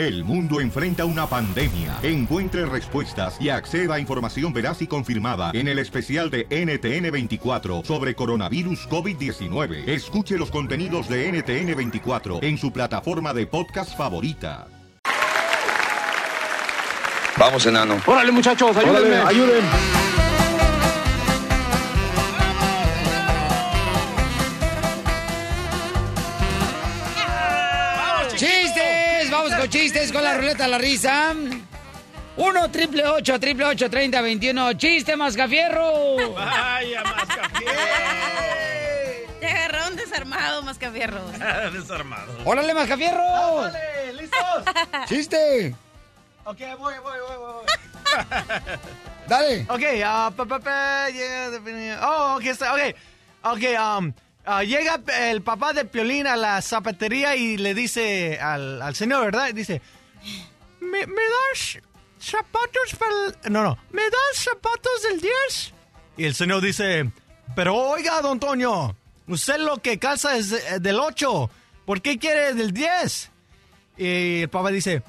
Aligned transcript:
El 0.00 0.24
mundo 0.24 0.62
enfrenta 0.62 1.04
una 1.04 1.26
pandemia. 1.26 1.98
Encuentre 2.02 2.64
respuestas 2.64 3.36
y 3.38 3.50
acceda 3.50 3.96
a 3.96 4.00
información 4.00 4.50
veraz 4.50 4.80
y 4.80 4.86
confirmada 4.86 5.50
en 5.52 5.68
el 5.68 5.78
especial 5.78 6.30
de 6.30 6.48
NTN24 6.48 7.84
sobre 7.84 8.14
coronavirus 8.14 8.88
COVID-19. 8.88 9.86
Escuche 9.86 10.38
los 10.38 10.50
contenidos 10.50 11.06
de 11.06 11.30
NTN24 11.30 12.42
en 12.42 12.56
su 12.56 12.72
plataforma 12.72 13.34
de 13.34 13.46
podcast 13.46 13.94
favorita. 13.94 14.68
Vamos, 17.36 17.66
enano. 17.66 18.00
Órale, 18.06 18.32
muchachos, 18.32 18.74
ayúdenme. 18.74 19.20
Órale, 19.20 19.38
ayuden. 19.38 20.09
¡Chistes! 29.70 30.12
Con 30.12 30.22
la 30.24 30.36
ruleta 30.36 30.64
de 30.64 30.68
la 30.70 30.78
risa. 30.78 31.32
1 32.36 32.70
triple 32.70 33.06
8 33.06 33.38
triple 33.40 33.64
8 33.66 33.88
30 33.90 34.20
21. 34.20 34.72
¡Chiste, 34.74 35.16
Mascafierro! 35.16 36.32
Vaya, 36.34 37.02
Mascafierro. 37.04 37.72
Te 39.40 39.46
agarraron 39.50 39.96
desarmado, 39.96 40.62
Mascafierro. 40.62 41.20
Desarmado. 41.72 42.32
¡Órale, 42.44 42.74
Mascafierro! 42.74 43.22
¡Órale! 43.22 44.12
¿Listos? 44.14 44.64
¡Chiste! 45.08 45.74
Ok, 46.44 46.58
voy, 46.78 46.94
voy, 47.02 47.18
voy, 47.28 47.36
voy. 47.38 47.64
Dale. 49.28 49.66
Ok, 49.68 49.82
ah, 50.04 50.32
llega 51.12 51.50
de- 51.50 51.96
Oh, 52.02 52.38
ok. 52.38 52.96
Ok, 53.42 53.62
um, 53.98 54.12
ah, 54.58 54.64
llega 54.64 55.00
el 55.30 55.42
papá 55.42 55.72
de 55.72 55.84
Piolín 55.84 56.26
a 56.26 56.36
la 56.36 56.60
zapatería 56.62 57.36
y 57.36 57.56
le 57.56 57.74
dice 57.74 58.38
al, 58.40 58.82
al 58.82 58.94
señor, 58.94 59.24
¿verdad? 59.24 59.52
Dice, 59.54 59.80
¿me, 60.80 61.06
me 61.06 61.22
das 61.22 61.78
zapatos 62.20 62.94
para 62.98 63.12
el... 63.26 63.52
No, 63.52 63.62
no, 63.62 63.78
¿me 63.92 64.02
das 64.02 64.44
zapatos 64.44 65.02
del 65.02 65.20
10? 65.20 65.74
Y 66.16 66.24
el 66.24 66.34
señor 66.34 66.60
dice, 66.60 67.10
pero 67.54 67.74
oiga, 67.74 68.20
don 68.20 68.38
Toño, 68.38 68.94
usted 69.26 69.58
lo 69.58 69.78
que 69.78 69.98
calza 69.98 70.36
es 70.36 70.52
eh, 70.52 70.78
del 70.80 70.98
8. 70.98 71.50
¿Por 71.86 72.02
qué 72.02 72.18
quiere 72.18 72.54
del 72.54 72.72
10? 72.72 73.30
Y 73.96 74.42
el 74.42 74.48
papá 74.48 74.70
dice, 74.70 75.02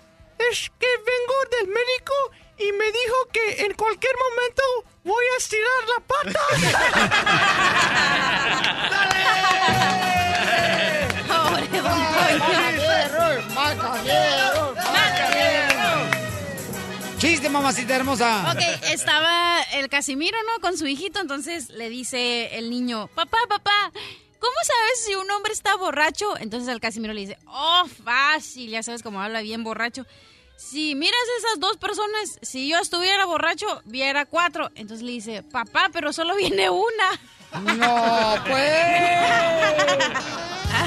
es 0.52 0.72
que 0.80 0.88
vengo 0.98 1.34
del 1.52 1.68
médico 1.68 2.14
y 2.58 2.72
me 2.74 2.86
dijo 2.86 3.16
que 3.32 3.66
en 3.66 3.74
cualquier 3.74 4.14
momento 4.16 4.64
voy 5.04 5.26
a 5.34 5.38
estirar 5.38 5.84
la 5.88 6.00
pata. 6.08 6.40
Pobre 11.28 11.82
don 11.82 12.00
¡Mascafierro! 13.54 14.42
¡Chiste, 17.18 17.50
mamacita 17.50 17.96
hermosa! 17.96 18.52
Ok, 18.52 18.62
estaba 18.92 19.62
el 19.74 19.90
Casimiro, 19.90 20.38
¿no? 20.48 20.60
Con 20.62 20.78
su 20.78 20.88
hijito, 20.88 21.20
entonces 21.20 21.70
le 21.70 21.90
dice 21.90 22.58
el 22.58 22.72
niño, 22.72 23.10
papá, 23.14 23.38
papá, 23.48 23.92
¿cómo 24.40 24.56
sabes 24.64 25.06
si 25.06 25.14
un 25.14 25.30
hombre 25.30 25.54
está 25.54 25.76
borracho? 25.76 26.36
Entonces 26.40 26.74
el 26.74 26.80
Casimiro 26.80 27.14
le 27.14 27.22
dice, 27.22 27.38
oh, 27.46 27.84
fácil, 28.04 28.72
ya 28.72 28.82
sabes 28.82 29.04
cómo 29.04 29.22
habla 29.22 29.42
bien 29.42 29.64
borracho. 29.64 30.08
Si 30.58 30.96
miras 30.96 31.20
esas 31.40 31.60
dos 31.60 31.78
personas, 31.78 32.40
si 32.42 32.68
yo 32.68 32.80
estuviera 32.80 33.26
borracho, 33.26 33.68
viera 33.86 34.26
cuatro. 34.26 34.72
Entonces 34.76 35.04
le 35.04 35.12
dice, 35.12 35.44
papá, 35.44 35.90
pero 35.92 36.14
solo 36.14 36.36
viene 36.36 36.70
una. 36.70 37.20
¡No, 37.54 38.36
pues! 38.48 38.72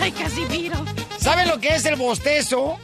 Ay, 0.01 0.13
Casimiro. 0.13 0.85
¿Sabe 1.19 1.47
lo 1.47 1.59
que 1.61 1.75
es 1.75 1.85
el 1.87 1.97
bostezo? 1.97 2.79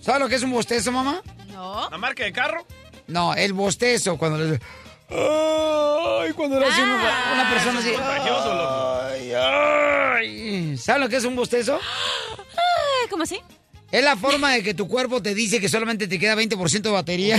¿Sabe 0.00 0.20
lo 0.20 0.28
que 0.28 0.36
es 0.36 0.42
un 0.42 0.50
bostezo, 0.52 0.92
mamá? 0.92 1.22
No. 1.48 1.88
¿La 1.90 1.98
marca 1.98 2.24
de 2.24 2.32
carro? 2.32 2.66
No, 3.06 3.34
el 3.34 3.52
bostezo, 3.52 4.16
cuando 4.16 4.38
le... 4.38 4.60
Ay, 5.10 6.32
cuando 6.32 6.58
le 6.58 6.66
hace 6.66 6.82
una, 6.82 7.32
una 7.34 7.50
persona 7.50 7.78
así... 7.80 7.92
Ay, 9.12 9.32
ay. 9.34 10.76
¿Sabe 10.78 11.00
lo 11.00 11.08
que 11.08 11.16
es 11.16 11.24
un 11.24 11.36
bostezo? 11.36 11.78
Ay, 11.78 13.08
¿Cómo 13.10 13.24
así? 13.24 13.40
Es 13.90 14.02
la 14.02 14.16
forma 14.16 14.52
de 14.52 14.62
que 14.62 14.72
tu 14.72 14.88
cuerpo 14.88 15.20
te 15.22 15.34
dice 15.34 15.60
que 15.60 15.68
solamente 15.68 16.08
te 16.08 16.18
queda 16.18 16.34
20% 16.34 16.80
de 16.80 16.90
batería. 16.90 17.36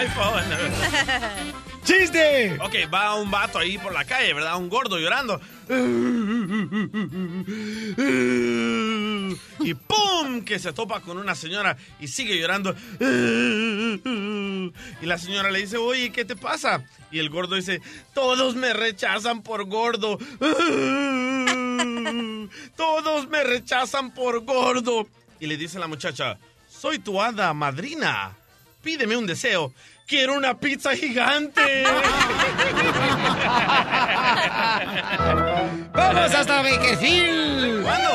iPhone. 0.00 0.44
¡Chiste! 1.84 2.58
Ok, 2.60 2.74
va 2.92 3.14
un 3.16 3.30
vato 3.30 3.58
ahí 3.58 3.78
por 3.78 3.92
la 3.92 4.04
calle, 4.04 4.32
¿verdad? 4.32 4.56
Un 4.56 4.68
gordo 4.68 4.98
llorando. 4.98 5.40
Y 9.60 9.74
¡pum! 9.74 10.42
Que 10.44 10.58
se 10.58 10.72
topa 10.72 10.98
con 11.00 11.18
una 11.18 11.36
señora 11.36 11.76
y 12.00 12.08
sigue 12.08 12.36
llorando. 12.38 12.74
Y 15.00 15.06
la 15.06 15.18
señora 15.18 15.50
le 15.50 15.60
dice, 15.60 15.76
oye, 15.76 16.10
¿qué 16.10 16.24
te 16.24 16.34
pasa? 16.34 16.84
Y 17.12 17.20
el 17.20 17.30
gordo 17.30 17.54
dice, 17.54 17.80
todos 18.14 18.56
me 18.56 18.72
rechazan 18.72 19.42
por 19.42 19.66
gordo. 19.66 20.18
Todos 22.76 23.28
me 23.28 23.44
rechazan 23.44 24.12
por 24.12 24.44
gordo. 24.44 25.06
Y 25.38 25.46
le 25.46 25.56
dice 25.56 25.78
la 25.78 25.86
muchacha, 25.86 26.38
soy 26.68 26.98
tu 26.98 27.22
hada 27.22 27.54
madrina. 27.54 28.36
Pídeme 28.82 29.16
un 29.16 29.26
deseo. 29.26 29.72
Quiero 30.06 30.34
una 30.34 30.58
pizza 30.58 30.94
gigante. 30.94 31.60
¡Vamos 35.92 36.34
hasta 36.34 36.62
Bakerfield! 36.62 37.82
¿Cuándo? 37.82 38.08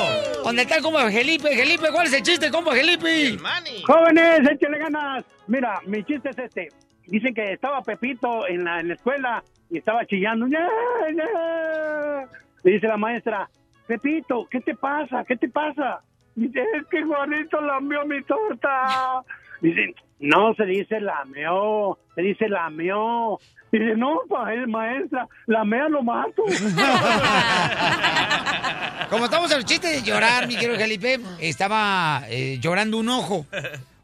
¿Dónde 0.43 0.61
está 0.63 0.75
el 0.75 0.83
compa 0.83 1.09
Felipe? 1.09 1.55
Felipe, 1.55 1.87
¿cuál 1.91 2.07
es 2.07 2.13
el 2.13 2.23
chiste, 2.23 2.51
compa 2.51 2.71
Felipe? 2.73 3.37
Jóvenes, 3.85 4.39
échale 4.51 4.77
ganas. 4.79 5.23
Mira, 5.47 5.79
mi 5.85 6.03
chiste 6.03 6.29
es 6.29 6.37
este. 6.37 6.69
Dicen 7.07 7.33
que 7.33 7.53
estaba 7.53 7.81
Pepito 7.81 8.47
en 8.47 8.63
la, 8.63 8.79
en 8.79 8.89
la 8.89 8.93
escuela 8.95 9.43
y 9.69 9.77
estaba 9.77 10.05
chillando. 10.05 10.47
¡Ya, 10.47 10.67
ya! 11.15 12.27
Le 12.63 12.71
dice 12.71 12.87
la 12.87 12.97
maestra, 12.97 13.49
Pepito, 13.87 14.47
¿qué 14.49 14.59
te 14.61 14.75
pasa? 14.75 15.23
¿Qué 15.27 15.35
te 15.35 15.47
pasa? 15.49 16.01
Dice, 16.35 16.63
es 16.75 16.85
que 16.87 17.03
Juanito 17.03 17.61
lamió 17.61 18.05
mi 18.05 18.21
torta. 18.23 19.23
Dice, 19.61 19.93
no 20.19 20.53
se 20.55 20.65
dice 20.65 20.99
lameó, 20.99 21.97
se 22.15 22.21
dice 22.21 22.47
lameó. 22.49 23.39
Dice, 23.71 23.95
no, 23.97 24.21
pa- 24.29 24.53
eh, 24.53 24.65
maestra, 24.67 25.27
lamea 25.47 25.89
lo 25.89 26.01
mato. 26.01 26.43
Como 29.09 29.25
estamos 29.25 29.51
en 29.51 29.57
el 29.57 29.65
chiste 29.65 29.87
de 29.87 30.01
llorar, 30.01 30.47
mi 30.47 30.55
querido 30.55 30.77
Felipe, 30.79 31.19
estaba 31.41 32.23
eh, 32.29 32.57
llorando 32.61 32.97
un 32.97 33.09
ojo. 33.09 33.45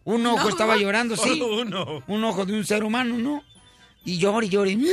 Un 0.04 0.26
ojo 0.26 0.50
estaba 0.50 0.76
llorando, 0.78 1.16
sí. 1.16 1.42
Uno. 1.62 2.04
Un 2.08 2.24
ojo 2.24 2.46
de 2.46 2.54
un 2.54 2.66
ser 2.66 2.84
humano, 2.84 3.18
¿no? 3.18 3.44
Y 4.04 4.18
llora 4.18 4.46
y 4.46 4.50
llora. 4.50 4.72
y- 4.72 4.86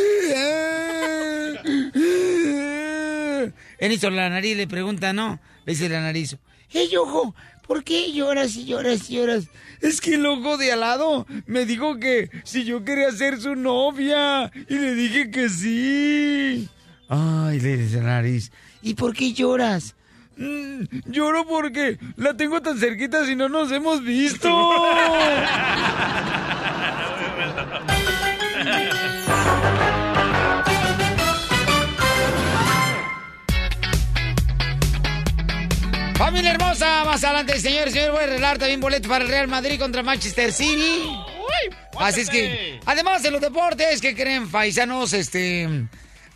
En 3.81 3.93
eso 3.93 4.11
la 4.11 4.29
nariz 4.29 4.57
le 4.57 4.67
pregunta, 4.67 5.13
¿no? 5.13 5.39
Le 5.65 5.73
dice 5.73 5.89
la 5.89 6.01
nariz, 6.01 6.37
¡Hey, 6.69 6.91
ojo! 6.97 7.35
¿Por 7.69 7.85
qué 7.85 8.11
lloras 8.13 8.57
y 8.57 8.65
lloras 8.65 9.09
y 9.11 9.17
lloras? 9.17 9.45
Es 9.81 10.01
que 10.01 10.15
el 10.15 10.27
ojo 10.27 10.57
de 10.57 10.73
al 10.73 10.81
lado 10.81 11.27
me 11.47 11.67
dijo 11.67 11.99
que 11.99 12.31
si 12.43 12.65
yo 12.65 12.83
quería 12.83 13.13
ser 13.13 13.41
su 13.41 13.55
novia. 13.55 14.51
Y 14.69 14.75
le 14.75 14.95
dije 14.95 15.31
que 15.31 15.49
sí. 15.51 16.67
Ay, 17.09 17.61
le 17.61 17.77
dice 17.77 18.01
nariz. 18.01 18.51
¿Y 18.83 18.95
por 18.95 19.15
qué 19.15 19.33
lloras? 19.35 19.95
"Mm, 20.39 20.85
lloro 21.07 21.47
porque 21.47 21.99
la 22.17 22.35
tengo 22.37 22.63
tan 22.63 22.79
cerquita 22.79 23.27
si 23.27 23.37
no 23.37 23.49
nos 23.49 23.71
hemos 23.71 24.03
visto. 24.03 24.49
Familia 36.19 36.51
hermosa, 36.51 37.05
más 37.05 37.23
adelante, 37.23 37.61
señores, 37.61 37.93
señores, 37.93 38.13
voy 38.13 38.23
a 38.23 38.25
arreglar 38.25 38.59
también 38.59 38.81
boleto 38.81 39.09
para 39.09 39.25
el 39.25 39.31
Real 39.31 39.47
Madrid 39.47 39.79
contra 39.79 40.03
Manchester 40.03 40.53
City. 40.53 41.09
Así 41.97 42.23
es 42.23 42.29
que, 42.29 42.81
además 42.87 43.23
de 43.23 43.31
los 43.31 43.41
deportes, 43.41 44.01
que 44.01 44.17
creen, 44.17 44.51
paisanos? 44.51 45.13
Este, 45.13 45.69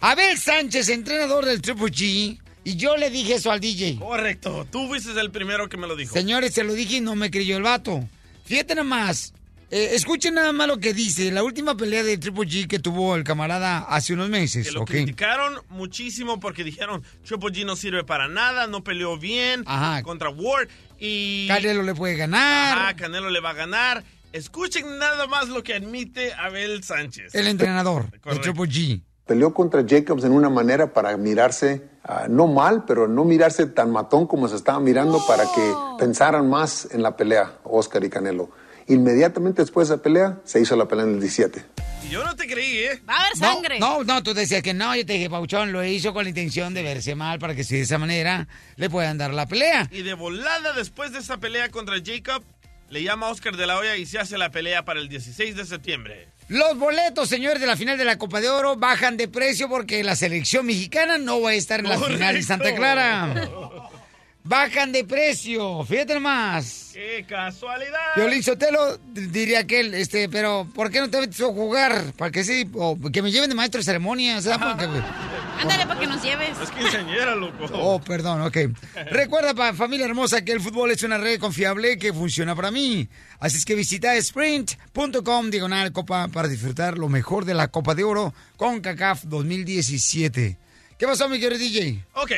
Abel 0.01 0.39
Sánchez, 0.39 0.89
entrenador 0.89 1.47
del 1.47 1.61
Triple 1.61 1.87
G, 1.87 2.39
y 2.62 2.77
yo 2.77 2.97
le 2.97 3.11
dije 3.11 3.35
eso 3.35 3.51
al 3.51 3.59
DJ. 3.59 3.97
Correcto. 3.99 4.69
Tú 4.71 4.87
fuiste 4.87 5.21
el 5.21 5.33
primero 5.33 5.69
que 5.69 5.77
me 5.77 5.89
lo 5.89 5.97
dijo. 5.97 6.15
Señores, 6.15 6.55
se 6.55 6.62
lo 6.62 6.75
dije 6.75 6.99
y 6.99 7.01
no 7.01 7.17
me 7.17 7.33
creyó 7.33 7.56
el 7.56 7.65
vato. 7.65 8.09
Fíjate 8.45 8.77
nada 8.77 8.85
más. 8.85 9.35
Eh, 9.73 9.95
escuchen 9.95 10.35
nada 10.35 10.53
más 10.53 10.69
lo 10.69 10.79
que 10.79 10.93
dice. 10.95 11.33
La 11.33 11.43
última 11.43 11.77
pelea 11.77 12.03
de 12.03 12.19
Triple 12.19 12.47
G 12.47 12.69
que 12.69 12.79
tuvo 12.79 13.17
el 13.17 13.25
camarada 13.25 13.79
hace 13.79 14.13
unos 14.13 14.29
meses, 14.29 14.67
Que 14.67 14.73
lo 14.73 14.83
¿ok? 14.83 14.91
criticaron 14.91 15.55
muchísimo 15.71 16.39
porque 16.39 16.63
dijeron 16.63 17.03
Triple 17.25 17.49
G 17.51 17.65
no 17.65 17.75
sirve 17.75 18.05
para 18.05 18.29
nada, 18.29 18.67
no 18.67 18.85
peleó 18.85 19.17
bien 19.19 19.65
Ajá. 19.67 20.03
contra 20.03 20.29
Ward 20.31 20.69
y 20.99 21.49
Canelo 21.49 21.83
le 21.83 21.95
puede 21.95 22.17
ganar. 22.17 22.79
Ajá, 22.79 22.97
Canelo 22.97 23.31
le 23.31 23.41
va 23.41 23.51
a 23.51 23.55
ganar. 23.55 24.05
Escuchen 24.33 24.99
nada 24.99 25.27
más 25.27 25.49
lo 25.49 25.63
que 25.63 25.75
admite 25.75 26.33
Abel 26.35 26.85
Sánchez. 26.85 27.35
El 27.35 27.47
entrenador, 27.49 28.07
Correcto. 28.21 28.41
Triple 28.53 28.65
G. 28.69 29.03
Peleó 29.27 29.55
contra 29.55 29.85
Jacobs 29.89 30.25
en 30.25 30.33
una 30.33 30.51
manera 30.51 30.93
para 30.93 31.17
mirarse 31.17 31.83
ah, 32.05 32.27
no 32.29 32.47
mal, 32.47 32.85
pero 32.87 33.09
no 33.09 33.25
mirarse 33.25 33.67
tan 33.67 33.91
matón 33.91 34.27
como 34.27 34.49
se 34.49 34.57
estaba 34.57 34.81
mirando 34.81 35.19
para 35.27 35.45
que 35.45 35.73
pensaran 35.99 36.49
más 36.51 36.89
en 36.91 37.03
la 37.03 37.17
pelea, 37.17 37.55
Oscar 37.65 38.05
y 38.05 38.11
Canelo. 38.11 38.51
Inmediatamente 38.88 39.62
después 39.62 39.88
de 39.88 39.94
esa 39.94 40.02
pelea, 40.02 40.38
se 40.44 40.61
hizo 40.61 40.76
la 40.76 40.87
pelea 40.87 41.05
en 41.05 41.14
el 41.14 41.20
17. 41.20 41.64
Y 42.05 42.08
yo 42.11 42.25
no 42.25 42.34
te 42.34 42.46
creí, 42.46 42.79
¿eh? 42.79 43.00
Va 43.08 43.14
a 43.14 43.20
haber 43.25 43.38
No, 43.38 43.46
sangre. 43.55 43.79
no, 43.79 44.05
no, 44.05 44.23
tú 44.23 44.34
decías 44.34 44.62
que 44.62 44.75
no, 44.75 44.94
yo 44.96 45.06
te 45.06 45.12
dije, 45.14 45.31
Pauchón, 45.31 45.73
lo 45.73 45.84
hizo 45.84 46.12
con 46.12 46.25
la 46.25 46.29
intención 46.31 46.75
de 46.75 46.82
verse 46.82 47.14
mal 47.14 47.38
para 47.38 47.55
que 47.55 47.62
si 47.64 47.76
de 47.76 47.82
esa 47.82 47.99
manera 47.99 48.49
le 48.76 48.90
puedan 48.90 49.19
dar 49.19 49.32
la 49.32 49.46
pelea. 49.46 49.88
Y 49.93 50.02
de 50.02 50.14
volada 50.14 50.73
después 50.73 51.12
de 51.12 51.20
esa 51.20 51.38
pelea 51.38 51.69
contra 51.70 51.96
Jacob, 52.05 52.43
le 52.90 53.02
llama 53.02 53.29
a 53.29 53.31
Oscar 53.31 53.56
de 53.56 53.67
la 53.67 53.79
Hoya 53.79 53.96
y 53.96 54.05
se 54.06 54.19
hace 54.19 54.37
la 54.37 54.50
pelea 54.50 54.84
para 54.84 55.00
el 55.00 55.08
16 55.08 55.56
de 55.56 55.64
septiembre. 55.64 56.29
Los 56.49 56.76
boletos, 56.76 57.29
señores, 57.29 57.61
de 57.61 57.67
la 57.67 57.76
final 57.76 57.96
de 57.96 58.05
la 58.05 58.19
Copa 58.19 58.40
de 58.40 58.50
Oro 58.50 58.76
bajan 58.76 59.17
de 59.17 59.29
precio 59.29 59.69
porque 59.69 60.02
la 60.05 60.17
selección 60.17 60.67
mexicana 60.67 61.17
no 61.17 61.40
va 61.40 61.50
a 61.50 61.55
estar 61.55 61.81
en 61.81 61.88
la 61.88 61.99
final 61.99 62.37
en 62.37 62.43
Santa 62.43 62.75
Clara. 62.75 63.49
Bajan 64.44 64.91
de 64.91 65.05
precio, 65.05 65.85
fíjate 65.85 66.15
nomás. 66.15 66.91
¡Qué 66.93 67.25
casualidad! 67.29 68.17
Violín 68.17 68.43
Sotelo 68.43 68.99
diría 69.12 69.61
aquel, 69.61 69.94
este, 69.94 70.29
pero 70.29 70.67
¿por 70.75 70.91
qué 70.91 70.99
no 71.00 71.09
te 71.09 71.21
metes 71.21 71.41
a 71.41 71.44
jugar? 71.44 72.12
Para 72.19 72.33
que 72.33 72.43
sí, 72.43 72.69
o 72.75 72.99
que 73.12 73.23
me 73.23 73.31
lleven 73.31 73.49
de 73.49 73.55
maestro 73.55 73.79
de 73.79 73.85
ceremonias, 73.85 74.43
¿sabes? 74.44 74.59
Porque- 74.59 74.85
Ándale 75.62 75.87
para 75.87 76.00
que 76.00 76.06
nos 76.09 76.21
lleves. 76.23 76.59
Es 76.61 76.71
quinceañera, 76.73 77.37
loco. 77.37 77.67
Oh, 77.75 78.00
perdón, 78.00 78.43
ok. 78.43 78.56
Recuerda, 79.12 79.55
pa- 79.55 79.75
familia 79.75 80.06
hermosa, 80.06 80.44
que 80.44 80.50
el 80.50 80.61
fútbol 80.61 80.91
es 80.91 81.05
una 81.05 81.19
red 81.19 81.39
confiable 81.39 81.97
que 81.97 82.12
funciona 82.12 82.56
para 82.56 82.73
mí. 82.73 83.09
Así 83.39 83.59
es 83.59 83.65
que 83.65 83.77
visita 83.77 84.17
sprint.com 84.17 85.50
diagonal 85.50 85.93
copa 85.93 86.27
para 86.29 86.49
disfrutar 86.49 86.99
lo 86.99 87.09
mejor 87.09 87.44
de 87.44 87.55
la 87.55 87.69
Copa 87.69 87.94
de 87.94 88.03
Oro 88.03 88.35
con 88.56 88.81
CACAF 88.81 89.23
2017. 89.25 90.59
¿Qué 90.99 91.06
pasó, 91.06 91.29
mi 91.29 91.39
querido 91.39 91.59
DJ? 91.61 92.05
Ok, 92.15 92.33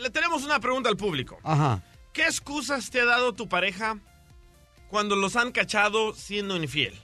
le 0.00 0.10
tenemos 0.10 0.44
una 0.44 0.60
pregunta 0.60 0.88
al 0.88 0.96
público. 0.96 1.38
Ajá. 1.42 1.82
¿Qué 2.12 2.22
excusas 2.22 2.90
te 2.90 3.00
ha 3.00 3.04
dado 3.04 3.34
tu 3.34 3.48
pareja 3.48 3.98
cuando 4.88 5.14
los 5.16 5.36
han 5.36 5.52
cachado 5.52 6.14
siendo 6.14 6.56
infiel? 6.56 6.94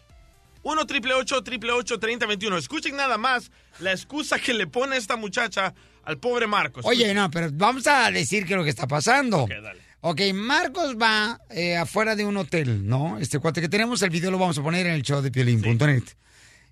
1 0.63 0.87
triple 0.87 1.15
8 1.15 1.43
triple 1.45 1.73
8 1.73 1.99
3021. 1.99 2.57
Escuchen 2.57 2.97
nada 2.97 3.19
más 3.19 3.53
la 3.79 3.93
excusa 3.93 4.39
que 4.39 4.53
le 4.53 4.67
pone 4.67 4.97
esta 4.97 5.17
muchacha 5.17 5.75
al 6.03 6.19
pobre 6.19 6.47
Marcos. 6.47 6.85
Oye, 6.85 7.15
no, 7.15 7.31
pero 7.31 7.51
vamos 7.53 7.87
a 7.87 8.11
decir 8.11 8.45
qué 8.47 8.55
es 8.55 8.59
lo 8.59 8.65
que 8.65 8.71
está 8.71 8.87
pasando. 8.87 9.43
Ok, 9.43 9.51
dale. 9.51 9.81
Ok, 10.01 10.21
Marcos 10.35 10.97
va 10.97 11.41
eh, 11.51 11.77
afuera 11.77 12.15
de 12.17 12.25
un 12.25 12.37
hotel, 12.37 12.87
¿no? 12.87 13.19
Este 13.19 13.39
cuate 13.39 13.61
que 13.61 13.69
tenemos, 13.69 14.03
el 14.03 14.11
video 14.11 14.31
lo 14.31 14.39
vamos 14.39 14.59
a 14.59 14.63
poner 14.63 14.87
en 14.87 14.93
el 14.93 15.03
show 15.03 15.21
de 15.21 15.31
piolín.net. 15.31 16.05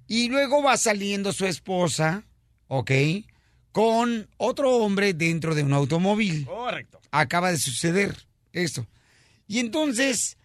Y 0.06 0.29
luego 0.29 0.62
va 0.62 0.77
saliendo 0.77 1.32
su 1.32 1.47
esposa, 1.47 2.25
¿ok? 2.69 2.91
Con 3.75 4.29
otro 4.37 4.71
hombre 4.76 5.15
dentro 5.15 5.53
de 5.53 5.65
un 5.65 5.73
automóvil. 5.73 6.47
Correcto. 6.47 7.00
Acaba 7.11 7.50
de 7.50 7.59
suceder 7.59 8.15
esto. 8.53 8.87
Y 9.49 9.59
entonces 9.59 10.38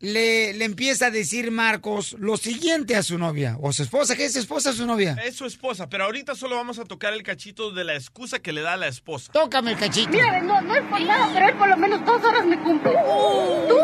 le, 0.00 0.54
le 0.54 0.64
empieza 0.64 1.08
a 1.08 1.10
decir 1.10 1.50
Marcos 1.50 2.16
lo 2.18 2.38
siguiente 2.38 2.96
a 2.96 3.02
su 3.02 3.18
novia, 3.18 3.58
o 3.60 3.70
su 3.70 3.82
esposa, 3.82 4.16
¿qué 4.16 4.24
es 4.24 4.32
su 4.32 4.38
esposa 4.38 4.70
o 4.70 4.72
su 4.72 4.86
novia? 4.86 5.14
Es 5.22 5.36
su 5.36 5.44
esposa, 5.44 5.90
pero 5.90 6.04
ahorita 6.04 6.34
solo 6.34 6.56
vamos 6.56 6.78
a 6.78 6.84
tocar 6.86 7.12
el 7.12 7.22
cachito 7.22 7.70
de 7.70 7.84
la 7.84 7.96
excusa 7.96 8.38
que 8.38 8.54
le 8.54 8.62
da 8.62 8.78
la 8.78 8.88
esposa. 8.88 9.30
Tócame 9.30 9.72
el 9.72 9.78
cachito. 9.78 10.08
Mira, 10.08 10.40
no, 10.40 10.62
no 10.62 10.74
es 10.74 10.82
por 10.88 11.02
nada, 11.02 11.30
pero 11.34 11.48
él 11.48 11.56
por 11.58 11.68
lo 11.68 11.76
menos 11.76 12.02
dos 12.06 12.24
horas 12.24 12.46
me 12.46 12.58
cumple. 12.62 12.92
Tú, 13.68 13.76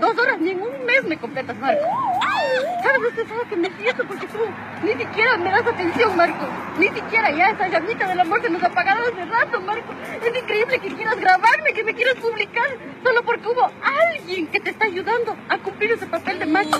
dos 0.00 0.18
horas 0.18 0.38
ni 0.40 0.50
en 0.50 0.62
un 0.62 0.84
mes 0.84 1.04
me 1.04 1.16
completas, 1.16 1.56
Marco. 1.58 1.84
¿Sabes 2.82 3.00
lo 3.00 3.10
que 3.10 3.26
sabes 3.26 3.48
que 3.48 3.56
me 3.56 3.70
siento? 3.76 4.04
Porque 4.06 4.26
tú 4.26 4.38
ni 4.82 4.92
siquiera 4.92 5.36
me 5.36 5.50
das 5.50 5.66
atención, 5.66 6.16
Marco. 6.16 6.46
Ni 6.78 6.88
siquiera 6.88 7.30
ya 7.30 7.50
esa 7.50 7.68
llamita 7.68 8.06
del 8.06 8.20
amor 8.20 8.40
se 8.42 8.50
nos 8.50 8.62
ha 8.62 8.66
apagado 8.66 9.02
hace 9.02 9.24
rato, 9.24 9.60
Marco. 9.60 9.92
Es 10.24 10.42
increíble 10.42 10.78
que 10.78 10.88
quieras 10.88 11.16
grabarme, 11.16 11.72
que 11.72 11.84
me 11.84 11.94
quieras 11.94 12.14
publicar, 12.16 12.68
solo 13.02 13.22
porque 13.22 13.48
hubo 13.48 13.70
alguien 13.82 14.46
que 14.46 14.60
te 14.60 14.70
está 14.70 14.86
ayudando 14.86 15.36
a 15.48 15.58
cumplir 15.58 15.92
ese 15.92 16.06
papel 16.06 16.38
de 16.38 16.46
macho. 16.46 16.78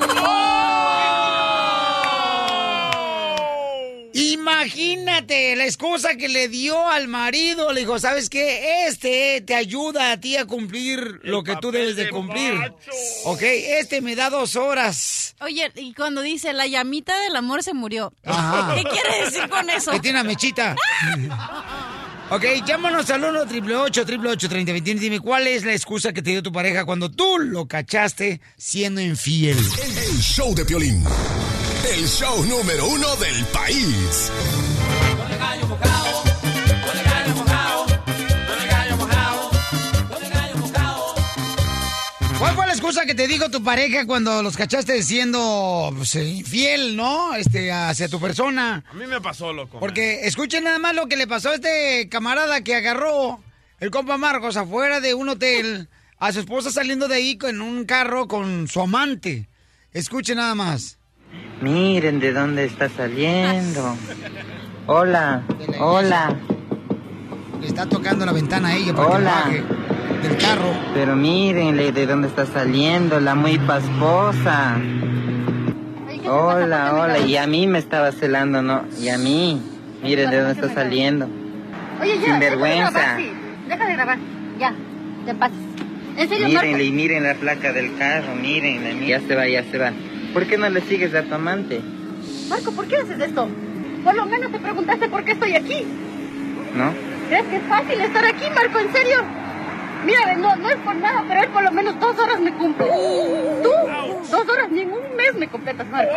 Imagínate 4.13 5.55
la 5.57 5.65
excusa 5.65 6.17
que 6.17 6.29
le 6.29 6.49
dio 6.49 6.89
al 6.89 7.09
marido. 7.09 7.73
Le 7.73 7.81
dijo, 7.81 7.99
¿sabes 7.99 8.31
qué? 8.31 8.87
Este 8.87 9.43
te 9.47 9.55
ayuda 9.55 10.13
a 10.13 10.21
ti 10.21 10.37
a 10.37 10.47
cumplir 10.47 11.21
lo 11.23 11.43
que 11.43 11.57
tú 11.57 11.71
debes 11.71 11.97
de 11.97 12.05
de 12.05 12.11
cumplir. 12.11 12.55
macho. 12.55 12.91
Ok, 13.25 13.43
este 13.43 14.01
me 14.01 14.17
da 14.17 14.31
dos 14.31 14.57
horas. 14.57 15.35
Oye, 15.41 15.71
y 15.77 15.93
cuando 15.95 16.23
dice 16.23 16.53
la 16.53 16.67
llamita 16.67 17.19
del 17.21 17.37
amor 17.37 17.63
se 17.63 17.75
murió. 17.75 18.13
Ajá. 18.25 18.75
¿Qué 18.75 18.85
quiere 18.85 19.25
decir 19.25 19.49
con 19.49 19.69
eso? 19.71 19.91
Que 19.91 20.01
tiene 20.01 20.21
una 20.21 20.29
mechita. 20.29 20.75
Ok, 22.31 22.45
llámanos 22.67 23.09
al 23.09 23.25
1 23.25 23.41
888 23.41 24.49
3021 24.49 25.01
Dime 25.01 25.21
cuál 25.21 25.47
es 25.47 25.65
la 25.65 25.73
excusa 25.73 26.13
que 26.13 26.21
te 26.21 26.31
dio 26.31 26.43
tu 26.43 26.53
pareja 26.53 26.85
cuando 26.85 27.11
tú 27.11 27.39
lo 27.39 27.67
cachaste 27.67 28.41
siendo 28.57 29.01
infiel. 29.01 29.57
El 29.57 30.19
show 30.19 30.55
de 30.55 30.65
Piolín. 30.65 31.03
El 31.91 32.07
show 32.07 32.45
número 32.45 32.87
uno 32.87 33.17
del 33.17 33.45
país. 33.47 34.31
¿Cuál 42.39 42.55
fue 42.55 42.67
la 42.69 42.73
excusa 42.73 43.05
que 43.05 43.17
te 43.17 43.27
dijo 43.27 43.51
tu 43.51 43.65
pareja 43.65 44.07
cuando 44.07 44.45
los 44.45 44.57
cachaste 44.57 45.03
siendo 45.03 45.93
pues, 45.97 46.15
eh, 46.15 46.25
infiel, 46.25 46.97
no? 46.97 47.35
Este, 47.35 47.73
hacia 47.73 48.09
tu 48.09 48.21
persona. 48.21 48.85
A 48.89 48.95
mí 48.95 49.07
me 49.07 49.21
pasó, 49.21 49.53
loco. 49.53 49.81
Porque 49.81 50.21
escuchen 50.23 50.63
nada 50.63 50.79
más 50.79 50.95
lo 50.95 51.09
que 51.09 51.17
le 51.17 51.27
pasó 51.27 51.51
a 51.51 51.55
este 51.57 52.09
camarada 52.09 52.61
que 52.63 52.77
agarró 52.77 53.41
el 53.81 53.91
compa 53.91 54.19
Marcos 54.19 54.57
afuera 54.57 55.01
de 55.01 55.15
un 55.15 55.29
hotel 55.29 55.89
a 56.19 56.33
su 56.33 56.39
esposa 56.39 56.71
saliendo 56.71 57.09
de 57.09 57.17
ahí 57.17 57.39
con 57.39 57.61
un 57.61 57.85
carro 57.85 58.29
con 58.29 58.69
su 58.69 58.81
amante. 58.81 59.49
Escuchen 59.93 60.37
nada 60.37 60.55
más. 60.55 60.99
Miren 61.61 62.21
de 62.21 62.33
dónde 62.33 62.67
está 62.67 62.89
saliendo. 62.89 63.97
Hola, 64.87 65.43
hola. 65.81 66.39
Le 67.61 67.67
está 67.67 67.87
tocando 67.87 68.25
la 68.25 68.33
ventana 68.33 68.69
a 68.69 68.77
ella 68.77 68.95
para 68.95 69.09
Hola. 69.09 69.45
que 69.51 69.61
baje 69.61 69.98
del 70.23 70.37
carro. 70.37 70.73
Pero 70.95 71.17
mírenle 71.17 71.93
de 71.93 72.07
dónde 72.07 72.29
está 72.29 72.47
saliendo 72.47 73.21
la 73.21 73.35
muy 73.35 73.59
pasposa. 73.59 74.77
Hola, 76.31 76.91
¿Por 76.91 76.91
qué 76.91 76.95
me 76.95 77.01
hola. 77.01 77.19
Y 77.21 77.37
a 77.37 77.47
mí 77.47 77.67
me 77.67 77.79
estaba 77.79 78.13
celando, 78.13 78.63
¿no? 78.63 78.85
Y 79.01 79.09
a 79.09 79.19
mí. 79.19 79.61
Miren 80.03 80.31
de 80.31 80.37
dónde 80.39 80.53
está 80.61 80.73
saliendo. 80.75 81.29
Oye, 82.01 82.19
ya, 82.21 82.27
Sinvergüenza. 82.27 82.91
Deja 82.91 83.17
de 83.17 83.17
grabar, 83.17 83.19
sí. 83.19 83.33
Deja 83.69 83.87
de 83.87 83.93
grabar. 83.95 84.19
Ya, 84.59 84.75
te 85.27 85.35
pases. 85.35 85.57
En 86.17 86.29
serio, 86.29 86.47
Mírenle 86.49 86.71
Marco. 86.73 86.85
y 86.85 86.91
miren 86.93 87.23
la 87.25 87.35
placa 87.35 87.73
del 87.73 87.97
carro, 87.97 88.35
mírenle. 88.35 89.07
Ya 89.07 89.21
se 89.21 89.35
va, 89.35 89.49
ya 89.49 89.65
se 89.65 89.79
va. 89.79 89.93
¿Por 90.33 90.47
qué 90.47 90.59
no 90.59 90.69
le 90.69 90.81
sigues 90.83 91.15
a 91.15 91.23
tu 91.23 91.35
amante? 91.35 91.81
Marco, 92.49 92.73
¿por 92.73 92.87
qué 92.87 92.97
haces 92.97 93.21
esto? 93.21 93.49
Por 94.05 94.15
lo 94.15 94.27
menos 94.27 94.53
te 94.53 94.59
preguntaste 94.59 95.09
por 95.09 95.25
qué 95.25 95.33
estoy 95.33 95.55
aquí. 95.55 95.85
¿No? 96.77 96.93
¿Crees 97.29 97.45
que 97.47 97.57
es 97.57 97.63
fácil 97.65 98.01
estar 98.01 98.25
aquí, 98.25 98.45
Marco? 98.55 98.79
¿En 98.79 98.93
serio? 98.93 99.19
Mira, 100.05 100.35
no, 100.37 100.55
no 100.57 100.71
es 100.71 100.77
por 100.77 100.95
nada, 100.97 101.25
pero 101.27 101.41
él 101.41 101.49
por 101.49 101.63
lo 101.63 101.71
menos 101.73 101.99
dos 101.99 102.19
horas 102.19 102.41
me 102.41 102.53
cumple. 102.55 102.87
Tú, 103.63 103.71
dos 104.31 104.49
horas 104.49 104.71
ni 104.71 104.83
en 104.83 104.93
un 104.93 105.17
mes 105.17 105.35
me 105.35 105.49
completas, 105.49 105.87
Marco. 105.89 106.13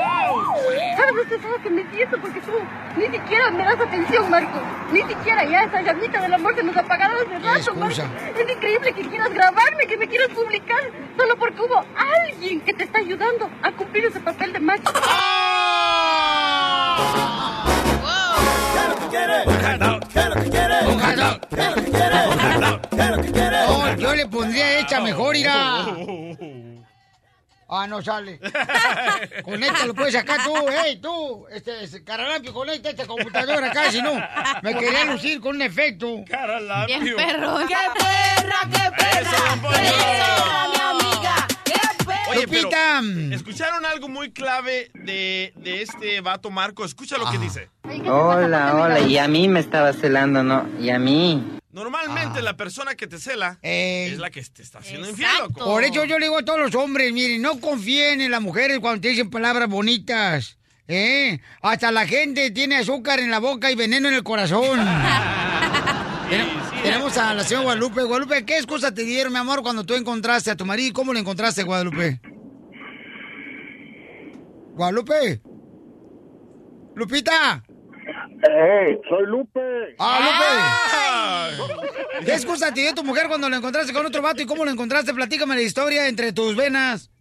¿Sabes 0.96 1.28
que 1.28 1.40
sabes 1.40 1.62
que 1.64 1.70
me 1.70 1.84
siento? 1.92 2.18
Porque 2.20 2.42
tú 2.42 2.52
ni 2.98 3.08
siquiera 3.08 3.50
me 3.52 3.64
das 3.64 3.80
atención, 3.80 4.30
Marco. 4.30 4.60
Ni 4.92 5.02
siquiera 5.04 5.44
ya 5.46 5.64
esa 5.64 5.82
llamita 5.82 6.22
del 6.22 6.34
amor 6.34 6.56
se 6.56 6.64
nos 6.64 6.76
ha 6.78 6.82
apagado 6.82 7.16
hace 7.16 7.40
rato, 7.40 7.76
Marco. 7.76 8.02
Es 8.38 8.52
increíble 8.56 8.94
que 8.94 9.02
quieras 9.02 9.34
grabarme, 9.34 9.88
que 9.88 9.98
me 9.98 10.08
quieras 10.08 10.30
publicar, 10.30 10.82
solo 11.18 11.36
porque 11.38 11.62
hubo 11.62 11.84
alguien 11.98 12.62
que 12.62 12.74
te 12.74 12.84
está 12.84 13.00
ayudando 13.00 13.50
a 13.64 13.72
cumplir 13.72 14.06
ese 14.06 14.20
papel 14.20 14.54
de 14.54 14.60
macho. 14.60 14.92
Un 19.12 21.00
hot 21.00 21.16
dog. 21.16 21.42
No, 23.68 23.96
yo 23.98 24.16
le 24.16 24.26
pondría 24.28 24.80
hecha 24.80 25.02
mejor, 25.02 25.36
irá. 25.36 25.86
Ah, 27.74 27.88
no 27.88 28.02
sale. 28.02 28.38
Conéctalo, 29.46 29.94
puedes 29.94 30.14
sacar 30.14 30.44
tú, 30.44 30.54
hey, 30.84 31.00
tú, 31.02 31.48
este, 31.50 31.86
este 31.86 32.04
conecta 32.04 32.90
esta 32.90 33.08
computadora 33.08 33.68
acá, 33.68 33.90
si 33.90 34.02
no, 34.02 34.12
me 34.62 34.76
quería 34.76 35.06
lucir 35.06 35.40
con 35.40 35.56
un 35.56 35.62
efecto. 35.62 36.22
Caralapio. 36.30 37.00
Bien 37.00 37.16
perro. 37.16 37.60
¡Qué 37.66 37.76
perra, 37.98 38.60
qué 38.70 38.92
perra! 38.98 39.22
Eso, 39.22 39.46
don 39.46 39.62
Poncho. 39.62 39.80
¡Qué 39.80 39.90
perra, 39.90 40.68
mi 40.68 40.80
amiga! 40.82 41.41
Oye, 42.38 42.48
pero. 42.48 42.70
¿escucharon 43.34 43.86
algo 43.86 44.08
muy 44.10 44.32
clave 44.32 44.90
de, 44.94 45.54
de 45.58 45.82
este 45.82 46.22
vato 46.22 46.50
Marco? 46.50 46.84
Escucha 46.86 47.18
lo 47.18 47.30
que 47.30 47.38
Ah. 47.38 47.42
dice. 47.42 47.70
Oye, 47.84 47.98
¿qué 47.98 48.04
te 48.04 48.10
pasa? 48.10 48.12
¿Por 48.26 48.40
qué 48.40 48.46
Hola, 48.46 48.76
hola. 48.76 49.00
Y 49.02 49.18
a 49.18 49.28
mí 49.28 49.48
me 49.48 49.60
estaba 49.60 49.94
celando, 49.94 50.44
¿no? 50.44 50.68
Y 50.80 50.90
a 50.90 51.00
mí. 51.00 51.58
Normalmente 51.72 52.42
la 52.42 52.58
persona 52.58 52.96
que 52.96 53.08
te 53.08 53.18
cela 53.18 53.58
es 53.62 54.18
la 54.20 54.30
que 54.30 54.42
te 54.44 54.62
está 54.62 54.80
haciendo 54.80 55.10
infiel. 55.10 55.30
Por 55.56 55.84
eso 55.86 56.04
yo 56.04 56.20
le 56.20 56.26
digo 56.26 56.38
a 56.40 56.44
todos 56.44 56.60
los 56.60 56.76
hombres, 56.76 57.14
miren, 57.14 57.42
no 57.42 57.60
confíen 57.62 58.20
en 58.22 58.30
las 58.32 58.42
mujeres 58.42 58.80
cuando 58.80 59.00
te 59.02 59.08
dicen 59.10 59.30
palabras 59.30 59.70
bonitas. 59.70 60.58
¿Eh? 60.90 61.40
Hasta 61.62 61.92
la 61.92 62.06
gente 62.06 62.52
tiene 62.52 62.76
azúcar 62.76 63.20
en 63.22 63.32
la 63.32 63.40
boca 63.40 63.72
y 63.72 63.76
veneno 63.76 64.10
en 64.10 64.16
el 64.16 64.24
corazón. 64.24 64.80
Tenemos 67.02 67.18
a 67.18 67.34
la 67.34 67.44
señora 67.44 67.64
Guadalupe. 67.64 68.04
Guadalupe, 68.04 68.46
¿qué 68.46 68.58
excusa 68.58 68.94
te 68.94 69.04
dieron, 69.04 69.34
mi 69.34 69.40
amor, 69.40 69.64
cuando 69.64 69.84
tú 69.84 69.96
encontraste 69.96 70.52
a 70.52 70.56
tu 70.56 70.68
marido? 70.68 70.94
¿Cómo 70.94 71.14
lo 71.14 71.18
encontraste, 71.18 71.64
Guadalupe? 71.64 72.22
Guadalupe. 74.76 75.42
Lupita. 76.94 77.64
¡Ey! 78.48 79.00
¡Soy 79.10 79.26
Lupe! 79.26 79.96
¡Ah, 79.98 81.50
Lupe! 81.58 82.24
¿Qué 82.24 82.34
excusa 82.34 82.72
te 82.72 82.82
dio 82.82 82.94
tu 82.94 83.04
mujer 83.04 83.26
cuando 83.28 83.50
lo 83.50 83.56
encontraste 83.56 83.94
con 83.94 84.06
otro 84.06 84.22
vato 84.22 84.44
y 84.44 84.46
cómo 84.46 84.64
lo 84.64 84.70
encontraste? 84.70 85.12
Platícame 85.12 85.56
la 85.56 85.64
historia 85.64 86.08
entre 86.08 86.34
tus 86.34 86.56
venas. 86.56 87.12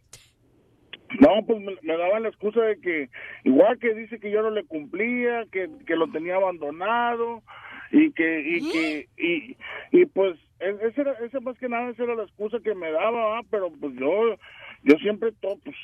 No, 1.21 1.31
pues 1.47 1.59
me, 1.59 1.73
me 1.81 1.97
daban 1.97 2.25
la 2.25 2.29
excusa 2.29 2.61
de 2.61 2.79
que, 2.83 3.09
igual 3.45 3.79
que 3.79 3.95
dice 3.95 4.21
que 4.21 4.31
yo 4.31 4.43
no 4.43 4.51
le 4.51 4.63
cumplía, 4.67 5.47
que, 5.51 5.71
que 5.87 5.97
lo 5.97 6.13
tenía 6.13 6.37
abandonado 6.37 7.43
y 7.91 8.13
que, 8.13 8.41
y 8.41 8.69
que, 8.69 9.09
y, 9.17 9.57
y 9.93 10.07
pues, 10.07 10.39
e- 10.61 10.79
esa 10.83 11.01
era, 11.01 11.13
esa 11.25 11.41
más 11.41 11.59
que 11.59 11.69
nada, 11.69 11.91
esa 11.91 12.05
era 12.05 12.15
la 12.15 12.25
excusa 12.25 12.61
que 12.63 12.75
me 12.75 12.91
daba, 12.91 13.27
¿va? 13.27 13.41
pero 13.51 13.71
pues 13.81 13.95
yo, 13.95 14.37
yo 14.83 14.97
siempre, 14.99 15.33
todo, 15.41 15.57
pues, 15.65 15.77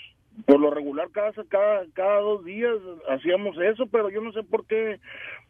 por 0.47 0.61
lo 0.61 0.71
regular 0.71 1.09
cada, 1.13 1.33
cada, 1.49 1.85
cada 1.95 2.21
dos 2.21 2.45
días 2.45 2.75
hacíamos 3.09 3.57
eso, 3.59 3.87
pero 3.87 4.11
yo 4.11 4.21
no 4.21 4.33
sé 4.33 4.43
por 4.43 4.67
qué, 4.67 5.01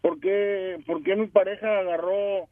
por 0.01 0.21
qué, 0.21 0.79
por 0.87 1.03
qué 1.03 1.17
mi 1.17 1.27
pareja 1.27 1.79
agarró, 1.81 2.49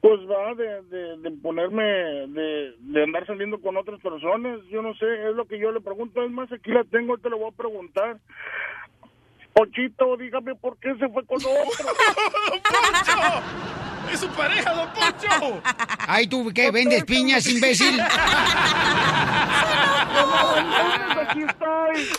pues 0.00 0.20
va 0.28 0.54
de, 0.54 0.82
de, 0.82 1.18
de 1.18 1.30
ponerme, 1.42 1.84
de, 1.84 2.74
de 2.78 3.02
andar 3.02 3.26
saliendo 3.26 3.60
con 3.60 3.76
otras 3.76 4.00
personas, 4.00 4.60
yo 4.68 4.82
no 4.82 4.94
sé, 4.94 5.06
es 5.28 5.34
lo 5.34 5.46
que 5.46 5.58
yo 5.58 5.72
le 5.72 5.80
pregunto, 5.80 6.22
es 6.22 6.30
más, 6.30 6.50
aquí 6.52 6.70
la 6.72 6.84
tengo, 6.84 7.18
te 7.18 7.30
lo 7.30 7.38
voy 7.38 7.50
a 7.52 7.56
preguntar. 7.56 8.18
Pochito, 9.56 10.16
dígame 10.18 10.54
por 10.56 10.76
qué 10.80 10.94
se 10.98 11.08
fue 11.08 11.24
con 11.24 11.38
otro. 11.38 11.56
¡Es 14.12 14.20
su 14.20 14.28
pareja, 14.28 14.74
don 14.74 14.86
Poncho! 14.90 15.62
Ay, 16.06 16.26
¿tú 16.26 16.52
qué? 16.54 16.70
¿Vendes 16.70 17.04
piñas, 17.04 17.46
imbécil? 17.46 17.98
Aquí 21.22 21.42
estoy. 21.42 22.10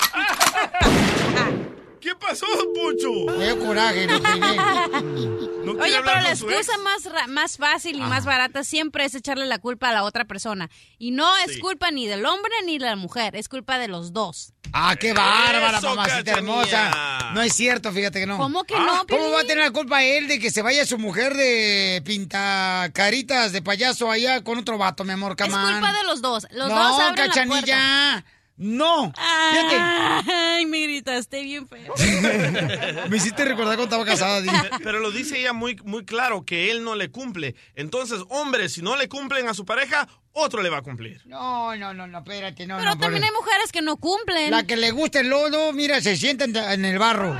¿Qué 2.01 2.15
pasó, 2.15 2.45
don 2.45 2.73
Poncho? 2.73 3.37
Me 3.37 3.55
coraje, 3.57 4.07
no 4.07 4.19
No 4.19 5.83
Oye, 5.83 5.99
pero 6.05 6.21
la 6.21 6.31
excusa 6.31 6.77
más, 6.77 7.03
ra- 7.05 7.27
más 7.27 7.57
fácil 7.57 7.97
y 7.97 8.01
más 8.01 8.23
barata 8.25 8.63
siempre 8.63 9.03
es 9.03 9.15
echarle 9.15 9.45
la 9.45 9.59
culpa 9.59 9.89
a 9.89 9.93
la 9.93 10.03
otra 10.03 10.23
persona. 10.25 10.69
Y 10.97 11.11
no 11.11 11.35
es 11.37 11.55
Sí. 11.55 11.59
culpa 11.59 11.91
ni 11.91 12.07
del 12.07 12.25
hombre 12.25 12.51
ni 12.65 12.77
de 12.77 12.85
la 12.85 12.95
mujer, 12.95 13.35
es 13.35 13.49
culpa 13.49 13.77
de 13.77 13.87
los 13.89 14.13
dos. 14.13 14.53
Ah, 14.71 14.95
qué 14.97 15.11
bárbara, 15.13 15.77
Eso, 15.79 15.89
mamacita 15.89 16.23
Cachanilla. 16.23 16.87
hermosa. 16.87 17.31
No 17.33 17.41
es 17.41 17.53
cierto, 17.53 17.91
fíjate 17.91 18.19
que 18.21 18.25
no. 18.27 18.37
¿Cómo 18.37 18.63
que 18.63 18.75
Ah, 18.75 18.85
no, 18.85 19.07
¿Cómo 19.07 19.31
va 19.31 19.41
a 19.41 19.43
tener 19.43 19.63
la 19.65 19.71
culpa 19.71 20.03
él 20.03 20.27
de 20.29 20.39
que 20.39 20.51
se 20.51 20.61
vaya 20.61 20.85
su 20.85 20.97
mujer 20.97 21.35
de 21.35 22.01
pinta 22.05 22.89
caritas 22.93 23.51
de 23.51 23.61
payaso 23.61 24.09
allá 24.11 24.43
con 24.43 24.57
otro 24.57 24.77
vato, 24.77 25.03
mi 25.03 25.11
amor, 25.13 25.31
Es 25.33 25.37
camán? 25.37 25.79
culpa 25.81 25.97
de 25.97 26.03
los 26.05 26.21
dos. 26.21 26.47
Los 26.51 26.69
no, 26.69 26.75
dos 26.75 27.01
abren 27.01 27.27
la 27.27 27.33
cachanilla. 27.33 28.25
No. 28.57 29.13
Fíjate. 29.13 29.75
puerta. 29.77 30.23
Ay, 30.55 30.65
me 30.65 30.79
gritaste 30.81 31.43
bien 31.43 31.67
feo. 31.67 31.93
Me 33.09 33.17
hiciste 33.17 33.45
recordar 33.45 33.75
cuando 33.77 33.83
estaba 33.83 34.03
casada, 34.05 34.41
Di. 34.41 34.49
Pe- 34.49 34.69
Pero 34.83 34.99
lo 34.99 35.11
dice 35.11 35.39
ella 35.39 35.53
muy, 35.53 35.75
muy 35.83 36.03
claro, 36.05 36.43
que 36.43 36.71
él 36.71 36.83
no 36.83 36.95
le 36.95 37.09
cumple. 37.11 37.55
Entonces, 37.75 38.21
hombres, 38.29 38.73
si 38.73 38.81
no 38.81 38.95
le 38.95 39.07
cumplen 39.07 39.47
a 39.47 39.53
su 39.53 39.63
pareja, 39.63 40.07
otro 40.31 40.63
le 40.63 40.69
va 40.69 40.77
a 40.77 40.81
cumplir. 40.81 41.21
No, 41.25 41.75
no, 41.75 41.93
no, 41.93 42.07
no, 42.07 42.17
espérate, 42.17 42.65
no, 42.65 42.77
Pero 42.77 42.95
no. 42.95 42.97
también 42.99 43.23
hay 43.23 43.31
mujeres 43.31 43.71
que 43.71 43.81
no 43.83 43.97
cumplen. 43.97 44.49
La 44.49 44.63
que 44.65 44.75
le 44.75 44.89
gusta 44.91 45.19
el 45.19 45.29
lodo, 45.29 45.71
mira, 45.73 46.01
se 46.01 46.15
sienta 46.17 46.45
en, 46.45 46.55
en 46.55 46.85
el 46.85 46.97
barro. 46.97 47.37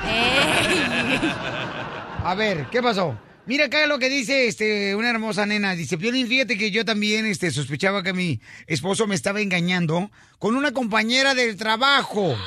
A 2.24 2.36
ver, 2.36 2.68
¿qué 2.70 2.82
pasó? 2.82 3.18
Mira 3.48 3.66
acá 3.66 3.88
lo 3.88 3.98
que 3.98 4.10
dice 4.10 4.48
este, 4.48 4.94
una 4.94 5.10
hermosa 5.10 5.46
nena. 5.46 5.74
Dice, 5.74 5.98
Piolín, 5.98 6.28
fíjate 6.28 6.58
que 6.58 6.70
yo 6.70 6.84
también 6.84 7.26
este, 7.26 7.50
sospechaba 7.50 8.04
que 8.04 8.12
mi 8.12 8.42
esposo 8.68 9.08
me 9.08 9.16
estaba 9.16 9.40
engañando 9.40 10.12
con 10.38 10.58
una 10.58 10.74
compañera 10.74 11.34
del 11.34 11.56
trabajo. 11.56 12.38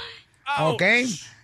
¿Ok? 0.59 0.83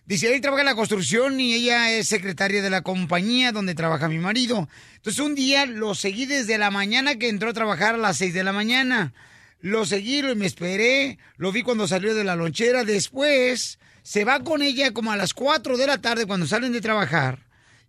Dice, 0.05 0.35
él 0.35 0.43
trabaja 0.43 0.61
en 0.61 0.67
la 0.67 0.75
construcción 0.75 1.41
y 1.41 1.55
ella 1.55 1.91
es 1.91 2.07
secretaria 2.07 2.61
de 2.61 2.69
la 2.69 2.83
compañía 2.83 3.51
donde 3.51 3.75
trabaja 3.75 4.11
mi 4.11 4.19
marido. 4.19 4.69
Entonces 4.97 5.25
un 5.25 5.35
día 5.35 5.65
lo 5.65 5.95
seguí 5.95 6.27
desde 6.27 6.59
la 6.59 6.71
mañana 6.71 7.17
que 7.17 7.31
entró 7.31 7.49
a 7.49 7.55
trabajar 7.55 7.95
a 7.95 7.99
las 7.99 8.19
6 8.19 8.35
de 8.35 8.45
la 8.45 8.53
mañana. 8.53 9.15
Lo 9.61 9.87
seguí 9.87 10.19
y 10.19 10.35
me 10.35 10.45
esperé. 10.45 11.19
Lo 11.39 11.51
vi 11.51 11.63
cuando 11.63 11.89
salió 11.89 12.15
de 12.15 12.25
la 12.25 12.37
lonchera. 12.37 12.85
Después 12.85 13.79
se 14.03 14.27
va 14.27 14.45
con 14.45 14.61
ella 14.61 14.93
como 14.93 15.13
a 15.13 15.17
las 15.17 15.33
4 15.33 15.79
de 15.79 15.87
la 15.87 15.99
tarde 15.99 16.27
cuando 16.27 16.47
salen 16.47 16.73
de 16.73 16.83
trabajar. 16.83 17.46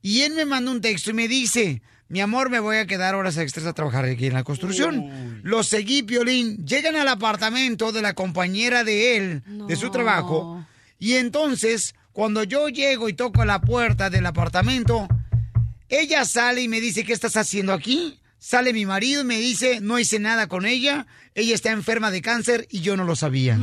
Y 0.08 0.22
él 0.22 0.32
me 0.36 0.46
manda 0.46 0.72
un 0.72 0.80
texto 0.80 1.10
y 1.10 1.14
me 1.14 1.28
dice, 1.28 1.82
mi 2.08 2.22
amor, 2.22 2.50
me 2.50 2.62
voy 2.62 2.78
a 2.78 2.88
quedar 2.88 3.14
horas 3.14 3.36
extras 3.36 3.66
a 3.66 3.74
trabajar 3.74 4.06
aquí 4.06 4.28
en 4.28 4.36
la 4.36 4.46
construcción. 4.46 5.42
Lo 5.44 5.64
seguí, 5.64 6.02
Piolín. 6.02 6.66
Llegan 6.66 6.96
al 6.96 7.10
apartamento 7.10 7.92
de 7.92 8.02
la 8.02 8.14
compañera 8.14 8.86
de 8.86 9.18
él, 9.18 9.44
de 9.68 9.76
su 9.76 9.92
trabajo. 9.92 10.66
Y 10.98 11.16
entonces, 11.16 11.94
cuando 12.14 12.44
yo 12.44 12.70
llego 12.70 13.10
y 13.10 13.16
toco 13.16 13.44
la 13.44 13.60
puerta 13.60 14.10
del 14.10 14.26
apartamento, 14.26 15.10
ella 15.90 16.24
sale 16.24 16.62
y 16.62 16.70
me 16.70 16.80
dice, 16.80 17.04
¿qué 17.04 17.12
estás 17.12 17.36
haciendo 17.36 17.74
aquí? 17.74 18.18
Sale 18.40 18.72
mi 18.72 18.86
marido 18.86 19.24
y 19.24 19.26
me 19.26 19.40
dice, 19.40 19.82
no 19.82 20.00
hice 20.00 20.20
nada 20.20 20.48
con 20.48 20.66
ella, 20.66 21.06
ella 21.36 21.54
está 21.54 21.72
enferma 21.72 22.12
de 22.12 22.22
cáncer 22.22 22.66
y 22.72 22.80
yo 22.80 22.96
no 22.96 23.04
lo 23.04 23.18
sabía. 23.18 23.58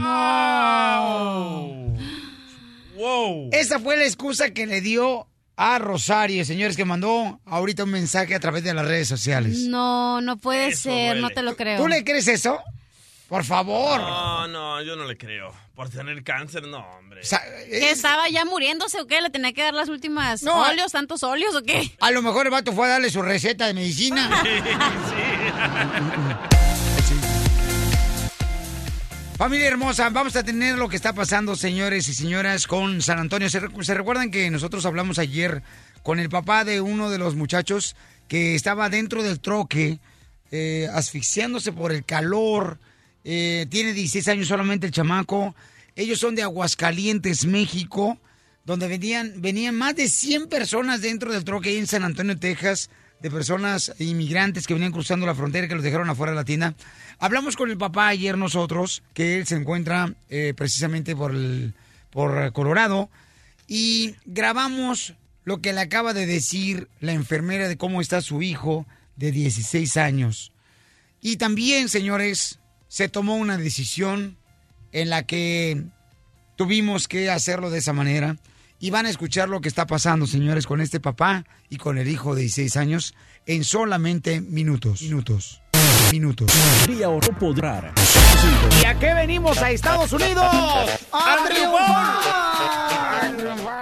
Wow. 2.98 3.48
Esa 3.50 3.80
fue 3.80 3.96
la 3.96 4.04
excusa 4.04 4.50
que 4.50 4.66
le 4.66 4.82
dio 4.82 5.26
a 5.56 5.78
Rosario, 5.78 6.44
señores, 6.44 6.76
que 6.76 6.84
mandó 6.84 7.40
ahorita 7.46 7.84
un 7.84 7.90
mensaje 7.90 8.34
a 8.34 8.40
través 8.40 8.64
de 8.64 8.74
las 8.74 8.86
redes 8.86 9.08
sociales. 9.08 9.58
No, 9.68 10.20
no 10.20 10.36
puede 10.36 10.68
Eso 10.68 10.82
ser, 10.90 11.16
no 11.18 11.30
te 11.30 11.42
lo 11.42 11.56
creo. 11.56 11.80
¿Tú 11.80 11.88
le 11.88 12.04
crees 12.04 12.28
eso? 12.28 12.60
Por 13.28 13.44
favor. 13.44 14.00
No, 14.00 14.48
no, 14.48 14.82
yo 14.82 14.96
no 14.96 15.04
le 15.04 15.16
creo. 15.16 15.52
Por 15.74 15.88
tener 15.88 16.22
cáncer, 16.22 16.66
no, 16.68 16.78
hombre. 16.98 17.22
O 17.22 17.24
sea, 17.24 17.40
¿Que 17.68 17.90
es- 17.90 17.96
estaba 17.96 18.28
ya 18.28 18.44
muriéndose 18.44 19.00
o 19.00 19.06
qué? 19.06 19.20
¿Le 19.20 19.30
tenía 19.30 19.52
que 19.52 19.62
dar 19.62 19.74
las 19.74 19.88
últimas 19.88 20.42
No, 20.42 20.60
óleos, 20.68 20.92
tantos 20.92 21.22
óleos 21.22 21.54
o 21.56 21.62
qué? 21.62 21.90
a 22.00 22.10
lo 22.10 22.22
mejor 22.22 22.46
el 22.46 22.52
vato 22.52 22.72
fue 22.72 22.86
a 22.86 22.90
darle 22.90 23.10
su 23.10 23.22
receta 23.22 23.66
de 23.66 23.74
medicina. 23.74 24.30
Familia 29.44 29.68
hermosa, 29.68 30.08
vamos 30.08 30.36
a 30.36 30.42
tener 30.42 30.78
lo 30.78 30.88
que 30.88 30.96
está 30.96 31.12
pasando, 31.12 31.54
señores 31.54 32.08
y 32.08 32.14
señoras, 32.14 32.66
con 32.66 33.02
San 33.02 33.18
Antonio. 33.18 33.50
¿Se, 33.50 33.60
recu- 33.60 33.82
se 33.84 33.92
recuerdan 33.92 34.30
que 34.30 34.50
nosotros 34.50 34.86
hablamos 34.86 35.18
ayer 35.18 35.62
con 36.02 36.18
el 36.18 36.30
papá 36.30 36.64
de 36.64 36.80
uno 36.80 37.10
de 37.10 37.18
los 37.18 37.34
muchachos 37.34 37.94
que 38.26 38.54
estaba 38.54 38.88
dentro 38.88 39.22
del 39.22 39.40
troque, 39.40 39.98
eh, 40.50 40.88
asfixiándose 40.94 41.72
por 41.72 41.92
el 41.92 42.06
calor? 42.06 42.78
Eh, 43.22 43.66
tiene 43.68 43.92
16 43.92 44.28
años 44.28 44.48
solamente 44.48 44.86
el 44.86 44.92
chamaco. 44.94 45.54
Ellos 45.94 46.18
son 46.20 46.34
de 46.36 46.42
Aguascalientes, 46.42 47.44
México, 47.44 48.16
donde 48.64 48.88
venían, 48.88 49.42
venían 49.42 49.74
más 49.74 49.94
de 49.94 50.08
100 50.08 50.48
personas 50.48 51.02
dentro 51.02 51.30
del 51.30 51.44
troque 51.44 51.76
en 51.78 51.86
San 51.86 52.02
Antonio, 52.02 52.38
Texas, 52.38 52.88
de 53.24 53.30
personas 53.30 53.94
inmigrantes 54.00 54.66
que 54.66 54.74
venían 54.74 54.92
cruzando 54.92 55.24
la 55.24 55.34
frontera 55.34 55.66
que 55.66 55.74
los 55.74 55.82
dejaron 55.82 56.10
afuera 56.10 56.32
de 56.32 56.36
la 56.36 56.44
tienda. 56.44 56.74
Hablamos 57.18 57.56
con 57.56 57.70
el 57.70 57.78
papá 57.78 58.08
ayer 58.08 58.36
nosotros, 58.36 59.02
que 59.14 59.38
él 59.38 59.46
se 59.46 59.56
encuentra 59.56 60.12
eh, 60.28 60.52
precisamente 60.54 61.16
por, 61.16 61.32
por 62.10 62.52
Colorado, 62.52 63.08
y 63.66 64.14
grabamos 64.26 65.14
lo 65.44 65.62
que 65.62 65.72
le 65.72 65.80
acaba 65.80 66.12
de 66.12 66.26
decir 66.26 66.88
la 67.00 67.14
enfermera 67.14 67.66
de 67.66 67.78
cómo 67.78 68.02
está 68.02 68.20
su 68.20 68.42
hijo 68.42 68.86
de 69.16 69.32
16 69.32 69.96
años. 69.96 70.52
Y 71.22 71.38
también, 71.38 71.88
señores, 71.88 72.58
se 72.88 73.08
tomó 73.08 73.36
una 73.36 73.56
decisión 73.56 74.36
en 74.92 75.08
la 75.08 75.22
que 75.22 75.82
tuvimos 76.56 77.08
que 77.08 77.30
hacerlo 77.30 77.70
de 77.70 77.78
esa 77.78 77.94
manera. 77.94 78.36
Y 78.84 78.90
van 78.90 79.06
a 79.06 79.08
escuchar 79.08 79.48
lo 79.48 79.62
que 79.62 79.68
está 79.70 79.86
pasando, 79.86 80.26
señores, 80.26 80.66
con 80.66 80.82
este 80.82 81.00
papá 81.00 81.46
y 81.70 81.78
con 81.78 81.96
el 81.96 82.06
hijo 82.06 82.34
de 82.34 82.42
16 82.42 83.14
en 83.46 83.64
solamente 83.64 84.42
minutos. 84.42 85.00
Minutos. 85.00 85.62
Minutos. 86.12 86.52
Día 86.86 87.08
o 87.08 87.18
no 87.18 87.38
podrá. 87.38 87.94
¿Y 88.82 88.84
a 88.84 88.98
qué 88.98 89.14
venimos 89.14 89.56
a 89.56 89.70
Estados 89.70 90.12
Unidos? 90.12 90.44
¡A! 90.44 91.48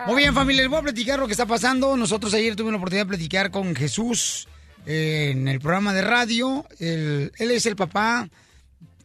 Muy 0.07 0.19
bien, 0.19 0.33
familia, 0.33 0.63
les 0.63 0.71
voy 0.71 0.79
a 0.79 0.83
platicar 0.83 1.19
lo 1.19 1.27
que 1.27 1.33
está 1.33 1.47
pasando. 1.47 1.97
Nosotros 1.97 2.33
ayer 2.35 2.55
tuvimos 2.55 2.75
la 2.75 2.79
oportunidad 2.79 3.07
de 3.07 3.09
platicar 3.09 3.51
con 3.51 3.75
Jesús 3.75 4.47
eh, 4.87 5.31
en 5.33 5.49
el 5.49 5.59
programa 5.59 5.93
de 5.95 6.03
radio. 6.03 6.65
Él, 6.79 7.33
él 7.39 7.51
es 7.51 7.67
el 7.67 7.75
papá 7.75 8.29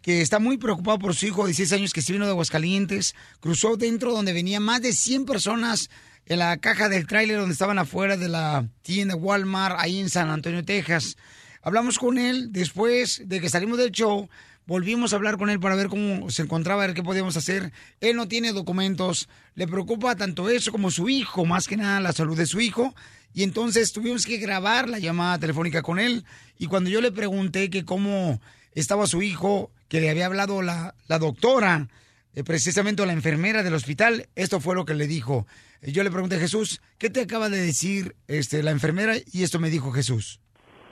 que 0.07 0.21
está 0.21 0.39
muy 0.39 0.57
preocupado 0.57 0.99
por 0.99 1.15
su 1.15 1.25
hijo 1.25 1.41
de 1.41 1.47
16 1.49 1.73
años 1.73 1.91
que 1.91 2.01
se 2.01 2.13
vino 2.13 2.23
de 2.23 2.31
Aguascalientes. 2.31 3.13
Cruzó 3.41 3.75
dentro 3.75 4.13
donde 4.13 4.31
venían 4.31 4.63
más 4.63 4.81
de 4.81 4.93
100 4.93 5.25
personas 5.25 5.89
en 6.27 6.39
la 6.39 6.55
caja 6.55 6.87
del 6.87 7.05
tráiler 7.05 7.39
donde 7.39 7.51
estaban 7.51 7.77
afuera 7.77 8.15
de 8.15 8.29
la 8.29 8.69
tienda 8.83 9.17
Walmart 9.17 9.75
ahí 9.77 9.99
en 9.99 10.09
San 10.09 10.29
Antonio, 10.29 10.63
Texas. 10.63 11.17
Hablamos 11.61 11.99
con 11.99 12.17
él 12.17 12.53
después 12.53 13.21
de 13.25 13.41
que 13.41 13.49
salimos 13.49 13.79
del 13.79 13.91
show 13.91 14.29
volvimos 14.65 15.11
a 15.11 15.17
hablar 15.17 15.37
con 15.37 15.49
él 15.49 15.59
para 15.59 15.75
ver 15.75 15.89
cómo 15.89 16.29
se 16.29 16.43
encontraba, 16.43 16.85
ver 16.85 16.95
qué 16.95 17.03
podíamos 17.03 17.35
hacer. 17.35 17.73
Él 17.99 18.15
no 18.15 18.29
tiene 18.29 18.53
documentos, 18.53 19.27
le 19.55 19.67
preocupa 19.67 20.15
tanto 20.15 20.47
eso 20.47 20.71
como 20.71 20.89
su 20.89 21.09
hijo, 21.09 21.43
más 21.43 21.67
que 21.67 21.75
nada 21.75 21.99
la 21.99 22.13
salud 22.13 22.37
de 22.37 22.45
su 22.45 22.61
hijo. 22.61 22.95
Y 23.33 23.43
entonces 23.43 23.91
tuvimos 23.91 24.25
que 24.25 24.37
grabar 24.37 24.87
la 24.87 24.99
llamada 24.99 25.37
telefónica 25.37 25.81
con 25.81 25.99
él. 25.99 26.23
Y 26.57 26.67
cuando 26.67 26.89
yo 26.89 27.01
le 27.01 27.11
pregunté 27.11 27.69
que 27.69 27.83
cómo 27.83 28.39
estaba 28.79 29.07
su 29.07 29.21
hijo, 29.21 29.71
que 29.89 30.01
le 30.01 30.09
había 30.09 30.25
hablado 30.25 30.61
la, 30.61 30.93
la 31.07 31.19
doctora, 31.19 31.87
eh, 32.35 32.43
precisamente 32.43 33.05
la 33.05 33.13
enfermera 33.13 33.63
del 33.63 33.73
hospital, 33.73 34.27
esto 34.35 34.59
fue 34.59 34.75
lo 34.75 34.85
que 34.85 34.93
le 34.93 35.07
dijo. 35.07 35.45
Eh, 35.81 35.91
Yo 35.91 36.03
le 36.03 36.11
pregunté 36.11 36.37
Jesús, 36.37 36.81
¿qué 36.97 37.09
te 37.09 37.21
acaba 37.21 37.49
de 37.49 37.57
decir 37.57 38.15
este, 38.27 38.61
la 38.63 38.71
enfermera? 38.71 39.13
Y 39.31 39.43
esto 39.43 39.59
me 39.59 39.69
dijo 39.69 39.91
Jesús. 39.91 40.39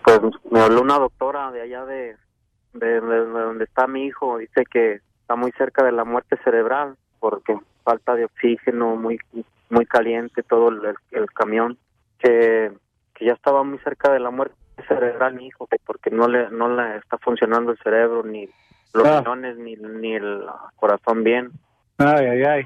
Pues 0.04 0.20
me 0.51 0.60
habló 0.62 0.82
una 0.82 0.98
doctora 1.00 1.51
de 1.51 1.62
allá 1.63 1.86
de, 1.86 2.15
de, 2.74 3.01
de- 3.01 3.25
de 3.25 3.42
donde 3.42 3.63
está 3.65 3.88
mi 3.88 4.06
hijo. 4.06 4.38
Dice 4.38 4.63
que 4.72 5.01
está 5.22 5.36
muy 5.36 5.51
cerca 5.58 5.84
de 5.84 5.92
la 5.92 6.04
muerte 6.06 6.38
cerebral 6.44 6.96
porque 7.20 7.58
falta 7.84 8.13
de 8.15 8.25
oxígeno, 8.25 8.96
muy 8.96 9.20
muy 9.70 9.86
caliente 9.88 10.44
todo 10.44 10.70
el- 10.70 10.96
el 11.12 11.32
camión. 11.34 11.77
Que, 12.20 12.72
que 13.15 13.25
ya 13.25 13.34
estaba 13.34 13.63
muy 13.63 13.77
cerca 13.80 14.12
de 14.12 14.20
la 14.20 14.30
muerte 14.32 14.56
cerebral 14.88 15.36
mi 15.36 15.48
hijo, 15.48 15.67
que 15.67 15.77
porque 15.86 16.10
no 16.12 16.27
le 16.27 16.50
no 16.50 16.67
le 16.75 16.98
está 16.98 17.17
funcionando 17.17 17.72
el 17.72 17.77
cerebro 17.79 18.24
ni 18.24 18.48
los 18.94 19.05
Ah. 19.08 19.20
riñones 19.20 19.58
ni, 19.58 19.75
ni 19.75 20.15
el 20.15 20.44
corazón 20.75 21.24
bien. 21.24 21.51
Ay, 21.98 22.25
ay, 22.25 22.44
ay. 22.44 22.63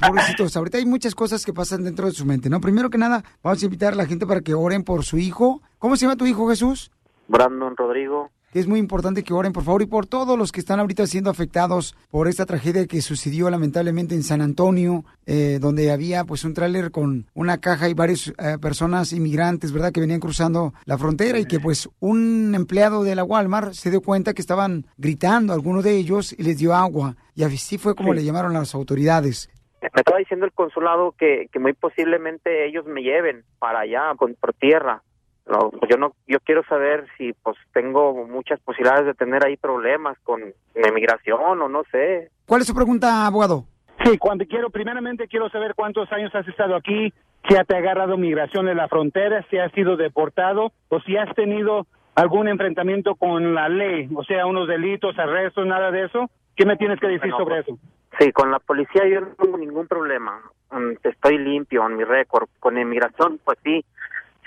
Pobrecitos, 0.00 0.56
ahorita 0.56 0.78
hay 0.78 0.86
muchas 0.86 1.14
cosas 1.14 1.44
que 1.44 1.52
pasan 1.52 1.84
dentro 1.84 2.06
de 2.06 2.12
su 2.12 2.26
mente, 2.26 2.50
¿no? 2.50 2.60
Primero 2.60 2.90
que 2.90 2.98
nada, 2.98 3.22
vamos 3.42 3.62
a 3.62 3.64
invitar 3.64 3.92
a 3.92 3.96
la 3.96 4.06
gente 4.06 4.26
para 4.26 4.40
que 4.40 4.52
oren 4.54 4.82
por 4.82 5.04
su 5.04 5.18
hijo. 5.18 5.62
¿Cómo 5.78 5.94
se 5.96 6.04
llama 6.06 6.16
tu 6.16 6.26
hijo, 6.26 6.48
Jesús? 6.48 6.90
Brandon 7.28 7.76
Rodrigo. 7.76 8.30
Es 8.54 8.68
muy 8.68 8.78
importante 8.78 9.24
que 9.24 9.34
oren, 9.34 9.52
por 9.52 9.64
favor, 9.64 9.82
y 9.82 9.86
por 9.86 10.06
todos 10.06 10.38
los 10.38 10.52
que 10.52 10.60
están 10.60 10.78
ahorita 10.78 11.08
siendo 11.08 11.28
afectados 11.28 11.96
por 12.08 12.28
esta 12.28 12.46
tragedia 12.46 12.86
que 12.86 13.02
sucedió 13.02 13.50
lamentablemente 13.50 14.14
en 14.14 14.22
San 14.22 14.40
Antonio, 14.40 15.04
eh, 15.26 15.58
donde 15.60 15.90
había 15.90 16.22
pues 16.24 16.44
un 16.44 16.54
tráiler 16.54 16.92
con 16.92 17.26
una 17.34 17.58
caja 17.58 17.88
y 17.88 17.94
varias 17.94 18.28
eh, 18.38 18.56
personas 18.62 19.12
inmigrantes, 19.12 19.72
¿verdad?, 19.72 19.90
que 19.90 19.98
venían 20.00 20.20
cruzando 20.20 20.72
la 20.84 20.96
frontera 20.98 21.40
y 21.40 21.46
que 21.46 21.58
pues 21.58 21.88
un 21.98 22.54
empleado 22.54 23.02
de 23.02 23.16
la 23.16 23.24
Walmart 23.24 23.72
se 23.72 23.90
dio 23.90 24.00
cuenta 24.00 24.34
que 24.34 24.40
estaban 24.42 24.86
gritando 24.98 25.52
a 25.52 25.56
alguno 25.56 25.82
de 25.82 25.96
ellos 25.96 26.32
y 26.32 26.44
les 26.44 26.56
dio 26.58 26.74
agua. 26.74 27.16
Y 27.34 27.42
así 27.42 27.76
fue 27.76 27.96
como 27.96 28.12
Sí. 28.12 28.20
le 28.20 28.24
llamaron 28.24 28.54
a 28.54 28.60
las 28.60 28.76
autoridades. 28.76 29.50
Me 29.82 29.88
estaba 30.00 30.18
diciendo 30.18 30.46
el 30.46 30.52
consulado 30.52 31.12
que, 31.18 31.48
que 31.52 31.58
muy 31.58 31.72
posiblemente 31.72 32.66
ellos 32.68 32.86
me 32.86 33.02
lleven 33.02 33.42
para 33.58 33.80
allá, 33.80 34.14
por 34.16 34.54
tierra. 34.54 35.02
No, 35.46 35.70
pues 35.70 35.90
yo 35.90 35.98
no, 35.98 36.12
yo 36.26 36.38
quiero 36.40 36.64
saber 36.64 37.06
si 37.18 37.32
pues 37.34 37.56
tengo 37.72 38.26
muchas 38.26 38.58
posibilidades 38.60 39.06
de 39.06 39.14
tener 39.14 39.44
ahí 39.44 39.56
problemas 39.56 40.18
con 40.22 40.40
mi 40.42 40.90
migración 40.94 41.60
o 41.60 41.68
no 41.68 41.82
sé. 41.92 42.30
¿Cuál 42.46 42.62
es 42.62 42.66
su 42.66 42.74
pregunta, 42.74 43.26
abogado? 43.26 43.64
Sí, 44.04 44.18
cuando 44.18 44.44
quiero, 44.46 44.70
primeramente 44.70 45.28
quiero 45.28 45.48
saber 45.50 45.74
cuántos 45.74 46.10
años 46.12 46.34
has 46.34 46.46
estado 46.48 46.74
aquí, 46.76 47.12
si 47.48 47.54
te 47.54 47.74
ha 47.74 47.78
agarrado 47.78 48.16
migración 48.16 48.68
en 48.68 48.78
la 48.78 48.88
frontera, 48.88 49.44
si 49.50 49.58
has 49.58 49.70
sido 49.72 49.96
deportado 49.96 50.72
o 50.88 51.00
si 51.00 51.16
has 51.16 51.32
tenido 51.34 51.86
algún 52.14 52.48
enfrentamiento 52.48 53.14
con 53.14 53.54
la 53.54 53.68
ley, 53.68 54.08
o 54.14 54.24
sea, 54.24 54.46
unos 54.46 54.68
delitos, 54.68 55.18
arrestos, 55.18 55.66
nada 55.66 55.90
de 55.90 56.04
eso. 56.06 56.30
¿Qué 56.56 56.64
me 56.64 56.76
tienes 56.76 57.00
que 57.00 57.08
decir 57.08 57.32
Bueno, 57.32 57.38
sobre 57.38 57.62
pues, 57.64 57.68
eso? 57.68 57.88
Sí, 58.18 58.32
con 58.32 58.50
la 58.50 58.60
policía 58.60 59.06
yo 59.08 59.20
no 59.20 59.28
tengo 59.34 59.58
ningún 59.58 59.88
problema. 59.88 60.40
Mm, 60.70 60.92
Estoy 61.02 61.38
limpio 61.38 61.84
en 61.86 61.96
mi 61.96 62.04
récord. 62.04 62.48
Con 62.60 62.78
inmigración, 62.78 63.40
pues 63.44 63.58
sí, 63.64 63.84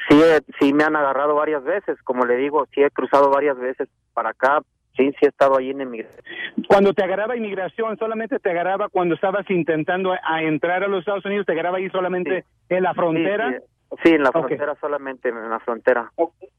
sí, 0.10 0.22
sí 0.60 0.74
me 0.74 0.84
han 0.84 0.96
agarrado 0.96 1.36
varias 1.36 1.64
veces. 1.64 2.02
Como 2.04 2.26
le 2.26 2.36
digo, 2.36 2.66
sí 2.74 2.82
he 2.84 2.90
cruzado 2.92 3.30
varias 3.30 3.58
veces 3.58 3.88
para 4.14 4.30
acá. 4.30 4.62
Sí, 4.96 5.12
sí 5.20 5.26
he 5.26 5.28
estado 5.28 5.58
ahí 5.58 5.70
en 5.70 5.82
inmigración. 5.82 6.24
Cuando 6.68 6.92
te 6.94 7.04
agarraba 7.04 7.36
inmigración, 7.38 7.98
solamente 7.98 8.40
te 8.40 8.50
agarraba 8.50 8.90
cuando 8.90 9.14
estabas 9.14 9.48
intentando 9.50 10.12
a 10.24 10.42
entrar 10.42 10.84
a 10.84 10.88
los 10.88 11.00
Estados 11.02 11.24
Unidos, 11.26 11.46
te 11.46 11.52
agarraba 11.52 11.78
ahí 11.78 11.88
solamente 11.92 12.46
en 12.70 12.84
la 12.84 12.94
frontera. 12.96 13.50
Sí, 13.52 13.56
sí, 13.92 14.00
sí, 14.04 14.16
en 14.16 14.24
la 14.24 14.32
frontera 14.32 14.76
solamente, 14.82 15.30
en 15.30 15.50
la 15.50 15.60
frontera. 15.60 16.12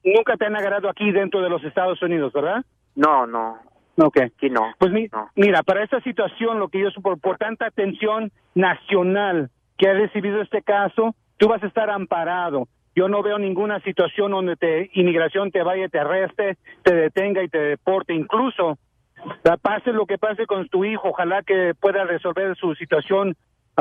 Nunca 0.05 0.37
te 0.37 0.47
han 0.47 0.55
agarrado 0.57 0.89
aquí 0.89 1.11
dentro 1.11 1.41
de 1.43 1.51
los 1.51 1.65
Estados 1.65 2.01
Unidos, 2.01 2.33
¿verdad? 2.33 2.65
No, 2.95 3.27
no. 3.27 3.59
Ok. 3.97 4.19
Aquí 4.21 4.49
no. 4.51 4.73
Pues 4.79 4.93
mi- 4.93 5.09
mira, 5.35 5.65
para 5.65 5.83
esta 5.83 6.01
situación, 6.03 6.61
lo 6.61 6.69
que 6.69 6.79
yo 6.81 6.89
por, 7.03 7.19
por 7.21 7.39
tanta 7.39 7.67
atención 7.67 8.31
nacional 8.55 9.51
que 9.77 9.89
ha 9.89 9.95
recibido 9.95 10.41
este 10.43 10.63
caso, 10.63 11.17
tú 11.39 11.49
vas 11.49 11.63
a 11.63 11.67
estar 11.67 11.91
amparado. 11.91 12.69
Yo 12.99 13.07
no 13.07 13.23
veo 13.23 13.39
ninguna 13.39 13.79
situación 13.83 14.33
donde 14.33 14.57
te 14.57 14.91
inmigración 14.93 15.53
te 15.53 15.63
vaya, 15.63 15.89
te 15.89 16.01
arreste, 16.01 16.57
te 16.83 16.97
detenga 16.97 17.45
y 17.45 17.49
te 17.49 17.61
deporte. 17.61 18.13
Incluso, 18.13 18.77
pase 19.63 19.93
lo 19.93 20.05
que 20.05 20.19
pase 20.19 20.47
con 20.47 20.69
tu 20.69 20.85
hijo, 20.85 21.11
ojalá 21.11 21.45
que 21.45 21.75
pueda 21.79 22.03
resolver 22.03 22.57
su 22.57 22.75
situación 22.75 23.37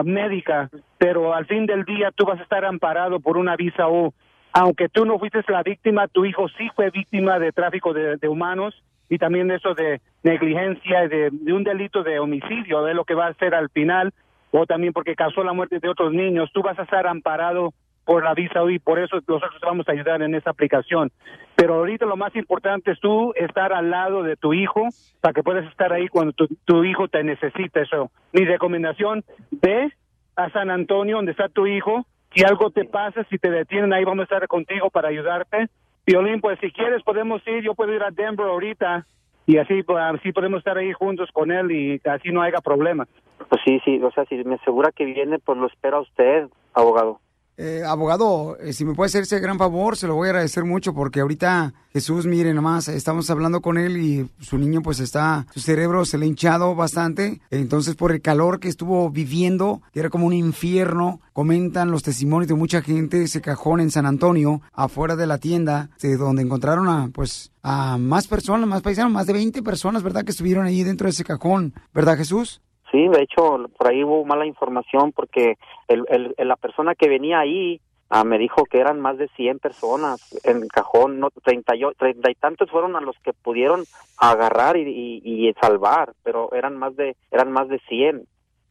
médica, 0.06 0.70
pero 1.00 1.34
al 1.34 1.48
fin 1.48 1.66
del 1.66 1.84
día 1.84 2.12
tú 2.12 2.26
vas 2.26 2.40
a 2.40 2.44
estar 2.44 2.64
amparado 2.64 3.20
por 3.20 3.38
una 3.38 3.56
visa 3.56 3.88
U. 3.88 4.14
Aunque 4.54 4.88
tú 4.88 5.04
no 5.04 5.18
fuiste 5.18 5.42
la 5.48 5.64
víctima, 5.64 6.08
tu 6.08 6.24
hijo 6.24 6.48
sí 6.50 6.70
fue 6.76 6.92
víctima 6.92 7.40
de 7.40 7.52
tráfico 7.52 7.94
de, 7.94 8.28
humanos 8.28 8.84
y 9.10 9.18
también 9.18 9.50
eso 9.50 9.74
de 9.74 10.00
negligencia 10.22 11.08
de, 11.08 11.30
de 11.32 11.54
un 11.54 11.64
delito 11.64 12.04
de 12.04 12.20
homicidio, 12.20 12.84
de 12.84 12.94
lo 12.94 13.04
que 13.04 13.16
va 13.16 13.26
a 13.26 13.30
hacer 13.30 13.56
al 13.56 13.70
final, 13.72 14.14
o 14.52 14.68
también 14.68 14.94
porque 14.94 15.16
causó 15.16 15.44
la 15.44 15.54
muerte 15.54 15.80
de 15.80 15.90
otros 15.90 16.14
niños, 16.14 16.52
tú 16.54 16.62
vas 16.62 16.78
a 16.78 16.84
estar 16.84 17.08
amparado 17.08 17.74
por 18.08 18.24
la 18.24 18.34
visa 18.34 18.64
U 18.64 18.70
y 18.70 18.80
por 18.80 19.00
eso 19.00 19.18
nosotros 19.28 19.60
vamos 19.62 19.86
a 19.90 19.92
ayudar 19.92 20.22
en 20.22 20.34
esa 20.34 20.52
aplicación. 20.52 21.12
Pero 21.58 21.74
ahorita 21.74 22.06
lo 22.06 22.16
más 22.16 22.34
importante 22.38 22.92
es 22.92 23.00
tú 23.02 23.34
estar 23.36 23.74
al 23.74 23.90
lado 23.90 24.24
de 24.24 24.38
tu 24.38 24.54
hijo 24.54 24.88
para 25.20 25.34
que 25.34 25.44
puedas 25.44 25.70
estar 25.70 25.92
ahí 25.92 26.08
cuando 26.08 26.32
tu, 26.32 26.84
hijo 26.86 27.10
te 27.10 27.22
necesite. 27.26 27.82
Eso. 27.82 28.10
Mi 28.32 28.46
recomendación, 28.46 29.26
ve 29.52 29.92
a 30.38 30.50
San 30.52 30.70
Antonio 30.70 31.18
donde 31.18 31.34
está 31.34 31.50
tu 31.50 31.68
hijo. 31.68 32.06
Si 32.34 32.46
algo 32.46 32.72
te 32.72 32.86
pasa, 32.86 33.26
si 33.30 33.38
te 33.38 33.52
detienen 33.52 33.92
ahí, 33.92 34.06
vamos 34.06 34.22
a 34.22 34.36
estar 34.36 34.48
contigo 34.48 34.90
para 34.90 35.10
ayudarte. 35.10 35.68
Violín, 36.06 36.40
pues 36.40 36.58
si 36.62 36.72
quieres 36.72 37.04
podemos 37.04 37.46
ir, 37.46 37.62
yo 37.62 37.76
puedo 37.76 37.94
ir 37.94 38.04
a 38.04 38.12
Denver 38.12 38.46
ahorita 38.46 39.06
y 39.46 39.58
así, 39.58 39.84
así 39.86 40.32
podemos 40.32 40.60
estar 40.60 40.78
ahí 40.78 40.94
juntos 40.94 41.30
con 41.34 41.52
él 41.52 41.72
y 41.72 42.02
así 42.08 42.32
no 42.32 42.42
haya 42.42 42.62
problemas. 42.62 43.10
Pues 43.50 43.62
sí, 43.66 43.82
sí, 43.84 44.02
o 44.02 44.12
sea, 44.12 44.24
si 44.26 44.36
me 44.46 44.56
asegura 44.56 44.94
que 44.94 45.04
viene, 45.04 45.40
pues 45.40 45.58
lo 45.58 45.68
espera 45.68 46.00
usted, 46.00 46.48
abogado. 46.74 47.20
Eh, 47.60 47.84
abogado, 47.84 48.56
eh, 48.60 48.72
si 48.72 48.86
me 48.86 48.94
puede 48.94 49.08
hacer 49.08 49.24
ese 49.24 49.40
gran 49.40 49.58
favor, 49.58 49.98
se 49.98 50.06
lo 50.06 50.14
voy 50.14 50.28
a 50.28 50.30
agradecer 50.30 50.64
mucho 50.64 50.94
porque 50.94 51.22
ahorita 51.22 51.74
Jesús, 51.92 52.28
mire 52.28 52.54
nomás, 52.54 52.88
estamos 52.88 53.32
hablando 53.32 53.62
con 53.62 53.80
él 53.80 53.98
y 53.98 54.30
su 54.40 54.60
niño 54.60 54.84
pues 54.84 55.00
está, 55.00 55.48
su 55.56 55.60
cerebro 55.60 56.06
se 56.06 56.20
le 56.20 56.26
ha 56.26 56.28
hinchado 56.28 56.76
bastante, 56.76 57.42
entonces 57.50 57.96
por 57.96 58.12
el 58.12 58.22
calor 58.22 58.60
que 58.60 58.68
estuvo 58.68 59.10
viviendo, 59.10 59.82
que 59.92 60.02
era 60.02 60.12
como 60.12 60.28
un 60.28 60.34
infierno, 60.34 61.20
comentan 61.34 61.90
los 61.90 62.04
testimonios 62.04 62.48
de 62.48 62.54
mucha 62.54 62.84
gente, 62.84 63.24
ese 63.24 63.42
cajón 63.42 63.80
en 63.80 63.90
San 63.90 64.06
Antonio, 64.06 64.62
afuera 64.72 65.16
de 65.16 65.26
la 65.26 65.40
tienda, 65.40 65.90
de 66.00 66.16
donde 66.16 66.44
encontraron 66.44 66.88
a 66.88 67.10
pues 67.12 67.52
a 67.64 67.98
más 67.98 68.28
personas, 68.28 68.70
más 68.70 68.84
paisanos, 68.84 69.12
más 69.12 69.26
de 69.26 69.34
20 69.34 69.64
personas, 69.64 70.04
¿verdad? 70.04 70.24
Que 70.24 70.32
estuvieron 70.32 70.68
ahí 70.68 70.84
dentro 70.84 71.06
de 71.06 71.12
ese 71.12 71.24
cajón, 71.24 71.74
¿verdad 71.92 72.18
Jesús? 72.18 72.62
Sí, 72.92 73.08
de 73.08 73.22
hecho, 73.22 73.66
por 73.78 73.88
ahí 73.90 74.04
hubo 74.04 74.24
mala 74.26 74.46
información 74.46 75.12
porque 75.12 75.58
el, 75.88 76.06
el, 76.10 76.36
la 76.48 76.56
persona 76.56 76.96
que 76.96 77.10
venía 77.10 77.40
ahí 77.40 77.82
ah, 78.10 78.24
me 78.24 78.38
dijo 78.38 78.64
que 78.64 78.80
eran 78.80 79.02
más 79.02 79.18
de 79.18 79.28
100 79.36 79.60
personas 79.60 80.22
en 80.46 80.64
el 80.64 80.70
cajón, 80.70 81.20
no, 81.20 81.30
30 81.44 81.76
y, 81.76 81.84
o- 81.84 81.92
30 81.94 82.32
y 82.32 82.36
tantos 82.36 82.72
fueron 82.72 82.96
a 82.96 83.02
los 83.02 83.18
que 83.20 83.34
pudieron 83.34 83.84
agarrar 84.18 84.78
y, 84.78 85.22
y, 85.24 85.48
y 85.50 85.54
salvar, 85.62 86.14
pero 86.24 86.54
eran 86.54 86.78
más 86.78 86.96
de 86.96 87.16
eran 87.32 87.52
más 87.52 87.68
de 87.68 87.80
100, 87.90 88.24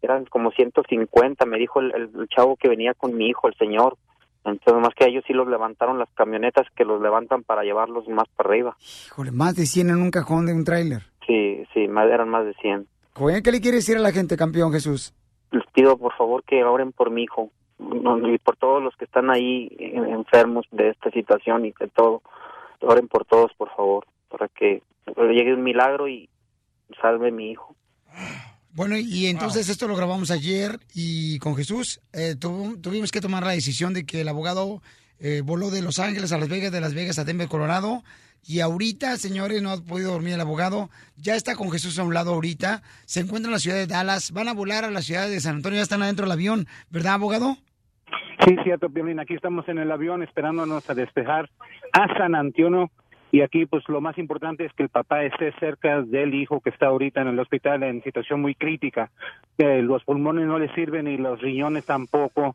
eran 0.02 0.24
como 0.26 0.50
150, 0.50 1.44
me 1.46 1.58
dijo 1.58 1.80
el, 1.80 1.94
el- 1.94 2.10
el 2.18 2.28
chavo 2.28 2.56
que 2.56 2.68
venía 2.68 2.94
con 2.94 3.14
mi 3.16 3.28
hijo, 3.28 3.48
el 3.48 3.54
señor. 3.54 3.96
Entonces, 4.44 4.80
más 4.80 4.94
que 4.94 5.04
a 5.04 5.08
ellos 5.08 5.24
sí 5.26 5.32
los 5.32 5.48
levantaron 5.48 5.98
las 5.98 6.08
camionetas 6.14 6.68
que 6.76 6.84
los 6.84 7.02
levantan 7.02 7.42
para 7.42 7.64
llevarlos 7.64 8.06
más 8.08 8.28
para 8.36 8.48
arriba. 8.50 8.76
Híjole, 9.08 9.32
más 9.32 9.56
de 9.56 9.66
100 9.66 9.90
en 9.90 9.96
un 10.00 10.12
cajón 10.12 10.46
de 10.46 10.54
un 10.54 10.64
tráiler. 10.64 11.02
Sí, 11.26 11.64
sí, 11.74 11.88
más, 11.88 12.06
eran 12.08 12.28
más 12.28 12.44
de 12.46 12.54
100. 12.54 12.86
¿Qué 13.42 13.52
le 13.52 13.60
quiere 13.60 13.78
decir 13.78 13.96
a 13.96 14.00
la 14.00 14.12
gente, 14.12 14.36
campeón 14.36 14.72
Jesús? 14.72 15.12
les 15.52 15.64
pido 15.72 15.96
por 15.96 16.12
favor 16.16 16.42
que 16.44 16.64
oren 16.64 16.92
por 16.92 17.10
mi 17.10 17.22
hijo 17.22 17.50
y 17.78 18.38
por 18.38 18.56
todos 18.56 18.82
los 18.82 18.94
que 18.96 19.04
están 19.04 19.30
ahí 19.30 19.68
eh, 19.78 19.94
enfermos 20.08 20.66
de 20.72 20.90
esta 20.90 21.10
situación 21.10 21.64
y 21.66 21.72
de 21.78 21.88
todo. 21.88 22.22
Oren 22.80 23.06
por 23.08 23.24
todos, 23.24 23.52
por 23.56 23.68
favor, 23.76 24.06
para 24.28 24.48
que 24.48 24.82
llegue 25.16 25.54
un 25.54 25.62
milagro 25.62 26.08
y 26.08 26.28
salve 27.00 27.30
mi 27.30 27.52
hijo. 27.52 27.74
Bueno, 28.72 28.96
y 28.98 29.26
entonces 29.26 29.68
esto 29.68 29.88
lo 29.88 29.96
grabamos 29.96 30.30
ayer 30.30 30.78
y 30.94 31.38
con 31.38 31.54
Jesús 31.56 32.00
eh, 32.12 32.34
tuvo- 32.38 32.76
tuvimos 32.80 33.10
que 33.12 33.20
tomar 33.20 33.42
la 33.44 33.52
decisión 33.52 33.94
de 33.94 34.04
que 34.04 34.20
el 34.22 34.28
abogado 34.28 34.82
eh, 35.18 35.42
voló 35.44 35.70
de 35.70 35.80
Los 35.80 35.98
Ángeles 35.98 36.32
a 36.32 36.38
Las 36.38 36.48
Vegas, 36.48 36.72
de 36.72 36.80
Las 36.80 36.92
Vegas 36.94 37.18
a 37.18 37.24
Denver, 37.24 37.48
Colorado. 37.48 38.02
Y 38.44 38.60
ahorita, 38.60 39.16
señores, 39.16 39.62
no 39.62 39.70
ha 39.70 39.82
podido 39.82 40.12
dormir 40.12 40.34
el 40.34 40.40
abogado. 40.40 40.88
Ya 41.16 41.34
está 41.34 41.56
con 41.56 41.70
Jesús 41.70 41.98
a 41.98 42.04
un 42.04 42.14
lado 42.14 42.34
ahorita. 42.34 42.82
Se 43.04 43.20
encuentra 43.20 43.48
en 43.48 43.52
la 43.52 43.58
ciudad 43.58 43.76
de 43.76 43.86
Dallas. 43.86 44.30
Van 44.32 44.48
a 44.48 44.54
volar 44.54 44.84
a 44.84 44.90
la 44.90 45.02
ciudad 45.02 45.28
de 45.28 45.40
San 45.40 45.56
Antonio. 45.56 45.78
Ya 45.78 45.82
están 45.82 46.02
adentro 46.02 46.26
del 46.26 46.32
avión, 46.32 46.66
¿verdad, 46.90 47.14
abogado? 47.14 47.56
Sí, 48.44 48.56
cierto, 48.62 48.88
Piolín. 48.88 49.18
Aquí 49.18 49.34
estamos 49.34 49.68
en 49.68 49.78
el 49.78 49.90
avión 49.90 50.22
esperándonos 50.22 50.88
a 50.88 50.94
despejar 50.94 51.50
a 51.92 52.18
San 52.18 52.34
Antonio. 52.34 52.90
Y 53.32 53.40
aquí, 53.40 53.66
pues 53.66 53.82
lo 53.88 54.00
más 54.00 54.16
importante 54.18 54.64
es 54.64 54.72
que 54.74 54.84
el 54.84 54.88
papá 54.88 55.24
esté 55.24 55.52
cerca 55.58 56.00
del 56.02 56.32
hijo 56.34 56.60
que 56.60 56.70
está 56.70 56.86
ahorita 56.86 57.22
en 57.22 57.28
el 57.28 57.38
hospital 57.40 57.82
en 57.82 58.02
situación 58.04 58.40
muy 58.40 58.54
crítica. 58.54 59.10
Los 59.58 60.04
pulmones 60.04 60.46
no 60.46 60.58
le 60.58 60.72
sirven 60.74 61.08
y 61.08 61.16
los 61.16 61.40
riñones 61.40 61.84
tampoco, 61.84 62.54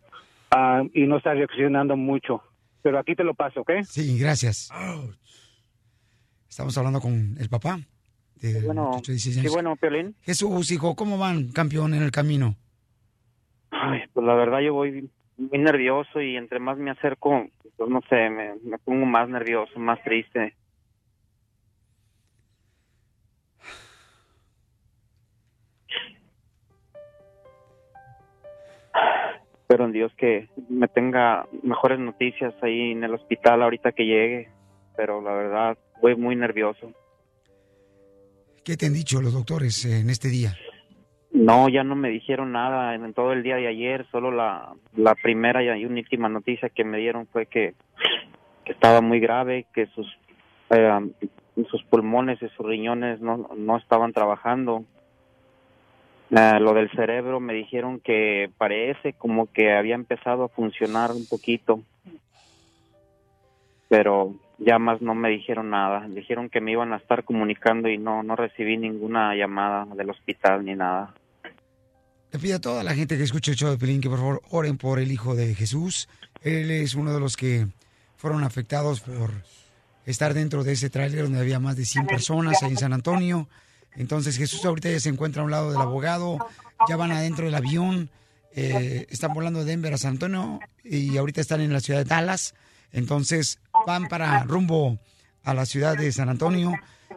ah, 0.52 0.84
y 0.94 1.04
no 1.08 1.18
está 1.18 1.34
reaccionando 1.34 1.98
mucho. 1.98 2.42
Pero 2.82 2.98
aquí 2.98 3.16
te 3.16 3.24
lo 3.24 3.34
paso, 3.34 3.62
¿ok? 3.62 3.72
Sí, 3.84 4.18
gracias. 4.18 4.72
Estamos 6.52 6.78
hablando 6.78 7.00
con 7.00 7.38
el 7.40 7.48
papá. 7.48 7.80
bueno, 8.66 9.00
de 9.08 9.14
16 9.14 9.36
qué 9.36 9.40
años. 9.40 9.54
bueno, 9.54 9.78
Piolín. 9.78 10.16
Jesús, 10.22 10.70
hijo, 10.72 10.98
¿cómo 10.98 11.18
van, 11.18 11.54
campeón, 11.54 11.94
en 11.94 12.04
el 12.04 12.12
camino? 12.12 12.56
Ay, 13.70 14.02
pues 14.12 14.26
la 14.26 14.34
verdad 14.34 14.60
yo 14.60 14.74
voy 14.74 15.10
muy 15.38 15.60
nervioso 15.60 16.20
y 16.20 16.36
entre 16.36 16.60
más 16.60 16.78
me 16.78 16.92
acerco, 16.92 17.48
pues 17.78 17.90
no 17.90 18.02
sé, 18.10 18.30
me, 18.30 18.56
me 18.66 18.78
pongo 18.80 19.06
más 19.06 19.30
nervioso, 19.30 19.80
más 19.80 20.04
triste. 20.04 20.54
Pero 29.68 29.86
en 29.86 29.94
Dios 29.94 30.12
que 30.18 30.50
me 30.68 30.90
tenga 30.90 31.48
mejores 31.64 31.98
noticias 31.98 32.54
ahí 32.62 32.92
en 32.92 33.06
el 33.06 33.14
hospital 33.14 33.64
ahorita 33.64 33.94
que 33.94 34.06
llegue. 34.06 34.50
Pero 34.98 35.22
la 35.22 35.32
verdad, 35.32 35.78
voy 36.02 36.16
muy 36.16 36.36
nervioso. 36.36 36.92
¿Qué 38.64 38.78
te 38.78 38.88
han 38.88 38.94
dicho 38.94 39.22
los 39.22 39.34
doctores 39.34 39.86
eh, 39.86 40.00
en 40.00 40.10
este 40.10 40.30
día? 40.30 40.56
No, 41.34 41.70
ya 41.70 41.84
no 41.84 41.96
me 41.96 42.10
dijeron 42.10 42.52
nada 42.52 42.94
en 42.94 43.14
todo 43.14 43.32
el 43.32 43.42
día 43.42 43.56
de 43.56 43.68
ayer, 43.68 44.06
solo 44.12 44.32
la, 44.32 44.74
la 44.96 45.16
primera 45.16 45.64
y 45.64 45.86
última 45.86 46.28
noticia 46.28 46.70
que 46.70 46.84
me 46.84 46.98
dieron 46.98 47.26
fue 47.28 47.46
que, 47.46 47.74
que 48.66 48.74
estaba 48.74 49.02
muy 49.02 49.20
grave, 49.20 49.66
que 49.74 49.88
sus 49.88 50.08
eh, 50.72 51.12
sus 51.70 51.84
pulmones 51.84 52.42
y 52.42 52.48
sus 52.50 52.66
riñones 52.66 53.22
no, 53.22 53.50
no 53.58 53.78
estaban 53.78 54.14
trabajando. 54.14 54.86
Eh, 56.32 56.60
lo 56.60 56.74
del 56.74 56.90
cerebro 56.92 57.40
me 57.40 57.54
dijeron 57.54 58.00
que 58.00 58.50
parece 58.58 59.14
como 59.14 59.52
que 59.52 59.74
había 59.74 59.96
empezado 59.96 60.46
a 60.46 60.50
funcionar 60.50 61.12
un 61.12 61.26
poquito, 61.28 61.82
pero 63.90 64.36
ya 64.66 64.80
más 64.80 65.02
no 65.02 65.16
me 65.16 65.30
dijeron 65.30 65.70
nada. 65.70 66.08
Dijeron 66.08 66.50
que 66.50 66.62
me 66.62 66.72
iban 66.72 66.94
a 66.94 66.98
estar 66.98 67.24
comunicando 67.24 67.90
y 67.90 67.98
no 67.98 68.24
no 68.24 68.36
recibí 68.36 68.78
ninguna 68.78 69.36
llamada 69.36 69.86
del 69.96 70.10
hospital 70.10 70.66
ni 70.66 70.76
nada. 70.76 71.14
Le 72.32 72.40
pido 72.40 72.58
a 72.58 72.62
toda 72.62 72.84
la 72.84 72.94
gente 72.94 73.18
que 73.18 73.24
escucha 73.24 73.52
el 73.52 73.58
show 73.58 73.70
de 73.72 73.78
Pelín 73.78 74.00
que 74.00 74.10
por 74.10 74.20
favor 74.20 74.42
oren 74.52 74.78
por 74.78 75.00
el 75.00 75.12
Hijo 75.12 75.36
de 75.36 75.54
Jesús. 75.54 76.08
Él 76.42 76.72
es 76.72 76.96
uno 76.96 77.14
de 77.14 77.20
los 77.20 77.36
que 77.36 77.68
fueron 78.16 78.44
afectados 78.44 79.02
por 79.02 79.32
estar 80.06 80.34
dentro 80.34 80.64
de 80.64 80.74
ese 80.74 80.90
tráiler 80.90 81.24
donde 81.24 81.40
había 81.40 81.60
más 81.60 81.76
de 81.76 81.86
100 81.86 82.08
personas 82.08 82.64
ahí 82.64 82.72
en 82.72 82.78
San 82.78 82.94
Antonio. 82.94 83.50
Entonces 83.96 84.38
Jesús 84.38 84.64
ahorita 84.64 84.90
ya 84.90 85.00
se 85.00 85.10
encuentra 85.10 85.42
a 85.42 85.46
un 85.46 85.52
lado 85.52 85.72
del 85.72 85.82
abogado, 85.82 86.38
ya 86.88 86.96
van 86.96 87.12
adentro 87.12 87.46
del 87.46 87.56
avión, 87.56 88.10
eh, 88.56 89.08
están 89.10 89.34
volando 89.34 89.60
de 89.60 89.66
Denver 89.66 89.94
a 89.94 89.98
San 89.98 90.12
Antonio 90.12 90.60
y 90.84 91.18
ahorita 91.18 91.42
están 91.42 91.62
en 91.62 91.74
la 91.74 91.82
ciudad 91.82 92.00
de 92.00 92.06
Dallas. 92.06 92.54
Entonces 92.94 93.60
van 93.86 94.08
para 94.08 94.44
rumbo 94.44 94.98
a 95.44 95.54
la 95.54 95.66
ciudad 95.66 95.98
de 95.98 96.12
San 96.12 96.30
Antonio. 96.30 96.74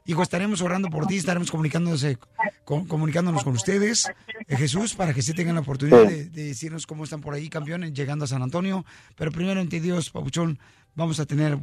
Hijo, 0.07 0.22
estaremos 0.22 0.61
orando 0.61 0.90
por 0.90 1.07
ti, 1.07 1.16
estaremos 1.16 1.50
comunicándose, 1.50 2.18
con- 2.64 2.87
comunicándonos 2.87 3.42
con 3.44 3.55
ustedes, 3.55 4.11
eh, 4.48 4.57
Jesús, 4.57 4.94
para 4.94 5.14
que 5.14 5.22
se 5.22 5.33
tengan 5.33 5.55
la 5.55 5.61
oportunidad 5.62 6.05
de, 6.07 6.27
de 6.29 6.44
decirnos 6.48 6.87
cómo 6.87 7.05
están 7.05 7.20
por 7.20 7.33
ahí, 7.35 7.48
campeones, 7.48 7.92
llegando 7.94 8.24
a 8.24 8.29
San 8.29 8.42
Antonio. 8.42 8.85
Pero 9.16 9.31
primero, 9.31 9.61
ante 9.61 9.81
Dios, 9.81 10.11
Papuchón, 10.11 10.59
vamos 10.94 11.20
a 11.20 11.27
tener 11.27 11.59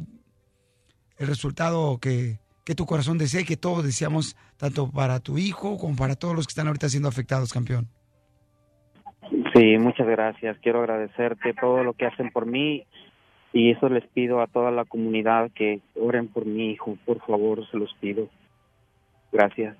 el 1.18 1.26
resultado 1.26 1.98
que, 1.98 2.38
que 2.64 2.74
tu 2.74 2.84
corazón 2.86 3.18
desea 3.18 3.42
y 3.42 3.44
que 3.44 3.56
todos 3.56 3.84
deseamos, 3.84 4.34
tanto 4.56 4.90
para 4.90 5.20
tu 5.20 5.38
hijo 5.38 5.78
como 5.78 5.94
para 5.94 6.16
todos 6.16 6.34
los 6.34 6.46
que 6.46 6.52
están 6.52 6.66
ahorita 6.66 6.88
siendo 6.88 7.08
afectados, 7.08 7.52
campeón. 7.52 7.88
Sí, 9.54 9.76
muchas 9.78 10.06
gracias. 10.06 10.56
Quiero 10.62 10.80
agradecerte 10.80 11.54
todo 11.54 11.84
lo 11.84 11.92
que 11.92 12.06
hacen 12.06 12.30
por 12.32 12.46
mí 12.46 12.86
y 13.52 13.70
eso 13.70 13.88
les 13.88 14.06
pido 14.08 14.40
a 14.40 14.46
toda 14.46 14.70
la 14.70 14.84
comunidad 14.84 15.50
que 15.54 15.80
oren 16.00 16.28
por 16.28 16.46
mi 16.46 16.70
hijo, 16.70 16.96
por 17.04 17.24
favor, 17.26 17.68
se 17.70 17.76
los 17.76 17.92
pido. 18.00 18.28
Gracias. 19.30 19.76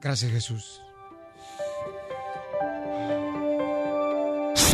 Gracias, 0.00 0.32
Jesús. 0.32 0.82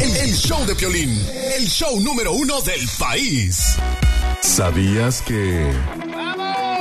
El, 0.00 0.28
el 0.28 0.34
show 0.34 0.64
de 0.66 0.74
Piolín, 0.74 1.10
el 1.56 1.66
show 1.66 2.00
número 2.00 2.32
uno 2.32 2.60
del 2.62 2.80
país. 2.98 3.78
¿Sabías 4.40 5.22
que... 5.22 5.72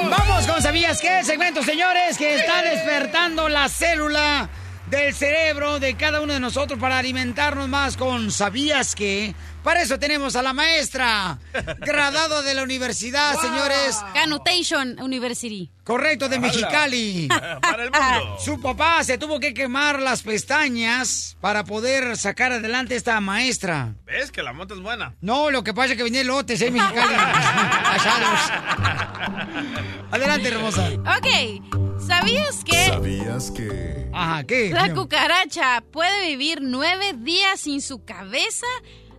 Vamos 0.10 0.48
con 0.48 0.62
¿Sabías 0.62 1.02
qué? 1.02 1.24
Segmento, 1.24 1.64
señores, 1.64 2.18
que 2.18 2.36
está 2.36 2.62
despertando 2.62 3.50
la 3.50 3.70
célula 3.70 4.50
del 4.90 5.14
cerebro 5.14 5.80
de 5.80 5.96
cada 5.96 6.22
uno 6.22 6.34
de 6.34 6.40
nosotros 6.40 6.80
para 6.80 7.00
alimentarnos 7.00 7.68
más 7.70 7.98
con 7.98 8.32
¿Sabías 8.32 8.96
qué? 8.96 9.34
Para 9.64 9.82
eso 9.82 9.98
tenemos 9.98 10.36
a 10.36 10.42
la 10.42 10.54
maestra, 10.54 11.40
graduado 11.80 12.44
de 12.44 12.54
la 12.54 12.64
universidad, 12.64 13.40
señores. 13.40 13.98
Canutation 14.14 15.00
University. 15.02 15.72
Correcto, 15.84 16.30
de. 16.30 16.40
Mexicali. 16.40 17.28
Para 17.62 17.84
el 17.84 17.92
mundo. 17.92 18.38
Su 18.40 18.62
papá 18.62 19.04
se 19.04 19.18
tuvo 19.18 19.40
que 19.40 19.54
quemar 19.54 20.02
las 20.02 20.22
pestañas 20.22 21.38
para 21.40 21.64
poder 21.64 22.18
sacar 22.18 22.52
adelante 22.52 22.96
esta 22.96 23.20
maestra. 23.22 23.96
¿Ves 24.06 24.32
que 24.32 24.44
la 24.44 24.54
moto 24.54 24.74
es 24.74 24.82
buena? 24.82 25.16
No, 25.22 25.52
lo 25.52 25.64
que 25.64 25.74
pasa 25.74 25.94
es 25.94 25.98
que 25.98 26.04
venía 26.04 26.24
lotes, 26.24 26.62
¿eh, 26.62 26.72
Mexicali? 26.72 27.16
Adelante, 30.12 30.48
hermosa. 30.50 30.90
Ok, 30.90 32.02
¿sabías 32.06 32.64
que 32.64 32.86
¿Sabías 32.88 33.52
que... 33.52 34.10
Ajá, 34.14 34.44
¿qué? 34.44 34.70
la 34.70 34.94
cucaracha 34.94 35.82
puede 35.92 36.28
vivir 36.28 36.60
nueve 36.62 37.14
días 37.18 37.62
sin 37.62 37.82
su 37.82 38.06
cabeza 38.06 38.68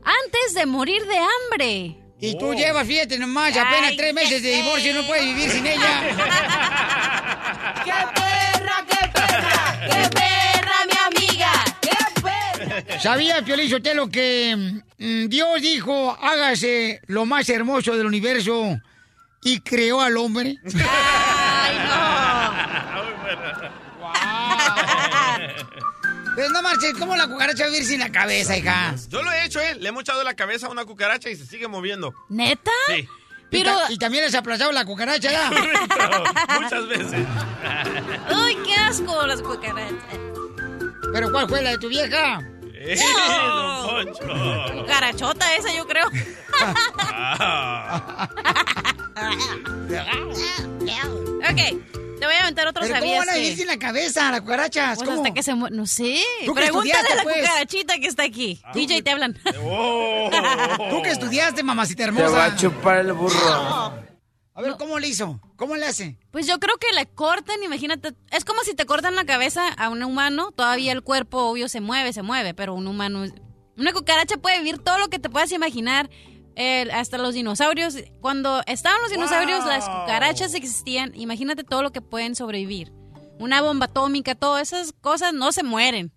antes 0.04 0.54
de 0.54 0.66
morir 0.66 1.04
de 1.06 1.18
hambre? 1.18 1.96
Y 2.20 2.38
tú 2.38 2.54
llevas, 2.54 2.86
fíjate 2.86 3.18
nomás, 3.18 3.56
apenas 3.56 3.90
Ay, 3.90 3.96
tres 3.96 4.14
meses 4.14 4.42
de 4.42 4.50
divorcio 4.50 4.90
y 4.92 4.94
no 4.94 5.02
puedes 5.06 5.24
vivir 5.24 5.50
sin 5.50 5.66
ella. 5.66 6.00
¡Qué 7.84 7.92
perra, 8.14 8.84
qué 8.88 9.08
perra! 9.12 9.80
¡Qué 9.90 10.08
perra, 10.10 10.76
mi 10.86 10.96
amiga! 11.18 11.52
¡Qué 11.80 11.96
perra! 12.22 13.00
¿Sabía, 13.00 13.42
Piolín 13.44 13.68
Sotelo, 13.68 14.08
que 14.08 14.56
mm, 14.98 15.28
Dios 15.28 15.60
dijo, 15.60 16.16
hágase 16.20 17.00
lo 17.08 17.26
más 17.26 17.48
hermoso 17.48 17.96
del 17.96 18.06
universo 18.06 18.78
y 19.42 19.60
creó 19.60 20.00
al 20.00 20.16
hombre? 20.16 20.56
¡Ay, 20.64 21.76
Pero 26.36 26.48
no 26.50 26.62
marches, 26.62 26.94
¿cómo 26.98 27.14
la 27.16 27.26
cucaracha 27.28 27.64
va 27.64 27.68
a 27.68 27.72
vivir 27.72 27.86
sin 27.86 28.00
la 28.00 28.10
cabeza, 28.10 28.56
hija? 28.56 28.94
Yo 29.08 29.22
lo 29.22 29.30
he 29.32 29.44
hecho, 29.44 29.60
¿eh? 29.60 29.76
Le 29.76 29.88
hemos 29.88 30.02
echado 30.02 30.22
la 30.24 30.34
cabeza 30.34 30.66
a 30.66 30.70
una 30.70 30.84
cucaracha 30.84 31.30
y 31.30 31.36
se 31.36 31.46
sigue 31.46 31.68
moviendo. 31.68 32.12
¿Neta? 32.28 32.70
Sí. 32.88 33.08
Y, 33.50 33.62
ta- 33.62 33.86
y 33.90 33.98
también 33.98 34.24
les 34.24 34.34
ha 34.34 34.38
aplazado 34.38 34.72
la 34.72 34.84
cucaracha, 34.84 35.30
¿ya? 35.30 35.50
Muchas 36.60 36.88
veces. 36.88 37.14
¡Uy, 38.44 38.56
qué 38.64 38.74
asco 38.74 39.26
las 39.26 39.40
cucarachas! 39.42 39.94
¿Pero 41.12 41.30
cuál 41.30 41.48
fue 41.48 41.62
la 41.62 41.70
de 41.70 41.78
tu 41.78 41.88
vieja? 41.88 42.40
Eh, 42.74 42.98
No. 42.98 43.92
don 43.92 44.06
Poncho. 44.06 44.74
Cucarachota 44.80 45.54
esa, 45.54 45.72
yo 45.74 45.86
creo. 45.86 46.08
Ah. 46.56 48.28
ok, 51.50 51.60
te 52.24 52.28
voy 52.28 52.36
a 52.36 52.42
aventar 52.42 52.66
otro 52.66 52.82
¿Pero 52.82 53.00
cómo 53.00 53.16
van 53.18 53.28
a 53.28 53.32
que- 53.34 53.38
vivir 53.40 53.56
sin 53.58 53.66
la 53.66 53.78
cabeza, 53.78 54.30
las 54.30 54.40
cucarachas? 54.40 54.96
Pues 54.98 55.08
¿Cómo? 55.10 55.22
hasta 55.22 55.34
que 55.34 55.42
se 55.42 55.54
mu- 55.54 55.68
No 55.70 55.86
sé. 55.86 56.18
¿Tú 56.46 56.54
que 56.54 56.62
Pregúntale 56.62 57.06
a 57.12 57.14
la 57.16 57.22
pues? 57.22 57.36
cucarachita 57.36 57.98
que 57.98 58.06
está 58.06 58.22
aquí. 58.22 58.62
DJ, 58.72 59.02
te 59.02 59.10
hablan. 59.10 59.34
Tú 59.44 61.02
que 61.02 61.10
estudiaste, 61.10 61.62
mamacita 61.62 62.04
hermosa. 62.04 62.26
Te 62.26 62.32
va 62.32 62.44
a 62.46 62.56
chupar 62.56 62.98
el 62.98 63.12
burro. 63.12 63.36
A 64.56 64.62
ver, 64.62 64.76
¿cómo 64.78 64.98
le 65.00 65.08
hizo? 65.08 65.40
¿Cómo 65.56 65.74
le 65.76 65.84
hace? 65.86 66.16
Pues 66.30 66.46
yo 66.46 66.58
creo 66.60 66.76
que 66.78 66.94
le 66.94 67.06
cortan, 67.06 67.62
imagínate. 67.62 68.12
Es 68.30 68.44
como 68.44 68.60
si 68.62 68.74
te 68.74 68.86
cortan 68.86 69.16
la 69.16 69.24
cabeza 69.24 69.68
a 69.68 69.88
un 69.88 70.02
humano. 70.02 70.52
Todavía 70.52 70.92
el 70.92 71.02
cuerpo, 71.02 71.38
obvio, 71.50 71.68
se 71.68 71.80
mueve, 71.80 72.12
se 72.12 72.22
mueve. 72.22 72.54
Pero 72.54 72.74
un 72.74 72.86
humano. 72.86 73.24
Una 73.76 73.92
cucaracha 73.92 74.36
puede 74.36 74.58
vivir 74.58 74.78
todo 74.78 74.98
lo 74.98 75.08
que 75.08 75.18
te 75.18 75.28
puedas 75.28 75.50
imaginar. 75.52 76.08
Eh, 76.56 76.88
hasta 76.92 77.18
los 77.18 77.34
dinosaurios. 77.34 77.96
Cuando 78.20 78.62
estaban 78.66 79.00
los 79.02 79.10
dinosaurios, 79.10 79.64
las 79.66 79.88
cucarachas 79.88 80.54
existían. 80.54 81.12
Imagínate 81.14 81.64
todo 81.64 81.82
lo 81.82 81.90
que 81.92 82.00
pueden 82.00 82.34
sobrevivir. 82.34 82.92
Una 83.38 83.60
bomba 83.62 83.86
atómica, 83.86 84.34
todas 84.34 84.72
esas 84.72 84.92
cosas 85.00 85.32
no 85.32 85.50
se 85.52 85.62
mueren. 85.62 86.12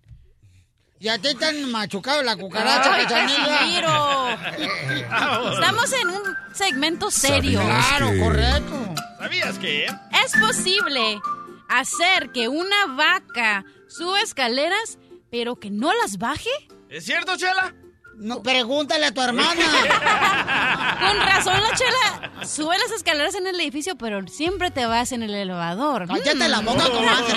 ¿Y 1.00 1.08
a 1.08 1.18
ti 1.18 1.34
te 1.34 1.44
han 1.46 1.70
machucado 1.70 2.22
la 2.24 2.36
cucaracha, 2.36 2.92
Ay. 2.94 3.76
Estamos 5.54 5.92
en 5.92 6.08
un 6.08 6.22
segmento 6.52 7.10
serio. 7.10 7.60
¿Sabías 7.60 7.86
Claro, 7.88 8.10
que- 8.12 8.18
correcto. 8.20 8.94
¿Sabías 9.18 9.58
que? 9.58 9.86
Es 9.86 10.32
posible 10.40 11.20
hacer 11.68 12.30
que 12.32 12.48
una 12.48 12.86
vaca 12.96 13.64
suba 13.88 14.20
escaleras, 14.20 14.98
pero 15.30 15.56
que 15.56 15.70
no 15.70 15.92
las 15.94 16.18
baje. 16.18 16.50
¿Es 16.88 17.04
cierto, 17.04 17.36
Chela? 17.36 17.74
No, 18.18 18.42
pregúntale 18.42 19.06
a 19.06 19.12
tu 19.14 19.20
hermana. 19.22 19.64
Con 21.00 21.20
razón, 21.26 21.54
la 21.62 21.74
chela 21.76 22.44
sube 22.44 22.76
las 22.78 22.90
escaleras 22.90 23.34
en 23.36 23.46
el 23.46 23.58
edificio, 23.60 23.96
pero 23.96 24.26
siempre 24.26 24.70
te 24.72 24.86
vas 24.86 25.12
en 25.12 25.22
el 25.22 25.34
elevador. 25.34 26.06
Cállate 26.08 26.48
la 26.48 26.60
boca, 26.60 26.84
comadre. 26.90 27.34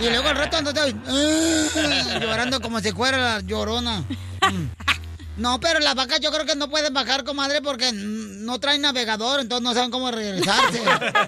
Y 0.00 0.08
luego 0.08 0.28
al 0.28 0.36
rato 0.36 0.56
"Ah", 0.58 2.18
llorando 2.20 2.60
como 2.60 2.80
si 2.80 2.92
fuera 2.92 3.18
la 3.18 3.40
llorona. 3.40 4.02
No, 5.36 5.60
pero 5.60 5.80
las 5.80 5.94
vacas 5.94 6.20
yo 6.20 6.30
creo 6.30 6.44
que 6.44 6.54
no 6.54 6.68
pueden 6.68 6.92
bajar, 6.92 7.24
comadre, 7.24 7.62
porque 7.62 7.92
no 7.92 8.58
traen 8.60 8.82
navegador, 8.82 9.40
entonces 9.40 9.62
no 9.62 9.74
saben 9.74 9.90
cómo 9.90 10.10
regresarse. 10.10 10.82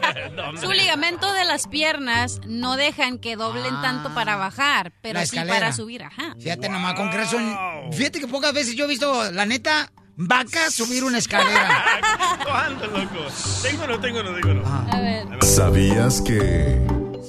Su 0.61 0.71
ligamento 0.73 1.33
de 1.33 1.45
las 1.45 1.67
piernas 1.67 2.41
no 2.47 2.77
dejan 2.77 3.19
que 3.19 3.37
doblen 3.37 3.81
tanto 3.81 4.13
para 4.15 4.37
bajar, 4.37 4.93
pero 5.03 5.25
sí 5.25 5.37
para 5.47 5.73
subir, 5.73 6.03
ajá. 6.03 6.35
Fíjate 6.39 6.69
nomás, 6.69 6.95
con 6.95 7.13
razón. 7.13 7.57
Fíjate 7.93 8.21
que 8.21 8.27
pocas 8.27 8.53
veces 8.53 8.75
yo 8.75 8.85
he 8.85 8.89
visto, 8.89 9.31
la 9.31 9.47
neta, 9.47 9.91
vacas 10.17 10.75
subir 10.75 11.05
una 11.05 11.19
escalera. 11.19 11.85
¿Cuándo, 12.45 12.87
loco? 12.87 13.27
Tengo 13.63 13.87
no, 13.87 14.01
tengo 14.01 14.23
no, 14.23 14.35
tengo 14.35 14.55
no. 14.55 14.89
A 14.93 15.01
ver. 15.01 15.27
¿Sabías 15.43 16.21
que... 16.21 16.81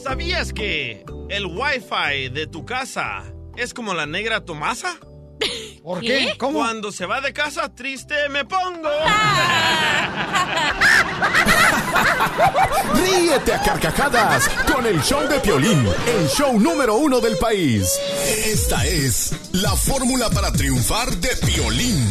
¿Sabías 0.03 0.51
que 0.51 1.05
el 1.29 1.45
wifi 1.45 2.29
de 2.29 2.45
tu 2.47 2.65
casa 2.65 3.23
es 3.55 3.73
como 3.73 3.93
la 3.93 4.05
negra 4.05 4.43
Tomasa? 4.43 4.97
¿Por 5.83 5.99
qué? 5.99 6.07
¿Qué? 6.07 6.33
¿Cómo? 6.37 6.59
Cuando 6.59 6.93
se 6.93 7.05
va 7.05 7.19
de 7.19 7.33
casa, 7.33 7.67
triste 7.75 8.15
me 8.29 8.45
pongo. 8.45 8.89
Ríete 12.95 13.53
a 13.53 13.61
carcajadas 13.61 14.47
con 14.73 14.85
el 14.85 15.01
show 15.01 15.27
de 15.27 15.41
Piolín, 15.41 15.85
el 16.07 16.29
show 16.29 16.57
número 16.57 16.95
uno 16.95 17.19
del 17.19 17.35
país. 17.35 17.99
Esta 18.45 18.85
es 18.85 19.35
la 19.51 19.75
fórmula 19.75 20.29
para 20.29 20.53
triunfar 20.53 21.09
de 21.17 21.35
Piolín. 21.45 22.07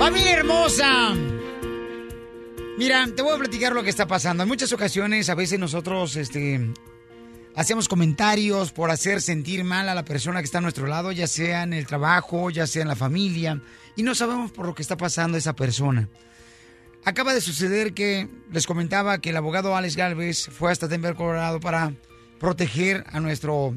¡Familia 0.00 0.32
hermosa! 0.32 1.14
Mira, 2.76 3.06
te 3.14 3.22
voy 3.22 3.36
a 3.36 3.38
platicar 3.38 3.72
lo 3.72 3.84
que 3.84 3.90
está 3.90 4.08
pasando. 4.08 4.42
En 4.42 4.48
muchas 4.48 4.72
ocasiones, 4.72 5.28
a 5.28 5.36
veces 5.36 5.60
nosotros, 5.60 6.16
este, 6.16 6.72
hacemos 7.58 7.88
comentarios 7.88 8.70
por 8.70 8.92
hacer 8.92 9.20
sentir 9.20 9.64
mal 9.64 9.88
a 9.88 9.94
la 9.96 10.04
persona 10.04 10.38
que 10.38 10.44
está 10.44 10.58
a 10.58 10.60
nuestro 10.60 10.86
lado, 10.86 11.10
ya 11.10 11.26
sea 11.26 11.64
en 11.64 11.72
el 11.72 11.88
trabajo, 11.88 12.50
ya 12.50 12.68
sea 12.68 12.82
en 12.82 12.88
la 12.88 12.94
familia, 12.94 13.60
y 13.96 14.04
no 14.04 14.14
sabemos 14.14 14.52
por 14.52 14.64
lo 14.64 14.76
que 14.76 14.82
está 14.82 14.96
pasando 14.96 15.36
esa 15.36 15.56
persona. 15.56 16.08
Acaba 17.04 17.34
de 17.34 17.40
suceder 17.40 17.94
que 17.94 18.28
les 18.52 18.64
comentaba 18.64 19.18
que 19.18 19.30
el 19.30 19.36
abogado 19.36 19.74
Alex 19.74 19.96
Galvez 19.96 20.48
fue 20.52 20.70
hasta 20.70 20.86
Denver, 20.86 21.16
Colorado, 21.16 21.58
para 21.58 21.92
proteger 22.38 23.04
a 23.10 23.18
nuestro 23.18 23.74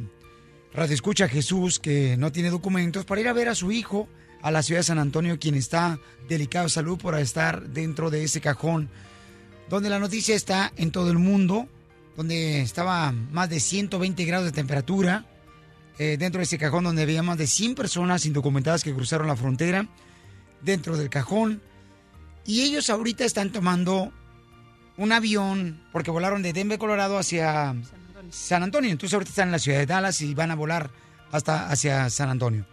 radioescucha 0.75 1.27
Jesús, 1.27 1.79
que 1.79 2.17
no 2.17 2.31
tiene 2.31 2.51
documentos, 2.51 3.05
para 3.05 3.21
ir 3.21 3.27
a 3.29 3.33
ver 3.33 3.49
a 3.49 3.55
su 3.55 3.71
hijo 3.71 4.07
a 4.43 4.51
la 4.51 4.61
ciudad 4.61 4.81
de 4.81 4.85
San 4.85 4.99
Antonio, 4.99 5.39
quien 5.39 5.55
está 5.55 5.99
delicado 6.29 6.65
de 6.65 6.69
salud 6.69 6.99
por 6.99 7.17
estar 7.17 7.69
dentro 7.69 8.11
de 8.11 8.25
ese 8.25 8.41
cajón, 8.41 8.91
donde 9.71 9.89
la 9.89 9.97
noticia 9.97 10.35
está 10.35 10.71
en 10.75 10.91
todo 10.91 11.09
el 11.09 11.17
mundo, 11.17 11.67
donde 12.15 12.61
estaba 12.61 13.11
más 13.11 13.49
de 13.49 13.59
120 13.59 14.25
grados 14.25 14.45
de 14.45 14.51
temperatura, 14.51 15.25
eh, 15.97 16.17
dentro 16.17 16.39
de 16.39 16.43
ese 16.43 16.57
cajón 16.57 16.83
donde 16.83 17.03
había 17.03 17.23
más 17.23 17.37
de 17.37 17.47
100 17.47 17.75
personas 17.75 18.25
indocumentadas 18.25 18.83
que 18.83 18.93
cruzaron 18.93 19.27
la 19.27 19.35
frontera, 19.35 19.87
dentro 20.61 20.97
del 20.97 21.09
cajón, 21.09 21.61
y 22.45 22.61
ellos 22.61 22.89
ahorita 22.89 23.25
están 23.25 23.51
tomando 23.51 24.11
un 24.97 25.11
avión, 25.11 25.81
porque 25.91 26.11
volaron 26.11 26.41
de 26.41 26.53
Denver, 26.53 26.79
Colorado, 26.79 27.17
hacia 27.17 27.75
San 28.29 28.63
Antonio. 28.63 28.91
Entonces 28.91 29.13
ahorita 29.13 29.29
están 29.29 29.47
en 29.49 29.53
la 29.53 29.59
ciudad 29.59 29.79
de 29.79 29.85
Dallas 29.85 30.21
y 30.21 30.33
van 30.33 30.51
a 30.51 30.55
volar 30.55 30.89
hasta 31.31 31.69
hacia 31.69 32.09
San 32.09 32.29
Antonio. 32.29 32.65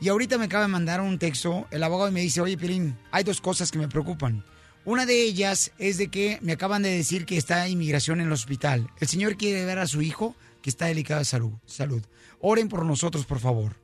Y 0.00 0.08
ahorita 0.08 0.38
me 0.38 0.46
acaba 0.46 0.64
de 0.64 0.68
mandar 0.68 1.00
un 1.00 1.18
texto 1.18 1.66
el 1.70 1.82
abogado 1.82 2.10
me 2.10 2.20
dice, 2.20 2.40
oye, 2.40 2.58
Pilín, 2.58 2.98
hay 3.10 3.24
dos 3.24 3.40
cosas 3.40 3.70
que 3.70 3.78
me 3.78 3.88
preocupan. 3.88 4.44
Una 4.86 5.06
de 5.06 5.22
ellas 5.22 5.72
es 5.78 5.96
de 5.96 6.08
que 6.08 6.38
me 6.42 6.52
acaban 6.52 6.82
de 6.82 6.90
decir 6.90 7.24
que 7.24 7.38
está 7.38 7.68
inmigración 7.68 8.20
en 8.20 8.26
el 8.26 8.32
hospital. 8.32 8.90
El 9.00 9.08
señor 9.08 9.38
quiere 9.38 9.64
ver 9.64 9.78
a 9.78 9.86
su 9.86 10.02
hijo 10.02 10.36
que 10.60 10.68
está 10.68 10.86
delicado 10.86 11.20
de 11.20 11.24
salud. 11.24 11.52
salud. 11.64 12.02
Oren 12.40 12.68
por 12.68 12.84
nosotros, 12.84 13.24
por 13.24 13.40
favor. 13.40 13.80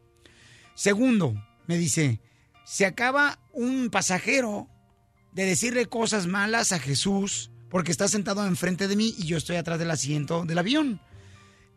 Segundo, 0.74 1.34
me 1.66 1.78
dice, 1.78 2.20
se 2.66 2.84
acaba 2.84 3.38
un 3.52 3.88
pasajero 3.88 4.68
de 5.32 5.44
decirle 5.44 5.86
cosas 5.86 6.26
malas 6.26 6.72
a 6.72 6.78
Jesús 6.78 7.50
porque 7.70 7.92
está 7.92 8.06
sentado 8.06 8.46
enfrente 8.46 8.86
de 8.86 8.96
mí 8.96 9.14
y 9.16 9.24
yo 9.24 9.38
estoy 9.38 9.56
atrás 9.56 9.78
del 9.78 9.90
asiento 9.90 10.44
del 10.44 10.58
avión. 10.58 11.00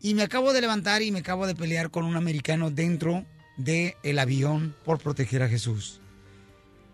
Y 0.01 0.15
me 0.15 0.23
acabo 0.23 0.51
de 0.51 0.59
levantar 0.59 1.01
y 1.01 1.11
me 1.11 1.19
acabo 1.19 1.47
de 1.47 1.55
pelear 1.55 1.91
con 1.91 2.03
un 2.03 2.17
americano 2.17 2.71
dentro 2.71 3.25
del 3.55 4.19
avión 4.19 4.75
por 4.83 4.99
proteger 4.99 5.43
a 5.43 5.47
Jesús. 5.47 6.01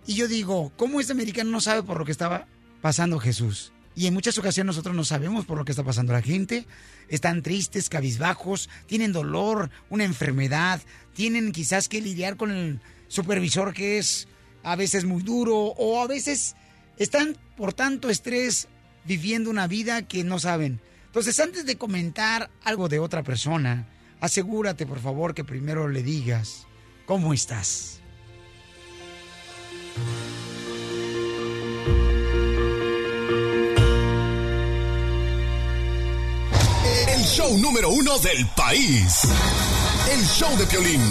Y 0.05 0.15
yo 0.15 0.27
digo, 0.27 0.71
¿cómo 0.77 0.99
este 0.99 1.13
americano 1.13 1.51
no 1.51 1.61
sabe 1.61 1.83
por 1.83 1.97
lo 1.99 2.05
que 2.05 2.11
estaba 2.11 2.47
pasando 2.81 3.19
Jesús? 3.19 3.71
Y 3.95 4.07
en 4.07 4.13
muchas 4.13 4.37
ocasiones 4.37 4.67
nosotros 4.67 4.95
no 4.95 5.03
sabemos 5.03 5.45
por 5.45 5.57
lo 5.57 5.65
que 5.65 5.71
está 5.71 5.83
pasando 5.83 6.13
la 6.13 6.21
gente. 6.21 6.65
Están 7.09 7.41
tristes, 7.41 7.89
cabizbajos, 7.89 8.69
tienen 8.85 9.11
dolor, 9.11 9.69
una 9.89 10.05
enfermedad, 10.05 10.81
tienen 11.13 11.51
quizás 11.51 11.89
que 11.89 12.01
lidiar 12.01 12.37
con 12.37 12.51
el 12.51 12.79
supervisor 13.07 13.73
que 13.73 13.97
es 13.97 14.27
a 14.63 14.75
veces 14.75 15.05
muy 15.05 15.21
duro 15.21 15.57
o 15.57 16.01
a 16.01 16.07
veces 16.07 16.55
están 16.97 17.37
por 17.57 17.73
tanto 17.73 18.09
estrés 18.09 18.67
viviendo 19.05 19.49
una 19.49 19.67
vida 19.67 20.03
que 20.03 20.23
no 20.23 20.39
saben. 20.39 20.79
Entonces, 21.07 21.39
antes 21.39 21.65
de 21.65 21.77
comentar 21.77 22.49
algo 22.63 22.87
de 22.87 22.99
otra 22.99 23.23
persona, 23.23 23.87
asegúrate 24.21 24.85
por 24.85 24.99
favor 24.99 25.33
que 25.33 25.43
primero 25.43 25.89
le 25.89 26.03
digas, 26.03 26.67
¿cómo 27.05 27.33
estás? 27.33 27.98
Show 37.39 37.57
número 37.57 37.89
uno 37.89 38.19
del 38.19 38.45
país. 38.47 39.21
El 40.11 40.25
show 40.27 40.57
de 40.57 40.65
Piolín. 40.65 41.01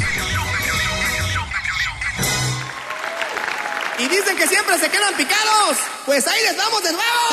Y 3.98 4.08
dicen 4.08 4.36
que 4.36 4.46
siempre 4.46 4.78
se 4.78 4.90
quedan 4.90 5.14
picados. 5.14 5.78
Pues 6.04 6.26
ahí 6.28 6.42
les 6.42 6.54
vamos 6.54 6.82
de 6.82 6.92
nuevo. 6.92 7.28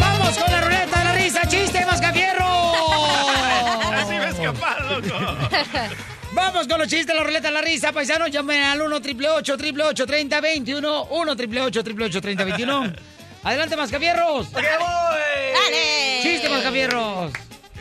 ¡Vamos 0.00 0.36
con 0.36 0.52
la 0.52 0.60
ruleta 0.60 0.98
de 0.98 1.04
la 1.04 1.12
risa! 1.14 1.48
¡Chiste, 1.48 1.86
mascafierro! 1.86 2.44
Así 3.94 4.12
me 4.12 4.28
escapar, 4.28 4.84
loco. 4.84 5.16
Vamos 6.32 6.68
con 6.68 6.78
los 6.78 6.88
chistes 6.88 7.06
de 7.06 7.14
la 7.14 7.22
ruleta 7.22 7.48
de 7.48 7.54
la 7.54 7.62
risa, 7.62 7.90
paisanos. 7.90 8.30
Llamen 8.30 8.64
al 8.64 8.82
1 8.82 8.96
888 8.96 10.06
3021 10.06 11.04
1 11.04 11.32
888 11.32 12.20
3021 12.20 12.92
Adelante, 13.44 13.76
mascafierros. 13.76 14.48
¡Ok, 14.48 14.54
voy! 14.54 15.54
¡Dale! 15.54 16.09
¡Chiste, 16.50 16.56
mascafierros! 16.56 17.32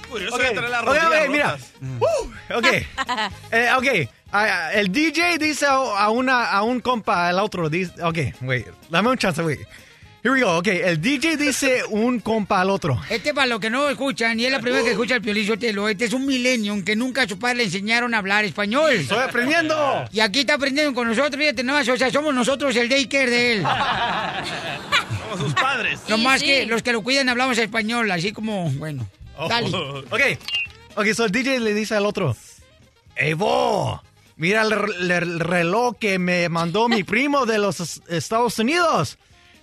Curioso 0.09 0.35
Ok, 0.35 0.41
entre 0.43 0.69
las 0.69 0.81
ok, 0.81 0.87
rodillas 0.87 1.05
ok, 1.07 1.29
mira. 1.29 1.57
Uh, 1.99 2.57
ok. 2.57 2.67
Eh, 3.51 3.69
ok. 3.77 4.09
Ah, 4.31 4.71
el 4.73 4.91
DJ 4.91 5.37
dice 5.39 5.65
a, 5.67 6.09
una, 6.09 6.45
a 6.51 6.61
un 6.63 6.81
compa, 6.81 7.27
al 7.29 7.39
otro, 7.39 7.69
dice, 7.69 7.93
ok, 8.03 8.17
wait, 8.41 8.67
dame 8.89 9.09
un 9.09 9.17
chance, 9.17 9.41
wait. 9.41 9.59
Here 10.21 10.31
we 10.33 10.41
go, 10.41 10.57
ok, 10.57 10.67
el 10.67 10.99
DJ 11.01 11.37
dice 11.37 11.81
un 11.89 12.19
compa 12.19 12.59
al 12.59 12.69
otro. 12.69 12.99
Este 13.09 13.33
para 13.33 13.47
los 13.47 13.61
que 13.61 13.69
no 13.69 13.87
escuchan, 13.87 14.37
y 14.37 14.45
es 14.45 14.51
la 14.51 14.59
primera 14.59 14.83
que 14.83 14.91
escucha 14.91 15.15
el 15.15 15.21
Piolín 15.21 15.47
Sotelo, 15.47 15.87
este 15.87 16.05
es 16.05 16.13
un 16.13 16.25
millennium 16.25 16.83
que 16.83 16.97
nunca 16.97 17.21
a 17.21 17.27
su 17.27 17.39
padre 17.39 17.55
le 17.59 17.63
enseñaron 17.65 18.13
a 18.13 18.17
hablar 18.17 18.43
español. 18.43 18.91
Estoy 18.91 19.19
aprendiendo. 19.19 20.05
Y 20.11 20.19
aquí 20.19 20.41
está 20.41 20.55
aprendiendo 20.55 20.93
con 20.93 21.07
nosotros, 21.07 21.37
fíjate 21.37 21.63
nomás, 21.63 21.87
o 21.87 21.95
sea, 21.95 22.11
somos 22.11 22.33
nosotros 22.35 22.75
el 22.75 22.89
daycare 22.89 23.29
de 23.29 23.53
él. 23.53 23.63
Somos 25.21 25.39
sus 25.39 25.53
padres. 25.53 26.01
No 26.09 26.17
más 26.17 26.41
sí. 26.41 26.47
que 26.47 26.65
los 26.65 26.83
que 26.83 26.91
lo 26.91 27.01
cuidan 27.01 27.29
hablamos 27.29 27.57
español, 27.57 28.11
así 28.11 28.33
como, 28.33 28.69
bueno, 28.71 29.07
dale. 29.47 29.69
Oh. 29.73 29.99
Ok, 30.09 30.21
ok, 30.95 31.07
so 31.13 31.23
el 31.25 31.31
DJ 31.31 31.61
le 31.61 31.73
dice 31.73 31.95
al 31.95 32.05
otro, 32.05 32.35
Ey, 33.15 33.35
vos, 33.35 34.01
mira 34.35 34.63
el, 34.63 34.71
re- 34.71 35.17
el 35.17 35.39
reloj 35.39 35.95
que 35.97 36.19
me 36.19 36.49
mandó 36.49 36.89
mi 36.89 37.05
primo 37.05 37.45
de 37.45 37.57
los 37.57 37.79
es- 37.79 38.01
Estados 38.09 38.59
Unidos. 38.59 39.17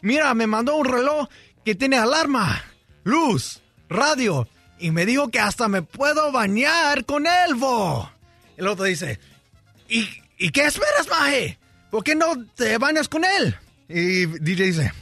Mira, 0.06 0.32
me 0.34 0.46
mandó 0.46 0.76
un 0.76 0.84
reloj 0.84 1.26
que 1.64 1.74
tiene 1.74 1.96
alarma, 1.96 2.62
luz, 3.02 3.60
radio, 3.88 4.46
y 4.78 4.92
me 4.92 5.04
dijo 5.04 5.32
que 5.32 5.40
hasta 5.40 5.66
me 5.66 5.82
puedo 5.82 6.30
bañar 6.30 7.04
con 7.04 7.26
él, 7.26 7.56
vos. 7.56 8.08
El 8.56 8.68
otro 8.68 8.84
dice, 8.84 9.18
¿y, 9.88 10.08
¿y 10.38 10.50
qué 10.50 10.66
esperas, 10.66 11.08
maje? 11.10 11.58
¿Por 11.90 12.04
qué 12.04 12.14
no 12.14 12.40
te 12.54 12.78
bañas 12.78 13.08
con 13.08 13.24
él? 13.24 13.56
Y 13.88 14.26
DJ 14.26 14.64
dice, 14.66 14.92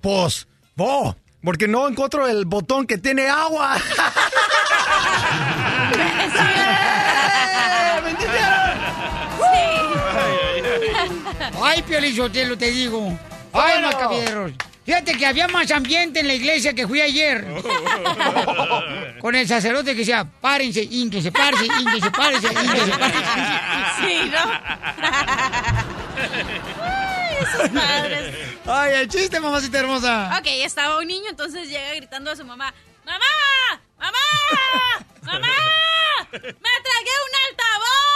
pues, 0.00 0.48
vos, 0.74 1.14
porque 1.40 1.68
no 1.68 1.86
encuentro 1.86 2.26
el 2.26 2.44
botón 2.44 2.84
que 2.84 2.98
tiene 2.98 3.28
agua. 3.28 3.76
Ay, 11.62 11.82
Piolín 11.82 12.16
Sotelo, 12.16 12.58
te 12.58 12.72
digo. 12.72 13.16
Ay, 13.52 13.72
Bueno. 13.80 13.86
Macavieros. 13.88 14.52
Fíjate 14.84 15.12
que 15.16 15.24
había 15.26 15.46
más 15.46 15.70
ambiente 15.70 16.18
en 16.20 16.26
la 16.26 16.34
iglesia 16.34 16.72
que 16.74 16.88
fui 16.88 17.00
ayer. 17.00 17.46
Con 19.20 19.34
el 19.36 19.46
sacerdote 19.46 19.92
que 19.92 19.98
decía, 20.00 20.26
párense, 20.40 20.82
ínquese, 20.82 21.30
párense, 21.30 21.66
ínquese, 21.66 22.10
párense, 22.10 22.48
ínquese, 22.48 22.90
párense. 22.98 23.20
Sí, 24.00 24.30
¿no? 24.32 24.52
Ay, 26.82 27.36
esos 27.40 27.68
padres. 27.68 28.34
Ay, 28.66 28.92
el 28.94 29.08
chiste, 29.08 29.38
mamacita 29.38 29.78
hermosa. 29.78 30.36
Ok, 30.38 30.46
estaba 30.64 30.98
un 30.98 31.06
niño, 31.06 31.30
entonces 31.30 31.68
llega 31.68 31.94
gritando 31.94 32.32
a 32.32 32.36
su 32.36 32.44
mamá, 32.44 32.74
¡Mamá! 33.04 33.80
¡Mamá! 33.98 34.18
¡Mamá! 35.22 35.48
¡Me 36.32 36.38
tragué 36.40 37.14
un 37.22 37.34
altavoz! 37.48 38.11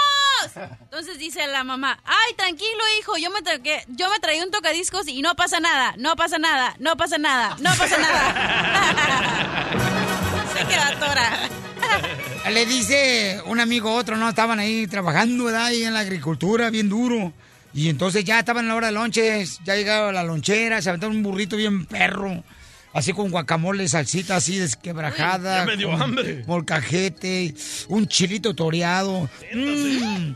Entonces 0.83 1.19
dice 1.19 1.47
la 1.47 1.65
mamá, 1.65 1.99
ay, 2.05 2.35
tranquilo, 2.35 2.83
hijo, 2.99 3.17
yo 3.17 3.31
me 3.31 3.43
tragué, 3.43 3.85
yo 3.89 4.09
me 4.11 4.19
traí 4.19 4.41
un 4.41 4.51
tocadiscos 4.51 5.09
y 5.09 5.23
no 5.23 5.35
pasa 5.35 5.61
nada, 5.61 5.95
no 5.99 6.17
pasa 6.17 6.39
nada, 6.39 6.75
no 6.79 6.97
pasa 6.97 7.19
nada, 7.19 7.57
no 7.61 7.71
pasa 7.77 7.99
nada. 7.99 9.69
Se 10.57 10.65
queda 10.67 10.99
tora. 10.99 11.49
Le 12.51 12.65
dice 12.65 13.41
un 13.47 13.61
amigo 13.61 13.91
a 13.91 13.95
otro, 13.95 14.17
¿no? 14.17 14.29
Estaban 14.29 14.59
ahí 14.59 14.87
trabajando, 14.87 15.45
¿verdad? 15.45 15.67
Ahí 15.67 15.83
en 15.83 15.95
la 15.95 16.01
agricultura, 16.01 16.71
bien 16.71 16.89
duro. 16.89 17.33
Y 17.75 17.91
entonces 17.91 18.25
ya 18.25 18.39
estaban 18.39 18.65
en 18.65 18.69
la 18.69 18.77
hora 18.77 18.87
de 18.87 18.95
lonches, 18.95 19.61
ya 19.65 19.75
llegaba 19.75 20.13
la 20.13 20.23
lonchera, 20.23 20.81
se 20.81 20.89
aventaron 20.89 21.17
un 21.17 21.23
burrito 21.23 21.57
bien 21.57 21.85
perro. 21.85 22.43
Así 22.97 23.13
con 23.13 23.31
guacamole, 23.31 23.87
salsita 23.89 24.37
así 24.37 24.57
desquebrajada. 24.57 25.59
Ya 25.59 25.67
me 25.67 25.77
dio 25.77 25.93
hambre. 25.93 26.43
Molcajete, 26.47 27.55
un 27.89 28.09
chilito 28.09 28.55
toreado. 28.55 29.29
Mm. 29.53 30.33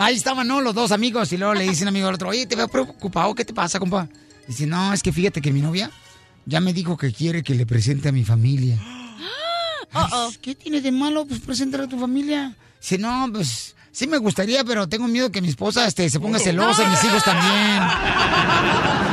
Ahí 0.00 0.16
estaban, 0.16 0.48
¿no? 0.48 0.60
Los 0.60 0.74
dos 0.74 0.90
amigos. 0.90 1.32
Y 1.32 1.36
luego 1.36 1.54
le 1.54 1.62
dice 1.62 1.84
un 1.84 1.90
amigo 1.90 2.08
al 2.08 2.16
otro, 2.16 2.30
oye, 2.30 2.44
te 2.46 2.56
veo 2.56 2.66
preocupado, 2.66 3.32
¿qué 3.36 3.44
te 3.44 3.54
pasa, 3.54 3.78
compa? 3.78 4.08
Dice, 4.48 4.66
no, 4.66 4.92
es 4.92 5.00
que 5.00 5.12
fíjate 5.12 5.40
que 5.40 5.52
mi 5.52 5.62
novia 5.62 5.92
ya 6.44 6.58
me 6.60 6.72
dijo 6.72 6.96
que 6.96 7.12
quiere 7.12 7.44
que 7.44 7.54
le 7.54 7.66
presente 7.66 8.08
a 8.08 8.12
mi 8.12 8.24
familia. 8.24 8.76
Ay, 9.92 10.36
¿Qué 10.42 10.56
tiene 10.56 10.80
de 10.80 10.90
malo? 10.90 11.24
Pues 11.24 11.38
presentar 11.38 11.82
a 11.82 11.86
tu 11.86 12.00
familia. 12.00 12.52
Dice, 12.80 12.98
no, 12.98 13.28
pues 13.32 13.76
sí 13.92 14.08
me 14.08 14.18
gustaría, 14.18 14.64
pero 14.64 14.88
tengo 14.88 15.06
miedo 15.06 15.30
que 15.30 15.40
mi 15.40 15.50
esposa 15.50 15.86
este, 15.86 16.10
se 16.10 16.18
ponga 16.18 16.40
celosa 16.40 16.82
y 16.82 16.88
mis 16.88 17.04
hijos 17.04 17.22
también. 17.22 17.80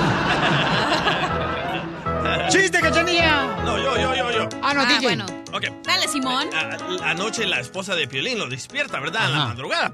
¡Chiste, 2.81 2.89
cachanilla! 2.89 3.45
No, 3.63 3.77
yo, 3.77 3.95
yo, 3.97 4.15
yo, 4.15 4.31
yo. 4.31 4.49
Ah, 4.63 4.73
no, 4.73 4.81
Ah, 4.81 4.85
DJ. 4.85 5.01
bueno. 5.01 5.25
Ok. 5.53 5.65
Dale, 5.83 6.07
Simón. 6.07 6.49
A- 6.53 7.09
Anoche 7.11 7.45
la 7.45 7.59
esposa 7.59 7.95
de 7.95 8.07
Piolín 8.07 8.39
lo 8.39 8.47
despierta, 8.47 8.99
¿verdad? 8.99 9.25
En 9.27 9.31
la 9.33 9.45
madrugada. 9.47 9.93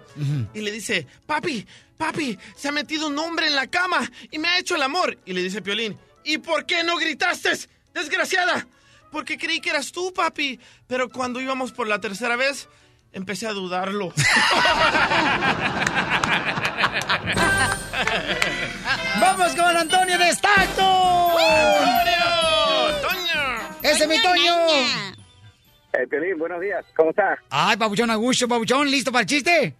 Y 0.53 0.61
le 0.61 0.71
dice, 0.71 1.05
papi, 1.25 1.65
papi, 1.97 2.37
se 2.55 2.69
ha 2.69 2.71
metido 2.71 3.07
un 3.07 3.17
hombre 3.19 3.47
en 3.47 3.55
la 3.55 3.67
cama 3.67 4.09
y 4.31 4.39
me 4.39 4.47
ha 4.47 4.57
hecho 4.59 4.75
el 4.75 4.83
amor. 4.83 5.17
Y 5.25 5.33
le 5.33 5.41
dice 5.43 5.61
Piolín, 5.61 5.97
¿y 6.23 6.37
por 6.37 6.65
qué 6.65 6.83
no 6.83 6.95
gritaste, 6.97 7.49
desgraciada? 7.93 8.65
Porque 9.11 9.37
creí 9.37 9.59
que 9.59 9.69
eras 9.71 9.91
tú, 9.91 10.13
papi. 10.13 10.59
Pero 10.87 11.09
cuando 11.09 11.41
íbamos 11.41 11.71
por 11.71 11.87
la 11.87 11.99
tercera 11.99 12.35
vez, 12.35 12.69
empecé 13.11 13.47
a 13.47 13.53
dudarlo. 13.53 14.13
¡Vamos 19.19 19.53
con 19.55 19.75
Antonio 19.77 20.17
de 20.17 20.29
Stockton! 20.29 20.87
¡Ese 23.83 24.03
es 24.03 24.07
mi 24.09 24.21
Toño! 24.21 24.53
Eh, 25.93 26.07
Piolín, 26.07 26.37
buenos 26.37 26.59
días. 26.61 26.85
¿Cómo 26.95 27.11
estás? 27.11 27.39
Ay, 27.49 27.77
papuchón, 27.77 28.09
Augusto, 28.11 28.47
papuchón, 28.47 28.89
¿listo 28.89 29.11
para 29.11 29.21
el 29.21 29.27
chiste? 29.27 29.73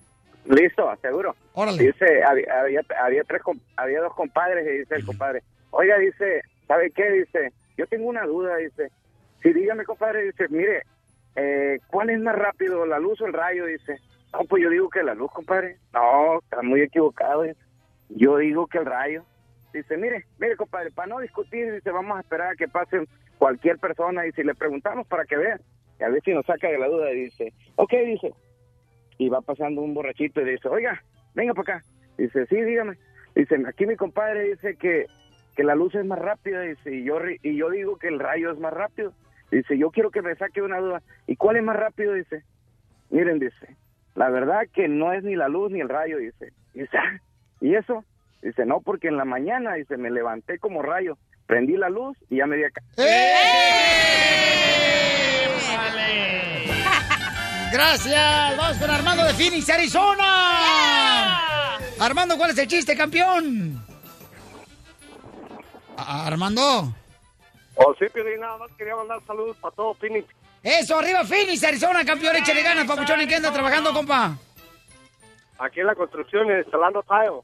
Listo, 0.46 0.90
seguro. 1.02 1.36
Órale. 1.54 1.84
Dice, 1.84 2.24
había, 2.24 2.62
había, 2.62 2.82
había 3.04 3.24
tres, 3.24 3.42
com- 3.44 3.60
había 3.76 4.00
dos 4.02 4.14
compadres 4.14 4.66
y 4.66 4.80
dice 4.80 4.96
el 4.96 5.06
compadre, 5.06 5.44
oiga, 5.72 5.98
dice, 5.98 6.42
¿sabe 6.68 6.92
qué? 6.92 7.10
Dice, 7.12 7.52
yo 7.78 7.86
tengo 7.88 8.08
una 8.08 8.24
duda, 8.26 8.56
dice. 8.58 8.90
Sí, 9.44 9.52
dígame, 9.54 9.84
compadre, 9.84 10.24
dice, 10.26 10.48
mire, 10.50 10.84
eh, 11.36 11.80
¿cuál 11.88 12.10
es 12.10 12.20
más 12.20 12.36
rápido, 12.36 12.86
la 12.86 12.98
luz 13.00 13.20
o 13.22 13.26
el 13.28 13.34
rayo? 13.34 13.66
Dice, 13.66 14.00
no, 14.34 14.40
pues 14.46 14.64
yo 14.64 14.70
digo 14.70 14.90
que 14.90 15.04
la 15.04 15.14
luz, 15.14 15.32
compadre. 15.32 15.78
No, 15.94 16.40
está 16.40 16.62
muy 16.62 16.82
equivocado. 16.82 17.44
dice. 17.44 17.60
Yo 18.10 18.38
digo 18.38 18.68
que 18.68 18.78
el 18.78 18.86
rayo. 18.86 19.26
Dice, 19.74 19.98
mire, 19.98 20.26
mire, 20.40 20.56
compadre, 20.56 20.92
para 20.92 21.08
no 21.10 21.20
discutir, 21.20 21.72
dice, 21.74 21.92
vamos 21.92 22.18
a 22.18 22.22
esperar 22.22 22.54
a 22.54 22.56
que 22.56 22.68
pase 22.70 23.06
cualquier 23.38 23.78
persona 23.78 24.26
y 24.26 24.32
si 24.32 24.44
le 24.44 24.56
preguntamos 24.56 25.08
para 25.08 25.26
que 25.26 25.38
vea, 25.38 25.60
y 26.00 26.04
a 26.04 26.10
ver 26.10 26.22
si 26.24 26.34
nos 26.34 26.46
saca 26.46 26.68
de 26.68 26.78
la 26.78 26.88
duda, 26.88 27.10
dice, 27.10 27.54
ok, 27.76 27.94
dice, 28.06 28.34
y 29.18 29.30
va 29.30 29.42
pasando 29.42 29.82
un 29.82 29.94
borrachito 29.94 30.42
y 30.42 30.46
dice, 30.52 30.68
oiga, 30.68 31.02
venga 31.34 31.54
para 31.54 31.78
acá. 31.78 31.86
Dice, 32.18 32.46
sí, 32.48 32.62
dígame. 32.62 32.98
Dice, 33.36 33.56
aquí 33.68 33.86
mi 33.86 33.96
compadre 33.96 34.50
dice 34.50 34.76
que, 34.76 35.06
que 35.56 35.64
la 35.64 35.76
luz 35.76 35.94
es 35.96 36.06
más 36.06 36.20
rápida, 36.20 36.62
dice, 36.62 36.94
y 36.94 37.04
yo, 37.04 37.20
y 37.42 37.56
yo 37.56 37.70
digo 37.70 37.98
que 37.98 38.08
el 38.08 38.20
rayo 38.20 38.52
es 38.52 38.60
más 38.60 38.74
rápido. 38.74 39.14
Dice, 39.52 39.78
yo 39.78 39.92
quiero 39.92 40.12
que 40.12 40.22
me 40.22 40.36
saque 40.36 40.62
una 40.62 40.80
duda. 40.80 41.02
¿Y 41.26 41.36
cuál 41.36 41.58
es 41.58 41.64
más 41.64 41.78
rápido? 41.78 42.14
Dice, 42.14 42.44
miren, 43.10 43.40
dice, 43.40 43.76
la 44.16 44.30
verdad 44.30 44.68
que 44.74 44.88
no 44.88 45.14
es 45.14 45.24
ni 45.24 45.36
la 45.36 45.48
luz 45.48 45.72
ni 45.72 45.80
el 45.80 45.90
rayo, 45.90 46.18
dice. 46.18 46.52
Dice, 46.74 46.98
"Ah, 46.98 47.20
¿y 47.62 47.76
eso? 47.76 48.04
Dice, 48.42 48.66
no, 48.66 48.80
porque 48.82 49.08
en 49.08 49.18
la 49.18 49.26
mañana, 49.26 49.74
dice, 49.74 49.98
me 49.98 50.10
levanté 50.12 50.60
como 50.60 50.82
rayo, 50.82 51.18
prendí 51.48 51.76
la 51.76 51.90
luz 51.90 52.18
y 52.30 52.38
ya 52.38 52.46
me 52.46 52.56
di 52.58 52.64
acá. 52.66 52.82
Gracias. 57.72 58.58
Vamos 58.58 58.78
con 58.78 58.90
Armando 58.90 59.24
de 59.26 59.34
Phoenix, 59.34 59.70
Arizona. 59.70 60.26
Armando, 62.00 62.38
¿cuál 62.38 62.52
es 62.52 62.58
el 62.60 62.68
chiste, 62.68 62.96
campeón? 62.96 63.84
A- 65.98 66.28
Armando. 66.28 66.94
Oh, 67.76 67.94
sí, 68.00 68.06
Piolín, 68.14 68.40
nada 68.40 68.58
más 68.58 68.72
quería 68.78 68.96
mandar 68.96 69.20
saludos 69.28 69.58
para 69.58 69.76
todo 69.76 69.94
Phoenix. 69.96 70.28
Eso, 70.64 70.98
arriba 70.98 71.24
Phoenix, 71.24 71.64
Arizona, 71.64 72.04
campeón. 72.06 72.36
Échale 72.38 72.64
ganas, 72.64 72.86
papuchón. 72.86 73.20
¿En 73.22 73.28
qué 73.28 73.36
anda 73.36 73.52
trabajando, 73.52 73.94
compa? 73.94 74.36
Aquí 75.60 75.80
en 75.82 75.88
la 75.88 75.96
construcción, 75.96 76.48
instalando 76.58 77.04
tile. 77.04 77.42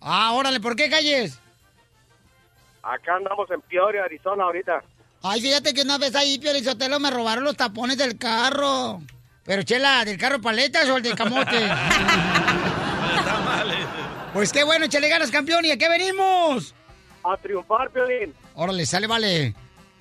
Ah, 0.00 0.32
órale, 0.32 0.60
¿por 0.60 0.76
qué 0.76 0.88
calles? 0.88 1.38
Acá 2.82 3.16
andamos 3.16 3.50
en 3.50 3.60
Peoria, 3.62 4.04
Arizona, 4.04 4.44
ahorita. 4.44 4.82
Ay, 5.22 5.42
fíjate 5.42 5.74
que 5.74 5.82
una 5.82 5.98
vez 5.98 6.14
ahí, 6.14 6.38
Piolizotelo, 6.38 6.98
me 6.98 7.10
robaron 7.10 7.44
los 7.44 7.56
tapones 7.56 7.98
del 7.98 8.16
carro. 8.16 9.02
Pero, 9.44 9.62
Chela, 9.62 10.04
¿del 10.04 10.16
carro 10.16 10.40
paletas 10.40 10.88
o 10.88 10.96
el 10.96 11.02
del 11.02 11.14
camote? 11.14 11.50
pues 14.32 14.52
qué 14.52 14.64
bueno, 14.64 14.86
échale 14.86 15.08
ganas, 15.08 15.30
campeón. 15.30 15.64
¿Y 15.64 15.72
a 15.72 15.76
qué 15.76 15.88
venimos? 15.88 16.74
A 17.22 17.36
triunfar, 17.36 17.90
Piolín. 17.90 18.34
Órale, 18.54 18.86
sale, 18.86 19.06
vale. 19.06 19.54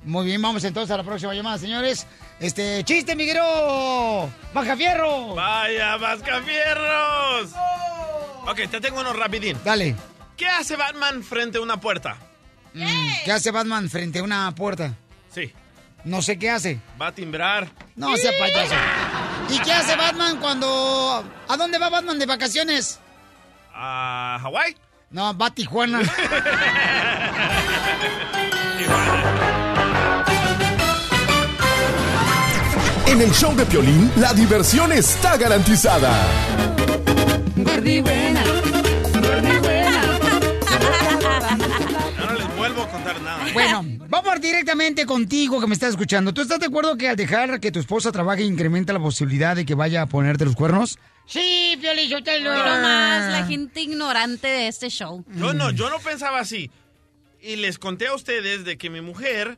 Muy 0.03 0.25
bien, 0.25 0.41
vamos 0.41 0.63
entonces 0.63 0.93
a 0.93 0.97
la 0.97 1.03
próxima 1.03 1.33
llamada, 1.33 1.57
señores. 1.57 2.07
Este, 2.39 2.83
chiste, 2.85 3.15
Miguero. 3.15 4.29
Baja 4.53 4.77
fierro. 4.77 5.35
¡Vaya, 5.35 5.97
mascafierros! 5.97 7.51
Ok, 8.49 8.67
te 8.69 8.81
tengo 8.81 8.99
uno 8.99 9.13
rapidín. 9.13 9.57
Dale. 9.63 9.95
¿Qué 10.35 10.47
hace 10.47 10.75
Batman 10.75 11.23
frente 11.23 11.59
a 11.59 11.61
una 11.61 11.79
puerta? 11.79 12.17
Mm, 12.73 13.11
¿Qué 13.23 13.31
hace 13.31 13.51
Batman 13.51 13.89
frente 13.89 14.19
a 14.19 14.23
una 14.23 14.53
puerta? 14.55 14.95
Sí. 15.31 15.53
No 16.03 16.21
sé 16.23 16.39
qué 16.39 16.49
hace. 16.49 16.79
Va 16.99 17.07
a 17.07 17.11
timbrar. 17.11 17.69
No 17.95 18.15
sea 18.17 18.31
payaso. 18.39 18.73
¿Y 19.49 19.59
qué 19.59 19.71
hace 19.71 19.95
Batman 19.95 20.37
cuando... 20.37 21.23
¿A 21.47 21.57
dónde 21.57 21.77
va 21.77 21.89
Batman 21.89 22.17
de 22.17 22.25
vacaciones? 22.25 22.99
¿A 23.73 24.39
Hawái? 24.41 24.75
No, 25.11 25.37
va 25.37 25.47
a 25.47 25.53
Tijuana. 25.53 26.01
En 33.09 33.19
el 33.21 33.31
show 33.33 33.55
de 33.55 33.65
Piolín, 33.65 34.11
la 34.17 34.33
diversión 34.33 34.91
está 34.91 35.35
garantizada. 35.35 36.11
Ya 37.79 38.43
no 42.25 42.33
les 42.33 42.57
vuelvo 42.57 42.83
a 42.83 42.89
contar 42.89 43.21
nada. 43.21 43.45
Bueno, 43.53 43.85
vamos 44.09 44.41
directamente 44.41 45.05
contigo 45.05 45.61
que 45.61 45.67
me 45.67 45.73
estás 45.73 45.91
escuchando. 45.91 46.33
¿Tú 46.33 46.41
estás 46.41 46.59
de 46.59 46.65
acuerdo 46.65 46.97
que 46.97 47.07
al 47.07 47.15
dejar 47.15 47.59
que 47.59 47.71
tu 47.71 47.79
esposa 47.79 48.11
trabaje 48.11 48.43
incrementa 48.43 48.91
la 48.91 48.99
posibilidad 48.99 49.55
de 49.55 49.65
que 49.65 49.75
vaya 49.75 50.01
a 50.01 50.05
ponerte 50.07 50.43
los 50.45 50.55
cuernos? 50.55 50.99
Sí, 51.25 51.77
Piolín, 51.79 52.09
yo 52.09 52.21
te 52.23 52.39
lo... 52.39 52.53
No 52.53 52.59
más 52.59 53.31
la 53.31 53.45
gente 53.47 53.81
ignorante 53.81 54.47
de 54.47 54.67
este 54.67 54.89
show. 54.89 55.23
Yo 55.35 55.53
no, 55.53 55.71
yo 55.71 55.89
no 55.89 55.99
pensaba 55.99 56.39
así. 56.39 56.69
Y 57.41 57.55
les 57.55 57.79
conté 57.79 58.07
a 58.07 58.13
ustedes 58.13 58.65
de 58.65 58.77
que 58.77 58.89
mi 58.89 58.99
mujer 58.99 59.57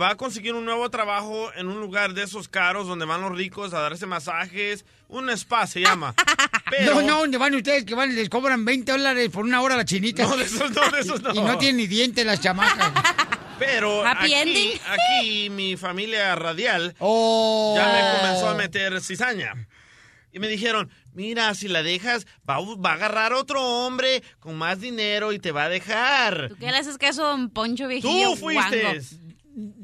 va 0.00 0.10
a 0.10 0.16
conseguir 0.16 0.54
un 0.54 0.64
nuevo 0.64 0.88
trabajo 0.90 1.50
en 1.56 1.68
un 1.68 1.80
lugar 1.80 2.14
de 2.14 2.22
esos 2.24 2.48
caros 2.48 2.86
donde 2.86 3.04
van 3.06 3.20
los 3.22 3.32
ricos 3.36 3.72
a 3.74 3.80
darse 3.80 4.06
masajes. 4.06 4.84
Un 5.08 5.28
spa 5.30 5.66
se 5.66 5.80
llama. 5.80 6.14
Pero... 6.70 6.94
No, 6.96 7.02
no, 7.02 7.18
¿dónde 7.20 7.38
van 7.38 7.54
ustedes 7.54 7.84
que 7.84 7.94
van 7.94 8.10
y 8.10 8.14
les 8.14 8.28
cobran 8.28 8.64
20 8.64 8.92
dólares 8.92 9.28
por 9.30 9.44
una 9.44 9.60
hora 9.60 9.74
a 9.74 9.78
la 9.78 9.84
chinita? 9.84 10.22
No, 10.24 10.36
de 10.36 10.44
esos 10.44 10.70
no, 10.70 10.90
de 10.90 11.00
esos 11.00 11.22
no. 11.22 11.34
Y 11.34 11.40
no 11.40 11.58
tienen 11.58 11.78
ni 11.78 11.86
dientes 11.86 12.24
las 12.24 12.40
chamacas. 12.40 12.92
Pero 13.58 14.04
aquí, 14.06 15.50
mi 15.50 15.76
familia 15.76 16.34
radial 16.36 16.94
Oh. 16.98 17.74
ya 17.76 17.86
me 17.92 18.18
comenzó 18.20 18.48
a 18.48 18.54
meter 18.54 19.00
cizaña. 19.00 19.54
Y 20.32 20.38
me 20.38 20.46
dijeron, 20.46 20.88
mira, 21.12 21.52
si 21.54 21.66
la 21.66 21.82
dejas, 21.82 22.26
va, 22.48 22.54
a- 22.54 22.60
va 22.60 22.90
a 22.90 22.94
agarrar 22.94 23.32
otro 23.32 23.60
hombre 23.62 24.22
con 24.38 24.56
más 24.56 24.80
dinero 24.80 25.32
y 25.32 25.40
te 25.40 25.50
va 25.50 25.64
a 25.64 25.68
dejar. 25.68 26.50
¿Tú 26.50 26.56
qué 26.56 26.70
le 26.70 26.76
haces 26.78 26.98
caso 26.98 27.26
a 27.26 27.30
Don 27.30 27.50
Poncho 27.50 27.88
viejillo? 27.88 28.30
Tú 28.30 28.36
fuiste. 28.36 28.82
guango? 28.82 29.00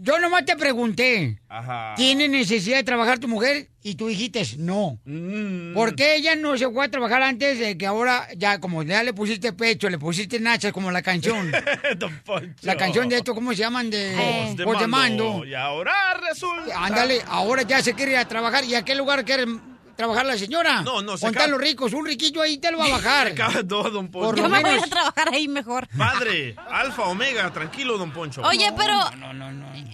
Yo 0.00 0.18
nomás 0.18 0.44
te 0.44 0.56
pregunté. 0.56 1.38
Ajá. 1.48 1.94
¿Tiene 1.96 2.28
necesidad 2.28 2.76
de 2.76 2.84
trabajar 2.84 3.18
tu 3.18 3.28
mujer? 3.28 3.68
Y 3.82 3.94
tú 3.94 4.08
dijiste 4.08 4.42
no. 4.58 4.98
Mm. 5.04 5.74
¿Por 5.74 5.94
qué 5.94 6.16
ella 6.16 6.34
no 6.34 6.56
se 6.58 6.68
fue 6.68 6.84
a 6.84 6.90
trabajar 6.90 7.22
antes 7.22 7.58
de 7.58 7.78
que 7.78 7.86
ahora 7.86 8.26
ya 8.36 8.58
como 8.60 8.82
ya 8.82 9.02
le 9.02 9.12
pusiste 9.12 9.52
pecho, 9.52 9.88
le 9.88 9.98
pusiste 9.98 10.40
nachas 10.40 10.72
como 10.72 10.90
la 10.90 11.02
canción? 11.02 11.52
La 12.62 12.76
canción 12.76 13.08
de 13.08 13.16
esto, 13.16 13.34
¿cómo 13.34 13.52
se 13.52 13.58
llaman? 13.58 13.90
De, 13.90 14.14
Voz 14.14 14.56
de 14.56 14.64
Voz 14.64 14.80
de 14.80 14.86
mando. 14.86 15.30
mando. 15.32 15.46
Y 15.46 15.54
ahora 15.54 15.94
resulta. 16.28 16.84
Ándale, 16.84 17.22
ahora 17.28 17.62
ya 17.62 17.82
se 17.82 17.94
quiere 17.94 18.12
ir 18.12 18.18
a 18.18 18.26
trabajar. 18.26 18.64
¿Y 18.64 18.74
a 18.74 18.82
qué 18.84 18.94
lugar 18.94 19.24
quiere 19.24 19.46
trabajar 19.96 20.26
la 20.26 20.38
señora? 20.38 20.82
No, 20.82 21.02
no, 21.02 21.16
se 21.16 21.30
los 21.48 21.60
ricos, 21.60 21.92
un 21.92 22.06
riquillo 22.06 22.42
ahí 22.42 22.58
te 22.58 22.70
lo 22.70 22.78
va 22.78 22.86
a 22.86 22.90
bajar. 22.90 23.26
Acaba 23.32 23.64
todo, 23.66 23.90
don 23.90 24.08
Poncho. 24.08 24.28
Por 24.28 24.36
Yo 24.36 24.42
lo 24.44 24.48
me 24.48 24.60
voy 24.60 24.70
menos. 24.70 24.86
a 24.86 24.90
trabajar 24.90 25.34
ahí 25.34 25.48
mejor. 25.48 25.88
Padre, 25.96 26.54
alfa, 26.70 27.04
omega, 27.04 27.52
tranquilo, 27.52 27.98
don 27.98 28.12
Poncho. 28.12 28.42
Oye, 28.42 28.72
pero 28.76 28.94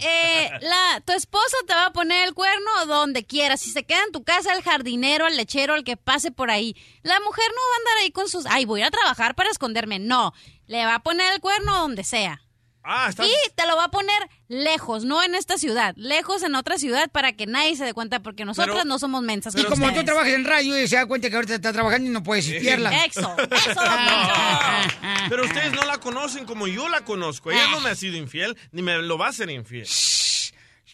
eh, 0.01 0.51
la, 0.61 1.01
tu 1.05 1.13
esposa 1.13 1.57
te 1.65 1.73
va 1.73 1.87
a 1.87 1.93
poner 1.93 2.27
el 2.27 2.33
cuerno 2.33 2.85
donde 2.85 3.25
quiera. 3.25 3.57
Si 3.57 3.71
se 3.71 3.83
queda 3.83 4.03
en 4.03 4.11
tu 4.11 4.23
casa, 4.23 4.53
el 4.53 4.61
jardinero, 4.61 5.27
el 5.27 5.37
lechero, 5.37 5.75
el 5.75 5.83
que 5.83 5.97
pase 5.97 6.31
por 6.31 6.51
ahí. 6.51 6.75
La 7.01 7.19
mujer 7.21 7.45
no 7.49 7.55
va 7.55 7.75
a 7.75 7.79
andar 7.79 8.03
ahí 8.03 8.11
con 8.11 8.29
sus... 8.29 8.45
Ay, 8.45 8.65
voy 8.65 8.81
a 8.81 8.83
ir 8.83 8.87
a 8.87 8.91
trabajar 8.91 9.35
para 9.35 9.49
esconderme. 9.49 9.99
No, 9.99 10.33
le 10.67 10.85
va 10.85 10.95
a 10.95 11.03
poner 11.03 11.33
el 11.33 11.39
cuerno 11.39 11.79
donde 11.79 12.03
sea. 12.03 12.42
Ah, 12.83 13.07
estás... 13.09 13.27
Y 13.27 13.31
te 13.55 13.65
lo 13.65 13.77
va 13.77 13.85
a 13.85 13.91
poner 13.91 14.29
lejos, 14.49 15.05
no 15.05 15.23
en 15.23 15.35
esta 15.35 15.57
ciudad, 15.57 15.93
lejos 15.95 16.43
en 16.43 16.53
otra 16.55 16.77
ciudad 16.77 17.09
para 17.11 17.31
que 17.33 17.45
nadie 17.45 17.75
se 17.77 17.85
dé 17.85 17.93
cuenta 17.93 18.21
porque 18.21 18.43
nosotras 18.43 18.75
Pero- 18.75 18.85
no 18.85 18.99
somos 18.99 19.23
mensas. 19.23 19.55
Y 19.55 19.63
como 19.63 19.93
tú 19.93 20.03
trabajas 20.03 20.33
en 20.33 20.43
radio 20.43 20.77
y 20.77 20.87
se 20.87 20.97
da 20.97 21.05
cuenta 21.05 21.29
que 21.29 21.35
ahorita 21.35 21.55
está 21.55 21.71
trabajando 21.71 22.09
y 22.09 22.13
no 22.13 22.21
puedes 22.23 22.47
espiarla. 22.47 23.05
Eso, 23.05 23.35
eso. 23.39 23.81
Pero 25.29 25.45
ustedes 25.45 25.71
no 25.73 25.83
la 25.85 25.97
conocen 25.99 26.45
como 26.45 26.67
yo 26.67 26.89
la 26.89 27.05
conozco. 27.05 27.51
Ella 27.51 27.67
no 27.71 27.79
me 27.79 27.89
ha 27.89 27.95
sido 27.95 28.17
infiel, 28.17 28.57
ni 28.71 28.81
me 28.81 28.97
lo 29.01 29.17
va 29.17 29.27
a 29.27 29.29
hacer 29.29 29.49
infiel. 29.49 29.87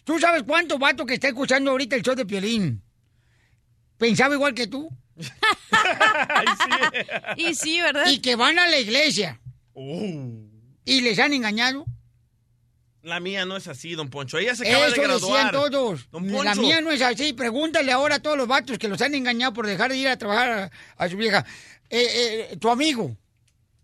¿Tú 0.04 0.18
sabes 0.18 0.44
cuánto 0.44 0.78
vato 0.78 1.04
que 1.04 1.14
está 1.14 1.28
escuchando 1.28 1.70
ahorita 1.72 1.96
el 1.96 2.02
show 2.02 2.14
de 2.14 2.24
Piolín 2.24 2.82
pensaba 3.98 4.34
igual 4.34 4.54
que 4.54 4.66
tú? 4.66 4.88
Y 7.36 7.54
sí, 7.54 7.80
¿verdad? 7.80 8.06
Y 8.08 8.18
que 8.20 8.36
van 8.36 8.58
a 8.58 8.66
la 8.66 8.78
iglesia 8.78 9.40
Uh, 9.74 10.49
y 10.96 11.00
les 11.02 11.18
han 11.18 11.32
engañado. 11.32 11.84
la 13.02 13.18
mía 13.20 13.44
no 13.46 13.56
es 13.56 13.66
así, 13.66 13.94
don 13.94 14.10
Poncho. 14.10 14.36
Ella 14.38 14.54
se 14.54 14.68
acaba 14.68 14.86
Eso 14.88 15.00
de 15.00 15.08
decían 15.08 15.48
graduar. 15.48 15.50
todos. 15.52 16.10
Don 16.10 16.26
La 16.26 16.32
Poncho. 16.52 16.60
mía 16.60 16.80
no 16.82 16.90
es 16.90 17.00
así. 17.00 17.32
Pregúntale 17.32 17.92
ahora 17.92 18.16
a 18.16 18.18
todos 18.20 18.36
los 18.36 18.46
vatos 18.46 18.76
que 18.78 18.88
los 18.88 19.00
han 19.00 19.14
engañado 19.14 19.52
por 19.54 19.66
dejar 19.66 19.90
de 19.90 19.96
ir 19.96 20.08
a 20.08 20.18
trabajar 20.18 20.50
a, 20.50 20.70
a 21.04 21.08
su 21.08 21.16
vieja. 21.16 21.44
Eh, 21.88 22.48
eh, 22.52 22.56
tu 22.58 22.68
amigo, 22.70 23.16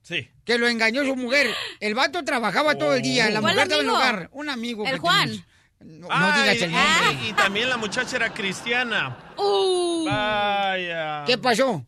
Sí. 0.02 0.28
que 0.44 0.58
lo 0.58 0.68
engañó 0.68 1.04
su 1.04 1.16
mujer. 1.16 1.48
El 1.80 1.94
vato 1.94 2.22
trabajaba 2.24 2.76
todo 2.76 2.94
el 2.94 3.02
día, 3.02 3.30
la 3.30 3.40
¿Cuál 3.40 3.54
mujer 3.54 3.62
estaba 3.64 3.80
en 3.82 3.88
el 3.88 3.94
hogar. 3.94 4.28
Un 4.32 4.48
amigo. 4.50 4.86
El 4.86 4.98
Juan. 4.98 5.24
tenemos. 5.28 5.46
No, 5.80 6.08
no 6.08 6.08
Ah, 6.10 6.40
digas 6.42 6.56
y- 6.56 6.64
el 6.64 6.70
nombre. 6.72 7.26
y, 7.26 7.28
y 7.28 7.32
también 7.34 7.68
la 7.68 7.76
muchacha 7.76 8.16
era 8.16 8.32
cristiana. 8.32 9.34
Uh. 9.36 10.04
Vaya. 10.06 11.24
¿Qué 11.26 11.36
pasó? 11.38 11.84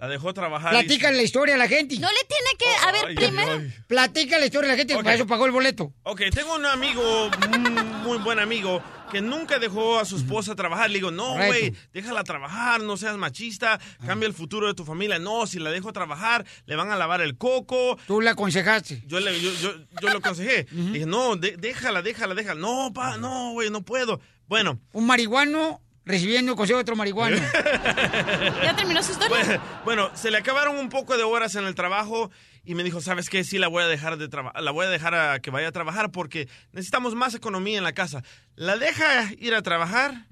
La 0.00 0.08
dejó 0.08 0.32
trabajar. 0.34 0.72
y- 0.72 0.76
Platica 0.76 1.10
la 1.10 1.22
historia 1.22 1.54
a 1.54 1.58
la 1.58 1.68
gente. 1.68 1.98
No 1.98 2.08
le 2.08 2.18
tiene 2.28 2.50
que... 2.58 2.86
A 2.88 2.92
ver, 2.92 3.04
Ay, 3.08 3.14
primero... 3.16 3.52
ay, 3.52 3.58
ay. 3.74 3.74
Platica 3.86 4.38
la 4.38 4.44
historia 4.46 4.70
a 4.70 4.72
la 4.74 4.78
gente, 4.78 4.94
Ok. 4.94 5.02
para 5.02 5.14
eso 5.16 5.26
pagó 5.26 5.46
el 5.46 5.52
boleto. 5.52 5.92
Ok, 6.04 6.22
tengo 6.34 6.54
un 6.54 6.66
amigo, 6.66 7.30
un 7.52 8.02
muy 8.02 8.18
buen 8.18 8.38
amigo, 8.38 8.82
que 9.10 9.20
nunca 9.20 9.58
dejó 9.58 9.98
a 9.98 10.04
su 10.04 10.16
esposa 10.16 10.54
trabajar. 10.54 10.88
Le 10.90 10.98
digo, 10.98 11.10
no, 11.10 11.34
güey, 11.34 11.74
déjala 11.92 12.22
trabajar, 12.24 12.80
no 12.82 12.96
seas 12.96 13.16
machista, 13.16 13.80
cambia 14.06 14.26
el 14.26 14.34
futuro 14.34 14.66
de 14.68 14.74
tu 14.74 14.84
familia. 14.84 15.18
No, 15.18 15.46
si 15.46 15.58
la 15.58 15.70
dejo 15.70 15.92
trabajar, 15.92 16.44
le 16.66 16.76
van 16.76 16.90
a 16.92 16.96
lavar 16.96 17.20
el 17.20 17.36
coco. 17.36 17.98
Tú 18.06 18.20
la 18.20 18.32
aconsejaste. 18.32 19.02
Yo, 19.06 19.18
le, 19.20 19.40
yo, 19.40 19.50
yo, 19.60 19.72
yo 20.00 20.08
lo 20.10 20.18
aconsejé. 20.18 20.64
Dije, 20.70 21.06
no, 21.06 21.36
de- 21.36 21.56
déjala, 21.56 22.02
déjala, 22.02 22.34
déjala. 22.34 22.60
No, 22.60 22.92
pa, 22.92 23.16
no, 23.16 23.52
güey, 23.52 23.70
no 23.70 23.82
puedo. 23.82 24.20
Bueno, 24.46 24.78
Un 24.92 25.06
marihuano 25.06 25.80
recibiendo 26.08 26.56
consejo 26.56 26.78
de 26.78 26.82
otro 26.82 26.96
marihuano. 26.96 27.36
¿Ya 28.64 28.74
terminó 28.74 29.02
su 29.02 29.12
historia? 29.12 29.36
Bueno, 29.36 29.62
bueno, 29.84 30.10
se 30.14 30.30
le 30.30 30.38
acabaron 30.38 30.78
un 30.78 30.88
poco 30.88 31.16
de 31.16 31.22
horas 31.22 31.54
en 31.54 31.64
el 31.64 31.74
trabajo 31.74 32.30
y 32.64 32.74
me 32.74 32.82
dijo, 32.82 33.00
¿sabes 33.00 33.28
qué? 33.28 33.44
Sí, 33.44 33.58
la 33.58 33.68
voy 33.68 33.84
a 33.84 33.86
dejar 33.86 34.16
de 34.16 34.28
trabajar, 34.28 34.60
la 34.62 34.70
voy 34.70 34.86
a 34.86 34.88
dejar 34.88 35.14
a 35.14 35.38
que 35.40 35.50
vaya 35.50 35.68
a 35.68 35.72
trabajar 35.72 36.10
porque 36.10 36.48
necesitamos 36.72 37.14
más 37.14 37.34
economía 37.34 37.78
en 37.78 37.84
la 37.84 37.92
casa. 37.92 38.24
La 38.56 38.76
deja 38.76 39.30
ir 39.38 39.54
a 39.54 39.62
trabajar 39.62 40.26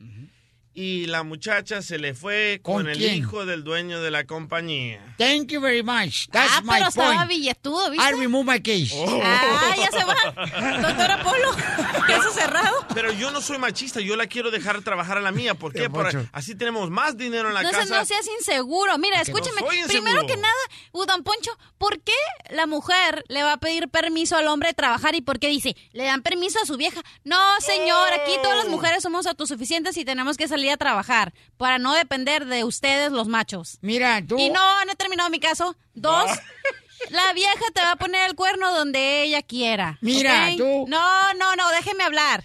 y 0.79 1.07
la 1.07 1.23
muchacha 1.23 1.81
se 1.81 1.99
le 1.99 2.13
fue 2.13 2.61
¿Con 2.63 2.75
con, 2.83 2.89
el 2.91 2.99
quién? 2.99 3.15
hijo 3.15 3.47
del 3.47 3.65
dueño 3.65 4.03
de 4.03 4.11
la 4.11 4.25
compañía. 4.25 5.01
Thank 5.17 5.47
you 5.49 5.59
very 5.63 5.83
much. 5.83 6.29
That's 6.31 6.53
ah, 6.59 6.61
my 6.63 6.75
pero 6.75 6.89
estaba 6.89 7.15
point. 7.15 7.29
billetudo, 7.31 7.91
¿viste? 7.91 8.07
I 8.07 8.13
remove 8.13 8.45
my 8.45 8.61
case. 8.61 8.95
Ah, 9.25 9.75
ya 9.75 9.91
se 9.91 10.05
va. 10.05 10.15
Doctor 10.83 11.11
Apolo, 11.13 11.51
caso 12.07 12.31
cerrado. 12.31 12.87
Pero 12.93 13.11
yo 13.15 13.31
no 13.31 13.41
soy 13.41 13.57
machista, 13.57 14.01
yo 14.01 14.17
la 14.17 14.27
quiero 14.27 14.51
dejar 14.51 14.83
trabajar 14.83 15.17
a 15.17 15.23
la 15.23 15.33
mía. 15.33 15.55
¿Por 15.55 15.73
qué? 15.73 15.89
Por- 15.89 16.29
así 16.33 16.55
tenemos 16.55 16.91
más 16.91 17.17
dinero 17.17 17.49
en 17.49 17.55
la 17.55 17.63
No, 17.63 17.71
se- 17.71 17.77
casa. 17.77 17.99
no 17.99 18.05
seas 18.05 18.29
inseguro. 18.39 18.99
Mira, 18.99 19.17
no 19.17 19.23
escúchame. 19.23 19.63
Primero 19.89 20.27
que 20.27 20.37
nada, 20.37 20.55
Udon 20.93 21.23
Poncho, 21.23 21.57
¿por 21.79 22.01
qué 22.03 22.13
la 22.51 22.67
mujer 22.67 23.25
le 23.29 23.43
va 23.43 23.55
a 23.55 23.57
pedir 23.57 23.89
permiso 23.89 24.37
al 24.37 24.47
hombre 24.47 24.69
de 24.69 24.75
trabajar 24.75 25.15
y 25.15 25.23
por 25.23 25.39
qué 25.39 25.49
dice, 25.49 25.75
le 25.93 26.05
dan 26.05 26.21
permiso 26.23 26.59
a 26.63 26.67
su 26.67 26.77
vieja? 26.77 27.01
No, 27.25 27.39
señor, 27.61 28.13
aquí 28.13 28.33
todas 28.43 28.59
las 28.59 28.69
mujeres 28.69 29.03
somos 29.03 29.27
autosuficientes 29.27 29.97
y 29.97 30.05
tenemos 30.05 30.37
que 30.37 30.47
salir 30.49 30.66
a 30.71 30.77
trabajar 30.77 31.33
para 31.57 31.79
no 31.79 31.93
depender 31.95 32.47
de 32.47 32.65
ustedes 32.65 33.13
los 33.13 33.29
machos. 33.29 33.79
Mira, 33.81 34.23
tú. 34.27 34.39
Y 34.39 34.51
no, 34.51 34.85
no 34.85 34.93
he 34.93 34.97
terminado 34.97 35.31
mi 35.31 35.41
caso. 35.41 35.77
Dos, 35.95 36.31
la 37.11 37.33
vieja 37.33 37.65
te 37.75 37.81
va 37.83 37.93
a 37.93 37.97
poner 37.97 38.29
el 38.29 38.37
cuerno 38.37 38.73
donde 38.75 39.23
ella 39.23 39.43
quiera. 39.43 39.99
Mira, 40.01 40.49
tú- 40.57 40.87
No, 40.89 41.35
no, 41.35 41.57
no, 41.57 41.69
déjeme 41.71 42.05
hablar. 42.05 42.43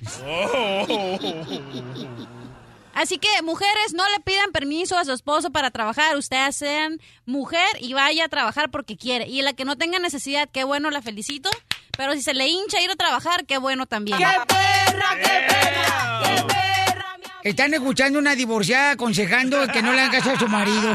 Así 2.93 3.17
que, 3.19 3.29
mujeres, 3.41 3.93
no 3.93 4.03
le 4.09 4.19
pidan 4.19 4.51
permiso 4.51 4.97
a 4.97 5.05
su 5.05 5.13
esposo 5.13 5.49
para 5.51 5.71
trabajar. 5.71 6.17
Ustedes 6.17 6.57
sean 6.57 6.99
mujer 7.25 7.65
y 7.79 7.93
vaya 7.93 8.25
a 8.25 8.29
trabajar 8.29 8.69
porque 8.69 8.97
quiere. 8.97 9.27
Y 9.27 9.41
la 9.41 9.53
que 9.53 9.63
no 9.63 9.77
tenga 9.77 9.97
necesidad, 9.97 10.49
qué 10.51 10.65
bueno, 10.65 10.91
la 10.91 11.01
felicito. 11.01 11.49
Pero 11.97 12.13
si 12.13 12.21
se 12.21 12.33
le 12.33 12.47
hincha 12.47 12.81
ir 12.81 12.91
a 12.91 12.95
trabajar, 12.95 13.45
qué 13.45 13.57
bueno 13.57 13.85
también. 13.85 14.17
¡Qué 14.17 14.25
perra, 14.25 15.09
qué 15.15 15.45
perra, 15.47 16.21
qué 16.23 16.43
perra! 16.43 16.70
Están 17.43 17.73
escuchando 17.73 18.19
una 18.19 18.35
divorciada 18.35 18.91
aconsejando 18.91 19.67
que 19.67 19.81
no 19.81 19.93
le 19.93 20.01
hagan 20.01 20.11
caso 20.11 20.31
a 20.31 20.39
su 20.39 20.47
marido. 20.47 20.93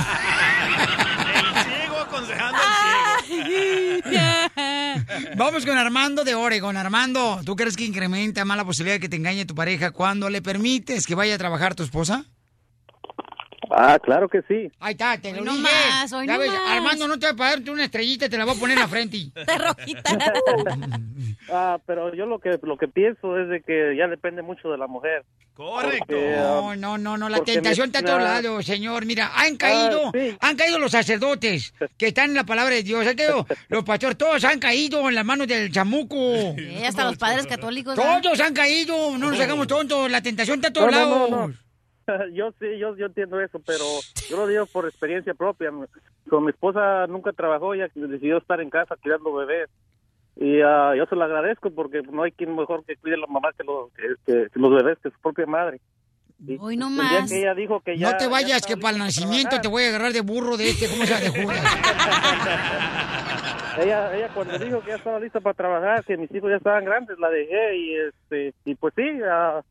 Ciego 1.64 1.99
aconsejando 1.99 2.59
al 2.59 3.24
ciego. 3.24 3.47
Vamos 5.36 5.66
con 5.66 5.76
Armando 5.76 6.22
de 6.24 6.34
Oregon. 6.36 6.76
Armando, 6.76 7.40
¿tú 7.44 7.57
crees 7.57 7.76
que 7.76 7.84
incrementa 7.84 8.44
más 8.44 8.57
la 8.57 8.64
posibilidad 8.64 8.97
de 8.97 9.01
que 9.01 9.09
te 9.09 9.16
engañe 9.16 9.44
tu 9.44 9.55
pareja 9.55 9.90
cuando 9.90 10.30
le 10.30 10.40
permites 10.40 11.07
que 11.07 11.16
vaya 11.16 11.34
a 11.34 11.38
trabajar 11.38 11.74
tu 11.74 11.82
esposa? 11.82 12.24
Ah, 13.70 13.98
claro 14.02 14.28
que 14.28 14.42
sí. 14.48 14.70
Ahí 14.80 14.92
está, 14.92 15.18
te 15.18 15.32
lo 15.32 15.38
Hoy 15.40 15.44
no 15.44 15.52
dije. 15.52 15.62
más, 15.64 16.12
hoy 16.12 16.26
Ya 16.26 16.34
no 16.34 16.38
ves, 16.40 16.50
más. 16.52 16.60
Armando 16.70 17.08
no 17.08 17.18
te 17.18 17.26
va 17.26 17.32
a 17.32 17.36
pagarte 17.36 17.70
una 17.70 17.84
estrellita, 17.84 18.28
te 18.28 18.38
la 18.38 18.44
voy 18.44 18.56
a 18.56 18.60
poner 18.60 18.76
en 18.76 18.82
la 18.82 18.88
frente. 18.88 19.16
De 19.34 19.58
rojita. 19.58 20.10
Ah, 21.48 21.78
pero 21.86 22.12
yo 22.14 22.26
lo 22.26 22.40
que 22.40 22.58
lo 22.62 22.76
que 22.76 22.88
pienso 22.88 23.38
es 23.38 23.48
de 23.48 23.62
que 23.62 23.94
ya 23.96 24.08
depende 24.08 24.42
mucho 24.42 24.68
de 24.68 24.78
la 24.78 24.88
mujer. 24.88 25.24
Correcto. 25.54 26.06
Porque, 26.08 26.34
No, 26.36 26.70
ah, 26.72 26.76
no, 26.76 26.98
no, 26.98 27.16
no, 27.16 27.28
la 27.28 27.40
tentación 27.44 27.86
está 27.86 28.00
a 28.00 28.02
todos 28.02 28.18
la- 28.20 28.40
lados, 28.42 28.66
señor. 28.66 29.06
Mira, 29.06 29.30
han 29.34 29.56
caído, 29.56 30.08
Ah, 30.08 30.10
sí. 30.12 30.36
han 30.40 30.56
caído 30.56 30.78
los 30.80 30.90
sacerdotes 30.90 31.72
que 31.96 32.08
están 32.08 32.30
en 32.30 32.34
la 32.34 32.44
palabra 32.44 32.74
de 32.74 32.82
Dios. 32.82 33.06
Han 33.06 33.14
caído 33.16 33.46
los 33.68 33.84
pastores, 33.84 34.18
todos 34.18 34.42
han 34.44 34.58
caído 34.58 35.08
en 35.08 35.14
las 35.14 35.24
manos 35.24 35.46
del 35.46 35.70
chamuco. 35.70 36.16
Sí, 36.56 36.82
hasta 36.84 37.04
los 37.04 37.16
padres 37.16 37.46
católicos. 37.46 37.94
Todos 37.94 38.40
han 38.40 38.52
caído, 38.52 39.16
no 39.16 39.30
nos 39.30 39.40
hagamos 39.40 39.66
tontos, 39.68 40.10
la 40.10 40.20
tentación 40.20 40.56
está 40.58 40.68
a 40.68 40.72
todos 40.72 40.90
No, 40.90 40.98
no, 40.98 41.10
lados. 41.14 41.30
no, 41.30 41.48
no. 41.48 41.54
Yo 42.32 42.52
sí, 42.61 42.78
yo, 42.78 42.96
yo 42.96 43.07
entiendo 43.07 43.40
eso, 43.40 43.59
pero 43.66 43.82
yo 44.28 44.36
lo 44.36 44.46
digo 44.46 44.66
por 44.66 44.86
experiencia 44.86 45.34
propia. 45.34 45.70
Con 46.28 46.44
mi 46.44 46.50
esposa 46.50 47.07
nunca 47.09 47.32
trabajó, 47.32 47.74
ella 47.74 47.88
decidió 47.94 48.38
estar 48.38 48.61
en 48.61 48.70
casa 48.70 48.96
cuidando 49.02 49.34
bebés. 49.34 49.68
Y 50.36 50.61
ah, 50.61 50.92
yo 50.96 51.07
se 51.07 51.16
lo 51.16 51.24
agradezco 51.24 51.70
porque 51.70 52.02
no 52.02 52.22
hay 52.22 52.30
quien 52.32 52.54
mejor 52.54 52.84
que 52.84 52.96
cuide 52.96 53.14
a 53.14 53.18
la 53.18 53.26
mamá 53.26 53.50
que, 53.57 53.64
los- 53.64 53.90
que- 54.26 54.48
los 54.54 54.74
bebés, 54.74 54.98
que 55.02 55.11
su 55.11 55.18
propia 55.20 55.46
madre. 55.46 55.80
Hoy 56.61 56.76
no 56.76 56.88
el 56.88 56.94
día 56.94 57.02
más. 57.02 57.30
que 57.30 57.40
ella 57.40 57.54
dijo 57.54 57.80
que 57.80 57.96
ya... 57.96 58.11
no 58.12 58.16
te 58.18 58.24
ya 58.24 58.30
vayas, 58.30 58.66
que 58.66 58.76
para 58.76 58.92
el 58.92 58.98
nacimiento 59.02 59.48
trabajar, 59.48 59.62
te 59.62 59.68
voy 59.68 59.84
a 59.84 59.88
agarrar 59.88 60.12
de 60.12 60.20
burro 60.20 60.57
de 60.59 60.68
este, 60.68 60.86
¿cómo 60.90 61.07
se? 61.07 61.14
De 61.14 61.30
Judas. 61.30 61.59
ella, 63.78 64.14
ella 64.16 64.28
cuando 64.34 64.59
dijo 64.59 64.80
que 64.82 64.88
ya 64.90 64.96
estaba 64.96 65.18
lista 65.18 65.40
para 65.40 65.54
trabajar, 65.54 66.04
que 66.04 66.18
mis 66.18 66.30
hijos 66.34 66.50
ya 66.50 66.57
estaban 66.57 66.84
grandes, 66.84 67.18
la 67.18 67.30
dejé 67.30 67.76
y 67.76 67.94
este 67.96 68.54
y 68.66 68.74
pues 68.74 68.92
sí, 68.94 69.02
ah, 69.24 69.62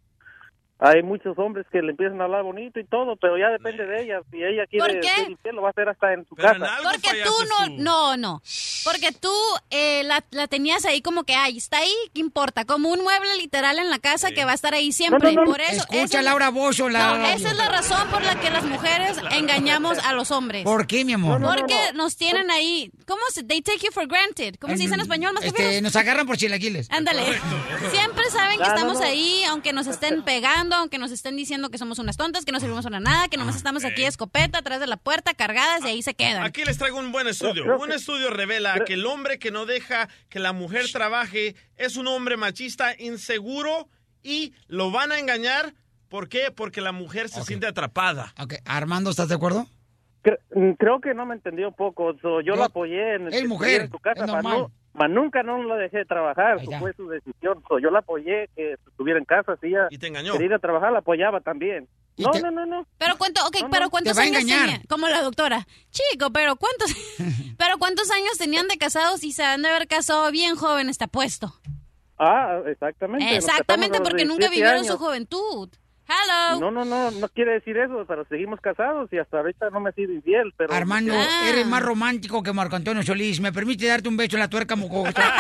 hay 0.79 1.01
muchos 1.03 1.37
hombres 1.39 1.65
que 1.71 1.81
le 1.81 1.91
empiezan 1.91 2.19
a 2.19 2.25
hablar 2.25 2.43
bonito 2.43 2.79
y 2.79 2.85
todo, 2.85 3.15
pero 3.15 3.37
ya 3.37 3.47
depende 3.49 3.85
de 3.85 4.03
ella. 4.03 4.19
Si 4.29 4.37
ella 4.43 4.65
quiere 4.69 4.85
¿Por 4.93 4.99
qué? 5.01 5.07
ser 5.07 5.31
infiel, 5.31 5.55
lo 5.55 5.61
va 5.61 5.69
a 5.69 5.71
hacer 5.71 5.87
hasta 5.89 6.13
en 6.13 6.27
su 6.27 6.35
Pero 6.35 6.49
casa. 6.59 6.77
Porque 6.83 7.23
tú 7.23 7.33
no, 7.49 7.77
no, 7.77 8.17
no. 8.17 8.41
Porque 8.83 9.11
tú 9.13 9.31
eh, 9.69 10.03
la, 10.03 10.23
la 10.31 10.47
tenías 10.47 10.83
ahí 10.85 11.01
como 11.01 11.23
que, 11.23 11.33
ay, 11.33 11.57
está 11.57 11.77
ahí, 11.77 11.93
¿qué 12.13 12.19
importa? 12.19 12.65
Como 12.65 12.89
un 12.89 13.01
mueble 13.03 13.35
literal 13.37 13.79
en 13.79 13.89
la 13.89 13.99
casa 13.99 14.31
que 14.31 14.43
va 14.45 14.51
a 14.51 14.55
estar 14.55 14.73
ahí 14.73 14.91
siempre. 14.91 15.31
No, 15.31 15.39
no, 15.41 15.45
no. 15.45 15.51
Por 15.51 15.61
eso, 15.61 15.85
Escucha, 15.89 16.19
es- 16.19 16.25
Laura 16.25 16.49
Bozo, 16.49 16.89
la- 16.89 17.17
No, 17.17 17.25
esa 17.25 17.49
es 17.51 17.55
la 17.57 17.69
razón 17.69 18.07
por 18.09 18.21
la 18.23 18.39
que 18.39 18.49
las 18.49 18.65
mujeres 18.65 19.17
engañamos 19.31 19.97
a 19.99 20.13
los 20.13 20.29
hombres. 20.31 20.63
¿Por 20.65 20.87
qué, 20.87 21.05
mi 21.05 21.13
amor? 21.13 21.41
Porque 21.41 21.93
nos 21.93 22.17
tienen 22.17 22.51
ahí, 22.51 22.91
¿cómo 23.07 23.21
se? 23.31 23.43
They 23.43 23.61
take 23.61 23.79
you 23.85 23.91
for 23.91 24.07
granted. 24.07 24.55
¿Cómo 24.59 24.75
se 24.75 24.83
dice 24.83 24.95
en 24.95 25.01
español 25.01 25.33
más 25.33 25.43
Este, 25.45 25.81
nos 25.81 25.95
agarran 25.95 26.27
por 26.27 26.35
chilaquiles. 26.37 26.91
Ándale. 26.91 27.23
Siempre 27.91 28.25
saben 28.29 28.57
que 28.57 28.63
No, 28.63 28.67
no, 28.69 28.75
estamos 28.75 28.99
no. 28.99 29.05
ahí, 29.05 29.43
aunque 29.49 29.71
nos 29.73 29.87
estén 29.87 30.23
pegando, 30.23 30.64
aunque 30.73 30.97
nos 30.97 31.11
estén 31.11 31.35
diciendo 31.35 31.69
que 31.69 31.77
somos 31.77 31.99
unas 31.99 32.17
tontas, 32.17 32.45
que 32.45 32.51
no 32.51 32.59
servimos 32.59 32.83
para 32.85 32.99
nada, 32.99 33.27
que 33.27 33.37
nomás 33.37 33.55
estamos 33.55 33.85
aquí 33.85 34.01
de 34.01 34.07
escopeta, 34.07 34.59
atrás 34.59 34.79
de 34.79 34.87
la 34.87 34.97
puerta, 34.97 35.33
cargadas 35.33 35.83
y 35.85 35.87
ahí 35.89 36.01
se 36.01 36.13
quedan. 36.15 36.43
Aquí 36.43 36.63
les 36.65 36.77
traigo 36.77 36.97
un 36.97 37.11
buen 37.11 37.27
estudio. 37.27 37.77
Un 37.77 37.91
estudio 37.91 38.29
revela 38.31 38.79
que 38.85 38.93
el 38.93 39.05
hombre 39.05 39.37
que 39.39 39.51
no 39.51 39.65
deja 39.65 40.09
que 40.29 40.39
la 40.39 40.53
mujer 40.53 40.85
trabaje 40.91 41.55
es 41.75 41.97
un 41.97 42.07
hombre 42.07 42.37
machista, 42.37 42.93
inseguro 42.99 43.87
y 44.23 44.53
lo 44.67 44.91
van 44.91 45.11
a 45.11 45.19
engañar. 45.19 45.73
¿Por 46.09 46.29
qué? 46.29 46.51
Porque 46.55 46.81
la 46.81 46.91
mujer 46.91 47.29
se 47.29 47.43
siente 47.43 47.67
atrapada. 47.67 48.33
Ok, 48.39 48.55
Armando, 48.65 49.09
¿estás 49.09 49.27
de 49.29 49.35
acuerdo? 49.35 49.67
Mm, 50.55 50.71
Creo 50.79 50.99
que 51.01 51.13
no 51.13 51.25
me 51.25 51.35
entendió 51.35 51.67
un 51.67 51.75
poco. 51.75 52.15
so, 52.21 52.41
yo 52.41 52.53
No, 52.53 52.59
la 52.61 52.65
apoyé 52.65 53.15
en, 53.15 53.23
mujer, 53.47 53.81
estuviera 53.81 53.83
en 53.85 53.91
su 53.91 53.99
casa, 53.99 54.25
es 54.25 54.31
normal. 54.31 54.57
no- 54.59 54.71
mas 54.95 55.09
nunca 55.09 55.43
no 55.43 55.61
la 55.63 55.75
dejé 55.75 56.05
trabajar. 56.05 56.63
so, 56.63 56.71
fue 56.79 56.93
su 56.93 57.07
decisión. 57.07 57.61
So, 57.67 57.79
yo 57.79 57.91
la 57.91 57.99
apoyé 57.99 58.49
que 58.55 58.73
estuviera 58.87 59.19
en 59.19 59.25
casa. 59.25 59.55
Si 59.61 59.67
ella 59.67 59.87
y 59.89 59.97
te 59.97 60.07
engañó. 60.07 60.33
quería 60.33 60.47
ir 60.47 60.53
a 60.53 60.59
trabajar, 60.59 60.91
la 60.91 60.99
apoyaba 60.99 61.41
también. 61.41 61.87
No, 62.17 62.31
no, 62.41 62.49
no, 62.49 62.65
no. 62.65 62.87
Pero 62.97 63.17
cuánto, 63.17 63.45
ok, 63.45 63.67
pero 63.69 63.89
cuántos 63.89 64.13
Te 64.13 64.19
va 64.19 64.23
a 64.23 64.27
años 64.27 64.41
engañar. 64.41 64.65
tenía, 64.69 64.81
como 64.87 65.07
la 65.09 65.21
doctora. 65.21 65.67
Chico, 65.91 66.31
pero 66.31 66.55
cuántos, 66.55 66.91
pero 67.57 67.77
cuántos 67.77 68.09
años 68.09 68.37
tenían 68.37 68.67
de 68.69 68.77
casados 68.77 69.23
y 69.23 69.33
se 69.33 69.43
han 69.43 69.61
de 69.63 69.69
haber 69.69 69.87
casado 69.87 70.31
bien 70.31 70.55
jóvenes, 70.55 70.97
te 70.97 71.03
apuesto. 71.03 71.53
Ah, 72.17 72.61
exactamente. 72.65 73.35
Exactamente, 73.35 73.99
porque 73.99 74.23
nunca 74.23 74.47
17 74.47 74.49
vivieron 74.55 74.75
años. 74.79 74.87
su 74.87 74.97
juventud. 74.97 75.69
Hello. 76.07 76.59
No, 76.59 76.71
no, 76.71 76.85
no, 76.85 77.11
no 77.11 77.29
quiere 77.29 77.53
decir 77.53 77.77
eso, 77.77 78.05
pero 78.07 78.25
seguimos 78.29 78.59
casados 78.61 79.11
y 79.11 79.17
hasta 79.17 79.37
ahorita 79.37 79.69
no 79.71 79.79
me 79.79 79.89
he 79.89 79.93
sido 79.93 80.13
infiel, 80.13 80.53
pero... 80.55 80.73
Armando, 80.73 81.13
Ah. 81.15 81.49
eres 81.49 81.65
más 81.65 81.81
romántico 81.81 82.43
que 82.43 82.53
Marco 82.53 82.75
Antonio 82.75 83.01
Solís. 83.03 83.39
¿Me 83.41 83.51
permite 83.51 83.87
darte 83.87 84.07
un 84.09 84.17
beso 84.17 84.35
en 84.35 84.41
la 84.41 84.49
tuerca, 84.49 84.75
mocosa? 84.75 85.23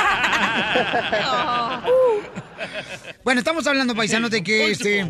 bueno, 3.23 3.39
estamos 3.39 3.65
hablando, 3.67 3.95
paisanos, 3.95 4.31
de 4.31 4.43
que 4.43 4.71
este... 4.71 5.05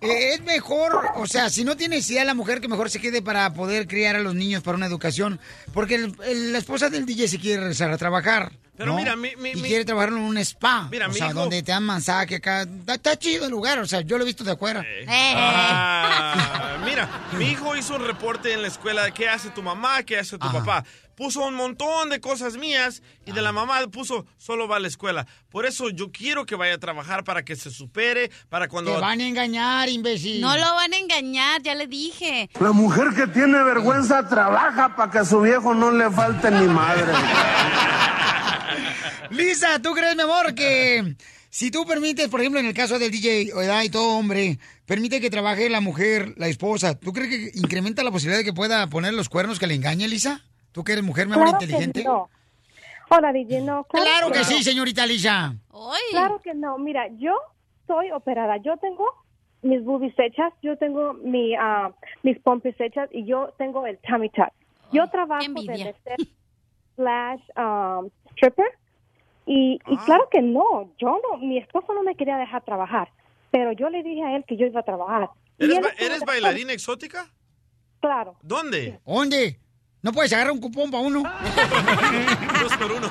eh, 0.00 0.34
es 0.34 0.42
mejor, 0.42 1.10
o 1.16 1.26
sea, 1.26 1.50
si 1.50 1.64
no 1.64 1.76
tiene 1.76 1.96
necesidad 1.96 2.24
la 2.24 2.34
mujer, 2.34 2.60
que 2.60 2.68
mejor 2.68 2.90
se 2.90 3.00
quede 3.00 3.22
para 3.22 3.52
poder 3.52 3.86
criar 3.86 4.16
a 4.16 4.20
los 4.20 4.34
niños 4.34 4.62
para 4.62 4.76
una 4.76 4.86
educación. 4.86 5.40
Porque 5.74 5.96
el- 5.96 6.14
el- 6.24 6.52
la 6.52 6.58
esposa 6.58 6.88
del 6.90 7.04
DJ 7.06 7.28
se 7.28 7.38
quiere 7.38 7.60
regresar 7.60 7.90
a 7.90 7.98
trabajar. 7.98 8.52
Pero 8.76 8.92
¿no? 8.92 8.96
mira, 8.98 9.14
mi- 9.14 9.36
mi- 9.36 9.50
y 9.50 9.60
quiere 9.60 9.84
trabajar 9.84 10.08
en 10.08 10.14
un 10.20 10.38
spa. 10.38 10.88
Mira, 10.90 11.06
o 11.08 11.12
sea, 11.12 11.26
hijo- 11.26 11.34
donde 11.40 11.62
te 11.62 11.70
dan 11.70 11.82
masaje 11.84 12.36
acá. 12.36 12.62
Está, 12.62 12.94
está 12.94 13.18
chido 13.18 13.44
el 13.44 13.50
lugar, 13.50 13.78
o 13.78 13.86
sea, 13.86 14.00
yo 14.00 14.16
lo 14.16 14.24
he 14.24 14.26
visto 14.26 14.42
de 14.42 14.52
afuera. 14.52 14.82
Ah, 15.06 16.78
mira, 16.84 17.08
mi 17.38 17.46
hijo 17.50 17.76
hizo 17.76 17.96
un 17.96 18.06
reporte 18.06 18.52
en 18.54 18.62
la 18.62 18.68
escuela 18.68 19.04
de 19.04 19.12
qué 19.12 19.28
hace 19.28 19.50
tu 19.50 19.62
mamá, 19.62 20.02
qué 20.02 20.18
hace 20.18 20.38
tu 20.38 20.50
papá. 20.50 20.84
Puso 21.20 21.46
un 21.46 21.52
montón 21.52 22.08
de 22.08 22.18
cosas 22.18 22.56
mías 22.56 23.02
y 23.26 23.32
de 23.32 23.42
la 23.42 23.52
mamá 23.52 23.78
puso 23.92 24.24
solo 24.38 24.66
va 24.66 24.76
a 24.76 24.80
la 24.80 24.88
escuela. 24.88 25.26
Por 25.50 25.66
eso 25.66 25.90
yo 25.90 26.10
quiero 26.10 26.46
que 26.46 26.54
vaya 26.54 26.76
a 26.76 26.78
trabajar 26.78 27.24
para 27.24 27.44
que 27.44 27.56
se 27.56 27.70
supere, 27.70 28.30
para 28.48 28.68
cuando... 28.68 28.94
Te 28.94 29.00
van 29.02 29.20
a 29.20 29.28
engañar, 29.28 29.90
imbécil. 29.90 30.40
No 30.40 30.56
lo 30.56 30.74
van 30.74 30.94
a 30.94 30.96
engañar, 30.96 31.60
ya 31.60 31.74
le 31.74 31.88
dije. 31.88 32.48
La 32.58 32.72
mujer 32.72 33.08
que 33.14 33.26
tiene 33.26 33.62
vergüenza 33.62 34.26
trabaja 34.26 34.96
para 34.96 35.12
que 35.12 35.18
a 35.18 35.26
su 35.26 35.42
viejo 35.42 35.74
no 35.74 35.92
le 35.92 36.10
falte 36.10 36.50
ni 36.52 36.66
madre. 36.68 37.12
Lisa, 39.30 39.78
¿tú 39.82 39.92
crees, 39.92 40.16
mi 40.16 40.22
amor, 40.22 40.54
que 40.54 41.16
si 41.50 41.70
tú 41.70 41.84
permites, 41.84 42.28
por 42.28 42.40
ejemplo, 42.40 42.60
en 42.60 42.66
el 42.66 42.72
caso 42.72 42.98
del 42.98 43.10
DJ, 43.10 43.52
¿verdad? 43.54 43.82
Y 43.82 43.90
todo 43.90 44.16
hombre, 44.16 44.58
permite 44.86 45.20
que 45.20 45.28
trabaje 45.28 45.68
la 45.68 45.82
mujer, 45.82 46.32
la 46.38 46.48
esposa, 46.48 46.94
¿tú 46.94 47.12
crees 47.12 47.28
que 47.28 47.58
incrementa 47.58 48.02
la 48.02 48.10
posibilidad 48.10 48.38
de 48.38 48.44
que 48.46 48.54
pueda 48.54 48.86
poner 48.86 49.12
los 49.12 49.28
cuernos 49.28 49.58
que 49.58 49.66
le 49.66 49.74
engañe, 49.74 50.08
Lisa? 50.08 50.46
¿Tú 50.72 50.84
que 50.84 50.92
eres 50.92 51.04
mujer, 51.04 51.26
mi 51.26 51.34
amor, 51.34 51.46
Claro 51.48 51.58
que 51.58 51.64
inteligente? 51.64 52.04
no. 52.04 52.28
Hola, 53.10 53.32
DJ, 53.32 53.60
no. 53.62 53.84
Claro 53.84 54.30
que 54.30 54.38
no. 54.38 54.44
sí, 54.44 54.62
señorita 54.62 55.04
Lisa. 55.06 55.54
Claro 56.12 56.40
que 56.40 56.54
no. 56.54 56.78
Mira, 56.78 57.08
yo 57.18 57.34
soy 57.88 58.10
operada. 58.12 58.56
Yo 58.58 58.76
tengo 58.76 59.04
mis 59.62 59.82
boobies 59.84 60.14
hechas, 60.16 60.52
yo 60.62 60.76
tengo 60.78 61.14
mi, 61.14 61.54
ah, 61.56 61.90
mis 62.22 62.38
pompis 62.38 62.74
hechas 62.80 63.08
y 63.12 63.24
yo 63.24 63.52
tengo 63.58 63.84
el 63.86 63.98
tummy 63.98 64.30
tuck. 64.30 64.50
Yo 64.92 65.08
trabajo 65.10 65.42
de 65.42 65.94
slash 66.96 67.40
um, 67.56 68.10
stripper 68.32 68.66
y, 69.46 69.78
Ah. 69.84 69.90
y 69.92 69.96
claro 69.98 70.28
que 70.30 70.40
no. 70.40 70.92
Yo 70.98 71.20
no, 71.30 71.38
mi 71.38 71.58
esposo 71.58 71.92
no 71.92 72.02
me 72.04 72.14
quería 72.14 72.36
dejar 72.36 72.62
trabajar, 72.64 73.10
pero 73.50 73.72
yo 73.72 73.88
le 73.90 74.02
dije 74.04 74.22
a 74.22 74.36
él 74.36 74.44
que 74.46 74.56
yo 74.56 74.66
iba 74.66 74.80
a 74.80 74.84
trabajar. 74.84 75.30
¿Eres, 75.58 75.80
ba- 75.80 75.88
estuvo 75.88 76.06
¿eres 76.06 76.20
de 76.20 76.26
bailarina 76.26 76.72
exótica? 76.72 77.26
Claro. 78.00 78.36
¿Dónde? 78.42 79.00
¿Dónde? 79.04 79.58
¿No 80.02 80.12
puedes 80.12 80.32
agarrar 80.32 80.52
un 80.52 80.60
cupón 80.60 80.90
para 80.90 81.02
uno? 81.02 81.22
Dos 82.62 82.76
por 82.76 82.92
uno. 82.92 83.08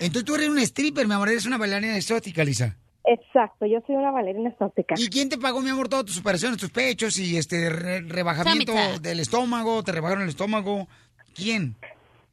Entonces 0.00 0.24
tú 0.24 0.34
eres 0.36 0.48
un 0.48 0.58
stripper, 0.60 1.06
mi 1.08 1.14
amor, 1.14 1.28
eres 1.28 1.44
una 1.46 1.58
bailarina 1.58 1.96
exótica, 1.96 2.44
Lisa. 2.44 2.76
Exacto, 3.04 3.66
yo 3.66 3.80
soy 3.86 3.96
una 3.96 4.10
bailarina 4.10 4.50
exótica. 4.50 4.94
¿Y 4.98 5.08
quién 5.08 5.28
te 5.28 5.38
pagó, 5.38 5.60
mi 5.60 5.70
amor, 5.70 5.88
todas 5.88 6.04
tus 6.04 6.18
operaciones, 6.18 6.58
tus 6.58 6.70
pechos 6.70 7.18
y 7.18 7.36
este 7.36 7.68
re- 7.70 8.00
rebajamiento 8.02 8.72
del 9.00 9.18
estómago? 9.20 9.82
¿Te 9.82 9.92
rebajaron 9.92 10.22
el 10.24 10.28
estómago? 10.28 10.86
¿Quién? 11.34 11.74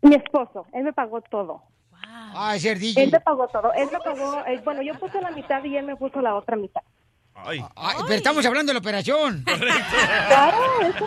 Mi 0.01 0.15
esposo, 0.15 0.67
él 0.73 0.83
me 0.83 0.93
pagó 0.93 1.21
todo. 1.21 1.63
Ah, 2.38 2.55
ser 2.59 2.77
DJ. 2.77 3.03
Él 3.03 3.11
me 3.11 3.19
pagó 3.21 3.47
todo. 3.47 3.73
Él 3.73 3.88
me 3.91 3.97
pagó, 3.99 4.45
eh, 4.45 4.61
bueno, 4.63 4.81
yo 4.83 4.93
puse 4.99 5.19
la 5.21 5.31
mitad 5.31 5.63
y 5.63 5.75
él 5.77 5.86
me 5.86 5.95
puso 5.95 6.21
la 6.21 6.36
otra 6.36 6.55
mitad. 6.57 6.81
Ay. 7.33 7.63
Ay, 7.75 7.95
pero 8.03 8.13
estamos 8.15 8.45
hablando 8.45 8.69
de 8.69 8.73
la 8.75 8.79
operación. 8.79 9.43
Claro, 10.27 10.57
eso. 10.81 11.05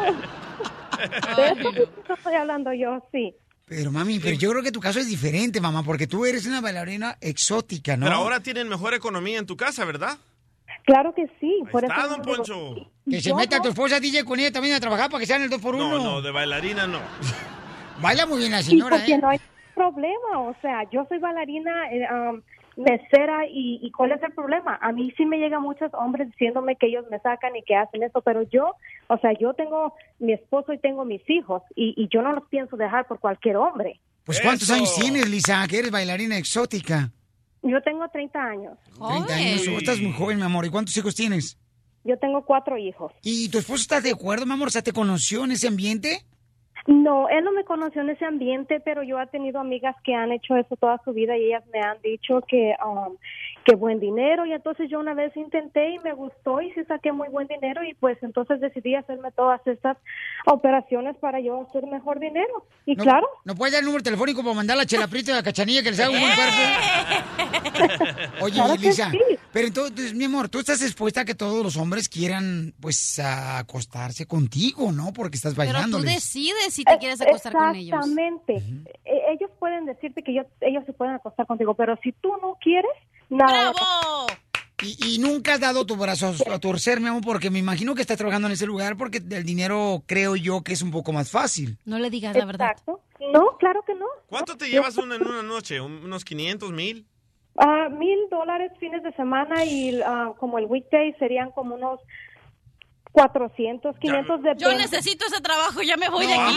De 1.36 1.46
eso 1.60 1.72
mismo 1.72 2.14
estoy 2.16 2.34
hablando 2.34 2.72
yo, 2.72 3.02
sí. 3.12 3.34
Pero 3.66 3.92
mami, 3.92 4.18
pero 4.18 4.34
yo 4.36 4.50
creo 4.50 4.62
que 4.62 4.72
tu 4.72 4.80
caso 4.80 4.98
es 4.98 5.06
diferente, 5.08 5.60
mamá, 5.60 5.82
porque 5.82 6.06
tú 6.06 6.24
eres 6.24 6.46
una 6.46 6.60
bailarina 6.60 7.18
exótica, 7.20 7.96
¿no? 7.96 8.06
Pero 8.06 8.16
ahora 8.16 8.40
tienen 8.42 8.66
mejor 8.68 8.94
economía 8.94 9.38
en 9.38 9.46
tu 9.46 9.56
casa, 9.56 9.84
¿verdad? 9.84 10.16
Claro 10.84 11.14
que 11.14 11.26
sí. 11.38 11.60
por 11.70 11.84
está, 11.84 12.00
eso 12.00 12.08
don 12.08 12.22
digo, 12.22 12.36
Poncho. 12.36 12.90
Que 13.10 13.20
se 13.20 13.34
meta 13.34 13.56
no- 13.58 13.62
tu 13.64 13.68
esposa 13.68 14.00
DJ 14.00 14.24
con 14.24 14.38
ella 14.40 14.50
también 14.52 14.74
a 14.74 14.80
trabajar 14.80 15.10
para 15.10 15.20
que 15.20 15.26
sean 15.26 15.42
el 15.42 15.50
2 15.50 15.60
por 15.60 15.74
1 15.74 15.86
No, 15.90 16.02
no, 16.02 16.22
de 16.22 16.30
bailarina 16.30 16.86
no. 16.86 17.00
Baila 18.00 18.26
muy 18.26 18.38
bien 18.38 18.52
la 18.52 18.62
Sí, 18.62 18.70
señora, 18.70 18.96
porque 18.96 19.12
¿eh? 19.14 19.18
no 19.18 19.28
hay 19.28 19.40
problema. 19.74 20.38
O 20.40 20.56
sea, 20.62 20.88
yo 20.90 21.04
soy 21.08 21.18
bailarina, 21.18 21.90
eh, 21.92 22.06
um, 22.30 22.40
mesera, 22.78 23.46
y, 23.46 23.80
y 23.82 23.90
¿cuál 23.90 24.12
es 24.12 24.22
el 24.22 24.32
problema? 24.32 24.78
A 24.80 24.92
mí 24.92 25.12
sí 25.16 25.26
me 25.26 25.38
llegan 25.38 25.62
muchos 25.62 25.92
hombres 25.94 26.28
diciéndome 26.28 26.76
que 26.76 26.86
ellos 26.86 27.04
me 27.10 27.18
sacan 27.18 27.56
y 27.56 27.62
que 27.62 27.74
hacen 27.74 28.02
eso, 28.04 28.22
pero 28.22 28.42
yo, 28.42 28.74
o 29.08 29.18
sea, 29.18 29.32
yo 29.38 29.52
tengo 29.54 29.94
mi 30.20 30.32
esposo 30.32 30.72
y 30.72 30.78
tengo 30.78 31.04
mis 31.04 31.28
hijos, 31.28 31.62
y, 31.74 31.94
y 31.96 32.08
yo 32.08 32.22
no 32.22 32.32
los 32.32 32.44
pienso 32.48 32.76
dejar 32.76 33.06
por 33.06 33.18
cualquier 33.18 33.56
hombre. 33.56 34.00
Pues 34.24 34.40
¿cuántos 34.40 34.70
años 34.70 34.94
tienes, 34.94 35.28
Lisa, 35.28 35.66
que 35.68 35.78
eres 35.78 35.90
bailarina 35.90 36.36
exótica? 36.36 37.10
Yo 37.62 37.80
tengo 37.82 38.06
30 38.08 38.38
años. 38.38 38.78
30 38.98 39.34
años, 39.34 39.66
estás 39.66 40.00
muy 40.00 40.12
joven, 40.12 40.36
mi 40.36 40.44
amor. 40.44 40.64
¿Y 40.66 40.70
cuántos 40.70 40.96
hijos 40.96 41.14
tienes? 41.14 41.58
Yo 42.04 42.16
tengo 42.18 42.44
cuatro 42.44 42.78
hijos. 42.78 43.12
¿Y 43.22 43.48
tu 43.48 43.58
esposo 43.58 43.82
está 43.82 44.00
de 44.00 44.12
acuerdo, 44.12 44.46
mi 44.46 44.52
amor? 44.52 44.68
O 44.68 44.70
sea, 44.70 44.82
¿te 44.82 44.92
conoció 44.92 45.44
en 45.44 45.52
ese 45.52 45.66
ambiente? 45.66 46.24
No, 46.86 47.28
él 47.28 47.44
no 47.44 47.52
me 47.52 47.64
conoció 47.64 48.02
en 48.02 48.10
ese 48.10 48.24
ambiente, 48.24 48.80
pero 48.80 49.02
yo 49.02 49.20
he 49.20 49.26
tenido 49.26 49.60
amigas 49.60 49.96
que 50.04 50.14
han 50.14 50.32
hecho 50.32 50.56
eso 50.56 50.76
toda 50.76 51.00
su 51.04 51.12
vida 51.12 51.36
y 51.36 51.46
ellas 51.46 51.64
me 51.72 51.80
han 51.80 52.00
dicho 52.02 52.40
que 52.46 52.74
um, 52.84 53.16
que 53.68 53.74
buen 53.76 54.00
dinero 54.00 54.46
y 54.46 54.52
entonces 54.54 54.88
yo 54.90 54.98
una 54.98 55.12
vez 55.12 55.36
intenté 55.36 55.90
y 55.90 55.98
me 55.98 56.14
gustó 56.14 56.62
y 56.62 56.72
sí 56.72 56.82
saqué 56.88 57.12
muy 57.12 57.28
buen 57.28 57.46
dinero 57.48 57.84
y 57.84 57.92
pues 57.94 58.16
entonces 58.22 58.60
decidí 58.60 58.94
hacerme 58.94 59.30
todas 59.32 59.60
estas 59.66 59.98
operaciones 60.46 61.16
para 61.18 61.38
yo 61.40 61.66
hacer 61.68 61.84
mejor 61.86 62.18
dinero. 62.18 62.64
Y 62.86 62.94
No- 62.96 63.02
claro, 63.04 63.26
¿No 63.44 63.54
puedes 63.54 63.72
dar 63.74 63.80
el 63.80 63.86
número 63.86 64.02
telefónico 64.02 64.42
para 64.42 64.54
mandar 64.54 64.78
la 64.78 64.86
chelaprita 64.86 65.32
y 65.32 65.34
a 65.34 65.36
la 65.38 65.42
cachanilla 65.42 65.82
que 65.82 65.90
les 65.90 66.00
haga 66.00 66.10
un 66.12 66.20
buen 66.20 66.32
cuerpo? 66.34 66.56
Oye, 68.40 68.54
Claro 68.54 68.74
Lisa, 68.76 69.10
sí. 69.10 69.18
pero 69.52 69.66
entonces, 69.68 70.14
mi 70.14 70.24
amor, 70.24 70.48
tú 70.48 70.58
estás 70.60 70.80
expuesta 70.82 71.20
a 71.22 71.24
que 71.26 71.34
todos 71.34 71.62
los 71.62 71.76
hombres 71.76 72.08
quieran, 72.08 72.72
pues, 72.80 73.18
acostarse 73.18 74.26
contigo, 74.26 74.92
¿no? 74.92 75.12
Porque 75.12 75.36
estás 75.36 75.54
Pero 75.54 75.68
tú 75.70 75.74
bailando. 75.74 76.00
decides 76.00 76.72
si 76.72 76.84
te 76.84 76.96
quieres 76.98 77.20
acostar 77.20 77.52
con 77.52 77.74
ellos. 77.74 77.98
exactamente. 77.98 78.62
E- 79.04 79.22
Ellos 79.28 79.50
pueden 79.58 79.84
decirte 79.84 80.22
que 80.22 80.32
yo, 80.32 80.42
ellos 80.62 80.84
se 80.86 80.92
pueden 80.94 81.14
acostar 81.14 81.46
contigo, 81.46 81.74
pero 81.74 81.96
si 82.02 82.12
tú 82.12 82.30
no 82.40 82.56
quieres, 82.62 82.90
nada. 83.30 83.72
Y, 84.80 85.14
y 85.16 85.18
nunca 85.18 85.54
has 85.54 85.60
dado 85.60 85.84
tu 85.84 85.96
brazo 85.96 86.32
a 86.52 86.58
torcer, 86.60 87.00
mi 87.00 87.08
amor, 87.08 87.22
porque 87.24 87.50
me 87.50 87.58
imagino 87.58 87.96
que 87.96 88.00
estás 88.02 88.16
trabajando 88.16 88.46
en 88.46 88.52
ese 88.52 88.64
lugar 88.64 88.96
porque 88.96 89.18
el 89.18 89.44
dinero 89.44 90.04
creo 90.06 90.36
yo 90.36 90.62
que 90.62 90.72
es 90.72 90.82
un 90.82 90.92
poco 90.92 91.12
más 91.12 91.30
fácil. 91.32 91.76
No 91.84 91.98
le 91.98 92.10
digas 92.10 92.36
la 92.36 92.44
verdad. 92.44 92.76
No, 93.32 93.56
claro 93.58 93.82
que 93.84 93.94
no. 93.96 94.06
¿Cuánto 94.28 94.56
te 94.56 94.68
llevas 94.70 94.96
una- 94.96 95.16
en 95.16 95.26
una 95.26 95.42
noche? 95.42 95.80
¿Un- 95.80 96.04
¿Unos 96.04 96.24
500 96.24 96.70
mil? 96.70 97.04
Ah, 97.56 97.88
mil 97.88 98.16
dólares 98.30 98.70
fines 98.78 99.02
de 99.02 99.12
semana 99.14 99.64
y 99.64 100.00
ah, 100.02 100.32
como 100.38 100.60
el 100.60 100.66
weekday 100.66 101.12
serían 101.18 101.50
como 101.50 101.74
unos 101.74 101.98
400, 103.12 103.96
500 103.98 104.42
de 104.42 104.54
Yo 104.58 104.72
necesito 104.76 105.26
ese 105.26 105.40
trabajo, 105.40 105.82
ya 105.82 105.96
me 105.96 106.08
voy 106.08 106.26
de 106.26 106.34
aquí. 106.34 106.56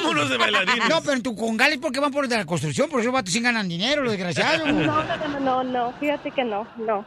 No, 0.89 1.01
pero 1.01 1.13
en 1.13 1.23
tu 1.23 1.35
congal 1.35 1.71
es 1.71 1.79
porque 1.79 1.99
van 1.99 2.11
por 2.11 2.27
de 2.27 2.37
la 2.37 2.45
construcción, 2.45 2.89
por 2.89 3.01
eso 3.01 3.11
vatos 3.11 3.33
sin 3.33 3.43
ganan 3.43 3.67
dinero, 3.67 4.03
los 4.03 4.11
desgraciados. 4.11 4.67
No, 4.71 5.03
no, 5.03 5.03
no, 5.03 5.39
no, 5.39 5.63
no, 5.63 5.93
fíjate 5.99 6.31
que 6.31 6.43
no, 6.43 6.67
no. 6.77 7.05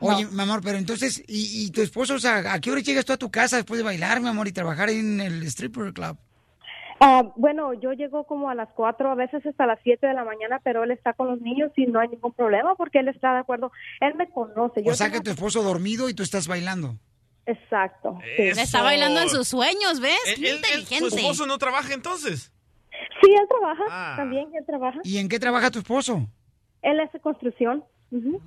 Oye, 0.00 0.26
mi 0.26 0.42
amor, 0.42 0.60
pero 0.62 0.78
entonces, 0.78 1.22
¿y, 1.26 1.64
y 1.64 1.70
tu 1.70 1.80
esposo, 1.80 2.14
o 2.14 2.18
sea, 2.18 2.52
a 2.52 2.60
qué 2.60 2.70
hora 2.70 2.80
llegas 2.80 3.04
tú 3.04 3.12
a 3.12 3.16
tu 3.16 3.30
casa 3.30 3.56
después 3.56 3.78
de 3.78 3.84
bailar, 3.84 4.20
mi 4.20 4.28
amor, 4.28 4.46
y 4.48 4.52
trabajar 4.52 4.90
en 4.90 5.20
el 5.20 5.42
stripper 5.44 5.92
club? 5.92 6.18
Ah, 7.00 7.22
bueno, 7.36 7.74
yo 7.74 7.92
llego 7.92 8.24
como 8.24 8.48
a 8.48 8.54
las 8.54 8.68
4, 8.74 9.10
a 9.10 9.14
veces 9.14 9.44
hasta 9.44 9.66
las 9.66 9.78
7 9.82 10.06
de 10.06 10.14
la 10.14 10.24
mañana, 10.24 10.60
pero 10.64 10.84
él 10.84 10.90
está 10.90 11.12
con 11.12 11.28
los 11.28 11.40
niños 11.40 11.70
y 11.76 11.86
no 11.86 12.00
hay 12.00 12.08
ningún 12.08 12.32
problema 12.32 12.74
porque 12.74 13.00
él 13.00 13.08
está 13.08 13.34
de 13.34 13.40
acuerdo. 13.40 13.70
Él 14.00 14.14
me 14.14 14.28
conoce. 14.30 14.82
Yo 14.82 14.92
O 14.92 14.94
sea 14.94 15.10
que 15.10 15.20
tu 15.20 15.30
esposo 15.30 15.62
dormido 15.62 16.08
y 16.08 16.14
tú 16.14 16.22
estás 16.22 16.48
bailando. 16.48 16.96
Exacto. 17.46 18.18
sí. 18.36 18.42
Está 18.42 18.82
bailando 18.82 19.20
en 19.20 19.28
sus 19.30 19.46
sueños, 19.48 20.00
¿ves? 20.00 20.18
Él- 20.26 20.34
Qué 20.36 20.40
él- 20.40 20.46
él- 20.50 20.56
inteligente. 20.56 21.08
¿Tu 21.10 21.16
esposo 21.16 21.46
no 21.46 21.58
trabaja 21.58 21.94
entonces? 21.94 22.52
Sí, 23.22 23.30
él 23.30 23.46
trabaja, 23.48 23.82
Ah. 23.90 24.14
también 24.16 24.48
él 24.54 24.64
trabaja. 24.66 24.98
¿Y 25.04 25.18
en 25.18 25.28
qué 25.28 25.38
trabaja 25.38 25.70
tu 25.70 25.78
esposo? 25.78 26.28
Él 26.82 27.00
hace 27.00 27.20
construcción. 27.20 27.84
Ujú. 28.10 28.40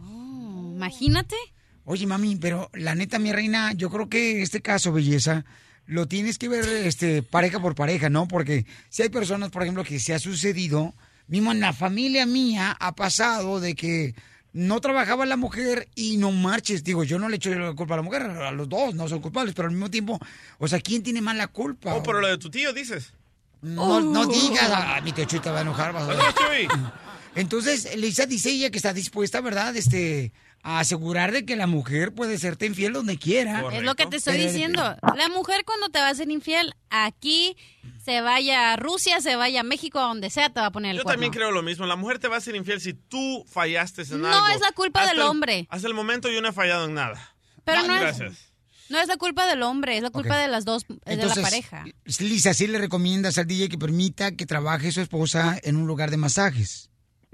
imagínate. 0.75 1.35
Oye, 1.83 2.05
mami, 2.07 2.35
pero 2.37 2.69
la 2.73 2.95
neta, 2.95 3.19
mi 3.19 3.31
reina, 3.33 3.73
yo 3.73 3.89
creo 3.89 4.07
que 4.09 4.41
este 4.41 4.61
caso, 4.61 4.93
belleza, 4.93 5.43
lo 5.85 6.07
tienes 6.07 6.37
que 6.37 6.47
ver 6.47 6.65
este, 6.65 7.23
pareja 7.23 7.59
por 7.59 7.75
pareja, 7.75 8.09
¿no? 8.09 8.27
Porque 8.27 8.65
si 8.89 9.01
hay 9.03 9.09
personas, 9.09 9.49
por 9.49 9.63
ejemplo, 9.63 9.83
que 9.83 9.99
se 9.99 10.13
ha 10.13 10.19
sucedido, 10.19 10.93
mismo 11.27 11.51
en 11.51 11.59
la 11.59 11.73
familia 11.73 12.25
mía 12.25 12.77
ha 12.79 12.95
pasado 12.95 13.59
de 13.59 13.75
que 13.75 14.13
no 14.53 14.81
trabajaba 14.81 15.25
la 15.25 15.37
mujer 15.37 15.87
y 15.95 16.17
no 16.17 16.31
marches. 16.31 16.83
Digo, 16.83 17.03
yo 17.03 17.19
no 17.19 17.29
le 17.29 17.37
echo 17.37 17.49
la 17.51 17.73
culpa 17.73 17.93
a 17.93 17.97
la 17.97 18.03
mujer, 18.03 18.23
a 18.23 18.51
los 18.51 18.67
dos 18.67 18.95
no 18.95 19.07
son 19.07 19.19
culpables, 19.19 19.53
pero 19.55 19.67
al 19.67 19.73
mismo 19.73 19.89
tiempo, 19.89 20.19
o 20.57 20.67
sea, 20.67 20.79
¿quién 20.79 21.03
tiene 21.03 21.21
más 21.21 21.35
la 21.35 21.47
culpa? 21.47 21.93
Oh, 21.93 22.03
pero 22.03 22.19
lo 22.21 22.27
de 22.27 22.37
tu 22.37 22.49
tío, 22.49 22.73
dices. 22.73 23.13
No, 23.61 23.99
no 23.99 24.25
digas, 24.25 24.69
ah, 24.71 25.01
mi 25.03 25.11
tío 25.11 25.25
Chuy 25.25 25.39
te 25.39 25.49
va 25.49 25.59
a 25.59 25.61
enojar. 25.61 25.93
vas 25.93 26.03
a 26.03 26.49
ver. 26.49 26.67
Entonces, 27.35 27.95
Lisa 27.97 28.25
dice 28.25 28.49
ella 28.49 28.69
que 28.69 28.77
está 28.77 28.93
dispuesta, 28.93 29.41
¿verdad? 29.41 29.75
Este, 29.75 30.31
a 30.77 30.79
asegurar 30.81 31.31
de 31.31 31.45
que 31.45 31.55
la 31.55 31.67
mujer 31.67 32.13
puede 32.13 32.37
serte 32.37 32.65
infiel 32.65 32.93
donde 32.93 33.17
quiera. 33.17 33.63
Es 33.71 33.81
lo 33.83 33.95
que 33.95 34.05
te 34.05 34.17
estoy 34.17 34.37
diciendo. 34.37 34.81
La 35.15 35.29
mujer 35.29 35.63
cuando 35.65 35.89
te 35.89 35.99
va 35.99 36.09
a 36.09 36.15
ser 36.15 36.29
infiel, 36.29 36.73
aquí 36.89 37.55
se 38.03 38.21
vaya 38.21 38.73
a 38.73 38.75
Rusia, 38.75 39.19
se 39.21 39.35
vaya 39.35 39.61
a 39.61 39.63
México, 39.63 39.99
a 39.99 40.03
donde 40.03 40.29
sea, 40.29 40.49
te 40.49 40.59
va 40.59 40.67
a 40.67 40.71
poner 40.71 40.91
el 40.91 40.97
Yo 40.97 41.03
cuerno. 41.03 41.15
también 41.15 41.31
creo 41.33 41.51
lo 41.51 41.63
mismo. 41.63 41.85
La 41.85 41.95
mujer 41.95 42.19
te 42.19 42.27
va 42.27 42.37
a 42.37 42.41
ser 42.41 42.55
infiel 42.55 42.79
si 42.81 42.93
tú 42.93 43.45
fallaste 43.47 44.03
en 44.03 44.21
No 44.21 44.27
algo. 44.31 44.47
es 44.55 44.61
la 44.61 44.71
culpa 44.71 45.01
Hasta 45.01 45.13
del 45.13 45.21
el- 45.23 45.27
hombre. 45.27 45.67
Hasta 45.69 45.87
el 45.87 45.93
momento 45.93 46.29
yo 46.29 46.41
no 46.41 46.49
he 46.49 46.53
fallado 46.53 46.85
en 46.85 46.93
nada. 46.93 47.35
Pero 47.63 47.83
no 47.87 47.95
es, 47.95 48.01
Gracias. 48.01 48.51
no 48.89 48.99
es 48.99 49.07
la 49.07 49.17
culpa 49.17 49.47
del 49.47 49.63
hombre, 49.63 49.97
es 49.97 50.03
la 50.03 50.09
culpa 50.11 50.37
de 50.37 50.47
las 50.47 50.65
dos, 50.65 50.85
de 50.87 51.15
la 51.17 51.35
pareja. 51.35 51.85
Lisa, 52.19 52.53
¿sí 52.53 52.67
le 52.67 52.77
recomiendas 52.77 53.37
al 53.37 53.47
DJ 53.47 53.69
que 53.69 53.77
permita 53.77 54.31
que 54.35 54.45
trabaje 54.45 54.91
su 54.91 55.01
esposa 55.01 55.57
en 55.63 55.75
un 55.75 55.87
lugar 55.87 56.09
de 56.11 56.17
masajes? 56.17 56.89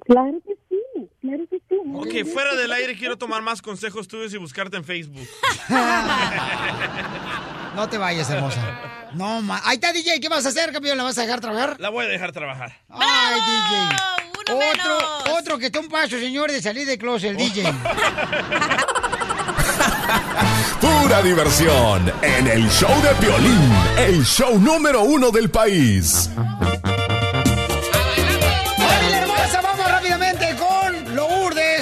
Claro 0.05 0.38
que 0.45 0.53
sí, 0.69 1.09
claro 1.21 1.43
que 1.49 1.57
sí. 1.57 1.63
no 1.74 1.74
Ok, 1.93 2.25
fuera 2.31 2.55
del 2.55 2.71
aire 2.71 2.95
quiero 2.97 3.17
tomar 3.17 3.41
más 3.41 3.61
consejos 3.61 4.07
tuyos 4.07 4.33
y 4.33 4.38
buscarte 4.38 4.77
en 4.77 4.83
Facebook. 4.83 5.27
No 7.75 7.89
te 7.89 7.97
vayas, 7.97 8.29
hermosa. 8.29 8.61
No, 9.13 9.41
ma. 9.41 9.61
Ahí 9.65 9.75
está, 9.75 9.91
DJ. 9.93 10.19
¿Qué 10.19 10.29
vas 10.29 10.45
a 10.45 10.49
hacer, 10.49 10.71
campeón? 10.71 10.97
¿La 10.97 11.03
vas 11.03 11.17
a 11.17 11.21
dejar 11.21 11.41
trabajar? 11.41 11.75
La 11.79 11.89
voy 11.89 12.05
a 12.05 12.07
dejar 12.07 12.31
trabajar. 12.31 12.73
Ay, 12.89 13.41
DJ. 13.41 14.53
Otro, 14.53 14.97
otro 15.38 15.57
que 15.57 15.65
está 15.67 15.79
un 15.79 15.89
paso, 15.89 16.19
señor, 16.19 16.51
de 16.51 16.61
salir 16.61 16.86
de 16.88 16.97
closet, 16.97 17.31
el 17.31 17.38
DJ. 17.38 17.63
Pura 20.81 21.21
diversión 21.23 22.11
en 22.21 22.47
el 22.47 22.69
show 22.69 22.91
de 23.01 23.09
Piolín, 23.15 23.71
el 23.97 24.23
show 24.23 24.59
número 24.59 25.01
uno 25.01 25.31
del 25.31 25.49
país. 25.49 26.29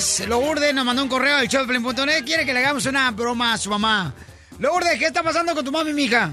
Lourdes. 0.03 0.27
Lourdes 0.27 0.73
nos 0.73 0.85
mandó 0.85 1.03
un 1.03 1.09
correo 1.09 1.37
al 1.37 1.47
showplay.net. 1.47 2.25
Quiere 2.25 2.45
que 2.45 2.53
le 2.53 2.59
hagamos 2.59 2.85
una 2.85 3.09
broma 3.11 3.53
a 3.53 3.57
su 3.57 3.69
mamá. 3.69 4.13
Lourdes, 4.59 4.99
¿qué 4.99 5.05
está 5.05 5.23
pasando 5.23 5.53
con 5.55 5.63
tu 5.63 5.71
mami, 5.71 5.93
mija? 5.93 6.29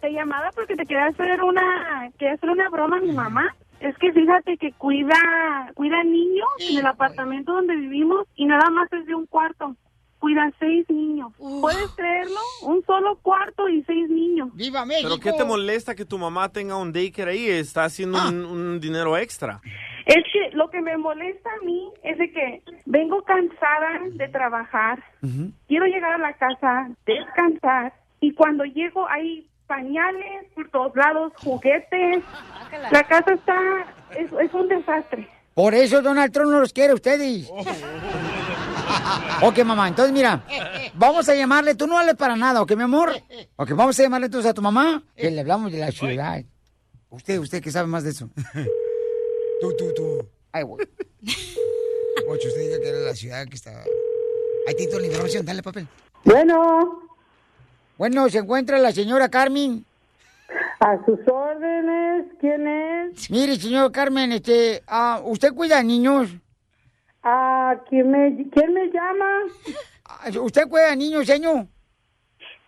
Te 0.00 0.10
llamaba 0.12 0.50
porque 0.54 0.76
te 0.76 0.84
quería 0.84 1.06
hacer 1.06 1.42
una, 1.42 2.10
quería 2.18 2.34
hacer 2.34 2.50
una 2.50 2.68
broma 2.68 2.98
a 2.98 3.00
mi 3.00 3.12
mamá. 3.12 3.54
Es 3.80 3.96
que 3.98 4.12
fíjate 4.12 4.58
que 4.58 4.72
cuida, 4.72 5.16
cuida 5.74 6.02
niños 6.04 6.48
en 6.58 6.78
el 6.78 6.86
apartamento 6.86 7.52
donde 7.52 7.76
vivimos 7.76 8.26
y 8.36 8.44
nada 8.44 8.68
más 8.70 8.92
es 8.92 9.06
de 9.06 9.14
un 9.14 9.26
cuarto. 9.26 9.74
Cuida 10.24 10.50
seis 10.58 10.86
niños. 10.88 11.32
¿Puedes 11.36 11.86
creerlo? 11.90 12.40
Un 12.62 12.82
solo 12.86 13.18
cuarto 13.20 13.68
y 13.68 13.82
seis 13.82 14.08
niños. 14.08 14.48
¡Viva 14.54 14.82
¿Pero 15.02 15.18
qué 15.20 15.32
te 15.34 15.44
molesta 15.44 15.94
que 15.94 16.06
tu 16.06 16.16
mamá 16.16 16.48
tenga 16.48 16.78
un 16.78 16.94
daycare 16.94 17.32
ahí? 17.32 17.46
Está 17.50 17.84
haciendo 17.84 18.16
Ah. 18.16 18.28
un, 18.30 18.42
un 18.46 18.80
dinero 18.80 19.18
extra. 19.18 19.60
Es 20.06 20.24
que 20.32 20.56
lo 20.56 20.70
que 20.70 20.80
me 20.80 20.96
molesta 20.96 21.50
a 21.50 21.62
mí 21.62 21.90
es 22.02 22.16
de 22.16 22.32
que 22.32 22.62
vengo 22.86 23.22
cansada 23.24 24.00
de 24.12 24.26
trabajar. 24.28 25.04
Quiero 25.68 25.84
llegar 25.84 26.12
a 26.14 26.18
la 26.18 26.32
casa, 26.32 26.88
descansar 27.04 27.92
y 28.20 28.32
cuando 28.32 28.64
llego 28.64 29.06
hay 29.10 29.46
pañales 29.66 30.46
por 30.54 30.70
todos 30.70 30.96
lados, 30.96 31.34
juguetes. 31.36 32.24
La 32.90 33.02
casa 33.06 33.34
está, 33.34 33.60
es, 34.18 34.32
es 34.32 34.54
un 34.54 34.68
desastre. 34.68 35.28
Por 35.52 35.74
eso 35.74 36.00
Donald 36.00 36.32
Trump 36.32 36.50
no 36.50 36.60
los 36.60 36.72
quiere 36.72 36.92
a 36.92 36.94
ustedes. 36.94 37.52
Ok, 39.42 39.58
mamá, 39.64 39.88
entonces 39.88 40.12
mira, 40.12 40.42
vamos 40.94 41.28
a 41.28 41.34
llamarle, 41.34 41.74
tú 41.74 41.86
no 41.86 41.98
hables 41.98 42.14
para 42.16 42.36
nada, 42.36 42.62
¿ok, 42.62 42.72
mi 42.76 42.82
amor? 42.84 43.12
Ok, 43.56 43.70
vamos 43.72 43.98
a 43.98 44.02
llamarle 44.02 44.26
entonces 44.26 44.50
a 44.50 44.54
tu 44.54 44.62
mamá, 44.62 45.02
que 45.16 45.30
le 45.30 45.40
hablamos 45.40 45.72
de 45.72 45.78
la 45.78 45.90
ciudad. 45.90 46.42
Usted, 47.10 47.38
usted 47.38 47.62
que 47.62 47.70
sabe 47.70 47.86
más 47.86 48.02
de 48.02 48.10
eso. 48.10 48.28
tú, 49.60 49.76
tú, 49.76 49.92
tú. 49.94 50.28
Ay, 50.50 50.64
güey. 50.64 50.86
Ocho, 52.28 52.48
usted 52.48 52.60
diga 52.60 52.80
que 52.80 52.88
era 52.88 52.98
la 52.98 53.14
ciudad 53.14 53.46
que 53.46 53.56
está... 53.56 53.70
Ahí 54.66 54.74
tiene 54.74 54.90
toda 54.90 55.00
la 55.02 55.06
información, 55.08 55.44
dale 55.44 55.62
papel. 55.62 55.86
Bueno. 56.24 57.00
Bueno, 57.98 58.28
¿se 58.28 58.38
encuentra 58.38 58.78
la 58.78 58.92
señora 58.92 59.28
Carmen? 59.28 59.84
A 60.80 60.96
sus 61.04 61.18
órdenes, 61.28 62.26
¿quién 62.40 62.66
es? 62.66 63.30
Mire, 63.30 63.56
señor 63.56 63.92
Carmen, 63.92 64.32
este, 64.32 64.82
ah, 64.86 65.20
¿usted 65.24 65.52
cuida 65.52 65.78
a 65.78 65.82
niños? 65.82 66.30
Ah, 67.24 67.74
¿quién 67.88 68.10
me, 68.10 68.50
quién 68.50 68.74
me 68.74 68.86
llama? 68.88 69.24
Ah, 70.04 70.28
¿Usted 70.42 70.68
cuida 70.68 70.94
niños, 70.94 71.26
señor? 71.26 71.66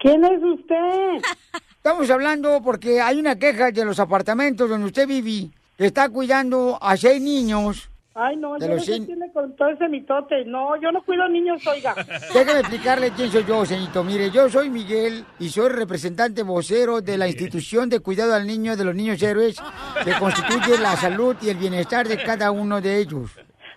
¿Quién 0.00 0.24
es 0.24 0.42
usted? 0.42 1.22
Estamos 1.76 2.10
hablando 2.10 2.62
porque 2.64 3.00
hay 3.00 3.20
una 3.20 3.38
queja 3.38 3.70
de 3.70 3.84
los 3.84 4.00
apartamentos 4.00 4.68
donde 4.68 4.86
usted 4.86 5.06
vive, 5.06 5.50
que 5.76 5.86
está 5.86 6.08
cuidando 6.08 6.78
a 6.80 6.96
seis 6.96 7.20
niños. 7.20 7.90
Ay, 8.14 8.34
no, 8.38 8.54
De 8.54 8.66
yo 8.66 8.74
no 8.76 8.80
sé 8.80 9.04
quién 9.04 9.18
le 9.18 9.30
contó 9.30 9.68
ese 9.68 9.88
mitote. 9.90 10.42
No, 10.46 10.80
yo 10.80 10.90
no 10.90 11.04
cuido 11.04 11.28
niños, 11.28 11.64
oiga. 11.66 11.94
Déjeme 12.34 12.60
explicarle 12.60 13.10
quién 13.10 13.30
soy 13.30 13.44
yo, 13.44 13.66
señorito. 13.66 14.02
Mire, 14.02 14.30
yo 14.30 14.48
soy 14.48 14.70
Miguel 14.70 15.22
y 15.38 15.50
soy 15.50 15.68
representante 15.68 16.42
vocero 16.42 17.02
de 17.02 17.18
la 17.18 17.28
institución 17.28 17.90
de 17.90 18.00
cuidado 18.00 18.34
al 18.34 18.46
niño 18.46 18.74
de 18.74 18.84
los 18.84 18.94
niños 18.94 19.22
héroes 19.22 19.56
que 20.02 20.12
constituye 20.18 20.78
la 20.78 20.96
salud 20.96 21.36
y 21.42 21.50
el 21.50 21.58
bienestar 21.58 22.08
de 22.08 22.16
cada 22.22 22.50
uno 22.50 22.80
de 22.80 23.00
ellos. 23.00 23.32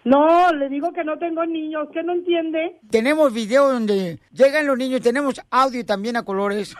No, 0.05 0.51
le 0.53 0.69
digo 0.69 0.91
que 0.93 1.03
no 1.03 1.17
tengo 1.17 1.45
niños, 1.45 1.87
¿qué 1.93 2.03
no 2.03 2.13
entiende? 2.13 2.79
Tenemos 2.89 3.33
video 3.33 3.71
donde 3.71 4.19
llegan 4.31 4.65
los 4.65 4.77
niños, 4.77 5.01
tenemos 5.01 5.41
audio 5.51 5.85
también 5.85 6.15
a 6.17 6.23
colores. 6.23 6.75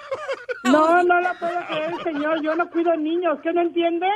No, 0.63 1.03
no 1.03 1.19
la 1.21 1.33
puedo 1.33 1.53
creer, 1.67 2.03
señor. 2.03 2.41
Yo 2.41 2.55
no 2.55 2.69
cuido 2.69 2.95
niños, 2.95 3.39
¿qué 3.41 3.53
no 3.53 3.61
entiende? 3.61 4.07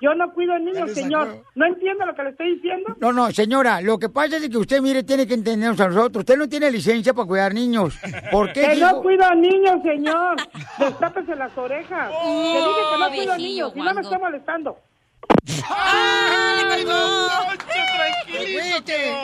Yo 0.00 0.14
no 0.16 0.32
cuido 0.32 0.58
niños, 0.58 0.90
señor. 0.92 1.44
¿No 1.54 1.64
entiende 1.64 2.04
lo 2.04 2.14
que 2.14 2.24
le 2.24 2.30
estoy 2.30 2.54
diciendo? 2.56 2.96
No, 3.00 3.12
no, 3.12 3.30
señora, 3.30 3.80
lo 3.80 3.98
que 4.00 4.08
pasa 4.08 4.36
es 4.36 4.48
que 4.48 4.58
usted, 4.58 4.80
mire, 4.80 5.04
tiene 5.04 5.28
que 5.28 5.34
entendernos 5.34 5.78
a 5.80 5.88
nosotros. 5.88 6.22
Usted 6.22 6.36
no 6.36 6.48
tiene 6.48 6.72
licencia 6.72 7.14
para 7.14 7.28
cuidar 7.28 7.54
niños. 7.54 7.96
¿Por 8.32 8.52
qué 8.52 8.62
Que 8.68 8.76
no 8.76 9.00
cuido 9.00 9.32
niños, 9.36 9.80
señor. 9.84 10.36
Destápese 10.78 11.36
las 11.36 11.56
orejas. 11.56 12.10
Le 12.10 12.58
dije 12.58 12.80
que 12.90 12.98
no 12.98 13.08
cuido 13.10 13.36
niños 13.36 13.72
y 13.76 13.80
no 13.80 13.94
me 13.94 14.00
está 14.00 14.18
molestando. 14.18 14.76
Vete. 18.32 19.14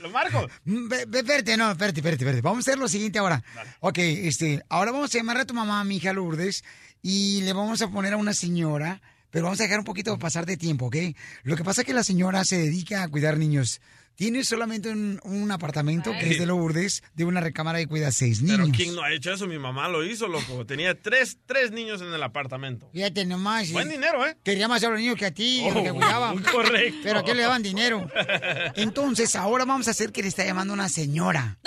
Lo 0.00 0.10
marco. 0.10 0.48
Espérate, 0.66 1.56
no, 1.56 1.70
espérate, 1.70 2.00
espérate, 2.00 2.24
espérate. 2.24 2.40
Vamos 2.42 2.66
a 2.66 2.70
hacer 2.70 2.78
lo 2.78 2.88
siguiente 2.88 3.18
ahora. 3.18 3.42
Ok, 3.80 3.98
este, 3.98 4.62
ahora 4.68 4.90
vamos 4.92 5.14
a 5.14 5.18
llamarle 5.18 5.42
a 5.42 5.46
tu 5.46 5.54
mamá, 5.54 5.82
mi 5.84 5.96
hija 5.96 6.12
Lourdes, 6.12 6.64
y 7.02 7.40
le 7.42 7.52
vamos 7.52 7.80
a 7.82 7.88
poner 7.88 8.12
a 8.12 8.16
una 8.16 8.34
señora, 8.34 9.00
pero 9.30 9.44
vamos 9.44 9.60
a 9.60 9.64
dejar 9.64 9.78
un 9.78 9.84
poquito 9.84 10.18
pasar 10.18 10.44
de 10.46 10.56
tiempo, 10.56 10.86
¿ok? 10.86 10.96
Lo 11.42 11.56
que 11.56 11.64
pasa 11.64 11.82
es 11.82 11.86
que 11.86 11.94
la 11.94 12.04
señora 12.04 12.44
se 12.44 12.58
dedica 12.58 13.02
a 13.02 13.08
cuidar 13.08 13.38
niños. 13.38 13.80
Tiene 14.16 14.44
solamente 14.44 14.90
un, 14.90 15.20
un 15.24 15.50
apartamento 15.50 16.12
que 16.12 16.30
es 16.30 16.38
de 16.38 16.46
Lourdes, 16.46 17.02
de 17.14 17.24
una 17.24 17.40
recámara 17.40 17.80
y 17.80 17.86
cuida 17.86 18.08
a 18.08 18.12
seis 18.12 18.42
niños. 18.42 18.60
Pero 18.60 18.72
¿quién 18.76 18.94
no 18.94 19.02
ha 19.02 19.12
hecho 19.12 19.32
eso? 19.32 19.46
Mi 19.46 19.58
mamá 19.58 19.88
lo 19.88 20.04
hizo, 20.04 20.28
loco. 20.28 20.64
Tenía 20.66 21.00
tres, 21.00 21.38
tres 21.46 21.72
niños 21.72 22.00
en 22.00 22.12
el 22.12 22.22
apartamento. 22.22 22.88
Fíjate 22.92 23.24
nomás. 23.24 23.72
Buen 23.72 23.88
dinero, 23.88 24.24
¿eh? 24.26 24.36
Quería 24.44 24.68
más 24.68 24.84
a 24.84 24.90
los 24.90 24.98
niños 25.00 25.16
que 25.16 25.26
a 25.26 25.30
ti, 25.34 25.64
Oh, 25.68 25.82
que 25.82 25.90
cuidaban. 25.90 26.42
correcto. 26.44 26.98
Pero 27.02 27.18
a 27.18 27.24
qué 27.24 27.34
le 27.34 27.42
daban 27.42 27.62
dinero. 27.62 28.06
Entonces, 28.76 29.34
ahora 29.36 29.64
vamos 29.64 29.88
a 29.88 29.90
hacer 29.92 30.12
que 30.12 30.22
le 30.22 30.28
está 30.28 30.44
llamando 30.44 30.72
una 30.72 30.88
señora. 30.88 31.58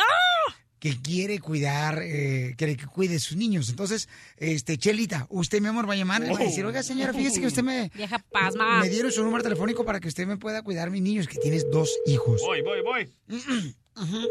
Que 0.79 1.01
quiere 1.01 1.39
cuidar, 1.39 1.99
eh, 2.03 2.53
quiere 2.57 2.77
que 2.77 2.85
cuide 2.85 3.15
a 3.15 3.19
sus 3.19 3.35
niños. 3.37 3.69
Entonces, 3.69 4.07
este, 4.37 4.77
Chelita, 4.77 5.25
usted, 5.29 5.59
mi 5.59 5.67
amor, 5.67 5.89
va 5.89 5.93
a 5.93 5.97
llamar 5.97 6.23
y 6.23 6.29
va 6.29 6.39
a 6.39 6.43
decir, 6.43 6.65
oiga, 6.65 6.83
señora, 6.83 7.13
fíjese 7.13 7.41
que 7.41 7.47
usted 7.47 7.63
me... 7.63 7.89
Vieja 7.95 8.19
pasma. 8.31 8.81
Me 8.81 8.89
dieron 8.89 9.11
su 9.11 9.23
número 9.23 9.43
telefónico 9.43 9.83
para 9.85 9.99
que 9.99 10.07
usted 10.07 10.27
me 10.27 10.37
pueda 10.37 10.61
cuidar 10.61 10.87
a 10.87 10.91
mis 10.91 11.01
niños, 11.01 11.27
que 11.27 11.39
tienes 11.39 11.69
dos 11.71 11.89
hijos. 12.05 12.41
Voy, 12.41 12.61
voy, 12.61 12.81
voy. 12.81 13.11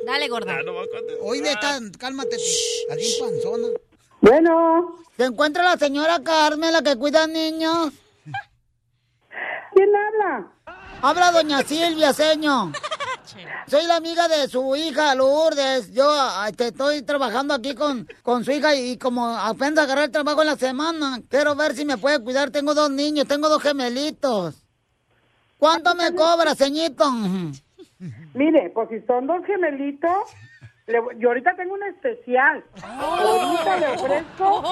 Dale, 0.06 0.28
gorda. 0.28 0.58
Oye, 1.22 1.42
neta, 1.42 1.80
cálmate, 1.98 2.36
así 2.36 3.16
panzona. 3.20 3.68
Bueno. 4.20 4.98
¿Se 5.16 5.24
encuentra 5.24 5.64
la 5.64 5.76
señora 5.76 6.22
Carmen, 6.22 6.72
la 6.72 6.82
que 6.82 6.96
cuida 6.96 7.26
niños? 7.26 7.92
¿Quién 9.74 9.90
habla? 9.94 10.52
Habla 11.02 11.32
doña 11.32 11.62
Silvia, 11.62 12.12
señor. 12.12 12.72
Soy 13.66 13.84
la 13.86 13.96
amiga 13.96 14.28
de 14.28 14.48
su 14.48 14.76
hija, 14.76 15.14
Lourdes. 15.14 15.92
Yo 15.92 16.04
ah, 16.08 16.46
este, 16.48 16.68
estoy 16.68 17.02
trabajando 17.02 17.54
aquí 17.54 17.74
con, 17.74 18.06
con 18.22 18.44
su 18.44 18.52
hija 18.52 18.74
y 18.74 18.96
como 18.96 19.26
apenas 19.26 19.84
agarré 19.84 20.04
el 20.04 20.10
trabajo 20.10 20.42
en 20.42 20.48
la 20.48 20.56
semana, 20.56 21.20
quiero 21.28 21.54
ver 21.54 21.74
si 21.74 21.84
me 21.84 21.98
puede 21.98 22.22
cuidar. 22.22 22.50
Tengo 22.50 22.74
dos 22.74 22.90
niños, 22.90 23.26
tengo 23.26 23.48
dos 23.48 23.62
gemelitos. 23.62 24.62
¿Cuánto 25.58 25.94
me 25.94 26.14
cobra, 26.14 26.54
ceñito? 26.54 27.04
Mire, 28.34 28.70
pues 28.74 28.88
si 28.90 29.00
son 29.06 29.26
dos 29.26 29.44
gemelitos, 29.46 30.34
le 30.86 31.00
yo 31.18 31.28
ahorita 31.28 31.54
tengo 31.56 31.74
un 31.74 31.82
especial. 31.84 32.64
Ahorita 32.82 33.76
le 33.78 33.86
ofrezco 33.88 34.62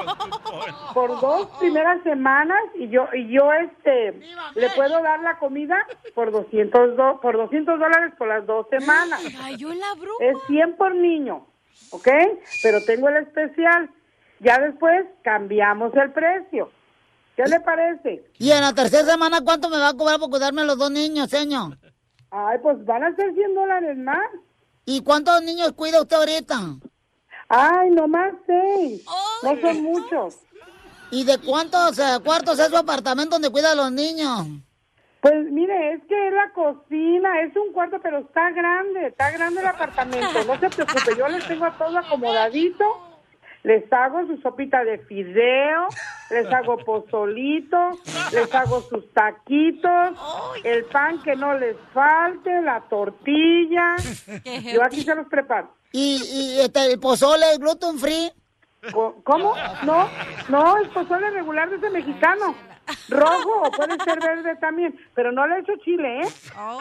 por 0.94 1.20
dos 1.20 1.46
primeras 1.58 2.02
semanas 2.02 2.58
y 2.76 2.88
yo 2.88 3.06
y 3.12 3.28
yo 3.32 3.52
este 3.52 4.12
le 4.54 4.70
puedo 4.70 5.02
dar 5.02 5.20
la 5.20 5.38
comida 5.38 5.76
por 6.14 6.30
200 6.30 6.96
do- 6.96 7.20
por 7.20 7.36
200 7.36 7.78
dólares 7.78 8.14
por 8.16 8.28
las 8.28 8.46
dos 8.46 8.66
semanas. 8.70 9.20
Cayó 9.40 9.68
la 9.74 9.94
broma. 9.94 10.16
Es 10.20 10.36
100 10.46 10.76
por 10.76 10.94
niño, 10.94 11.46
¿ok? 11.90 12.08
Pero 12.62 12.84
tengo 12.84 13.08
el 13.08 13.16
especial. 13.18 13.90
Ya 14.40 14.58
después 14.58 15.06
cambiamos 15.22 15.94
el 15.94 16.12
precio. 16.12 16.70
¿Qué 17.36 17.42
le 17.44 17.58
parece? 17.60 18.24
Y 18.38 18.52
en 18.52 18.60
la 18.60 18.72
tercera 18.72 19.04
semana, 19.04 19.40
¿cuánto 19.44 19.68
me 19.68 19.78
va 19.78 19.88
a 19.88 19.96
cobrar 19.96 20.20
por 20.20 20.30
cuidarme 20.30 20.62
a 20.62 20.64
los 20.66 20.78
dos 20.78 20.90
niños, 20.92 21.28
señor? 21.30 21.76
Ay, 22.30 22.58
pues 22.62 22.84
van 22.84 23.02
a 23.02 23.14
ser 23.16 23.32
100 23.34 23.54
dólares 23.54 23.96
más. 23.98 24.24
¿Y 24.86 25.00
cuántos 25.02 25.42
niños 25.42 25.72
cuida 25.72 26.02
usted 26.02 26.16
ahorita? 26.16 26.56
Ay, 27.48 27.90
nomás 27.90 28.34
seis. 28.46 29.04
No 29.42 29.60
son 29.60 29.82
muchos. 29.82 30.36
¿Y 31.10 31.24
de 31.24 31.38
cuántos 31.38 31.98
eh, 31.98 32.18
cuartos 32.24 32.58
es 32.58 32.68
su 32.68 32.76
apartamento 32.76 33.36
donde 33.36 33.50
cuida 33.50 33.72
a 33.72 33.74
los 33.74 33.92
niños? 33.92 34.46
Pues 35.20 35.50
mire, 35.50 35.94
es 35.94 36.02
que 36.06 36.28
es 36.28 36.34
la 36.34 36.52
cocina, 36.52 37.40
es 37.42 37.56
un 37.56 37.72
cuarto, 37.72 37.98
pero 38.02 38.18
está 38.18 38.50
grande, 38.50 39.06
está 39.06 39.30
grande 39.30 39.60
el 39.60 39.66
apartamento. 39.66 40.44
No 40.44 40.58
se 40.58 40.68
preocupe, 40.68 41.16
yo 41.16 41.28
les 41.28 41.46
tengo 41.48 41.64
a 41.64 41.78
todo 41.78 41.96
acomodadito. 41.96 42.84
Les 43.64 43.90
hago 43.92 44.26
su 44.26 44.36
sopita 44.42 44.84
de 44.84 44.98
fideo, 44.98 45.88
les 46.30 46.46
hago 46.52 46.76
pozolito, 46.76 47.78
les 48.30 48.54
hago 48.54 48.82
sus 48.82 49.10
taquitos, 49.14 50.18
el 50.62 50.84
pan 50.84 51.20
que 51.22 51.34
no 51.34 51.58
les 51.58 51.74
falte, 51.94 52.60
la 52.60 52.82
tortilla. 52.90 53.96
Yo 54.70 54.84
aquí 54.84 55.00
se 55.00 55.14
los 55.14 55.26
preparo. 55.28 55.74
¿Y, 55.92 56.22
y 56.22 56.60
este, 56.60 56.92
el 56.92 57.00
pozole 57.00 57.52
es 57.52 57.58
gluten 57.58 57.98
free? 57.98 58.30
¿Cómo? 58.92 59.54
No, 59.84 60.10
no, 60.50 60.76
el 60.76 60.90
pozole 60.90 61.30
regular 61.30 61.70
de 61.70 61.76
ese 61.76 61.88
mexicano. 61.88 62.54
Rojo, 63.08 63.62
o 63.62 63.70
puede 63.70 63.96
ser 64.04 64.20
verde 64.20 64.56
también, 64.56 64.94
pero 65.14 65.32
no 65.32 65.46
le 65.46 65.60
echo 65.60 65.72
chile, 65.82 66.20
¿eh? 66.20 66.28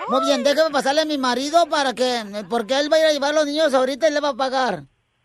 Muy 0.09 0.25
bien, 0.25 0.43
déjeme 0.43 0.69
pasarle 0.69 1.01
a 1.01 1.05
mi 1.05 1.17
marido 1.17 1.65
para 1.69 1.93
que, 1.93 2.43
porque 2.49 2.77
él 2.77 2.91
va 2.91 2.97
a 2.97 2.99
ir 2.99 3.05
a 3.05 3.11
llevar 3.13 3.29
a 3.29 3.35
los 3.35 3.45
niños 3.45 3.73
ahorita 3.73 4.09
y 4.09 4.11
le 4.11 4.19
va 4.19 4.29
a 4.29 4.35
pagar. 4.35 4.83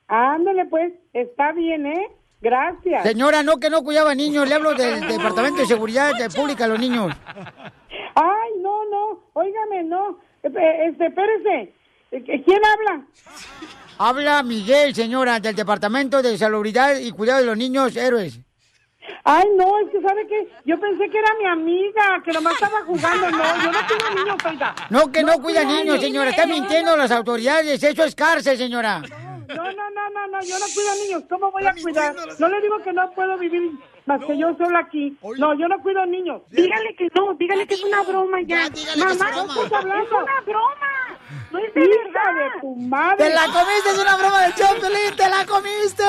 Ándale, 0.08 0.64
pues, 0.66 0.92
está 1.12 1.52
bien, 1.52 1.86
¿eh? 1.86 2.08
Gracias. 2.40 3.02
Señora, 3.02 3.42
no, 3.42 3.58
que 3.58 3.68
no 3.68 3.82
cuidaba 3.82 4.14
niños, 4.14 4.48
le 4.48 4.54
hablo 4.54 4.74
del 4.74 5.06
Departamento 5.06 5.60
de 5.60 5.66
Seguridad 5.66 6.12
de 6.16 6.30
Pública 6.30 6.64
a 6.64 6.68
los 6.68 6.78
niños. 6.78 7.12
Ay, 8.14 8.50
no, 8.60 8.84
no, 8.90 9.20
óigame, 9.34 9.84
no. 9.84 10.18
Eh, 10.42 10.48
eh, 10.56 10.88
Este, 10.88 11.06
espérese. 11.06 11.74
Eh, 12.12 12.42
¿Quién 12.44 12.60
habla? 12.64 13.04
Habla 13.98 14.42
Miguel, 14.44 14.94
señora, 14.94 15.40
del 15.40 15.56
Departamento 15.56 16.22
de 16.22 16.38
Salubridad 16.38 16.96
y 16.96 17.10
Cuidado 17.10 17.40
de 17.40 17.46
los 17.46 17.56
Niños 17.56 17.96
Héroes. 17.96 18.40
Ay, 19.24 19.44
no, 19.56 19.78
es 19.80 19.90
que 19.90 20.00
sabe 20.00 20.26
que 20.26 20.48
yo 20.64 20.78
pensé 20.78 21.08
que 21.10 21.18
era 21.18 21.34
mi 21.38 21.46
amiga, 21.46 22.22
que 22.24 22.32
nomás 22.32 22.54
estaba 22.54 22.82
jugando. 22.82 23.30
No, 23.30 23.62
yo 23.62 23.72
no 23.72 23.86
cuido 23.86 24.14
niños, 24.14 24.36
oiga. 24.44 24.74
No, 24.90 25.12
que 25.12 25.22
no, 25.22 25.32
cuida 25.40 25.62
cuido 25.64 25.76
niños, 25.76 26.00
señora, 26.00 26.30
está 26.30 26.46
mintiendo 26.46 26.96
las 26.96 27.10
autoridades, 27.10 27.82
eso 27.82 28.04
es 28.04 28.14
cárcel, 28.14 28.56
señora. 28.56 29.00
No, 29.00 29.54
no, 29.54 29.90
no, 29.90 30.10
no, 30.10 30.26
no, 30.28 30.40
yo 30.42 30.58
no 30.58 30.66
cuido 30.74 30.94
niños. 31.02 31.22
¿Cómo 31.28 31.50
voy 31.50 31.64
a 31.66 31.72
cuidar? 31.72 32.14
No 32.38 32.48
le 32.48 32.60
digo 32.60 32.78
que 32.82 32.92
no 32.92 33.10
puedo 33.12 33.38
vivir 33.38 33.72
más 34.08 34.24
que 34.24 34.36
yo 34.38 34.54
sola 34.56 34.78
aquí. 34.80 35.16
No, 35.38 35.54
yo 35.54 35.68
no 35.68 35.78
cuido 35.82 36.04
niños. 36.06 36.40
Dígale 36.50 36.96
que 36.96 37.08
no, 37.14 37.34
dígale 37.34 37.66
que 37.66 37.74
es 37.74 37.84
una 37.84 38.02
broma 38.02 38.38
ya. 38.46 38.62
Mamá, 38.96 39.30
no 39.30 39.44
estás 39.44 39.72
hablando. 39.72 40.04
Es 40.04 40.10
una 40.12 40.40
broma. 40.46 41.18
No 41.52 41.58
es 41.58 41.74
de 41.74 41.80
verdad. 41.80 42.34
de 42.34 42.60
tu 42.60 42.74
madre. 42.76 43.16
¡Te 43.18 43.28
la 43.34 43.44
comiste! 43.44 43.90
¡Es 43.90 43.98
una 43.98 44.16
broma 44.16 44.40
del 44.42 44.54
Chopelín! 44.54 45.14
¡Te 45.16 45.28
la 45.28 45.44
comiste! 45.44 46.04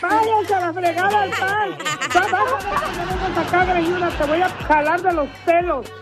Váyanse 0.00 0.54
a 0.54 0.60
la 0.60 0.72
fregada 0.72 1.20
al 1.22 1.30
pan. 1.30 1.70
Va, 2.16 2.22
vamos 2.32 2.64
a 2.64 3.04
vengas 3.04 3.38
acá, 3.46 3.64
greñuda, 3.66 4.08
te 4.08 4.24
voy 4.26 4.40
a 4.40 4.48
jalar 4.48 5.02
de 5.02 5.12
los 5.12 5.28
pelos. 5.44 5.92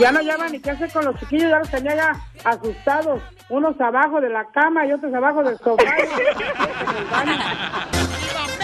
Ya 0.00 0.10
no 0.10 0.20
llaman 0.20 0.50
ni 0.50 0.58
qué 0.60 0.70
hacer 0.70 0.90
con 0.92 1.04
los 1.04 1.14
chiquillos, 1.20 1.48
ya 1.48 1.58
los 1.58 1.70
tenía 1.70 1.94
ya 1.94 2.12
asustados. 2.44 3.22
Unos 3.50 3.80
abajo 3.80 4.20
de 4.20 4.30
la 4.30 4.46
cama 4.50 4.84
y 4.86 4.92
otros 4.92 5.14
abajo 5.14 5.44
del 5.44 5.56
sofá. 5.58 5.84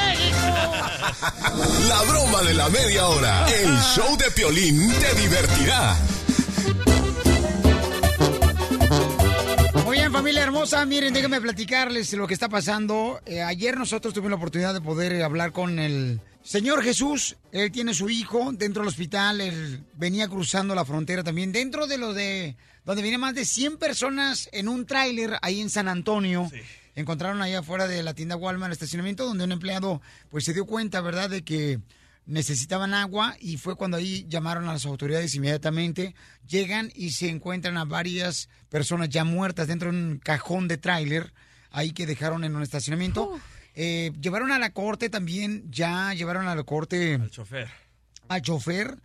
La 0.98 2.02
broma 2.02 2.42
de 2.42 2.54
la 2.54 2.68
media 2.68 3.06
hora. 3.06 3.46
El 3.48 3.76
show 3.78 4.16
de 4.16 4.30
Piolín 4.32 4.92
te 4.92 5.20
divertirá. 5.20 5.96
Muy 9.84 9.98
bien, 9.98 10.12
familia 10.12 10.42
hermosa, 10.42 10.84
miren, 10.84 11.14
déjenme 11.14 11.40
platicarles 11.40 12.12
lo 12.14 12.26
que 12.26 12.34
está 12.34 12.48
pasando. 12.48 13.20
Eh, 13.26 13.42
ayer 13.42 13.76
nosotros 13.76 14.12
tuvimos 14.12 14.30
la 14.30 14.36
oportunidad 14.36 14.74
de 14.74 14.80
poder 14.80 15.12
eh, 15.12 15.22
hablar 15.22 15.52
con 15.52 15.78
el 15.78 16.20
Señor 16.42 16.82
Jesús. 16.82 17.36
Él 17.52 17.70
tiene 17.70 17.94
su 17.94 18.10
hijo 18.10 18.50
dentro 18.52 18.82
del 18.82 18.88
hospital, 18.88 19.40
él 19.40 19.84
venía 19.94 20.26
cruzando 20.26 20.74
la 20.74 20.84
frontera 20.84 21.22
también, 21.22 21.52
dentro 21.52 21.86
de 21.86 21.98
lo 21.98 22.12
de 22.12 22.56
donde 22.84 23.02
vienen 23.02 23.20
más 23.20 23.34
de 23.34 23.44
100 23.44 23.76
personas 23.76 24.48
en 24.50 24.66
un 24.66 24.86
tráiler 24.86 25.38
ahí 25.42 25.60
en 25.60 25.70
San 25.70 25.88
Antonio. 25.88 26.50
Encontraron 26.98 27.40
ahí 27.42 27.54
afuera 27.54 27.86
de 27.86 28.02
la 28.02 28.12
tienda 28.12 28.34
Walmart, 28.34 28.70
el 28.70 28.72
estacionamiento, 28.72 29.24
donde 29.24 29.44
un 29.44 29.52
empleado 29.52 30.02
pues 30.30 30.44
se 30.44 30.52
dio 30.52 30.66
cuenta, 30.66 31.00
¿verdad?, 31.00 31.30
de 31.30 31.44
que 31.44 31.78
necesitaban 32.26 32.92
agua 32.92 33.36
y 33.38 33.56
fue 33.56 33.76
cuando 33.76 33.96
ahí 33.96 34.26
llamaron 34.28 34.68
a 34.68 34.72
las 34.72 34.84
autoridades 34.84 35.32
inmediatamente. 35.36 36.16
Llegan 36.48 36.90
y 36.96 37.10
se 37.12 37.28
encuentran 37.28 37.76
a 37.76 37.84
varias 37.84 38.48
personas 38.68 39.10
ya 39.10 39.22
muertas 39.22 39.68
dentro 39.68 39.92
de 39.92 39.96
un 39.96 40.18
cajón 40.18 40.66
de 40.66 40.76
tráiler 40.76 41.32
ahí 41.70 41.92
que 41.92 42.04
dejaron 42.04 42.42
en 42.42 42.56
un 42.56 42.62
estacionamiento. 42.64 43.38
Eh, 43.76 44.10
llevaron 44.20 44.50
a 44.50 44.58
la 44.58 44.72
corte 44.72 45.08
también, 45.08 45.70
ya 45.70 46.12
llevaron 46.14 46.48
a 46.48 46.56
la 46.56 46.64
corte 46.64 47.14
El 47.14 47.30
chofer. 47.30 47.68
al 48.26 48.42
chofer. 48.42 48.98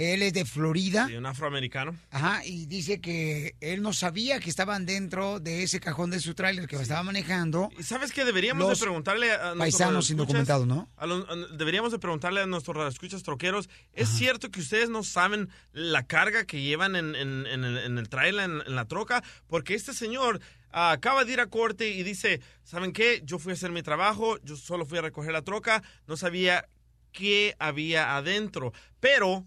Él 0.00 0.22
es 0.22 0.32
de 0.32 0.44
Florida. 0.44 1.06
Sí, 1.08 1.14
un 1.14 1.26
afroamericano. 1.26 1.96
Ajá, 2.10 2.44
y 2.44 2.66
dice 2.66 3.00
que 3.00 3.54
él 3.60 3.82
no 3.82 3.92
sabía 3.92 4.40
que 4.40 4.48
estaban 4.48 4.86
dentro 4.86 5.40
de 5.40 5.62
ese 5.62 5.78
cajón 5.78 6.10
de 6.10 6.20
su 6.20 6.34
tráiler 6.34 6.66
que 6.66 6.76
estaba 6.76 7.02
manejando. 7.02 7.68
¿Y 7.78 7.82
sabes 7.82 8.12
qué? 8.12 8.24
Deberíamos 8.24 8.66
de 8.68 8.76
preguntarle 8.84 9.30
a 9.32 9.36
nuestros 9.54 9.58
paisanos 9.58 10.10
indocumentados, 10.10 10.66
¿no? 10.66 10.88
a 10.96 11.06
los- 11.06 11.28
a- 11.28 11.54
deberíamos 11.56 11.92
de 11.92 11.98
preguntarle 11.98 12.40
a 12.40 12.46
nuestros 12.46 12.92
escuchas 12.92 13.22
troqueros, 13.22 13.68
¿es 13.92 14.08
cierto 14.08 14.50
que 14.50 14.60
ustedes 14.60 14.88
no 14.88 15.02
saben 15.02 15.48
la 15.72 16.06
carga 16.06 16.44
que 16.44 16.62
llevan 16.62 16.96
en, 16.96 17.14
en- 17.14 17.46
en 17.46 17.64
el, 17.64 17.78
en 17.78 17.98
el 17.98 18.08
trailer, 18.08 18.44
en, 18.50 18.62
en 18.66 18.74
la 18.74 18.86
troca? 18.86 19.22
Porque 19.48 19.74
este 19.74 19.92
señor 19.92 20.40
ah, 20.72 20.92
acaba 20.92 21.24
de 21.24 21.32
ir 21.34 21.40
a 21.40 21.46
corte 21.48 21.90
y 21.90 22.02
dice, 22.04 22.40
¿saben 22.64 22.92
qué? 22.92 23.22
Yo 23.24 23.38
fui 23.38 23.50
a 23.52 23.54
hacer 23.54 23.70
mi 23.70 23.82
trabajo, 23.82 24.38
yo 24.44 24.56
solo 24.56 24.86
fui 24.86 24.98
a 24.98 25.02
recoger 25.02 25.32
la 25.32 25.42
troca, 25.42 25.82
no 26.06 26.16
sabía 26.16 26.66
qué 27.12 27.54
había 27.58 28.16
adentro. 28.16 28.72
Pero 29.00 29.44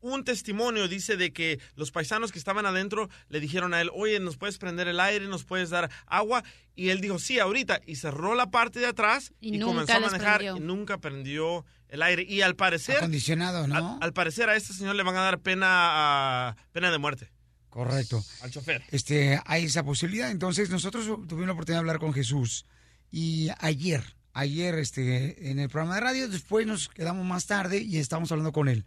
un 0.00 0.24
testimonio 0.24 0.88
dice 0.88 1.16
de 1.16 1.32
que 1.32 1.60
los 1.76 1.90
paisanos 1.90 2.32
que 2.32 2.38
estaban 2.38 2.66
adentro 2.66 3.08
le 3.28 3.40
dijeron 3.40 3.74
a 3.74 3.80
él, 3.80 3.90
oye, 3.92 4.20
¿nos 4.20 4.36
puedes 4.36 4.58
prender 4.58 4.88
el 4.88 5.00
aire? 5.00 5.26
¿Nos 5.26 5.44
puedes 5.44 5.70
dar 5.70 5.90
agua? 6.06 6.42
Y 6.74 6.88
él 6.88 7.00
dijo, 7.00 7.18
sí, 7.18 7.38
ahorita. 7.38 7.80
Y 7.86 7.96
cerró 7.96 8.34
la 8.34 8.50
parte 8.50 8.78
de 8.80 8.86
atrás 8.86 9.32
Y 9.40 9.58
comenzó 9.60 9.94
a 9.94 10.00
manejar 10.00 10.38
prendió. 10.38 10.56
y 10.56 10.60
nunca 10.60 10.98
prendió 10.98 11.64
el 11.88 12.02
aire. 12.02 12.24
Y 12.28 12.42
al 12.42 12.56
parecer... 12.56 12.96
Acondicionado, 12.98 13.66
¿no? 13.66 13.94
Al, 13.96 13.98
al 14.00 14.12
parecer 14.12 14.48
a 14.48 14.56
este 14.56 14.72
señor 14.72 14.94
le 14.96 15.02
van 15.02 15.16
a 15.16 15.20
dar 15.22 15.40
pena, 15.40 16.56
pena 16.72 16.90
de 16.90 16.98
muerte. 16.98 17.30
Correcto. 17.68 18.24
Al 18.42 18.50
chofer. 18.50 18.82
Este, 18.90 19.40
hay 19.46 19.64
esa 19.64 19.84
posibilidad. 19.84 20.30
Entonces, 20.30 20.70
nosotros 20.70 21.04
tuvimos 21.28 21.46
la 21.46 21.52
oportunidad 21.52 21.78
de 21.78 21.88
hablar 21.88 21.98
con 21.98 22.12
Jesús. 22.12 22.66
Y 23.12 23.48
ayer, 23.58 24.02
ayer, 24.32 24.74
este, 24.76 25.50
en 25.50 25.58
el 25.58 25.68
programa 25.68 25.94
de 25.96 26.00
radio, 26.00 26.28
después 26.28 26.66
nos 26.66 26.88
quedamos 26.88 27.24
más 27.26 27.46
tarde 27.46 27.78
y 27.78 27.98
estábamos 27.98 28.32
hablando 28.32 28.52
con 28.52 28.68
él. 28.68 28.84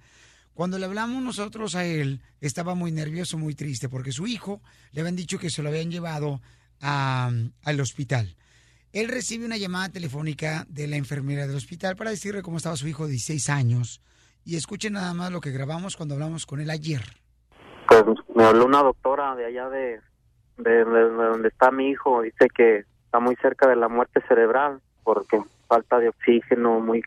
Cuando 0.54 0.78
le 0.78 0.86
hablamos 0.86 1.22
nosotros 1.24 1.76
a 1.76 1.86
él, 1.86 2.22
estaba 2.42 2.76
muy 2.76 2.92
nervioso, 2.92 3.38
muy 3.38 3.56
triste, 3.56 3.90
porque 3.90 4.12
su 4.12 4.28
hijo 4.28 4.62
le 4.92 5.02
habían 5.02 5.16
dicho 5.16 5.40
que 5.40 5.50
se 5.50 5.64
lo 5.64 5.70
habían 5.70 5.90
llevado 5.92 6.42
a- 6.82 7.32
al 7.64 7.80
hospital. 7.80 8.36
él 8.92 9.08
recibe 9.08 9.44
una 9.48 9.58
llamada 9.58 9.90
telefónica 9.90 10.66
de 10.70 10.86
la 10.86 10.98
enfermera 10.98 11.48
del 11.48 11.56
hospital 11.56 11.96
para 11.96 12.12
decirle 12.12 12.44
cómo 12.44 12.58
estaba 12.58 12.76
su 12.76 12.88
hijo 12.88 13.06
de 13.06 13.14
16 13.14 13.50
años. 13.50 14.02
Y 14.46 14.56
escuchen 14.56 14.94
nada 14.94 15.16
más 15.16 15.32
lo 15.32 15.42
que 15.42 15.50
grabamos 15.50 15.98
cuando 15.98 16.14
hablamos 16.14 16.46
con 16.46 16.60
él 16.62 16.70
ayer. 16.70 17.02
Pues 17.88 18.04
me 18.36 18.44
habló 18.44 18.68
una 18.68 18.84
doctora 18.84 19.36
de 19.36 19.48
allá 19.48 19.68
de, 19.70 20.00
de, 20.60 20.70
de- 20.86 20.86
de 20.86 21.10
donde 21.10 21.48
está 21.48 21.72
mi 21.72 21.90
hijo. 21.90 22.22
Dice 22.22 22.48
que 22.56 22.84
está 23.06 23.20
muy 23.20 23.36
cerca 23.38 23.68
de 23.68 23.76
la 23.78 23.88
muerte 23.90 24.22
cerebral 24.28 24.80
porque 25.04 25.42
falta 25.68 25.98
de 25.98 26.10
oxígeno, 26.10 26.80
muy 26.80 27.02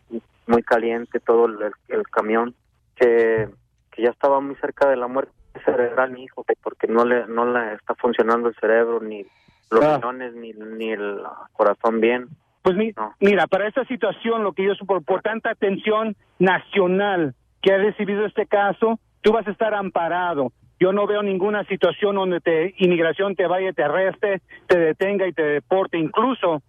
muy 0.49 0.65
caliente 0.65 1.21
todo 1.21 1.47
el 1.47 2.09
camión. 2.11 2.53
Que, 2.97 3.49
que 3.93 4.03
ya 4.03 4.11
estaba 4.11 4.41
muy 4.41 4.57
cerca 4.57 4.89
de 4.89 4.97
la 4.97 5.07
muerte 5.07 5.33
cerebral 5.65 6.11
mi 6.13 6.25
hijo, 6.25 6.45
que 6.45 6.55
porque 6.63 6.87
no 6.87 7.05
le 7.05 7.27
no 7.29 7.47
le 7.47 7.75
está 7.75 7.95
funcionando 7.95 8.49
el 8.49 8.55
cerebro 8.57 9.01
ni 9.01 9.25
los 9.71 9.85
Ah. 9.85 9.97
riñones 9.97 10.35
ni, 10.35 10.53
ni 10.53 10.91
el 10.91 11.21
corazón 11.53 12.01
bien. 12.01 12.27
Pues 12.63 12.77
mi- 12.77 12.93
mira, 13.21 13.47
para 13.47 13.69
esta 13.69 13.85
situación, 13.85 14.43
lo 14.43 14.53
que 14.53 14.65
yo 14.65 14.75
supo, 14.75 15.01
por 15.01 15.23
tanta 15.23 15.51
atención 15.51 16.17
nacional 16.39 17.35
que 17.63 17.73
ha 17.73 17.79
recibido 17.79 18.27
este 18.27 18.47
caso, 18.47 18.99
tú 19.23 19.33
vas 19.33 19.47
a 19.47 19.51
estar 19.53 19.73
amparado. 19.75 20.53
Yo 20.79 20.93
no 20.93 21.07
veo 21.07 21.23
ninguna 21.23 21.65
situación 21.65 22.17
donde 22.17 22.41
te, 22.41 22.75
inmigración 22.79 23.35
te 23.35 23.47
vaya, 23.47 23.73
te 23.73 23.83
arreste, 23.83 24.43
te 24.67 24.79
detenga 24.79 25.27
y 25.27 25.33
te 25.33 25.43
deporte. 25.43 25.97
Incluso, 25.99 26.63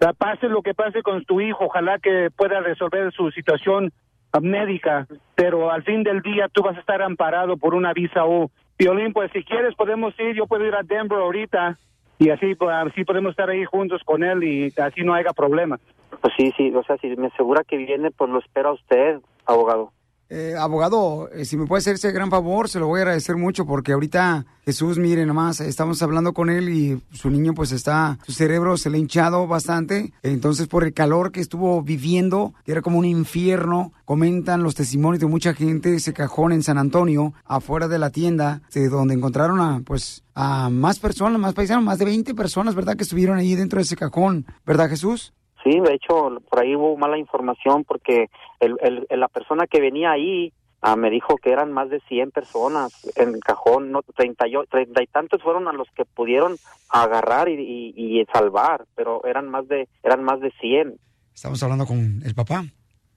la- 0.00 0.12
pase 0.12 0.48
lo 0.48 0.62
que 0.62 0.74
pase 0.74 1.02
con 1.02 1.24
tu 1.24 1.40
hijo, 1.40 1.64
ojalá 1.66 1.98
que 1.98 2.30
pueda 2.36 2.60
resolver 2.60 3.12
su 3.12 3.30
situación 3.30 3.90
médica, 4.40 5.06
pero 5.34 5.70
al 5.70 5.82
fin 5.82 6.02
del 6.02 6.20
día 6.20 6.48
tú 6.52 6.62
vas 6.62 6.76
a 6.76 6.80
estar 6.80 7.02
amparado 7.02 7.56
por 7.56 7.74
una 7.74 7.92
visa 7.92 8.24
O. 8.24 8.50
Violín, 8.78 9.12
pues 9.12 9.30
si 9.32 9.42
quieres 9.42 9.74
podemos 9.74 10.14
ir, 10.20 10.34
yo 10.36 10.46
puedo 10.46 10.64
ir 10.64 10.74
a 10.74 10.82
Denver 10.82 11.18
ahorita 11.18 11.76
y 12.18 12.30
así, 12.30 12.54
pues, 12.54 12.74
así 12.74 13.04
podemos 13.04 13.30
estar 13.30 13.48
ahí 13.48 13.64
juntos 13.64 14.02
con 14.04 14.22
él 14.22 14.44
y 14.44 14.72
así 14.80 15.02
no 15.02 15.14
haya 15.14 15.32
problema. 15.32 15.78
Pues 16.20 16.32
sí, 16.36 16.52
sí, 16.56 16.72
o 16.74 16.82
sea, 16.82 16.96
si 16.98 17.08
me 17.16 17.28
asegura 17.28 17.64
que 17.64 17.76
viene, 17.76 18.10
pues 18.10 18.30
lo 18.30 18.38
espera 18.38 18.72
usted, 18.72 19.20
abogado. 19.46 19.92
Eh, 20.30 20.54
abogado, 20.58 21.30
eh, 21.32 21.46
si 21.46 21.56
me 21.56 21.66
puede 21.66 21.78
hacer 21.78 21.94
ese 21.94 22.12
gran 22.12 22.28
favor, 22.28 22.68
se 22.68 22.78
lo 22.78 22.86
voy 22.86 22.98
a 22.98 23.02
agradecer 23.04 23.36
mucho 23.36 23.64
porque 23.64 23.92
ahorita 23.92 24.44
Jesús, 24.62 24.98
mire 24.98 25.24
nomás, 25.24 25.60
estamos 25.60 26.02
hablando 26.02 26.34
con 26.34 26.50
él 26.50 26.68
y 26.68 27.02
su 27.12 27.30
niño 27.30 27.54
pues 27.54 27.72
está, 27.72 28.18
su 28.26 28.32
cerebro 28.32 28.76
se 28.76 28.90
le 28.90 28.98
ha 28.98 29.00
hinchado 29.00 29.46
bastante, 29.46 30.12
entonces 30.22 30.66
por 30.66 30.84
el 30.84 30.92
calor 30.92 31.32
que 31.32 31.40
estuvo 31.40 31.82
viviendo, 31.82 32.52
que 32.66 32.72
era 32.72 32.82
como 32.82 32.98
un 32.98 33.06
infierno, 33.06 33.94
comentan 34.04 34.62
los 34.62 34.74
testimonios 34.74 35.20
de 35.20 35.28
mucha 35.28 35.54
gente, 35.54 35.94
ese 35.94 36.12
cajón 36.12 36.52
en 36.52 36.62
San 36.62 36.76
Antonio, 36.76 37.32
afuera 37.46 37.88
de 37.88 37.98
la 37.98 38.10
tienda, 38.10 38.60
de 38.74 38.90
donde 38.90 39.14
encontraron 39.14 39.60
a 39.60 39.80
pues 39.80 40.24
a 40.34 40.68
más 40.68 40.98
personas, 40.98 41.40
más 41.40 41.54
paisanos, 41.54 41.84
más 41.84 41.98
de 41.98 42.04
20 42.04 42.34
personas, 42.34 42.74
¿verdad? 42.74 42.96
Que 42.96 43.04
estuvieron 43.04 43.38
ahí 43.38 43.54
dentro 43.54 43.78
de 43.78 43.84
ese 43.84 43.96
cajón, 43.96 44.44
¿verdad 44.66 44.90
Jesús? 44.90 45.32
Sí, 45.64 45.80
de 45.80 45.94
hecho, 45.94 46.38
por 46.48 46.60
ahí 46.60 46.74
hubo 46.76 46.96
mala 46.96 47.18
información 47.18 47.84
porque 47.84 48.28
el, 48.60 48.76
el- 48.80 49.06
la 49.20 49.28
persona 49.28 49.66
que 49.66 49.80
venía 49.80 50.12
ahí 50.12 50.52
ah, 50.82 50.94
me 50.96 51.10
dijo 51.10 51.36
que 51.36 51.50
eran 51.50 51.72
más 51.72 51.90
de 51.90 52.00
100 52.08 52.30
personas 52.30 52.92
en 53.16 53.34
el 53.34 53.40
cajón, 53.40 53.90
no, 53.90 54.02
30 54.02 54.46
y, 54.48 54.56
o- 54.56 54.64
30 54.64 55.02
y 55.02 55.06
tantos 55.08 55.42
fueron 55.42 55.66
a 55.68 55.72
los 55.72 55.88
que 55.96 56.04
pudieron 56.04 56.56
agarrar 56.88 57.48
y, 57.48 57.54
y- 57.96 58.20
y 58.20 58.24
salvar, 58.32 58.84
pero 58.94 59.24
eran 59.24 59.48
más 59.48 59.66
de 59.68 59.88
eran 60.02 60.22
más 60.24 60.40
de 60.40 60.50
100. 60.60 60.94
Estamos 61.34 61.62
hablando 61.62 61.86
con 61.86 62.22
el 62.24 62.34
papá. 62.34 62.62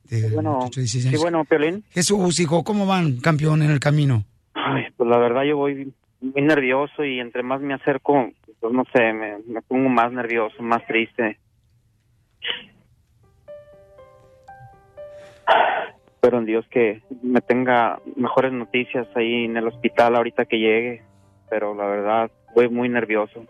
de 0.09 0.29
Bueno, 0.33 0.55
muchacho 0.57 0.79
de 0.79 0.83
16 0.83 1.15
sí, 1.15 1.21
bueno, 1.21 1.45
Piolín. 1.45 1.83
Jesús, 1.91 2.39
hijo, 2.39 2.63
¿cómo 2.63 2.85
van, 2.85 3.17
campeón, 3.21 3.61
en 3.61 3.71
el 3.71 3.79
camino? 3.79 4.23
Ay, 4.53 4.87
pues 4.97 5.09
la 5.09 5.17
verdad 5.17 5.43
yo 5.43 5.57
voy 5.57 5.93
muy 6.19 6.41
nervioso 6.41 7.03
y 7.05 7.19
entre 7.19 7.41
más 7.43 7.61
me 7.61 7.73
acerco, 7.73 8.29
pues 8.59 8.73
no 8.73 8.83
sé, 8.93 9.13
me, 9.13 9.37
me 9.47 9.61
pongo 9.61 9.89
más 9.89 10.11
nervioso, 10.11 10.61
más 10.61 10.85
triste. 10.85 11.37
Pero 16.19 16.37
en 16.37 16.45
Dios 16.45 16.65
que 16.69 17.01
me 17.23 17.41
tenga 17.41 17.99
mejores 18.15 18.51
noticias 18.53 19.07
ahí 19.15 19.45
en 19.45 19.57
el 19.57 19.67
hospital 19.67 20.15
ahorita 20.15 20.45
que 20.45 20.59
llegue. 20.59 21.03
Pero 21.49 21.73
la 21.73 21.85
verdad, 21.85 22.31
voy 22.55 22.69
muy 22.69 22.89
nervioso. 22.89 23.45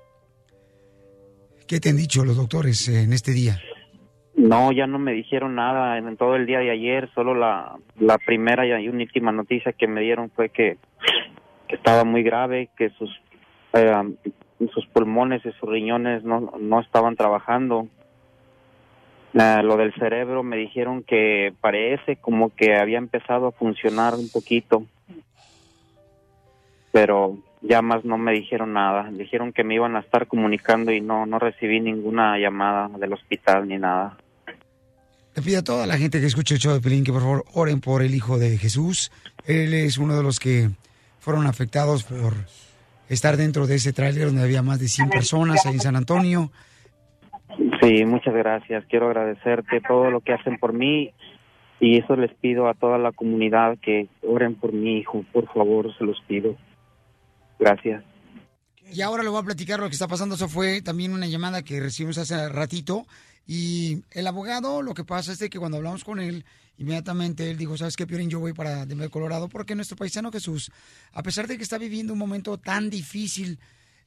¿Qué 1.68 1.80
te 1.80 1.90
han 1.90 1.98
dicho 1.98 2.24
los 2.24 2.38
doctores 2.38 2.88
eh, 2.88 3.04
en 3.04 3.14
este 3.14 3.32
día? 3.32 3.58
No, 4.36 4.72
ya 4.72 4.88
no 4.88 4.98
me 4.98 5.12
dijeron 5.12 5.56
nada 5.56 5.98
en 5.98 6.18
todo 6.18 6.36
el 6.36 6.46
día 6.46 6.60
de 6.60 6.72
ayer. 6.72 7.10
Solo 7.14 7.36
la, 7.36 7.76
la 8.00 8.18
primera 8.18 8.66
y 8.66 8.88
última 8.88 9.32
noticia 9.32 9.74
que 9.74 9.88
me 9.88 10.02
dieron 10.02 10.32
fue 10.32 10.50
que, 10.50 10.78
que 11.68 11.76
estaba 11.76 12.06
muy 12.06 12.24
grave, 12.24 12.70
que 12.78 12.90
sus 12.92 13.10
eh, 13.74 13.94
sus 14.74 14.86
pulmones 14.88 15.46
y 15.46 15.52
sus 15.54 15.70
riñones 15.70 16.24
no, 16.24 16.52
no 16.60 16.80
estaban 16.80 17.16
trabajando. 17.16 17.88
Lo 19.34 19.78
del 19.78 19.94
cerebro 19.94 20.44
me 20.44 20.58
dijeron 20.58 21.04
que 21.04 21.54
parece 21.62 22.18
como 22.18 22.54
que 22.54 22.76
había 22.76 22.98
empezado 22.98 23.48
a 23.48 23.52
funcionar 23.52 24.14
un 24.16 24.30
poquito, 24.30 24.86
pero 26.92 27.38
ya 27.62 27.82
más 27.82 28.04
no 28.04 28.18
me 28.18 28.34
dijeron 28.34 28.74
nada. 28.74 29.10
Dijeron 29.12 29.54
que 29.54 29.64
me 29.64 29.76
iban 29.76 29.96
a 29.96 30.00
estar 30.00 30.28
comunicando 30.28 30.92
y 30.92 31.00
no 31.00 31.26
no 31.26 31.40
recibí 31.40 31.80
ninguna 31.80 32.38
llamada 32.38 32.90
del 32.98 33.14
hospital 33.14 33.68
ni 33.68 33.78
nada. 33.78 34.18
Le 35.34 35.42
pido 35.42 35.60
a 35.60 35.64
toda 35.64 35.88
la 35.88 35.98
gente 35.98 36.20
que 36.20 36.26
escuche 36.26 36.56
el 36.56 36.60
show 36.60 36.74
de 36.74 36.82
Pelín 36.82 37.06
que 37.06 37.14
por 37.14 37.22
favor 37.22 37.46
oren 37.54 37.80
por 37.80 38.02
el 38.02 38.14
Hijo 38.14 38.38
de 38.38 38.58
Jesús. 38.58 39.12
Él 39.46 39.74
es 39.74 39.98
uno 39.98 40.18
de 40.18 40.24
los 40.24 40.40
que 40.40 40.70
fueron 41.20 41.48
afectados 41.48 42.04
por 42.04 42.34
estar 43.08 43.38
dentro 43.38 43.66
de 43.66 43.76
ese 43.76 43.94
tráiler 43.94 44.26
donde 44.26 44.44
había 44.44 44.62
más 44.62 44.80
de 44.80 44.90
100 44.90 45.10
personas 45.10 45.66
ahí 45.66 45.76
en 45.76 45.80
San 45.80 45.96
Antonio. 45.96 46.52
Sí, 47.82 48.06
muchas 48.06 48.34
gracias. 48.34 48.86
Quiero 48.90 49.08
agradecerte 49.08 49.82
todo 49.82 50.10
lo 50.10 50.22
que 50.22 50.34
hacen 50.34 50.58
por 50.58 50.74
mí 50.74 51.14
y 51.80 51.98
eso 51.98 52.16
les 52.16 52.34
pido 52.36 52.70
a 52.70 52.76
toda 52.76 52.98
la 52.98 53.12
comunidad 53.12 53.78
que 53.80 54.08
oren 54.22 54.56
por 54.56 54.72
mi 54.72 55.00
hijo, 55.00 55.26
por 55.34 55.52
favor, 55.52 55.96
se 55.98 56.04
los 56.04 56.22
pido. 56.28 56.56
Gracias. 57.60 58.04
Y 58.94 59.02
ahora 59.02 59.24
le 59.24 59.30
voy 59.30 59.40
a 59.40 59.46
platicar 59.46 59.80
lo 59.80 59.88
que 59.88 59.94
está 59.94 60.08
pasando. 60.08 60.36
Eso 60.36 60.48
fue 60.48 60.82
también 60.82 61.14
una 61.14 61.28
llamada 61.28 61.64
que 61.64 61.80
recibimos 61.80 62.18
hace 62.18 62.50
ratito. 62.50 63.06
Y 63.48 64.04
el 64.12 64.28
abogado, 64.28 64.82
lo 64.82 64.94
que 64.94 65.04
pasa 65.04 65.32
es 65.32 65.40
de 65.40 65.50
que 65.50 65.60
cuando 65.60 65.78
hablamos 65.78 66.04
con 66.04 66.20
él, 66.20 66.46
inmediatamente 66.78 67.50
él 67.50 67.58
dijo, 67.58 67.78
¿sabes 67.78 67.96
qué, 67.96 68.06
Piorín? 68.06 68.30
Yo 68.30 68.40
voy 68.40 68.54
para 68.54 68.86
Denver, 68.86 69.10
Colorado, 69.10 69.50
porque 69.50 69.76
nuestro 69.76 69.98
paisano 69.98 70.32
Jesús, 70.32 70.72
a 71.14 71.24
pesar 71.24 71.48
de 71.48 71.58
que 71.58 71.64
está 71.64 71.78
viviendo 71.78 72.14
un 72.14 72.20
momento 72.20 72.58
tan 72.58 72.90
difícil, 72.90 73.60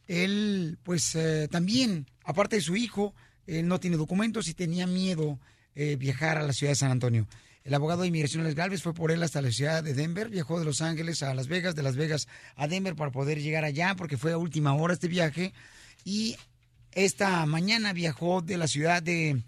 él, 0.06 0.78
pues, 0.82 1.14
eh, 1.16 1.48
también, 1.50 2.06
aparte 2.24 2.56
de 2.56 2.62
su 2.62 2.76
hijo, 2.76 3.14
él 3.46 3.68
no 3.68 3.80
tiene 3.80 3.96
documentos 3.96 4.48
y 4.48 4.54
tenía 4.54 4.86
miedo 4.86 5.38
eh, 5.74 5.96
viajar 5.96 6.38
a 6.38 6.42
la 6.42 6.52
ciudad 6.52 6.72
de 6.72 6.76
San 6.76 6.90
Antonio. 6.90 7.26
El 7.64 7.72
abogado 7.72 8.02
de 8.02 8.08
inmigración 8.08 8.42
Alex 8.42 8.56
Galvez 8.56 8.82
fue 8.82 8.92
por 8.92 9.10
él 9.10 9.22
hasta 9.22 9.40
la 9.40 9.50
ciudad 9.50 9.82
de 9.82 9.94
Denver, 9.94 10.28
viajó 10.28 10.58
de 10.58 10.66
Los 10.66 10.82
Ángeles 10.82 11.22
a 11.22 11.32
Las 11.32 11.48
Vegas, 11.48 11.74
de 11.74 11.82
Las 11.82 11.96
Vegas 11.96 12.28
a 12.56 12.68
Denver 12.68 12.94
para 12.94 13.10
poder 13.10 13.40
llegar 13.40 13.64
allá, 13.64 13.94
porque 13.96 14.18
fue 14.18 14.32
a 14.32 14.38
última 14.38 14.74
hora 14.74 14.92
este 14.92 15.08
viaje. 15.08 15.54
Y 16.04 16.36
esta 16.92 17.44
mañana 17.46 17.94
viajó 17.94 18.42
de 18.42 18.58
la 18.58 18.68
ciudad 18.68 19.02
de, 19.02 19.42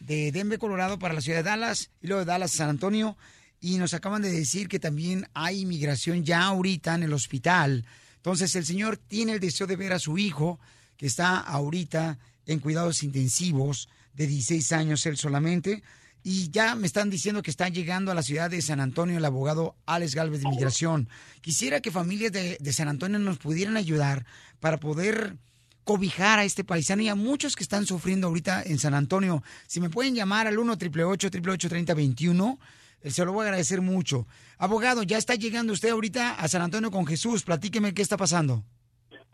de 0.00 0.30
Denver, 0.30 0.58
Colorado, 0.58 0.98
para 0.98 1.14
la 1.14 1.22
ciudad 1.22 1.38
de 1.38 1.44
Dallas, 1.44 1.90
y 2.02 2.08
luego 2.08 2.20
de 2.20 2.26
Dallas 2.26 2.52
a 2.52 2.58
San 2.58 2.68
Antonio. 2.68 3.16
Y 3.60 3.78
nos 3.78 3.94
acaban 3.94 4.20
de 4.20 4.30
decir 4.30 4.68
que 4.68 4.78
también 4.78 5.26
hay 5.32 5.62
inmigración 5.62 6.22
ya 6.22 6.42
ahorita 6.42 6.94
en 6.94 7.04
el 7.04 7.14
hospital. 7.14 7.86
Entonces 8.16 8.54
el 8.56 8.66
señor 8.66 8.98
tiene 8.98 9.32
el 9.32 9.40
deseo 9.40 9.66
de 9.66 9.76
ver 9.76 9.94
a 9.94 9.98
su 9.98 10.18
hijo, 10.18 10.60
que 10.98 11.06
está 11.06 11.38
ahorita 11.38 12.18
en 12.46 12.60
cuidados 12.60 13.02
intensivos, 13.02 13.88
de 14.14 14.26
16 14.26 14.72
años 14.72 15.06
él 15.06 15.16
solamente. 15.16 15.82
Y 16.22 16.50
ya 16.50 16.74
me 16.74 16.86
están 16.86 17.10
diciendo 17.10 17.42
que 17.42 17.50
está 17.50 17.68
llegando 17.68 18.10
a 18.10 18.14
la 18.14 18.22
ciudad 18.22 18.50
de 18.50 18.62
San 18.62 18.80
Antonio 18.80 19.18
el 19.18 19.24
abogado 19.24 19.76
Alex 19.84 20.14
Galvez 20.14 20.40
de 20.40 20.48
Inmigración. 20.48 21.08
Quisiera 21.42 21.80
que 21.80 21.90
familias 21.90 22.32
de, 22.32 22.56
de 22.58 22.72
San 22.72 22.88
Antonio 22.88 23.18
nos 23.18 23.38
pudieran 23.38 23.76
ayudar 23.76 24.24
para 24.60 24.80
poder 24.80 25.36
cobijar 25.84 26.38
a 26.38 26.44
este 26.44 26.64
paisano 26.64 27.02
y 27.02 27.08
a 27.08 27.14
muchos 27.14 27.56
que 27.56 27.62
están 27.62 27.86
sufriendo 27.86 28.28
ahorita 28.28 28.62
en 28.62 28.78
San 28.78 28.94
Antonio. 28.94 29.42
Si 29.66 29.80
me 29.80 29.90
pueden 29.90 30.14
llamar 30.14 30.46
al 30.46 30.58
1 30.58 30.72
888 30.72 31.68
3021 31.68 32.58
eh, 33.04 33.10
se 33.10 33.24
lo 33.24 33.32
voy 33.32 33.44
a 33.44 33.48
agradecer 33.48 33.82
mucho. 33.82 34.26
Abogado, 34.56 35.02
ya 35.02 35.18
está 35.18 35.34
llegando 35.34 35.74
usted 35.74 35.90
ahorita 35.90 36.34
a 36.34 36.48
San 36.48 36.62
Antonio 36.62 36.90
con 36.90 37.06
Jesús. 37.06 37.44
Platíqueme 37.44 37.92
qué 37.92 38.00
está 38.00 38.16
pasando. 38.16 38.64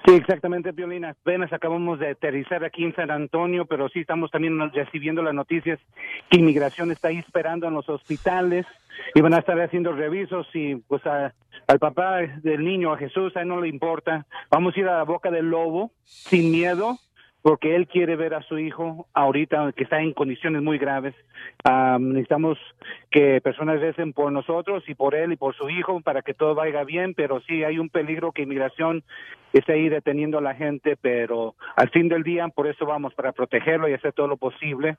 Sí, 0.06 0.14
exactamente, 0.14 0.72
Violina. 0.72 1.10
Apenas 1.10 1.52
acabamos 1.52 1.98
de 1.98 2.08
aterrizar 2.08 2.64
aquí 2.64 2.84
en 2.84 2.94
San 2.94 3.10
Antonio, 3.10 3.66
pero 3.66 3.88
sí 3.90 4.00
estamos 4.00 4.30
también 4.30 4.58
recibiendo 4.72 5.22
las 5.22 5.34
noticias 5.34 5.78
que 6.30 6.38
inmigración 6.38 6.90
está 6.90 7.08
ahí 7.08 7.18
esperando 7.18 7.68
en 7.68 7.74
los 7.74 7.86
hospitales 7.88 8.64
y 9.14 9.20
van 9.20 9.34
a 9.34 9.38
estar 9.38 9.60
haciendo 9.60 9.92
revisos 9.92 10.46
y 10.54 10.76
pues 10.76 11.04
a- 11.06 11.34
al 11.66 11.78
papá 11.78 12.16
del 12.42 12.64
niño, 12.64 12.92
a 12.92 12.96
Jesús, 12.98 13.36
a 13.36 13.42
él 13.42 13.48
no 13.48 13.60
le 13.60 13.68
importa. 13.68 14.26
Vamos 14.50 14.74
a 14.74 14.80
ir 14.80 14.88
a 14.88 14.96
la 14.98 15.04
boca 15.04 15.30
del 15.30 15.50
lobo 15.50 15.92
sin 16.04 16.50
miedo 16.50 16.96
porque 17.42 17.74
él 17.74 17.86
quiere 17.86 18.16
ver 18.16 18.34
a 18.34 18.42
su 18.42 18.58
hijo 18.58 19.06
ahorita 19.14 19.72
que 19.72 19.84
está 19.84 20.00
en 20.00 20.12
condiciones 20.12 20.62
muy 20.62 20.78
graves. 20.78 21.14
Am, 21.64 22.10
necesitamos 22.10 22.58
que 23.10 23.40
personas 23.40 23.80
recen 23.80 24.12
por 24.12 24.30
nosotros 24.30 24.84
y 24.88 24.94
por 24.94 25.14
él 25.14 25.32
y 25.32 25.36
por 25.36 25.54
su 25.54 25.70
hijo 25.70 26.00
para 26.00 26.22
que 26.22 26.34
todo 26.34 26.54
vaya 26.54 26.84
bien, 26.84 27.14
pero 27.14 27.40
sí 27.40 27.64
hay 27.64 27.78
un 27.78 27.88
peligro 27.88 28.32
que 28.32 28.42
inmigración 28.42 29.02
esté 29.52 29.72
ahí 29.72 29.88
deteniendo 29.88 30.38
a 30.38 30.42
la 30.42 30.54
gente, 30.54 30.96
pero 31.00 31.54
al 31.76 31.88
fin 31.90 32.08
del 32.08 32.22
día 32.22 32.48
por 32.48 32.66
eso 32.66 32.86
vamos, 32.86 33.14
para 33.14 33.32
protegerlo 33.32 33.88
y 33.88 33.94
hacer 33.94 34.12
todo 34.12 34.28
lo 34.28 34.36
posible. 34.36 34.96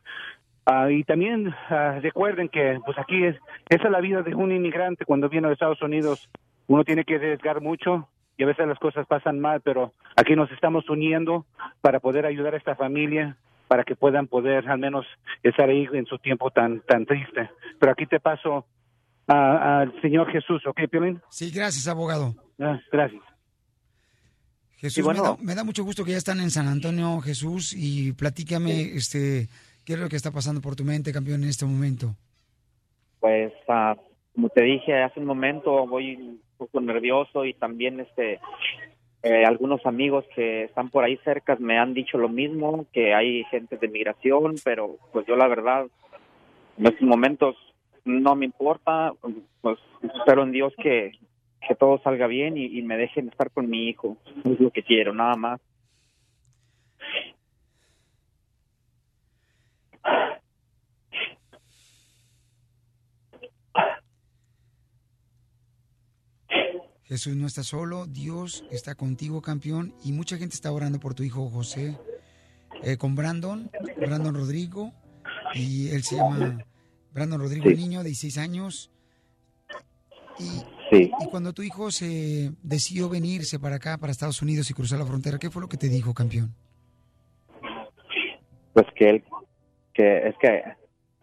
Ah, 0.66 0.92
y 0.92 1.04
también 1.04 1.54
ah, 1.70 2.00
recuerden 2.02 2.50
que 2.50 2.80
pues 2.86 2.98
aquí 2.98 3.24
es 3.24 3.36
esa 3.70 3.86
es 3.86 3.92
la 3.92 4.02
vida 4.02 4.22
de 4.22 4.36
un 4.36 4.52
inmigrante 4.52 5.06
cuando 5.06 5.30
viene 5.30 5.48
a 5.48 5.52
Estados 5.52 5.82
Unidos. 5.82 6.30
Uno 6.68 6.84
tiene 6.84 7.04
que 7.04 7.16
arriesgar 7.16 7.62
mucho 7.62 8.08
y 8.42 8.44
a 8.44 8.48
veces 8.48 8.68
las 8.68 8.80
cosas 8.80 9.06
pasan 9.06 9.40
mal, 9.40 9.62
pero 9.62 9.94
aquí 10.16 10.36
nos 10.36 10.52
estamos 10.52 10.90
uniendo 10.90 11.46
para 11.80 12.00
poder 12.00 12.26
ayudar 12.26 12.56
a 12.56 12.58
esta 12.58 12.76
familia 12.76 13.38
para 13.68 13.84
que 13.84 13.96
puedan 13.96 14.26
poder 14.26 14.68
al 14.68 14.80
menos 14.80 15.06
estar 15.44 15.70
ahí 15.70 15.88
en 15.94 16.08
su 16.08 16.18
tiempo 16.18 16.50
tan 16.50 16.82
tan 16.88 17.06
triste. 17.06 17.52
Pero 17.80 17.92
aquí 17.92 18.08
te 18.08 18.20
paso 18.20 18.66
al 19.28 19.94
Señor 20.02 20.32
Jesús, 20.32 20.66
¿ok, 20.66 20.80
Piolín? 20.90 21.22
Sí, 21.30 21.52
gracias, 21.52 21.88
abogado. 21.88 22.34
Ah, 22.60 22.80
gracias. 22.92 23.22
Jesús, 24.78 25.04
bueno- 25.04 25.22
me, 25.22 25.30
da, 25.30 25.38
me 25.44 25.56
da 25.56 25.64
mucho 25.64 25.84
gusto 25.84 26.04
que 26.04 26.14
ya 26.14 26.18
están 26.18 26.40
en 26.40 26.50
San 26.50 26.68
Antonio, 26.68 27.22
Jesús, 27.22 27.74
y 27.78 28.14
platícame, 28.14 28.96
este, 28.96 29.50
qué 29.86 29.94
es 29.94 30.00
lo 30.00 30.10
que 30.10 30.16
está 30.16 30.32
pasando 30.32 30.62
por 30.62 30.76
tu 30.76 30.84
mente, 30.84 31.14
campeón, 31.14 31.44
en 31.44 31.50
este 31.50 31.68
momento. 31.68 32.16
Pues, 33.20 33.54
ah, 33.70 33.96
como 34.42 34.50
te 34.50 34.64
dije 34.64 35.04
hace 35.04 35.20
un 35.20 35.28
momento, 35.28 35.86
voy 35.86 36.16
un 36.16 36.42
poco 36.58 36.82
nervioso 36.82 37.46
y 37.46 37.54
también 37.54 38.00
este 38.00 38.40
eh, 39.22 39.46
algunos 39.46 39.86
amigos 39.86 40.26
que 40.34 40.64
están 40.64 40.90
por 40.90 41.04
ahí 41.04 41.18
cerca 41.18 41.56
me 41.60 41.78
han 41.78 41.94
dicho 41.94 42.18
lo 42.18 42.28
mismo, 42.28 42.88
que 42.92 43.14
hay 43.14 43.44
gente 43.52 43.78
de 43.78 43.88
migración, 43.88 44.56
pero 44.64 44.98
pues 45.14 45.28
yo 45.28 45.36
la 45.36 45.48
verdad 45.48 45.86
en 46.80 46.88
estos 46.88 47.08
momentos 47.08 47.56
no 48.04 48.34
me 48.36 48.46
importa, 48.46 49.14
pues 49.62 49.78
espero 50.02 50.42
en 50.42 50.52
Dios 50.52 50.74
que, 50.82 51.12
que 51.68 51.76
todo 51.76 52.00
salga 52.00 52.26
bien 52.26 52.58
y, 52.58 52.66
y 52.66 52.82
me 52.82 52.98
dejen 52.98 53.28
estar 53.28 53.52
con 53.52 53.70
mi 53.70 53.90
hijo, 53.90 54.18
es 54.44 54.60
lo 54.60 54.72
que 54.72 54.82
quiero, 54.82 55.14
nada 55.14 55.36
más. 55.36 55.62
Jesús 67.12 67.36
no 67.36 67.46
está 67.46 67.62
solo, 67.62 68.06
Dios 68.06 68.64
está 68.72 68.96
contigo, 68.96 69.42
campeón, 69.42 69.94
y 70.02 70.14
mucha 70.14 70.38
gente 70.38 70.56
está 70.56 70.72
orando 70.72 70.98
por 70.98 71.14
tu 71.14 71.24
hijo 71.24 71.50
José, 71.50 71.98
eh, 72.84 72.96
con 72.96 73.16
Brandon, 73.16 73.70
Brandon 73.98 74.34
Rodrigo, 74.34 74.94
y 75.54 75.90
él 75.90 76.04
se 76.04 76.16
llama 76.16 76.64
Brandon 77.14 77.42
Rodrigo, 77.42 77.70
Sí. 77.70 77.76
niño 77.76 78.00
de 78.00 78.06
16 78.06 78.38
años. 78.38 78.92
Y, 80.40 80.64
Sí. 80.90 81.12
y 81.20 81.26
cuando 81.30 81.52
tu 81.52 81.64
hijo 81.64 81.92
se 81.92 82.54
decidió 82.64 83.10
venirse 83.10 83.60
para 83.60 83.76
acá, 83.76 83.98
para 83.98 84.12
Estados 84.14 84.42
Unidos 84.42 84.70
y 84.72 84.74
cruzar 84.74 84.98
la 84.98 85.06
frontera, 85.06 85.38
¿qué 85.38 85.50
fue 85.52 85.62
lo 85.62 85.68
que 85.68 85.76
te 85.76 85.90
dijo, 85.90 86.14
campeón? 86.14 86.56
pues 88.74 88.88
que 88.96 89.10
él 89.10 89.24
que 89.94 90.30
es 90.30 90.36
que 90.40 90.64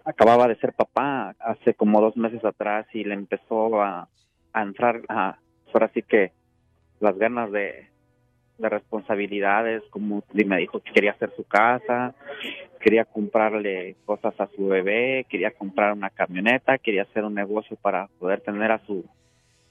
acababa 0.04 0.46
de 0.48 0.56
ser 0.56 0.74
papá 0.74 1.34
hace 1.40 1.72
como 1.72 2.02
dos 2.02 2.14
meses 2.14 2.44
atrás 2.44 2.86
y 2.92 3.04
le 3.04 3.14
empezó 3.14 3.80
a, 3.80 4.06
a 4.52 4.62
entrar 4.62 5.00
a 5.08 5.38
ahora 5.74 5.90
sí 5.94 6.02
que 6.02 6.32
las 7.00 7.16
ganas 7.16 7.52
de, 7.52 7.88
de 8.58 8.68
responsabilidades 8.68 9.82
como 9.90 10.22
me 10.32 10.58
dijo 10.58 10.80
que 10.80 10.92
quería 10.92 11.12
hacer 11.12 11.32
su 11.36 11.44
casa 11.44 12.14
quería 12.80 13.04
comprarle 13.04 13.96
cosas 14.04 14.38
a 14.40 14.48
su 14.54 14.68
bebé 14.68 15.26
quería 15.28 15.50
comprar 15.52 15.92
una 15.92 16.10
camioneta 16.10 16.78
quería 16.78 17.02
hacer 17.02 17.24
un 17.24 17.34
negocio 17.34 17.76
para 17.80 18.08
poder 18.18 18.40
tener 18.40 18.72
a 18.72 18.84
su 18.86 19.04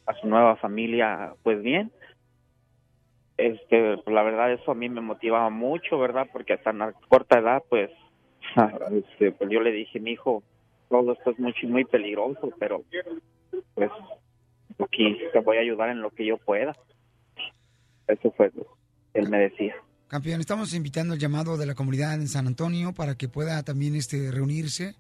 a 0.08 0.14
su 0.16 0.28
nueva 0.28 0.56
familia 0.56 1.34
pues 1.44 1.62
bien. 1.62 1.92
Este 3.38 3.98
la 4.08 4.24
verdad 4.24 4.52
eso 4.52 4.72
a 4.72 4.76
mí 4.76 4.90
me 4.90 5.02
motivaba 5.02 5.50
mucho 5.52 6.00
verdad 6.00 6.28
porque 6.32 6.54
hasta 6.54 6.72
una 6.72 6.94
corta 7.08 7.38
edad 7.38 7.62
pues 7.70 7.92
este, 8.92 9.32
pues 9.32 9.50
yo 9.50 9.62
le 9.62 9.72
dije 9.72 10.00
mi 10.00 10.12
hijo 10.12 10.42
todo 10.90 11.12
esto 11.12 11.32
es 11.32 11.40
muy 11.40 11.54
muy 11.64 11.86
peligroso 11.86 12.52
pero 12.58 12.84
pues 13.76 13.92
aquí 14.80 15.18
te 15.34 15.40
voy 15.40 15.58
a 15.58 15.62
ayudar 15.62 15.90
en 15.90 16.02
lo 16.02 16.12
que 16.12 16.26
yo 16.26 16.38
pueda 16.38 16.76
eso 18.08 18.32
fue 18.36 18.52
lo 18.56 18.64
que 19.14 19.20
él 19.20 19.30
me 19.30 19.40
decía 19.40 19.76
Campeón, 20.08 20.40
estamos 20.40 20.74
invitando 20.74 21.14
al 21.14 21.20
llamado 21.20 21.58
de 21.58 21.66
la 21.66 21.76
comunidad 21.76 22.14
en 22.14 22.30
San 22.30 22.48
Antonio 22.48 22.94
para 22.94 23.16
que 23.16 23.28
pueda 23.28 23.62
también 23.64 23.94
este, 23.94 24.32
reunirse 24.32 24.96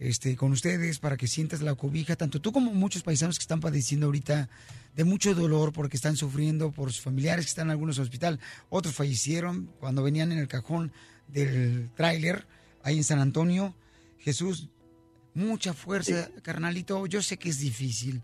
este, 0.00 0.34
con 0.34 0.50
ustedes, 0.50 0.98
para 0.98 1.16
que 1.16 1.28
sientas 1.28 1.60
la 1.60 1.76
cobija, 1.76 2.16
tanto 2.16 2.40
tú 2.40 2.50
como 2.50 2.72
muchos 2.72 3.04
paisanos 3.04 3.38
que 3.38 3.42
están 3.42 3.60
padeciendo 3.60 4.06
ahorita 4.06 4.48
de 4.96 5.04
mucho 5.04 5.34
dolor 5.34 5.72
porque 5.72 5.96
están 5.96 6.16
sufriendo 6.16 6.72
por 6.72 6.90
sus 6.90 7.02
familiares 7.02 7.44
que 7.44 7.50
están 7.50 7.68
en 7.68 7.72
algunos 7.72 7.98
hospital. 7.98 8.40
Otros 8.70 8.94
fallecieron 8.94 9.70
cuando 9.78 10.02
venían 10.02 10.32
en 10.32 10.38
el 10.38 10.48
cajón 10.48 10.90
del 11.28 11.90
tráiler 11.94 12.46
ahí 12.82 12.96
en 12.96 13.04
San 13.04 13.20
Antonio. 13.20 13.74
Jesús, 14.18 14.68
mucha 15.34 15.74
fuerza, 15.74 16.30
carnalito. 16.42 17.06
Yo 17.06 17.22
sé 17.22 17.36
que 17.36 17.50
es 17.50 17.60
difícil. 17.60 18.22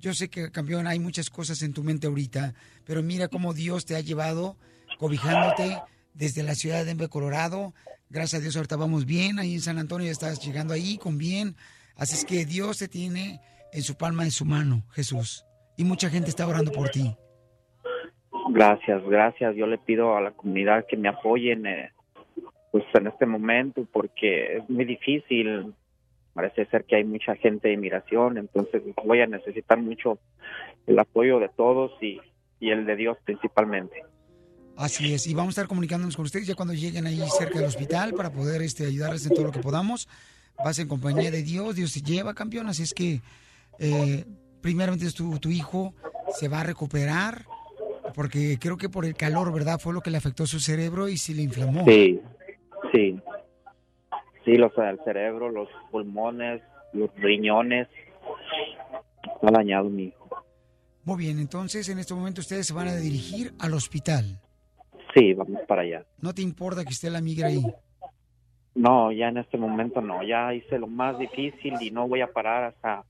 Yo 0.00 0.14
sé 0.14 0.28
que, 0.28 0.50
campeón, 0.50 0.86
hay 0.86 0.98
muchas 0.98 1.30
cosas 1.30 1.62
en 1.62 1.72
tu 1.72 1.82
mente 1.82 2.06
ahorita, 2.06 2.54
pero 2.84 3.02
mira 3.02 3.28
cómo 3.28 3.54
Dios 3.54 3.86
te 3.86 3.96
ha 3.96 4.00
llevado 4.00 4.56
cobijándote 4.98 5.78
desde 6.12 6.42
la 6.42 6.54
ciudad 6.54 6.78
de 6.78 6.84
Denver, 6.84 7.08
Colorado. 7.08 7.74
Gracias 8.10 8.40
a 8.40 8.42
Dios 8.42 8.56
ahorita 8.56 8.76
vamos 8.76 9.06
bien, 9.06 9.38
ahí 9.38 9.54
en 9.54 9.60
San 9.60 9.78
Antonio 9.78 10.10
estás 10.10 10.44
llegando 10.44 10.74
ahí 10.74 10.98
con 10.98 11.18
bien. 11.18 11.56
Así 11.96 12.14
es 12.14 12.24
que 12.24 12.44
Dios 12.44 12.78
te 12.78 12.88
tiene 12.88 13.40
en 13.72 13.82
su 13.82 13.96
palma 13.96 14.24
de 14.24 14.30
su 14.30 14.44
mano, 14.44 14.84
Jesús. 14.92 15.44
Y 15.76 15.84
mucha 15.84 16.08
gente 16.10 16.30
está 16.30 16.46
orando 16.46 16.70
por 16.70 16.90
ti. 16.90 17.16
Gracias, 18.50 19.02
gracias. 19.04 19.56
Yo 19.56 19.66
le 19.66 19.78
pido 19.78 20.16
a 20.16 20.20
la 20.20 20.30
comunidad 20.30 20.86
que 20.88 20.96
me 20.96 21.08
apoyen 21.08 21.66
eh, 21.66 21.90
pues 22.70 22.84
en 22.94 23.08
este 23.08 23.26
momento 23.26 23.86
porque 23.92 24.58
es 24.58 24.70
muy 24.70 24.84
difícil. 24.84 25.74
Parece 26.34 26.66
ser 26.66 26.84
que 26.84 26.96
hay 26.96 27.04
mucha 27.04 27.36
gente 27.36 27.68
de 27.68 27.74
inmigración, 27.74 28.38
entonces 28.38 28.82
voy 29.04 29.20
a 29.20 29.26
necesitar 29.26 29.78
mucho 29.78 30.18
el 30.86 30.98
apoyo 30.98 31.38
de 31.38 31.48
todos 31.48 31.92
y, 32.02 32.20
y 32.60 32.70
el 32.70 32.84
de 32.84 32.96
Dios 32.96 33.16
principalmente. 33.24 34.02
Así 34.76 35.14
es, 35.14 35.28
y 35.28 35.34
vamos 35.34 35.50
a 35.50 35.60
estar 35.60 35.68
comunicándonos 35.68 36.16
con 36.16 36.24
ustedes 36.24 36.48
ya 36.48 36.56
cuando 36.56 36.74
lleguen 36.74 37.06
ahí 37.06 37.22
cerca 37.38 37.60
del 37.60 37.68
hospital 37.68 38.12
para 38.14 38.32
poder 38.32 38.60
este, 38.62 38.86
ayudarles 38.86 39.24
en 39.26 39.34
todo 39.34 39.44
lo 39.44 39.52
que 39.52 39.60
podamos. 39.60 40.08
Vas 40.58 40.78
en 40.80 40.88
compañía 40.88 41.30
de 41.30 41.42
Dios, 41.42 41.76
Dios 41.76 41.92
te 41.92 42.00
lleva, 42.00 42.34
campeón, 42.34 42.66
así 42.66 42.82
es 42.82 42.92
que 42.92 43.20
eh, 43.78 44.24
primeramente 44.60 45.08
tu, 45.12 45.38
tu 45.38 45.50
hijo 45.50 45.94
se 46.36 46.48
va 46.48 46.60
a 46.60 46.64
recuperar, 46.64 47.46
porque 48.14 48.58
creo 48.60 48.76
que 48.76 48.88
por 48.88 49.04
el 49.04 49.14
calor, 49.14 49.52
¿verdad? 49.52 49.78
Fue 49.78 49.92
lo 49.92 50.00
que 50.00 50.10
le 50.10 50.16
afectó 50.16 50.46
su 50.46 50.58
cerebro 50.58 51.08
y 51.08 51.16
se 51.16 51.34
le 51.34 51.42
inflamó. 51.42 51.84
Sí, 51.84 52.20
sí. 52.92 53.20
Sí, 54.44 54.52
los 54.56 54.72
el 54.76 54.98
cerebro, 55.04 55.50
los 55.50 55.68
pulmones, 55.90 56.62
los 56.92 57.10
riñones. 57.16 57.88
Está 59.22 59.50
dañado 59.50 59.88
mi 59.88 60.04
hijo. 60.04 60.28
Muy 61.04 61.18
bien, 61.18 61.38
entonces 61.38 61.88
en 61.88 61.98
este 61.98 62.14
momento 62.14 62.40
ustedes 62.40 62.66
se 62.66 62.72
van 62.72 62.88
a 62.88 62.96
dirigir 62.96 63.52
al 63.58 63.74
hospital. 63.74 64.40
Sí, 65.14 65.32
vamos 65.34 65.60
para 65.68 65.82
allá. 65.82 66.04
¿No 66.20 66.34
te 66.34 66.42
importa 66.42 66.82
que 66.84 66.90
esté 66.90 67.10
la 67.10 67.20
migra 67.20 67.48
ahí? 67.48 67.62
No, 68.74 69.12
ya 69.12 69.28
en 69.28 69.38
este 69.38 69.56
momento 69.56 70.00
no. 70.00 70.22
Ya 70.22 70.52
hice 70.52 70.78
lo 70.78 70.86
más 70.86 71.18
difícil 71.18 71.74
y 71.80 71.90
no 71.90 72.08
voy 72.08 72.22
a 72.22 72.32
parar 72.32 72.64
hasta, 72.64 73.04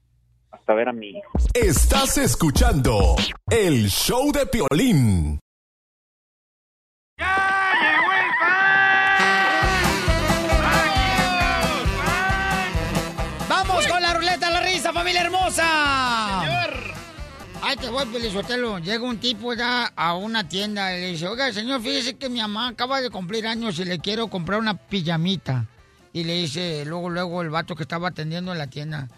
hasta 0.50 0.74
ver 0.74 0.88
a 0.88 0.92
mi 0.92 1.10
hijo. 1.10 1.38
Estás 1.54 2.18
escuchando 2.18 3.16
el 3.50 3.88
show 3.88 4.30
de 4.32 4.46
Piolín. 4.46 5.38
Voy, 17.90 18.06
Pelizotelo. 18.06 18.78
Llega 18.78 19.04
un 19.04 19.18
tipo 19.18 19.54
ya 19.54 19.92
a 19.96 20.14
una 20.14 20.48
tienda 20.48 20.96
y 20.96 21.00
le 21.00 21.06
dice, 21.12 21.26
oiga, 21.26 21.52
señor, 21.52 21.82
fíjese 21.82 22.16
que 22.16 22.28
mi 22.28 22.40
mamá 22.40 22.68
acaba 22.68 23.00
de 23.00 23.10
cumplir 23.10 23.46
años 23.46 23.78
y 23.78 23.84
le 23.84 23.98
quiero 23.98 24.28
comprar 24.28 24.60
una 24.60 24.74
pijamita. 24.74 25.66
Y 26.12 26.24
le 26.24 26.34
dice, 26.34 26.84
luego, 26.84 27.10
luego, 27.10 27.42
el 27.42 27.50
vato 27.50 27.74
que 27.74 27.82
estaba 27.82 28.08
atendiendo 28.08 28.52
en 28.52 28.58
la 28.58 28.68
tienda, 28.68 29.08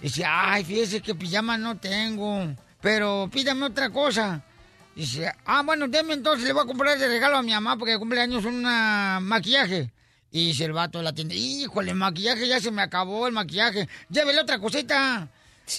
dice, 0.00 0.24
ay, 0.26 0.64
fíjese 0.64 1.00
que 1.00 1.14
pijama 1.14 1.56
no 1.56 1.78
tengo, 1.78 2.54
pero 2.80 3.28
pídame 3.32 3.66
otra 3.66 3.90
cosa. 3.90 4.42
Dice, 4.96 5.32
ah, 5.46 5.62
bueno, 5.62 5.86
deme 5.88 6.14
entonces, 6.14 6.46
le 6.46 6.52
voy 6.52 6.64
a 6.64 6.66
comprar 6.66 6.98
de 6.98 7.06
regalo 7.06 7.36
a 7.36 7.42
mi 7.42 7.52
mamá 7.52 7.76
porque 7.76 7.98
cumple 7.98 8.20
años 8.20 8.44
un 8.44 8.62
maquillaje. 8.62 9.90
Y 10.32 10.48
dice 10.48 10.64
el 10.64 10.72
vato 10.72 10.98
de 10.98 11.04
la 11.04 11.12
tienda, 11.12 11.34
híjole, 11.34 11.90
el 11.90 11.96
maquillaje 11.96 12.46
ya 12.46 12.60
se 12.60 12.70
me 12.70 12.82
acabó, 12.82 13.26
el 13.26 13.32
maquillaje, 13.32 13.88
llévele 14.08 14.40
otra 14.40 14.58
cosita. 14.58 15.28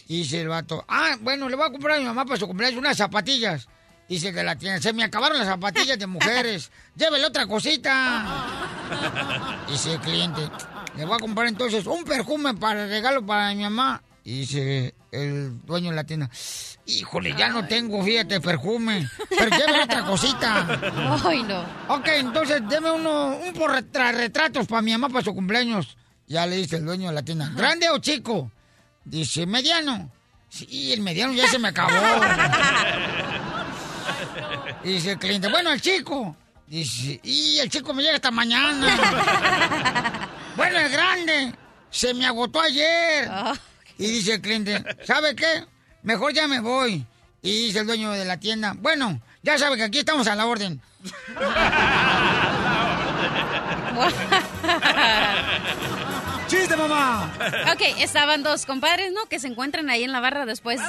Y 0.07 0.19
dice 0.19 0.41
el 0.41 0.47
vato, 0.47 0.85
ah, 0.87 1.17
bueno, 1.21 1.49
le 1.49 1.55
voy 1.55 1.65
a 1.67 1.71
comprar 1.71 1.97
a 1.97 1.99
mi 1.99 2.05
mamá 2.05 2.25
para 2.25 2.39
su 2.39 2.47
cumpleaños 2.47 2.79
unas 2.79 2.97
zapatillas. 2.97 3.67
Dice 4.07 4.33
que 4.33 4.43
la 4.43 4.57
tienda, 4.57 4.81
se 4.81 4.91
me 4.91 5.03
acabaron 5.03 5.37
las 5.37 5.47
zapatillas 5.47 5.97
de 5.97 6.07
mujeres. 6.07 6.71
Llévele 6.95 7.25
otra 7.25 7.47
cosita. 7.47 8.47
Dice 9.69 9.93
el 9.93 9.99
cliente, 9.99 10.41
le 10.97 11.05
voy 11.05 11.15
a 11.15 11.19
comprar 11.19 11.47
entonces 11.47 11.85
un 11.85 12.03
perfume 12.03 12.53
para 12.55 12.87
regalo 12.87 13.25
para 13.25 13.53
mi 13.53 13.63
mamá. 13.63 14.01
Y 14.23 14.41
dice 14.41 14.93
el 15.11 15.65
dueño 15.65 15.89
de 15.89 15.95
la 15.95 16.03
tienda, 16.03 16.29
híjole, 16.85 17.33
ya 17.35 17.49
no 17.49 17.65
tengo, 17.65 18.03
fíjate, 18.03 18.39
perfume. 18.39 19.09
Pero 19.29 19.49
llévele 19.49 19.83
otra 19.83 20.05
cosita. 20.05 20.79
Ay, 21.25 21.41
no. 21.43 21.61
Ok, 21.87 22.07
entonces 22.17 22.61
deme 22.69 22.91
uno, 22.91 23.37
un 23.37 23.53
retratos 24.13 24.67
para 24.67 24.81
mi 24.81 24.91
mamá 24.91 25.09
para 25.09 25.23
su 25.25 25.33
cumpleaños. 25.33 25.97
Ya 26.27 26.45
le 26.45 26.57
dice 26.57 26.77
el 26.77 26.85
dueño 26.85 27.09
de 27.09 27.15
la 27.15 27.23
tienda, 27.23 27.49
¿grande 27.55 27.89
o 27.89 27.97
chico? 27.97 28.51
Dice, 29.03 29.45
mediano. 29.45 30.09
Sí, 30.49 30.93
el 30.93 31.01
mediano 31.01 31.33
ya 31.33 31.47
se 31.47 31.59
me 31.59 31.69
acabó. 31.69 31.91
Dice 34.83 35.11
el 35.11 35.19
cliente, 35.19 35.49
bueno, 35.49 35.71
el 35.71 35.81
chico. 35.81 36.35
Dice, 36.67 37.19
y 37.23 37.59
el 37.59 37.69
chico 37.69 37.93
me 37.93 38.03
llega 38.03 38.15
esta 38.15 38.31
mañana. 38.31 38.87
bueno, 40.55 40.79
el 40.79 40.89
grande. 40.89 41.53
Se 41.89 42.13
me 42.13 42.25
agotó 42.25 42.61
ayer. 42.61 43.29
Y 43.97 44.07
dice 44.07 44.35
el 44.35 44.41
cliente, 44.41 44.83
¿sabe 45.05 45.35
qué? 45.35 45.65
Mejor 46.03 46.33
ya 46.33 46.47
me 46.47 46.59
voy. 46.59 47.05
Y 47.41 47.67
dice 47.67 47.79
el 47.79 47.87
dueño 47.87 48.11
de 48.11 48.25
la 48.25 48.39
tienda, 48.39 48.73
bueno, 48.77 49.19
ya 49.43 49.57
sabe 49.57 49.77
que 49.77 49.83
aquí 49.83 49.99
estamos 49.99 50.27
a 50.27 50.35
la 50.35 50.45
orden. 50.45 50.81
¡Chiste, 56.51 56.75
mamá! 56.75 57.33
Ok, 57.73 57.81
estaban 57.99 58.43
dos 58.43 58.65
compadres, 58.65 59.13
¿no? 59.13 59.25
Que 59.27 59.39
se 59.39 59.47
encuentran 59.47 59.89
ahí 59.89 60.03
en 60.03 60.11
la 60.11 60.19
barra 60.19 60.45
después. 60.45 60.81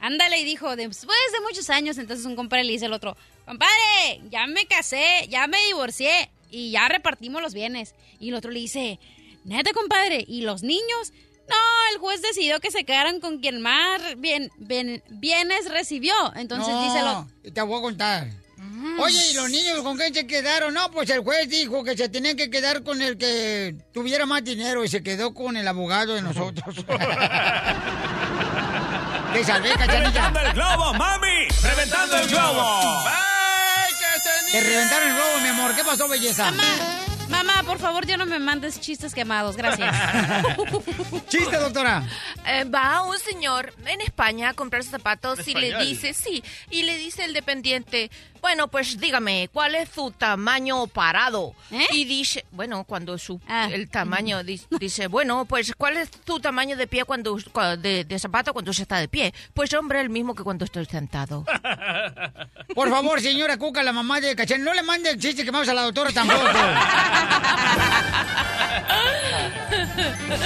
Ándale, 0.00 0.38
y 0.38 0.44
dijo, 0.44 0.76
después 0.76 1.18
de 1.32 1.40
muchos 1.40 1.68
años, 1.70 1.98
entonces 1.98 2.24
un 2.24 2.36
compadre 2.36 2.62
le 2.64 2.72
dice 2.72 2.86
al 2.86 2.92
otro, 2.92 3.16
compadre, 3.44 4.20
ya 4.30 4.46
me 4.46 4.66
casé, 4.66 5.26
ya 5.28 5.48
me 5.48 5.58
divorcié 5.66 6.30
y 6.50 6.70
ya 6.70 6.88
repartimos 6.88 7.42
los 7.42 7.54
bienes. 7.54 7.96
Y 8.20 8.28
el 8.28 8.36
otro 8.36 8.52
le 8.52 8.60
dice, 8.60 9.00
neta, 9.44 9.72
compadre, 9.72 10.24
¿y 10.28 10.42
los 10.42 10.62
niños? 10.62 11.12
No, 11.48 11.56
el 11.92 11.98
juez 11.98 12.22
decidió 12.22 12.60
que 12.60 12.70
se 12.70 12.84
quedaran 12.84 13.18
con 13.20 13.38
quien 13.40 13.60
más 13.60 14.00
bien, 14.18 14.52
bien- 14.58 15.02
bienes 15.08 15.68
recibió. 15.70 16.14
Entonces 16.36 16.72
No, 16.72 16.84
dice 16.84 17.02
lo... 17.02 17.52
Te 17.52 17.62
voy 17.62 17.78
a 17.78 17.82
contar. 17.82 18.28
Oye, 18.98 19.30
¿y 19.30 19.34
los 19.34 19.48
niños 19.50 19.82
con 19.82 19.96
quién 19.96 20.12
se 20.12 20.26
quedaron? 20.26 20.74
No, 20.74 20.90
pues 20.90 21.08
el 21.10 21.20
juez 21.20 21.48
dijo 21.48 21.84
que 21.84 21.96
se 21.96 22.08
tenían 22.08 22.36
que 22.36 22.50
quedar 22.50 22.82
con 22.82 23.00
el 23.00 23.16
que 23.16 23.76
tuviera 23.92 24.26
más 24.26 24.42
dinero 24.42 24.84
y 24.84 24.88
se 24.88 25.02
quedó 25.02 25.32
con 25.32 25.56
el 25.56 25.68
abogado 25.68 26.14
de 26.14 26.22
nosotros. 26.22 26.76
Te 29.32 29.44
salvé, 29.44 29.70
cachanilla. 29.74 30.30
¡Reventando 30.30 30.40
el 30.40 30.52
globo, 30.52 30.94
mami! 30.94 31.48
¡Reventando 31.62 32.16
el 32.16 32.28
globo! 32.28 33.04
Te 34.50 34.60
reventaron 34.60 35.08
el 35.10 35.14
globo, 35.14 35.40
mi 35.42 35.48
amor. 35.48 35.76
¿Qué 35.76 35.84
pasó, 35.84 36.08
belleza? 36.08 36.50
Mamá, 37.28 37.62
por 37.64 37.78
favor, 37.78 38.06
ya 38.06 38.16
no 38.16 38.24
me 38.24 38.38
mandes 38.38 38.80
chistes 38.80 39.14
quemados, 39.14 39.56
gracias. 39.56 39.94
Chiste, 41.28 41.56
doctora. 41.58 42.02
Eh, 42.46 42.64
va 42.64 43.02
un 43.02 43.18
señor 43.18 43.74
en 43.84 44.00
España 44.00 44.50
a 44.50 44.54
comprar 44.54 44.82
zapatos 44.82 45.46
y 45.46 45.54
le 45.54 45.76
dice, 45.78 46.14
sí, 46.14 46.42
y 46.70 46.84
le 46.84 46.96
dice 46.96 47.24
el 47.24 47.34
dependiente, 47.34 48.10
bueno, 48.40 48.68
pues 48.68 48.98
dígame, 48.98 49.48
¿cuál 49.52 49.74
es 49.74 49.88
su 49.94 50.10
tamaño 50.10 50.86
parado? 50.86 51.54
Y 51.92 52.04
dice, 52.04 52.44
bueno, 52.52 52.84
cuando 52.84 53.18
su, 53.18 53.40
el 53.70 53.88
tamaño, 53.90 54.42
di- 54.44 54.60
dice, 54.80 55.06
bueno, 55.08 55.44
pues 55.44 55.72
¿cuál 55.76 55.96
es 55.96 56.10
su 56.26 56.40
tamaño 56.40 56.76
de 56.76 56.86
pie 56.86 57.04
cuando, 57.04 57.36
cua- 57.38 57.76
de, 57.76 58.04
de 58.04 58.18
zapato 58.18 58.52
cuando 58.52 58.72
se 58.72 58.82
está 58.82 58.98
de 58.98 59.08
pie? 59.08 59.32
Pues 59.54 59.72
hombre, 59.74 60.00
el 60.00 60.10
mismo 60.10 60.34
que 60.34 60.42
cuando 60.42 60.64
estoy 60.64 60.84
sentado. 60.86 61.44
Por 62.74 62.90
favor, 62.90 63.20
señora 63.20 63.56
Cuca, 63.56 63.82
la 63.82 63.92
mamá 63.92 64.20
de 64.20 64.34
Cachán, 64.36 64.62
no 64.64 64.72
le 64.74 64.82
mande 64.82 65.10
el 65.10 65.18
chiste 65.18 65.44
que 65.44 65.50
vamos 65.50 65.68
a 65.68 65.74
la 65.74 65.82
doctora 65.82 66.10
tampoco. 66.12 66.38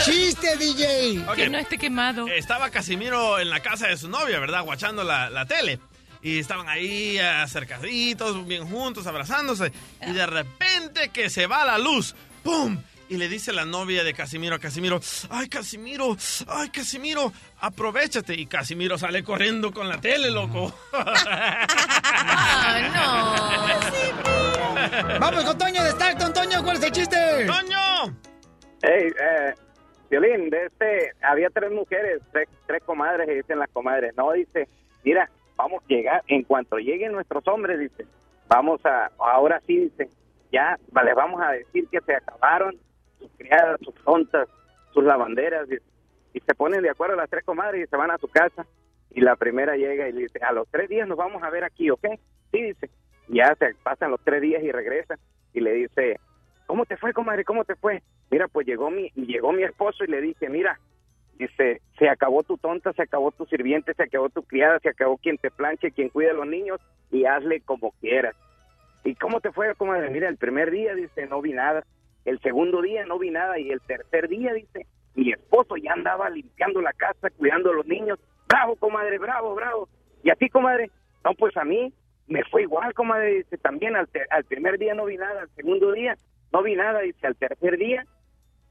¡Chiste, 0.05 0.57
DJ! 0.57 1.25
Que 1.37 1.49
no 1.49 1.59
esté 1.59 1.79
quemado. 1.79 2.27
Estaba 2.29 2.71
Casimiro 2.71 3.39
en 3.39 3.51
la 3.51 3.61
casa 3.61 3.87
de 3.89 3.97
su 3.97 4.09
novia, 4.09 4.39
¿verdad? 4.41 4.63
Guachando 4.65 5.05
la, 5.05 5.31
la 5.31 5.47
tele. 5.47 5.79
Y 6.23 6.39
estaban 6.39 6.69
ahí 6.69 7.19
acercaditos, 7.19 8.47
bien 8.47 8.67
juntos, 8.67 9.07
abrazándose. 9.07 9.73
Y 10.07 10.13
de 10.13 10.27
repente 10.27 11.11
que 11.11 11.29
se 11.29 11.47
va 11.47 11.65
la 11.65 11.79
luz. 11.79 12.15
¡Pum! 12.43 12.79
Y 13.09 13.17
le 13.17 13.29
dice 13.29 13.53
la 13.53 13.65
novia 13.65 14.05
de 14.05 14.15
Casimiro 14.15 14.55
a 14.55 14.59
Casimiro, 14.59 15.01
¡ay, 15.29 15.49
Casimiro! 15.49 16.17
¡Ay, 16.47 16.71
Casimiro! 16.71 17.33
¡Aprovechate! 17.61 18.35
Y 18.35 18.47
Casimiro 18.47 18.97
sale 18.97 19.23
corriendo 19.23 19.73
con 19.73 19.89
la 19.89 20.01
tele, 20.01 20.31
loco. 20.31 20.75
Vamos 25.21 25.45
con 25.45 25.59
Toño 25.59 25.85
de 25.85 25.91
Stockton. 25.91 26.33
Toño, 26.33 26.63
¿cuál 26.63 26.77
es 26.77 26.85
el 26.85 26.93
chiste? 26.93 27.17
¡Toño! 27.47 28.17
Hey, 28.83 29.13
eh, 29.21 29.55
Violín, 30.11 30.51
de 30.51 30.67
este, 30.67 31.13
había 31.23 31.49
tres 31.51 31.71
mujeres, 31.71 32.21
tres, 32.33 32.49
tres 32.67 32.83
comadres, 32.85 33.29
y 33.29 33.35
dicen 33.35 33.59
las 33.59 33.71
comadres, 33.71 34.15
no, 34.17 34.33
dice, 34.33 34.69
mira, 35.05 35.31
vamos 35.57 35.83
a 35.83 35.89
llegar, 35.89 36.23
en 36.27 36.43
cuanto 36.43 36.79
lleguen 36.79 37.13
nuestros 37.13 37.47
hombres, 37.49 37.79
dice, 37.79 38.07
vamos 38.49 38.85
a, 38.85 39.11
ahora 39.19 39.61
sí, 39.67 39.79
dice, 39.79 40.09
ya, 40.51 40.79
les 41.05 41.15
vamos 41.15 41.41
a 41.41 41.53
decir 41.53 41.89
que 41.89 42.01
se 42.01 42.15
acabaron 42.15 42.77
sus 43.19 43.31
criadas, 43.37 43.81
sus 43.83 43.95
tontas, 44.05 44.49
sus 44.93 45.05
lavanderas, 45.05 45.69
y 46.35 46.41
se 46.41 46.55
ponen 46.55 46.83
de 46.83 46.91
acuerdo 46.91 47.17
las 47.17 47.31
tres 47.31 47.45
comadres 47.45 47.87
y 47.87 47.91
se 47.91 47.97
van 47.97 48.11
a 48.11 48.19
su 48.19 48.29
casa, 48.29 48.67
y 49.11 49.21
la 49.21 49.37
primera 49.37 49.77
llega 49.77 50.09
y 50.09 50.13
le 50.13 50.23
dice, 50.23 50.39
a 50.43 50.53
los 50.53 50.69
tres 50.69 50.89
días 50.89 51.07
nos 51.07 51.19
vamos 51.19 51.43
a 51.43 51.51
ver 51.51 51.65
aquí, 51.65 51.91
¿ok? 51.91 52.07
Sí, 52.51 52.63
dice, 52.63 52.91
ya 53.29 53.55
se 53.59 53.75
pasan 53.83 54.11
los 54.11 54.21
tres 54.23 54.41
días 54.43 54.63
y 54.63 54.73
regresan, 54.73 55.19
y 55.53 55.61
le 55.61 55.73
dice, 55.75 56.19
¿cómo 56.67 56.87
te 56.87 56.97
fue, 56.97 57.13
comadre? 57.13 57.45
¿Cómo 57.45 57.65
te 57.65 57.75
fue? 57.77 58.03
Mira, 58.31 58.49
pues 58.49 58.67
llegó 58.67 58.91
mi, 58.91 59.11
llegó 59.11 59.53
mi 59.53 59.63
esposo 59.63 60.05
y 60.05 60.09
le 60.09 60.21
dije, 60.21 60.49
mira, 60.49 60.79
dice, 61.39 61.81
se 61.99 62.09
acabó 62.09 62.43
tu 62.43 62.57
tonta, 62.59 62.93
se 62.93 63.03
acabó 63.03 63.31
tu 63.33 63.47
sirviente, 63.47 63.95
se 63.95 64.03
acabó 64.03 64.29
tu 64.29 64.43
criada, 64.43 64.79
se 64.81 64.89
acabó 64.89 65.17
quien 65.17 65.39
te 65.39 65.51
planche, 65.51 65.91
quien 65.91 66.09
cuida 66.09 66.31
a 66.31 66.35
los 66.35 66.47
niños 66.47 66.81
y 67.11 67.25
hazle 67.25 67.61
como 67.61 67.93
quieras. 68.01 68.35
¿Y 69.05 69.15
cómo 69.17 69.41
te 69.41 69.51
fue, 69.51 69.75
comadre? 69.75 70.11
Mira, 70.11 70.29
el 70.29 70.37
primer 70.37 70.71
día, 70.71 70.95
dice, 70.95 71.27
no 71.27 71.43
vi 71.43 71.53
nada. 71.53 71.85
El 72.25 72.41
segundo 72.41 72.81
día 72.83 73.05
no 73.05 73.19
vi 73.19 73.31
nada 73.31 73.59
y 73.59 73.71
el 73.71 73.81
tercer 73.81 74.29
día, 74.29 74.53
dice, 74.53 74.87
mi 75.15 75.33
esposo 75.33 75.77
ya 75.77 75.93
andaba 75.93 76.31
limpiando 76.31 76.81
la 76.81 76.93
casa, 76.93 77.31
cuidando 77.31 77.71
a 77.71 77.75
los 77.75 77.87
niños. 77.87 78.19
Bravo, 78.49 78.77
comadre, 78.77 79.19
bravo, 79.19 79.55
bravo. 79.55 79.89
Y 80.23 80.31
a 80.31 80.37
ti, 80.37 80.49
comadre, 80.49 80.91
no, 81.25 81.35
pues 81.35 81.57
a 81.57 81.65
mí 81.65 81.93
me 82.29 82.45
fue 82.45 82.63
igual, 82.63 82.95
comadre, 82.95 83.39
dice, 83.39 83.59
también 83.59 83.97
al, 83.97 84.09
al 84.31 84.45
primer 84.45 84.79
día 84.79 84.95
no 84.95 85.07
vi 85.07 85.17
nada, 85.17 85.43
al 85.43 85.51
segundo 85.57 85.91
día 85.93 86.17
no 86.53 86.63
vi 86.63 86.77
nada, 86.77 87.01
dice, 87.01 87.27
al 87.27 87.37
tercer 87.37 87.77
día 87.79 88.07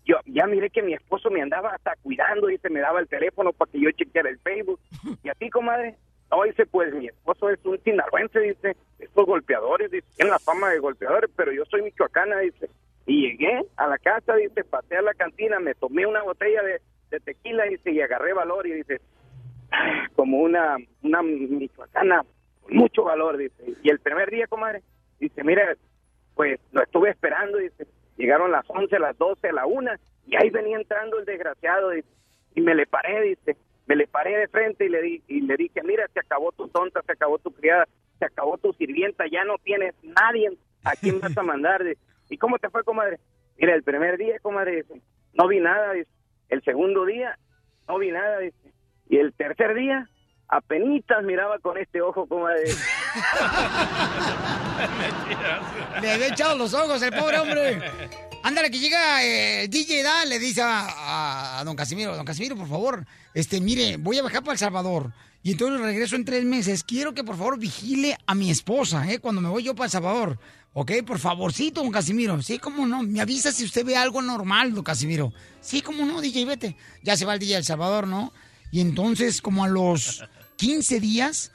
yo 0.06 0.18
ya 0.26 0.48
miré 0.48 0.70
que 0.70 0.82
mi 0.82 0.94
esposo 0.94 1.30
me 1.30 1.42
andaba 1.42 1.70
hasta 1.70 1.96
cuidando, 2.02 2.48
dice, 2.48 2.70
me 2.70 2.80
daba 2.80 3.00
el 3.00 3.08
teléfono 3.08 3.54
para 3.54 3.72
que 3.72 3.80
yo 3.80 3.92
chequeara 3.92 4.30
el 4.30 4.40
Facebook. 4.40 4.80
Y 5.24 5.30
a 5.30 5.34
ti, 5.36 5.50
comadre, 5.50 5.96
no, 6.32 6.44
dice, 6.44 6.66
pues 6.66 6.94
mi 6.94 7.08
esposo 7.08 7.50
es 7.50 7.60
un 7.66 7.82
sinaloense, 7.84 8.40
dice, 8.40 8.76
estos 9.00 9.26
golpeadores, 9.26 9.92
dice, 9.92 10.08
tienen 10.16 10.32
la 10.32 10.40
fama 10.40 10.70
de 10.70 10.80
golpeadores, 10.80 11.30
pero 11.36 11.52
yo 11.52 11.66
soy 11.66 11.82
michoacana, 11.82 12.40
dice. 12.40 12.70
Y 13.06 13.28
llegué 13.28 13.62
a 13.76 13.88
la 13.88 13.98
casa, 13.98 14.36
dice, 14.36 14.64
pasé 14.64 14.98
a 14.98 15.02
la 15.02 15.14
cantina, 15.14 15.60
me 15.60 15.76
tomé 15.76 16.06
una 16.06 16.24
botella 16.24 16.64
de, 16.64 16.82
de 17.10 17.20
tequila, 17.20 17.66
dice, 17.66 17.92
y 17.92 18.02
agarré 18.02 18.34
valor, 18.34 18.66
y 18.66 18.74
dice, 18.74 19.02
"Ah, 19.72 20.08
como 20.16 20.38
una, 20.40 20.78
una 21.04 21.22
michoacana 21.22 22.24
con 22.62 22.76
mucho 22.76 23.04
valor, 23.04 23.38
dice. 23.38 23.74
Y 23.84 23.90
el 23.90 24.00
primer 24.00 24.32
día, 24.32 24.48
comadre, 24.48 24.82
dice, 25.20 25.44
mira, 25.44 25.76
pues 26.36 26.60
lo 26.72 26.82
estuve 26.82 27.10
esperando, 27.10 27.58
dice, 27.58 27.86
llegaron 28.22 28.52
las 28.52 28.66
11, 28.70 29.00
las 29.00 29.18
12, 29.18 29.52
la 29.52 29.66
1, 29.66 29.92
y 30.28 30.36
ahí 30.36 30.50
venía 30.50 30.78
entrando 30.78 31.20
el 31.20 31.26
desgraciado, 31.26 31.92
y 31.96 32.62
me 32.62 32.76
le 32.76 32.86
paré, 32.86 33.22
dice, 33.22 33.58
me 33.88 33.96
le 33.96 34.08
paré 34.08 34.38
de 34.38 34.48
frente 34.48 34.86
y 34.86 34.90
le, 34.90 35.02
di, 35.02 35.24
y 35.28 35.42
le 35.42 35.58
dije, 35.58 35.82
mira, 35.84 36.08
se 36.14 36.20
acabó 36.20 36.52
tu 36.52 36.68
tonta, 36.70 37.02
se 37.02 37.12
acabó 37.12 37.40
tu 37.40 37.52
criada, 37.52 37.88
se 38.20 38.26
acabó 38.26 38.58
tu 38.58 38.72
sirvienta, 38.74 39.26
ya 39.30 39.44
no 39.44 39.58
tienes 39.58 39.96
nadie 40.02 40.50
a 40.84 40.92
quién 40.96 41.20
vas 41.20 41.38
a 41.38 41.44
mandar. 41.44 41.84
dice. 41.84 42.00
¿Y 42.30 42.38
cómo 42.38 42.58
te 42.58 42.70
fue, 42.70 42.84
comadre? 42.84 43.20
Mira, 43.58 43.76
el 43.76 43.84
primer 43.84 44.18
día, 44.18 44.40
comadre, 44.40 44.78
dice, 44.78 45.02
no 45.34 45.48
vi 45.48 45.60
nada, 45.60 45.94
dice. 45.94 46.10
El 46.50 46.64
segundo 46.64 47.06
día, 47.06 47.38
no 47.88 47.98
vi 47.98 48.12
nada, 48.12 48.40
dice. 48.40 48.72
Y 49.10 49.18
el 49.18 49.34
tercer 49.34 49.74
día, 49.74 50.08
apenitas 50.48 51.24
miraba 51.24 51.60
con 51.60 51.78
este 51.78 52.02
ojo, 52.02 52.28
comadre. 52.28 52.70
Le 56.02 56.12
había 56.12 56.28
echado 56.28 56.58
los 56.58 56.74
ojos 56.74 57.02
el 57.02 57.14
pobre 57.14 57.40
hombre. 57.40 57.82
Ándale, 58.44 58.72
que 58.72 58.80
llega 58.80 59.24
eh, 59.24 59.68
DJ 59.68 60.04
Da, 60.04 60.26
le 60.26 60.40
dice 60.40 60.62
a, 60.64 61.62
don 61.64 61.76
Casimiro, 61.76 62.16
don 62.16 62.26
Casimiro, 62.26 62.56
por 62.56 62.68
favor, 62.68 63.06
este, 63.34 63.62
mire, 63.62 63.98
voy 63.98 64.18
a 64.18 64.24
bajar 64.24 64.42
para 64.42 64.54
El 64.54 64.60
Salvador. 64.60 65.14
Y 65.44 65.52
entonces 65.52 65.80
regreso 65.82 66.16
en 66.16 66.26
tres 66.26 66.44
meses. 66.44 66.84
Quiero 66.84 67.14
que 67.14 67.24
por 67.24 67.38
favor 67.38 67.58
vigile 67.58 68.18
a 68.28 68.36
mi 68.36 68.52
esposa, 68.52 69.12
¿eh? 69.12 69.20
Cuando 69.20 69.42
me 69.42 69.50
voy 69.50 69.64
yo 69.64 69.76
para 69.76 69.86
El 69.86 69.92
Salvador. 69.92 70.40
¿Ok? 70.74 70.92
Por 71.06 71.20
favorcito, 71.20 71.82
don 71.82 71.92
Casimiro. 71.92 72.42
Sí, 72.42 72.60
cómo 72.60 72.86
no. 72.86 73.04
Me 73.04 73.22
avisa 73.22 73.52
si 73.52 73.66
usted 73.66 73.86
ve 73.86 73.98
algo 73.98 74.22
normal, 74.22 74.74
don 74.74 74.84
Casimiro. 74.84 75.34
Sí, 75.60 75.82
cómo 75.82 76.06
no, 76.06 76.22
DJ, 76.22 76.46
vete. 76.46 76.78
Ya 77.04 77.18
se 77.18 77.26
va 77.26 77.34
el 77.34 77.40
DJ 77.40 77.56
a 77.56 77.58
El 77.60 77.66
Salvador, 77.66 78.08
¿no? 78.08 78.32
Y 78.72 78.82
entonces, 78.82 79.42
como 79.42 79.64
a 79.64 79.68
los 79.68 80.24
15 80.58 81.00
días, 81.00 81.52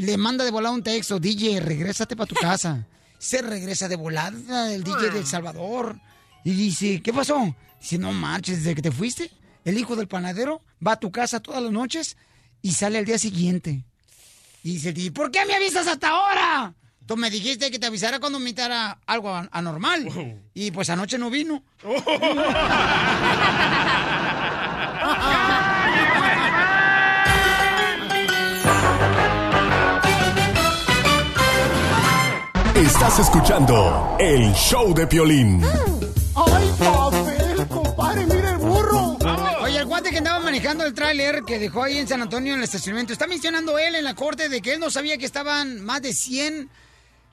le 0.00 0.16
manda 0.16 0.44
de 0.44 0.50
volada 0.50 0.74
un 0.74 0.82
texto, 0.82 1.18
DJ, 1.20 1.60
regrésate 1.60 2.16
para 2.16 2.26
tu 2.26 2.34
casa. 2.40 2.86
Se 3.18 3.42
regresa 3.42 3.88
de 3.88 3.96
volada 3.96 4.72
el 4.72 4.82
DJ 4.84 5.10
de 5.10 5.18
El 5.20 5.26
Salvador. 5.26 5.98
Y 6.44 6.52
dice, 6.52 7.02
¿qué 7.02 7.12
pasó? 7.12 7.54
Dice, 7.80 7.98
no 7.98 8.12
marches, 8.12 8.58
desde 8.64 8.74
que 8.74 8.82
te 8.82 8.92
fuiste, 8.92 9.30
el 9.64 9.78
hijo 9.78 9.96
del 9.96 10.08
panadero 10.08 10.62
va 10.86 10.92
a 10.92 11.00
tu 11.00 11.10
casa 11.10 11.40
todas 11.40 11.62
las 11.62 11.72
noches 11.72 12.16
y 12.62 12.72
sale 12.72 12.98
al 12.98 13.04
día 13.04 13.18
siguiente. 13.18 13.84
Y 14.62 14.74
dice, 14.74 14.92
¿y 14.96 15.10
por 15.10 15.30
qué 15.30 15.44
me 15.46 15.54
avisas 15.54 15.86
hasta 15.86 16.08
ahora? 16.08 16.74
Tú 17.06 17.16
me 17.16 17.30
dijiste 17.30 17.70
que 17.70 17.78
te 17.78 17.86
avisara 17.86 18.20
cuando 18.20 18.38
me 18.38 18.50
algo 19.06 19.34
an- 19.34 19.48
anormal. 19.52 20.40
Y 20.54 20.70
pues 20.70 20.88
anoche 20.90 21.18
no 21.18 21.28
vino. 21.28 21.62
Estás 33.02 33.20
escuchando 33.20 34.14
el 34.20 34.52
show 34.52 34.92
de 34.92 35.06
Piolín. 35.06 35.62
¡Ay, 35.64 36.70
papel, 36.78 37.66
compadre! 37.66 38.26
¡Mira 38.26 38.50
el 38.50 38.58
burro! 38.58 39.16
Oye, 39.62 39.78
el 39.78 39.86
guante 39.86 40.10
que 40.10 40.18
andaba 40.18 40.40
manejando 40.40 40.84
el 40.84 40.92
tráiler 40.92 41.42
que 41.46 41.58
dejó 41.58 41.84
ahí 41.84 41.96
en 41.96 42.06
San 42.06 42.20
Antonio 42.20 42.52
en 42.52 42.58
el 42.58 42.64
estacionamiento, 42.64 43.14
está 43.14 43.26
mencionando 43.26 43.78
él 43.78 43.94
en 43.94 44.04
la 44.04 44.14
corte 44.14 44.50
de 44.50 44.60
que 44.60 44.74
él 44.74 44.80
no 44.80 44.90
sabía 44.90 45.16
que 45.16 45.24
estaban 45.24 45.82
más 45.82 46.02
de 46.02 46.12
100 46.12 46.68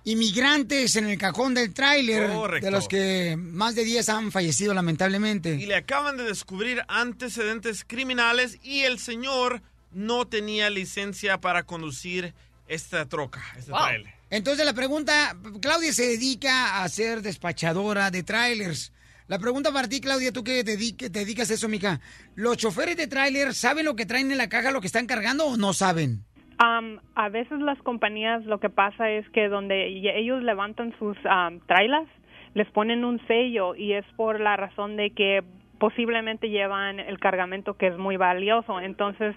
inmigrantes 0.06 0.95
en 0.95 1.07
el 1.07 1.18
cajón 1.18 1.53
del 1.53 1.73
tráiler, 1.73 2.31
Correcto. 2.31 2.65
de 2.65 2.72
los 2.72 2.88
que 2.88 3.35
más 3.38 3.76
de 3.76 3.84
10 3.84 4.07
han 4.07 4.31
fallecido 4.31 4.73
lamentablemente. 4.73 5.56
Y 5.56 5.65
le 5.65 5.76
acaban 5.76 6.15
de 6.15 6.23
descubrir 6.23 6.81
antecedentes 6.88 7.84
criminales 7.85 8.57
y 8.64 8.84
el 8.84 8.99
señor 8.99 9.61
no 9.91 10.27
tenía 10.27 10.69
licencia 10.69 11.41
para 11.41 11.64
conducir 11.64 12.34
esta 12.69 13.06
troca, 13.06 13.44
este 13.57 13.73
trailer. 13.73 14.16
Entonces 14.30 14.66
la 14.66 14.74
pregunta, 14.74 15.36
Claudia 15.62 15.94
se 15.94 16.08
dedica 16.08 16.84
a 16.84 16.90
ser 16.90 17.22
despachadora 17.22 18.12
de 18.12 18.24
trailers. 18.24 18.94
La 19.28 19.40
pregunta 19.40 19.72
para 19.74 19.88
ti, 19.90 19.99
Claudia, 20.02 20.32
tú 20.32 20.44
que 20.44 20.64
te, 20.64 20.78
dedique- 20.78 21.10
te 21.12 21.20
dedicas 21.20 21.52
a 21.52 21.54
eso, 21.56 21.68
mija. 21.68 21.99
¿Los 22.36 22.58
choferes 22.58 22.95
de 22.98 23.08
trailer 23.08 23.54
saben 23.54 23.86
lo 23.86 23.95
que 23.95 24.06
traen 24.06 24.32
en 24.32 24.38
la 24.38 24.48
caja, 24.49 24.72
lo 24.72 24.80
que 24.82 24.88
están 24.88 25.06
cargando 25.06 25.45
o 25.45 25.58
no 25.58 25.74
saben? 25.74 26.24
Am, 26.60 26.99
a 27.16 27.30
veces 27.30 27.60
las 27.60 27.78
compañías 27.84 28.44
lo 28.45 28.60
que 28.60 28.70
pasa 28.70 29.10
es 29.12 29.30
que 29.30 29.48
donde 29.48 29.88
ellos 30.18 30.41
levantan 30.44 30.94
sus 30.98 31.18
am, 31.30 31.60
trailers, 31.68 32.10
les 32.54 32.68
ponen 32.72 33.06
un 33.06 33.20
sello 33.28 33.76
y 33.76 33.94
es 33.94 34.06
por 34.16 34.40
la 34.40 34.56
razón 34.58 34.98
de 34.98 35.12
que 35.12 35.44
posiblemente 35.80 36.49
llevan 36.49 36.99
el 36.99 37.20
cargamento 37.20 37.76
que 37.76 37.88
es 37.88 37.98
muy 37.98 38.18
valioso. 38.18 38.80
Entonces, 38.80 39.36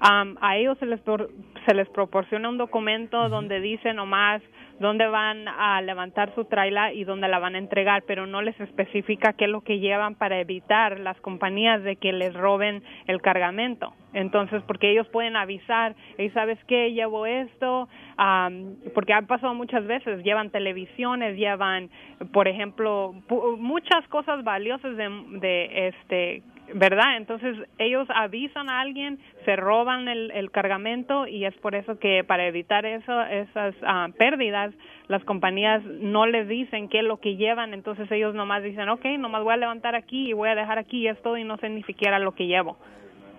am, 0.00 0.36
a 0.40 0.56
ellos 0.56 0.78
se 0.78 0.86
les, 0.86 1.00
por- 1.00 1.30
se 1.66 1.74
les 1.74 1.88
proporciona 1.90 2.48
un 2.48 2.58
documento 2.58 3.28
donde 3.28 3.60
dice 3.60 3.92
nomás 3.94 4.42
dónde 4.82 5.06
van 5.06 5.48
a 5.48 5.80
levantar 5.80 6.34
su 6.34 6.44
trailer 6.44 6.94
y 6.94 7.04
dónde 7.04 7.28
la 7.28 7.38
van 7.38 7.54
a 7.54 7.58
entregar, 7.58 8.02
pero 8.06 8.26
no 8.26 8.42
les 8.42 8.58
especifica 8.60 9.32
qué 9.32 9.46
es 9.46 9.50
lo 9.50 9.62
que 9.62 9.78
llevan 9.78 10.16
para 10.16 10.38
evitar 10.38 11.00
las 11.00 11.18
compañías 11.22 11.82
de 11.82 11.96
que 11.96 12.12
les 12.12 12.34
roben 12.34 12.82
el 13.06 13.22
cargamento. 13.22 13.94
Entonces, 14.12 14.62
porque 14.66 14.90
ellos 14.90 15.08
pueden 15.08 15.36
avisar, 15.36 15.94
y 16.18 16.28
sabes 16.30 16.58
qué, 16.66 16.92
llevo 16.92 17.24
esto, 17.24 17.88
am, 18.18 18.76
porque 18.94 19.14
han 19.14 19.26
pasado 19.26 19.54
muchas 19.54 19.86
veces, 19.86 20.22
llevan 20.22 20.50
televisiones, 20.50 21.38
llevan, 21.38 21.88
por 22.32 22.46
ejemplo, 22.46 23.14
muchas 23.56 24.06
cosas 24.08 24.44
valiosas 24.44 24.96
de, 24.98 25.08
de 25.40 25.88
este 25.88 26.42
¿verdad? 26.74 27.16
Entonces 27.16 27.56
ellos 27.78 28.08
avisan 28.14 28.68
a 28.68 28.80
alguien, 28.80 29.18
se 29.44 29.56
roban 29.56 30.08
el, 30.08 30.30
el 30.30 30.50
cargamento 30.50 31.26
y 31.26 31.44
es 31.44 31.54
por 31.56 31.74
eso 31.74 31.98
que 31.98 32.24
para 32.24 32.46
evitar 32.46 32.86
eso, 32.86 33.22
esas 33.22 33.74
ah, 33.82 34.08
pérdidas, 34.16 34.72
las 35.08 35.24
compañías 35.24 35.82
no 35.84 36.26
les 36.26 36.48
dicen 36.48 36.88
qué 36.88 37.00
es 37.00 37.04
lo 37.04 37.20
que 37.20 37.36
llevan, 37.36 37.74
entonces 37.74 38.10
ellos 38.10 38.34
nomás 38.34 38.62
dicen, 38.62 38.88
ok, 38.88 39.04
nomás 39.18 39.42
voy 39.42 39.54
a 39.54 39.58
levantar 39.58 39.94
aquí 39.94 40.30
y 40.30 40.32
voy 40.32 40.48
a 40.48 40.54
dejar 40.54 40.78
aquí 40.78 41.06
esto 41.08 41.36
y 41.36 41.44
no 41.44 41.56
sé 41.58 41.68
ni 41.68 41.82
siquiera 41.82 42.18
lo 42.18 42.32
que 42.32 42.46
llevo. 42.46 42.78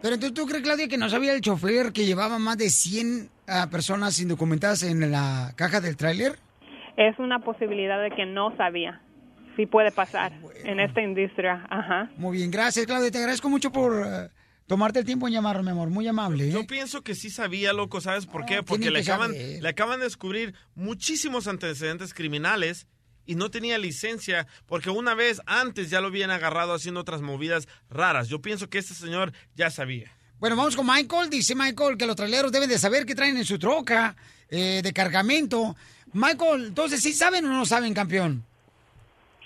Pero 0.02 0.16
entonces, 0.16 0.34
¿tú 0.34 0.46
crees, 0.46 0.64
Claudia, 0.64 0.90
que 0.90 0.98
no 0.98 1.08
sabía 1.08 1.34
el 1.34 1.40
chofer 1.40 1.94
que 1.94 2.06
llevaba 2.06 2.38
más 2.38 2.58
de 2.58 2.70
100 2.70 3.30
ah, 3.48 3.68
personas 3.72 4.20
indocumentadas 4.20 4.84
en 4.84 5.10
la 5.10 5.54
caja 5.56 5.80
del 5.80 5.96
tráiler? 5.96 6.34
Es 6.98 7.18
una 7.20 7.40
posibilidad 7.40 8.02
de 8.02 8.12
que 8.12 8.26
no 8.26 8.56
sabía. 8.58 9.02
Sí 9.56 9.66
puede 9.66 9.92
pasar 9.92 10.34
en 10.64 10.80
esta 10.80 11.02
industria, 11.02 11.66
ajá. 11.70 12.10
Muy 12.18 12.38
bien, 12.38 12.52
gracias, 12.52 12.86
Claudia. 12.86 13.12
Te 13.12 13.20
agradezco 13.20 13.50
mucho 13.50 13.72
por 13.72 14.04
eh, 14.06 14.30
tomarte 14.66 15.00
el 15.00 15.06
tiempo 15.06 15.28
en 15.28 15.34
llamarme, 15.34 15.64
mi 15.64 15.70
amor. 15.72 15.90
Muy 15.90 16.08
amable. 16.08 16.48
¿eh? 16.48 16.52
Yo 16.52 16.66
pienso 16.66 17.02
que 17.02 17.14
sí 17.14 17.30
sabía, 17.30 17.74
loco, 17.74 18.02
¿sabes 18.02 18.26
por 18.26 18.46
qué? 18.46 18.64
Porque 18.64 18.90
le 18.90 19.02
acaban, 19.02 19.32
saber. 19.32 19.62
le 19.62 19.70
acaban 19.70 20.00
de 20.00 20.06
descubrir 20.06 20.56
muchísimos 20.76 21.48
antecedentes 21.48 22.14
criminales 22.14 22.88
y 23.26 23.36
no 23.36 23.50
tenía 23.52 23.78
licencia 23.78 24.48
porque 24.66 24.90
una 24.90 25.14
vez 25.14 25.42
antes 25.46 25.90
ya 25.90 26.02
lo 26.02 26.08
habían 26.08 26.32
agarrado 26.32 26.74
haciendo 26.74 27.02
otras 27.02 27.22
movidas 27.22 27.68
raras. 27.90 28.28
Yo 28.28 28.42
pienso 28.42 28.70
que 28.70 28.80
este 28.80 28.94
señor 28.94 29.34
ya 29.56 29.70
sabía. 29.70 30.12
Bueno, 30.40 30.56
vamos 30.56 30.76
con 30.76 30.86
Michael. 30.86 31.30
Dice 31.30 31.56
Michael 31.56 31.98
que 31.98 32.06
los 32.06 32.16
traileros 32.16 32.52
deben 32.52 32.70
de 32.70 32.78
saber 32.78 33.06
qué 33.06 33.16
traen 33.16 33.38
en 33.38 33.46
su 33.46 33.58
troca 33.58 34.16
eh, 34.50 34.82
de 34.84 34.94
cargamento. 34.94 35.76
Michael, 36.12 36.66
entonces, 36.68 37.02
¿sí 37.02 37.14
saben 37.14 37.46
o 37.46 37.50
no 37.50 37.66
saben, 37.66 37.94
campeón? 37.94 38.44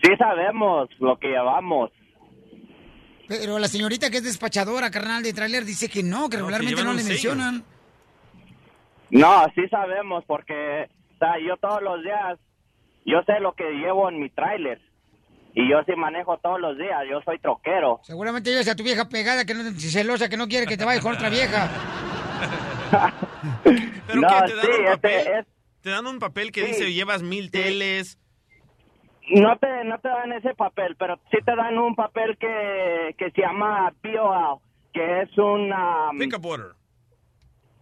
Sí 0.02 0.10
sabemos 0.18 0.90
lo 1.00 1.18
que 1.18 1.28
llevamos. 1.30 1.92
Pero 3.28 3.60
la 3.60 3.68
señorita 3.68 4.10
que 4.10 4.18
es 4.18 4.24
despachadora, 4.24 4.90
carnal 4.92 5.22
de 5.24 5.34
trailer, 5.34 5.66
dice 5.66 5.90
que 5.90 6.02
no, 6.04 6.30
que 6.30 6.38
regularmente 6.38 6.84
no 6.84 6.94
le 6.94 7.02
sello. 7.02 7.36
mencionan. 7.36 7.64
No, 9.10 9.46
sí 9.56 9.68
sabemos 9.70 10.24
porque 10.26 10.90
o 11.16 11.18
sea, 11.18 11.34
yo 11.46 11.58
todos 11.58 11.82
los 11.82 12.04
días, 12.04 12.38
yo 13.06 13.22
sé 13.26 13.40
lo 13.40 13.54
que 13.54 13.64
llevo 13.72 14.10
en 14.10 14.20
mi 14.20 14.30
tráiler. 14.30 14.80
Y 15.56 15.68
yo 15.70 15.78
sí 15.88 15.94
manejo 15.98 16.38
todos 16.38 16.60
los 16.62 16.78
días, 16.78 17.00
yo 17.10 17.20
soy 17.26 17.40
troquero. 17.40 18.00
Seguramente 18.04 18.52
llevas 18.52 18.68
a 18.68 18.76
tu 18.76 18.84
vieja 18.84 19.10
pegada, 19.10 19.44
que 19.44 19.56
no 19.56 19.64
celosa, 19.80 20.30
que 20.30 20.38
no 20.38 20.48
quiere 20.48 20.68
que 20.68 20.78
te 20.78 20.86
vayas 20.86 21.02
con 21.04 21.16
otra 21.16 21.30
vieja. 21.30 21.68
¿Pero 23.64 24.22
No, 24.22 24.28
qué? 24.28 24.36
¿Te 24.52 24.56
dan 24.56 24.62
sí, 24.66 24.68
un 24.80 24.86
este 24.88 24.96
papel? 24.96 25.28
es- 25.40 25.46
¿Te 25.82 25.90
dan 25.90 26.06
un 26.08 26.20
papel 26.20 26.52
que 26.52 26.62
Sí. 26.62 26.68
dice 26.68 26.94
llevas 26.94 27.24
mil 27.24 27.50
teles? 27.50 28.20
No 29.30 29.58
te, 29.58 29.84
no 29.84 30.00
te 30.00 30.08
dan 30.08 30.32
ese 30.34 30.54
papel, 30.56 30.96
pero 30.98 31.18
sí 31.32 31.38
te 31.46 31.56
dan 31.56 31.78
un 31.78 31.96
papel 31.96 32.38
que, 32.38 33.14
que 33.18 33.32
se 33.32 33.42
llama 33.42 33.94
POL, 34.02 34.60
que 34.94 35.22
es 35.22 35.38
un... 35.38 35.72
um, 35.72 36.18
Pick 36.18 36.34
up 36.38 36.46
order. 36.46 36.72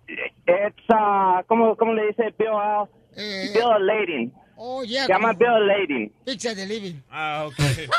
it's, 0.08 0.90
uh, 0.90 1.44
¿cómo, 1.48 1.76
¿Cómo 1.76 1.94
le 1.94 2.08
dice 2.08 2.32
POL? 2.32 2.90
Bill 3.16 3.64
of 3.64 3.82
lading. 3.82 4.34
Oh, 4.58 4.84
yeah. 4.84 5.06
Se 5.06 5.14
llama 5.14 5.34
bill 5.34 5.68
lading. 5.68 6.12
Pizza 6.26 6.54
de 6.56 6.66
living. 6.66 7.02
Ah, 7.12 7.46
ok. 7.48 7.56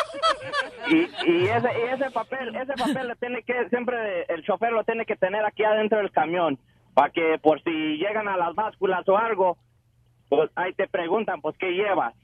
Y, 0.89 0.99
y, 0.99 1.49
ese, 1.49 1.69
y 1.81 1.95
ese 1.95 2.11
papel, 2.13 2.55
ese 2.55 2.73
papel 2.75 3.09
lo 3.09 3.17
tiene 3.17 3.43
que, 3.43 3.69
siempre 3.71 4.23
el 4.29 4.45
chofer 4.45 4.71
lo 4.71 4.85
tiene 4.85 5.05
que 5.05 5.17
tener 5.17 5.45
aquí 5.45 5.65
adentro 5.65 5.99
del 5.99 6.13
camión, 6.13 6.61
para 6.95 7.11
que 7.11 7.41
por 7.43 7.61
si 7.65 7.97
llegan 7.97 8.29
a 8.29 8.37
las 8.37 8.55
básculas 8.55 9.07
o 9.09 9.19
algo, 9.19 9.59
pues 10.29 10.49
ahí 10.55 10.73
te 10.75 10.87
preguntan, 10.87 11.41
pues, 11.41 11.57
¿qué 11.59 11.73
llevas? 11.73 12.15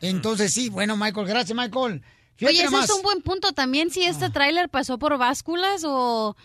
Entonces 0.00 0.52
sí, 0.52 0.68
bueno, 0.68 0.96
Michael, 0.96 1.26
gracias, 1.26 1.56
Michael. 1.56 2.02
Fíjate 2.36 2.54
Oye, 2.56 2.64
ese 2.64 2.78
es 2.84 2.90
un 2.90 3.02
buen 3.02 3.20
punto 3.22 3.52
también 3.52 3.90
si 3.90 4.04
Ah. 4.04 4.10
este 4.10 4.30
tráiler 4.30 4.68
pasó 4.68 4.98
por 4.98 5.16
básculas 5.18 5.82
o 5.84 6.36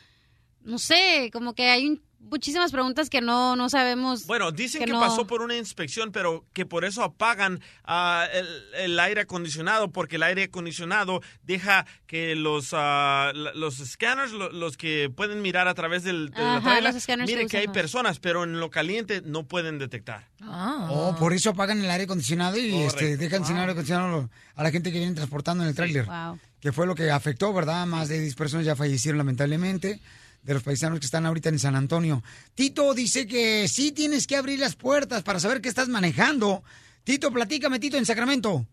no 0.61 0.79
sé, 0.79 1.29
como 1.31 1.53
que 1.53 1.69
hay 1.69 1.87
un- 1.87 2.01
muchísimas 2.29 2.71
preguntas 2.71 3.09
que 3.09 3.21
no, 3.21 3.55
no 3.55 3.69
sabemos. 3.69 4.25
Bueno, 4.25 4.51
dicen 4.51 4.83
que, 4.83 4.91
no- 4.91 4.99
pasó 4.99 5.27
por 5.27 5.41
una 5.41 5.55
inspección, 5.55 6.11
pero 6.11 6.45
que 6.53 6.65
por 6.65 6.85
eso 6.85 7.03
apagan 7.03 7.59
ah, 7.83 8.25
el, 8.33 8.47
el 8.91 8.99
aire 8.99 9.21
acondicionado, 9.21 9.91
porque 9.91 10.15
el 10.15 10.23
aire 10.23 10.43
acondicionado 10.43 11.21
deja 11.43 11.85
que 12.07 12.35
los, 12.35 12.69
ah, 12.73 13.31
la- 13.35 13.53
los 13.53 13.75
scanners, 13.77 14.31
lo- 14.31 14.51
los 14.51 14.77
que 14.77 15.11
pueden 15.15 15.41
mirar 15.41 15.67
a 15.67 15.73
través 15.73 16.03
del, 16.03 16.29
de 16.31 16.41
Ajá, 16.41 16.79
miren 17.25 17.47
que 17.47 17.57
hay 17.57 17.67
personas, 17.67 18.19
pero 18.19 18.43
en 18.43 18.59
lo 18.59 18.69
caliente 18.69 19.21
no 19.25 19.45
pueden 19.45 19.79
detectar. 19.79 20.27
Oh, 20.45 21.15
por 21.19 21.33
eso 21.33 21.51
apagan 21.51 21.79
el 21.83 21.89
aire 21.89 22.05
acondicionado 22.05 22.57
y 22.57 22.73
este, 22.75 23.17
dejan 23.17 23.45
sin 23.45 23.57
aire 23.57 23.71
acondicionado 23.71 24.29
a 24.55 24.63
la 24.63 24.71
gente 24.71 24.91
que 24.91 24.99
viene 24.99 25.13
transportando 25.15 25.63
en 25.63 25.69
el 25.69 25.75
tráiler. 25.75 26.05
Wow. 26.05 26.39
Que 26.59 26.71
fue 26.71 26.87
lo 26.87 26.95
que 26.95 27.11
afectó, 27.11 27.53
¿verdad? 27.53 27.85
Más 27.85 28.07
de 28.09 28.19
10 28.21 28.35
personas 28.35 28.65
ya 28.65 28.75
fallecieron 28.75 29.17
lamentablemente 29.17 29.99
de 30.43 30.53
los 30.53 30.63
paisanos 30.63 30.99
que 30.99 31.05
están 31.05 31.25
ahorita 31.25 31.49
en 31.49 31.59
San 31.59 31.75
Antonio. 31.75 32.21
Tito 32.55 32.93
dice 32.93 33.25
que 33.27 33.67
sí 33.67 33.91
tienes 33.91 34.27
que 34.27 34.35
abrir 34.35 34.59
las 34.59 34.75
puertas 34.75 35.23
para 35.23 35.39
saber 35.39 35.61
qué 35.61 35.69
estás 35.69 35.87
manejando. 35.89 36.63
Tito, 37.03 37.31
platícame, 37.31 37.79
Tito, 37.79 37.97
en 37.97 38.05
Sacramento. 38.05 38.65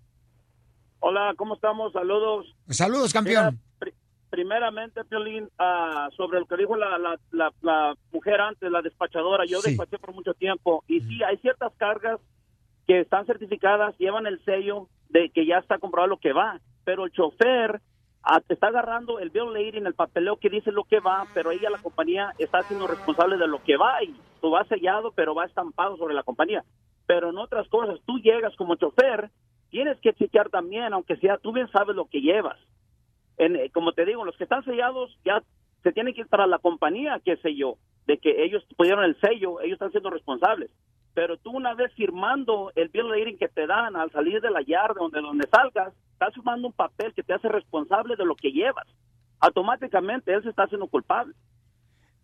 Hola, 1.01 1.33
¿cómo 1.37 1.55
estamos? 1.55 1.93
Saludos. 1.93 2.47
Saludos, 2.69 3.13
campeón. 3.13 3.59
Mira, 3.81 3.95
primeramente, 4.29 5.05
Piolín, 5.05 5.49
ah, 5.59 6.09
sobre 6.17 6.41
lo 6.41 6.47
que 6.47 6.57
dijo 6.57 6.77
la, 6.77 6.99
la, 6.99 7.19
la, 7.33 7.53
la 7.63 7.95
mujer 8.13 8.41
antes, 8.41 8.71
la 8.71 8.83
despachadora, 8.83 9.45
yo 9.47 9.61
Sí. 9.61 9.71
despaché 9.71 9.99
por 9.99 10.15
mucho 10.15 10.35
tiempo 10.35 10.85
y 10.87 11.01
sí, 11.01 11.23
hay 11.23 11.37
ciertas 11.39 11.73
cargas 11.79 12.21
que 12.87 13.01
están 13.01 13.27
certificadas, 13.27 13.97
llevan 13.99 14.27
el 14.27 14.43
sello 14.45 14.89
de 15.09 15.31
que 15.31 15.47
ya 15.47 15.59
está 15.59 15.79
comprobado 15.79 16.11
lo 16.11 16.21
que 16.21 16.33
va, 16.33 16.61
pero 16.85 17.05
el 17.07 17.13
chofer 17.13 17.81
ah, 18.23 18.41
está 18.49 18.69
agarrando 18.69 19.19
el 19.19 19.31
bill 19.31 19.53
lady 19.53 19.79
en 19.79 19.87
el 19.87 19.95
papeleo 19.95 20.37
que 20.37 20.51
dice 20.51 20.73
lo 20.73 20.85
que 20.85 21.01
va, 21.01 21.27
pero 21.35 21.51
ella, 21.51 21.71
la 21.71 21.79
compañía, 21.79 22.33
está 22.39 22.63
siendo 22.63 22.87
responsable 22.87 23.37
de 23.37 23.49
lo 23.49 23.63
que 23.63 23.77
va 23.77 24.03
y 24.03 24.15
tú 24.41 24.51
vas 24.51 24.69
sellado, 24.69 25.13
pero 25.13 25.35
va 25.35 25.47
estampado 25.47 25.97
sobre 25.97 26.15
la 26.15 26.23
compañía. 26.23 26.65
Pero 27.07 27.31
en 27.31 27.39
otras 27.39 27.69
cosas, 27.69 27.99
tú 28.07 28.19
llegas 28.19 28.55
como 28.57 28.77
chofer, 28.77 29.31
tienes 29.71 29.99
que 30.01 30.13
chequear 30.15 30.49
también, 30.51 30.93
aunque 30.93 31.17
sea, 31.17 31.39
tú 31.39 31.53
bien 31.53 31.69
sabes 31.71 31.97
lo 31.97 32.07
que 32.07 32.21
llevas. 32.21 32.59
En, 33.39 33.57
eh, 33.57 33.71
como 33.71 33.93
te 33.93 34.05
digo, 34.05 34.25
los 34.25 34.37
que 34.37 34.45
están 34.45 34.65
sellados 34.65 35.17
ya 35.25 35.43
se 35.83 35.93
tienen 35.93 36.15
que 36.15 36.23
ir 36.23 36.29
para 36.29 36.47
la 36.47 36.59
compañía 36.59 37.21
que 37.25 37.37
selló, 37.39 37.77
de 38.07 38.19
que 38.19 38.45
ellos 38.45 38.65
pusieron 38.77 39.05
el 39.05 39.19
sello, 39.21 39.61
ellos 39.61 39.75
están 39.75 39.93
siendo 39.93 40.11
responsables. 40.11 40.71
Pero 41.21 41.37
tú 41.37 41.51
una 41.51 41.75
vez 41.75 41.93
firmando 41.93 42.73
el 42.75 42.89
bill 42.89 43.11
rating 43.11 43.37
que 43.37 43.49
te 43.49 43.67
dan 43.67 43.95
al 43.95 44.11
salir 44.11 44.41
de 44.41 44.51
la 44.51 44.63
yarda, 44.63 44.95
donde, 44.99 45.21
donde 45.21 45.47
salgas, 45.53 45.93
estás 46.15 46.33
firmando 46.33 46.69
un 46.69 46.73
papel 46.73 47.13
que 47.13 47.23
te 47.23 47.35
hace 47.35 47.47
responsable 47.47 48.17
de 48.17 48.25
lo 48.25 48.35
que 48.35 48.51
llevas. 48.51 48.87
Automáticamente 49.39 50.33
él 50.33 50.43
se 50.43 50.49
está 50.49 50.63
haciendo 50.63 50.87
culpable. 50.87 51.35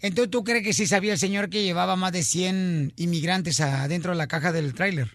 Entonces, 0.00 0.30
¿tú 0.30 0.44
crees 0.44 0.64
que 0.64 0.72
sí 0.72 0.86
sabía 0.86 1.12
el 1.12 1.18
señor 1.18 1.50
que 1.50 1.62
llevaba 1.62 1.94
más 1.94 2.12
de 2.12 2.22
100 2.22 2.94
inmigrantes 2.96 3.60
adentro 3.60 4.12
de 4.12 4.16
la 4.16 4.28
caja 4.28 4.50
del 4.50 4.72
tráiler? 4.72 5.08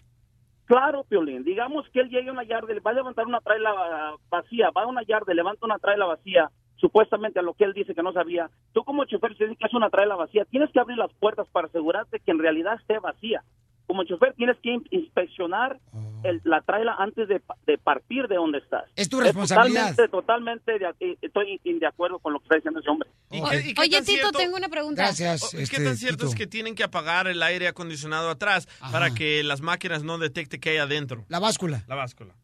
Claro, 0.66 1.02
Piolín. 1.02 1.42
Digamos 1.42 1.84
que 1.92 2.02
él 2.02 2.08
llegue 2.08 2.28
a 2.28 2.32
una 2.32 2.44
yarda, 2.44 2.68
va 2.86 2.92
a 2.92 2.94
levantar 2.94 3.26
una 3.26 3.40
traila 3.40 3.70
ah, 3.76 4.14
vacía, 4.30 4.70
va 4.70 4.84
a 4.84 4.86
una 4.86 5.02
yarda, 5.02 5.34
levanta 5.34 5.66
una 5.66 5.80
traila 5.80 6.06
vacía, 6.06 6.52
supuestamente 6.76 7.40
a 7.40 7.42
lo 7.42 7.54
que 7.54 7.64
él 7.64 7.72
dice 7.72 7.96
que 7.96 8.02
no 8.04 8.12
sabía. 8.12 8.48
Tú 8.74 8.84
como 8.84 9.04
chofer, 9.06 9.36
si 9.36 9.42
dices 9.42 9.58
que 9.58 9.66
es 9.66 9.74
una 9.74 9.90
traila 9.90 10.14
vacía, 10.14 10.44
tienes 10.44 10.70
que 10.70 10.78
abrir 10.78 10.98
las 10.98 11.12
puertas 11.14 11.48
para 11.48 11.66
asegurarte 11.66 12.20
que 12.20 12.30
en 12.30 12.38
realidad 12.38 12.78
esté 12.80 13.00
vacía. 13.00 13.42
Como 13.86 14.04
chofer 14.04 14.32
tienes 14.34 14.56
que 14.62 14.70
in- 14.70 14.86
inspeccionar 14.90 15.78
el- 16.22 16.40
la 16.44 16.60
traila 16.62 16.94
antes 16.98 17.28
de, 17.28 17.40
pa- 17.40 17.56
de 17.66 17.76
partir 17.78 18.26
de 18.28 18.36
donde 18.36 18.58
estás. 18.58 18.84
Es 18.96 19.08
tu 19.08 19.20
responsabilidad. 19.20 19.94
Totalmente, 19.96 20.08
totalmente 20.08 20.78
de, 20.78 20.94
eh, 21.12 21.16
estoy 21.20 21.60
de 21.64 21.86
acuerdo 21.86 22.18
con 22.20 22.32
lo 22.32 22.38
que 22.38 22.44
está 22.44 22.56
diciendo 22.56 22.80
ese 22.80 22.88
hombre. 22.90 23.08
qué- 23.30 23.36
y 23.70 23.74
qué 23.74 23.80
Oye, 23.80 23.90
Tito, 24.00 24.04
cierto- 24.04 24.38
tengo 24.38 24.56
una 24.56 24.68
pregunta. 24.68 25.10
Oh, 25.10 25.48
¿Qué 25.70 25.84
tan 25.84 25.96
cierto 25.96 26.26
es 26.26 26.34
que 26.34 26.46
tienen 26.46 26.74
que 26.74 26.84
apagar 26.84 27.26
el 27.26 27.42
aire 27.42 27.68
acondicionado 27.68 28.30
atrás 28.30 28.66
para 28.92 29.10
que 29.12 29.42
las 29.42 29.60
máquinas 29.60 30.04
no 30.04 30.16
detecten 30.18 30.60
que 30.60 30.70
hay 30.70 30.76
adentro? 30.78 31.24
La 31.28 31.38
báscula. 31.40 31.82
La 31.88 31.94
báscula. 31.96 32.34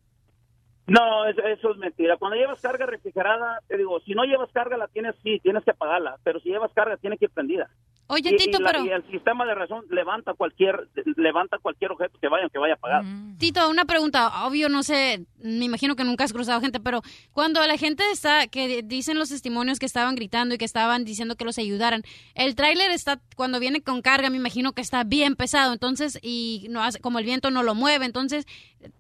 No, 0.87 1.27
eso, 1.27 1.43
eso 1.43 1.71
es 1.73 1.77
mentira. 1.77 2.17
Cuando 2.17 2.37
llevas 2.37 2.61
carga 2.63 2.87
refrigerada, 2.87 3.61
te 3.69 3.77
digo, 3.77 4.01
si 4.01 4.13
no 4.15 4.25
llevas 4.25 4.51
carga 4.53 4.77
la 4.79 4.89
tienes, 4.89 5.15
sí, 5.23 5.39
tienes 5.43 5.63
que 5.63 5.71
apagarla, 5.73 6.17
pero 6.25 6.41
si 6.41 6.49
llevas 6.49 6.73
carga 6.73 6.97
tiene 6.97 7.19
que 7.19 7.27
ir 7.27 7.31
prendida. 7.31 7.69
Oye, 8.11 8.31
Y- 8.33 8.37
Tito, 8.39 8.59
y 8.59 8.63
la- 8.63 8.73
pero- 8.73 8.85
y 8.87 8.89
el 8.89 9.07
sistema 9.11 9.45
de 9.45 9.55
razón 9.55 9.85
levanta 9.91 10.33
cualquier 10.35 10.89
levanta 11.17 11.59
cualquier 11.59 11.93
objeto 11.93 12.19
que 12.21 12.29
vaya 12.29 12.49
que 12.49 12.59
vaya 12.59 12.73
a 12.75 12.77
apagar. 12.77 13.05
Tito, 13.39 13.69
una 13.69 13.85
pregunta. 13.85 14.47
Obvio, 14.47 14.69
no 14.71 14.83
sé, 14.83 15.27
me 15.43 15.67
imagino 15.67 15.95
que 15.95 16.05
nunca 16.05 16.25
has 16.25 16.33
cruzado 16.33 16.61
gente, 16.61 16.81
pero 16.81 17.03
cuando 17.33 17.65
la 17.67 17.77
gente 17.77 18.03
está, 18.11 18.47
que 18.47 18.83
dicen 18.83 19.19
los 19.19 19.29
testimonios 19.29 19.79
que 19.79 19.87
estaban 19.87 20.15
gritando 20.15 20.55
y 20.55 20.59
que 20.59 20.65
estaban 20.65 21.05
diciendo 21.05 21.37
que 21.37 21.45
los 21.45 21.59
ayudaran, 21.59 22.03
el 22.35 22.55
tráiler 22.55 22.91
está, 22.91 23.21
cuando 23.37 23.61
viene 23.61 23.83
con 23.83 24.01
carga, 24.03 24.31
me 24.31 24.37
imagino 24.39 24.73
que 24.73 24.81
está 24.81 25.05
bien 25.05 25.37
pesado, 25.37 25.73
entonces, 25.75 26.19
y 26.23 26.67
no 26.71 26.83
hace, 26.83 27.01
como 27.01 27.19
el 27.19 27.25
viento 27.27 27.51
no 27.51 27.63
lo 27.63 27.75
mueve, 27.75 28.07
entonces, 28.07 28.47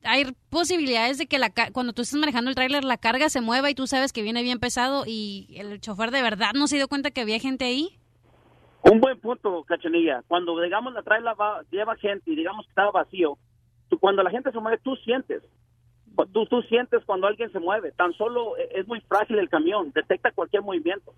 hay 0.02 0.26
posibilidades 0.50 1.18
de 1.18 1.26
que 1.26 1.38
la, 1.38 1.50
ca- 1.50 1.70
cuando 1.72 1.92
tú 1.92 2.02
estás 2.02 2.18
manejando 2.18 2.50
el 2.50 2.54
tráiler, 2.56 2.84
la 2.84 2.98
carga 2.98 3.28
se 3.30 3.40
mueva 3.40 3.70
y 3.70 3.74
tú 3.74 3.86
sabes 3.86 4.12
que 4.12 4.22
viene 4.22 4.42
bien 4.42 4.58
pesado 4.58 5.04
y 5.06 5.46
el 5.56 5.80
chofer 5.80 6.10
de 6.10 6.20
verdad 6.22 6.50
no 6.54 6.66
se 6.66 6.76
dio 6.76 6.88
cuenta 6.88 7.10
que 7.10 7.20
había 7.20 7.38
gente 7.38 7.64
ahí. 7.64 7.97
Un 8.82 9.00
buen 9.00 9.18
punto, 9.20 9.64
Cachanilla. 9.64 10.22
Cuando 10.26 10.60
digamos 10.60 10.92
la 10.92 11.02
traila 11.02 11.34
va 11.34 11.62
lleva 11.70 11.96
gente 11.96 12.30
y 12.30 12.36
digamos 12.36 12.66
que 12.66 12.70
está 12.70 12.90
vacío, 12.90 13.36
cuando 14.00 14.22
la 14.22 14.30
gente 14.30 14.52
se 14.52 14.60
mueve 14.60 14.78
tú 14.82 14.96
sientes. 14.96 15.42
Tú, 16.32 16.46
tú 16.46 16.62
sientes 16.62 17.04
cuando 17.04 17.26
alguien 17.26 17.50
se 17.52 17.60
mueve. 17.60 17.92
Tan 17.92 18.12
solo 18.14 18.56
eh, 18.56 18.68
es 18.74 18.88
muy 18.88 19.00
frágil 19.02 19.38
el 19.38 19.48
camión, 19.48 19.92
detecta 19.92 20.32
cualquier 20.32 20.62
movimiento. 20.62 21.14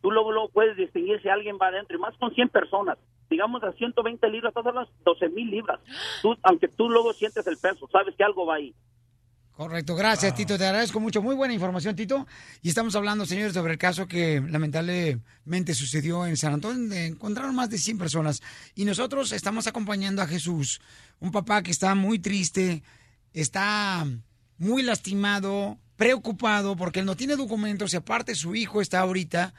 Tú 0.00 0.10
luego, 0.10 0.48
puedes 0.48 0.76
distinguir 0.76 1.20
si 1.20 1.28
alguien 1.28 1.58
va 1.60 1.66
adentro, 1.66 1.96
y 1.96 2.00
más 2.00 2.16
con 2.16 2.34
100 2.34 2.48
personas. 2.48 2.98
Digamos 3.28 3.62
a 3.62 3.72
120 3.72 4.28
libras, 4.28 4.54
estás 4.56 4.74
las 4.74 4.88
12 5.04 5.28
mil 5.28 5.50
libras. 5.50 5.78
Tú, 6.22 6.34
aunque 6.42 6.68
tú 6.68 6.88
luego 6.88 7.12
sientes 7.12 7.46
el 7.46 7.58
peso, 7.58 7.86
sabes 7.88 8.14
que 8.16 8.24
algo 8.24 8.46
va 8.46 8.54
ahí. 8.54 8.74
Correcto, 9.60 9.94
gracias 9.94 10.34
Tito, 10.34 10.56
te 10.56 10.64
agradezco 10.64 11.00
mucho. 11.00 11.20
Muy 11.20 11.34
buena 11.34 11.52
información, 11.52 11.94
Tito. 11.94 12.26
Y 12.62 12.70
estamos 12.70 12.96
hablando, 12.96 13.26
señores, 13.26 13.52
sobre 13.52 13.74
el 13.74 13.78
caso 13.78 14.08
que 14.08 14.40
lamentablemente 14.40 15.74
sucedió 15.74 16.24
en 16.24 16.38
San 16.38 16.54
Antonio, 16.54 16.80
donde 16.80 17.04
encontraron 17.04 17.54
más 17.54 17.68
de 17.68 17.76
100 17.76 17.98
personas. 17.98 18.40
Y 18.74 18.86
nosotros 18.86 19.32
estamos 19.32 19.66
acompañando 19.66 20.22
a 20.22 20.26
Jesús, 20.26 20.80
un 21.18 21.30
papá 21.30 21.62
que 21.62 21.72
está 21.72 21.94
muy 21.94 22.18
triste, 22.18 22.82
está 23.34 24.06
muy 24.56 24.82
lastimado, 24.82 25.78
preocupado, 25.96 26.74
porque 26.74 27.00
él 27.00 27.04
no 27.04 27.14
tiene 27.14 27.36
documentos 27.36 27.92
y 27.92 27.98
aparte 27.98 28.34
su 28.36 28.54
hijo 28.54 28.80
está 28.80 29.00
ahorita 29.00 29.52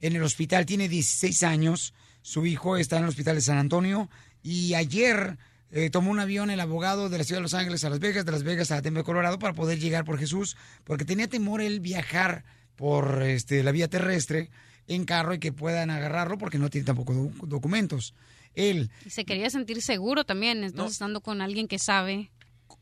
en 0.00 0.14
el 0.14 0.22
hospital, 0.22 0.66
tiene 0.66 0.88
16 0.88 1.42
años, 1.42 1.94
su 2.22 2.46
hijo 2.46 2.76
está 2.76 2.98
en 2.98 3.02
el 3.02 3.08
hospital 3.08 3.34
de 3.34 3.42
San 3.42 3.58
Antonio 3.58 4.08
y 4.40 4.74
ayer 4.74 5.36
eh, 5.70 5.90
tomó 5.90 6.10
un 6.10 6.18
avión 6.20 6.50
el 6.50 6.60
abogado 6.60 7.08
de 7.08 7.18
la 7.18 7.24
ciudad 7.24 7.38
de 7.38 7.42
Los 7.42 7.54
Ángeles 7.54 7.84
a 7.84 7.90
Las 7.90 7.98
Vegas, 7.98 8.24
de 8.24 8.32
Las 8.32 8.42
Vegas 8.42 8.70
a 8.70 8.80
Denver, 8.80 9.04
Colorado, 9.04 9.38
para 9.38 9.52
poder 9.54 9.78
llegar 9.78 10.04
por 10.04 10.18
Jesús, 10.18 10.56
porque 10.84 11.04
tenía 11.04 11.28
temor 11.28 11.60
él 11.60 11.80
viajar 11.80 12.44
por 12.76 13.22
este, 13.22 13.62
la 13.62 13.72
vía 13.72 13.88
terrestre 13.88 14.50
en 14.86 15.04
carro 15.04 15.34
y 15.34 15.38
que 15.38 15.52
puedan 15.52 15.90
agarrarlo 15.90 16.38
porque 16.38 16.58
no 16.58 16.70
tiene 16.70 16.86
tampoco 16.86 17.12
doc- 17.12 17.46
documentos. 17.46 18.14
Él, 18.54 18.90
Y 19.04 19.10
se 19.10 19.24
quería 19.24 19.50
sentir 19.50 19.82
seguro 19.82 20.24
también, 20.24 20.64
entonces 20.64 20.92
estando 20.92 21.20
con 21.20 21.40
alguien 21.42 21.68
que 21.68 21.78
sabe. 21.78 22.30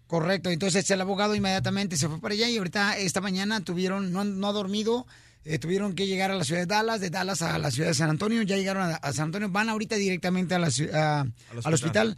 correcto, 0.07 0.51
entonces 0.51 0.89
el 0.91 1.01
abogado 1.01 1.35
inmediatamente 1.35 1.97
se 1.97 2.09
fue 2.09 2.21
para 2.21 2.35
allá 2.35 2.49
y 2.49 2.59
ahorita 2.59 2.97
esta 2.99 3.21
mañana 3.21 3.61
tuvieron, 3.65 4.13
no, 4.13 4.21
han- 4.21 4.39
no 4.39 4.47
ha 4.49 4.53
dormido, 4.53 5.07
eh, 5.45 5.59
tuvieron 5.59 5.95
que 5.95 6.07
llegar 6.07 6.31
a 6.31 6.35
la 6.37 6.45
ciudad 6.45 6.61
de 6.61 6.67
Dallas, 6.67 7.01
de 7.01 7.11
Dallas 7.11 7.43
a 7.43 7.59
la 7.59 7.71
ciudad 7.73 7.89
de 7.89 7.95
San 7.95 8.11
Antonio, 8.11 8.41
ya 8.43 8.57
llegaron 8.57 8.85
a, 8.85 8.95
a 8.97 9.13
San 9.13 9.27
Antonio, 9.27 9.49
van 9.49 9.69
ahorita 9.69 9.97
directamente 9.97 10.55
a 10.55 10.59
la 10.61 10.67
a- 10.69 11.21
al 11.21 11.29
hospital. 11.75 11.75
hospital. 11.75 12.17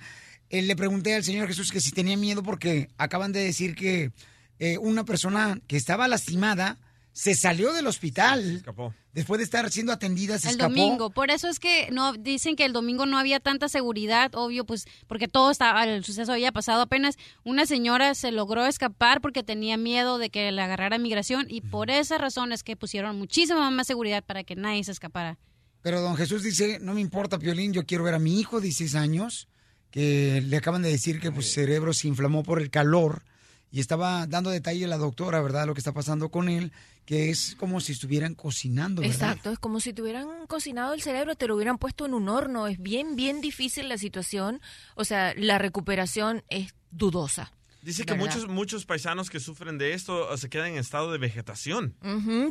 Eh, 0.51 0.63
le 0.63 0.77
pregunté 0.77 1.15
al 1.15 1.25
Señor 1.25 1.47
Jesús 1.47 1.71
que 1.71 1.81
si 1.81 1.91
tenía 1.93 2.17
miedo 2.17 2.43
porque 2.43 2.89
acaban 2.97 3.33
de 3.33 3.41
decir 3.41 3.75
que 3.75 4.13
eh, 4.59 4.79
una 4.79 5.05
persona 5.05 5.61
que 5.67 5.77
estaba 5.77 6.09
lastimada 6.09 6.79
se 7.13 7.35
salió 7.35 7.73
del 7.73 7.89
hospital. 7.89 8.59
Escapó. 8.59 8.95
Después 9.13 9.39
de 9.39 9.45
estar 9.45 9.69
siendo 9.73 9.93
atendida, 9.93 10.39
se 10.39 10.49
el 10.49 10.53
escapó. 10.53 10.73
domingo. 10.73 11.11
Por 11.11 11.33
eso 11.33 11.49
es 11.49 11.59
que 11.59 11.89
no 11.91 12.13
dicen 12.13 12.55
que 12.55 12.65
el 12.65 12.73
domingo 12.73 13.07
no 13.07 13.19
había 13.19 13.41
tanta 13.41 13.69
seguridad, 13.69 14.31
obvio, 14.37 14.65
pues 14.65 14.87
porque 15.09 15.27
todo 15.27 15.51
estaba, 15.51 15.83
el 15.83 16.05
suceso 16.05 16.33
había 16.33 16.53
pasado 16.53 16.83
apenas. 16.83 17.17
Una 17.43 17.67
señora 17.67 18.15
se 18.15 18.31
logró 18.31 18.65
escapar 18.67 19.21
porque 19.21 19.43
tenía 19.43 19.77
miedo 19.77 20.19
de 20.19 20.31
que 20.31 20.53
le 20.53 20.63
agarrara 20.63 20.99
migración 20.99 21.47
y 21.49 21.61
por 21.63 21.91
esa 21.91 22.19
razón 22.19 22.53
es 22.53 22.63
que 22.63 22.77
pusieron 22.77 23.19
muchísima 23.19 23.69
más 23.73 23.89
seguridad 23.89 24.23
para 24.23 24.45
que 24.45 24.55
nadie 24.55 24.85
se 24.85 24.93
escapara. 24.93 25.39
Pero 25.83 26.01
don 26.01 26.17
Jesús 26.17 26.45
dice, 26.45 26.79
no 26.81 26.95
me 26.95 27.01
importa, 27.01 27.39
Piolín, 27.41 27.73
yo 27.73 27.85
quiero 27.85 28.05
ver 28.05 28.15
a 28.15 28.19
mi 28.21 28.39
hijo 28.39 28.61
de 28.61 28.65
16 28.65 28.95
años, 28.95 29.49
que 29.91 30.43
le 30.43 30.57
acaban 30.57 30.83
de 30.83 30.91
decir 30.91 31.21
que 31.21 31.33
pues, 31.33 31.47
su 31.47 31.53
cerebro 31.53 31.93
se 31.93 32.09
inflamó 32.09 32.43
por 32.43 32.61
el 32.61 32.71
calor 32.71 33.23
y 33.71 33.81
estaba 33.81 34.27
dando 34.27 34.51
detalle 34.51 34.85
a 34.85 34.89
la 34.89 34.97
doctora, 34.97 35.41
¿verdad? 35.41 35.67
Lo 35.67 35.75
que 35.75 35.81
está 35.81 35.93
pasando 35.93 36.31
con 36.31 36.49
él, 36.49 36.73
que 37.05 37.31
es 37.31 37.55
como 37.59 37.81
si 37.81 37.93
estuvieran 37.93 38.35
cocinando, 38.35 39.03
¿verdad? 39.03 39.17
Exacto, 39.17 39.51
es 39.51 39.59
como 39.59 39.81
si 39.81 39.93
te 39.93 40.03
hubieran 40.03 40.47
cocinado 40.47 40.95
el 40.95 41.03
cerebro, 41.03 41.35
te 41.35 41.47
lo 41.47 41.57
hubieran 41.57 41.79
puesto 41.79 42.07
en 42.07 42.15
un 42.15 42.29
horno. 42.29 42.67
Es 42.67 42.81
bien, 42.81 43.17
bien 43.17 43.41
difícil 43.41 43.89
la 43.89 43.99
situación. 43.99 44.61
O 44.95 45.05
sea, 45.05 45.35
la 45.37 45.59
recuperación 45.59 46.45
es 46.49 46.75
dudosa. 46.91 47.53
Dice 47.89 48.05
que 48.05 48.13
¿Verdad? 48.13 48.27
muchos, 48.27 48.49
muchos 48.49 48.85
paisanos 48.85 49.31
que 49.31 49.41
sufren 49.41 49.79
de 49.79 49.95
esto 49.95 50.37
se 50.37 50.51
quedan 50.51 50.73
en 50.73 50.77
estado 50.77 51.11
de 51.11 51.17
vegetación. 51.17 51.95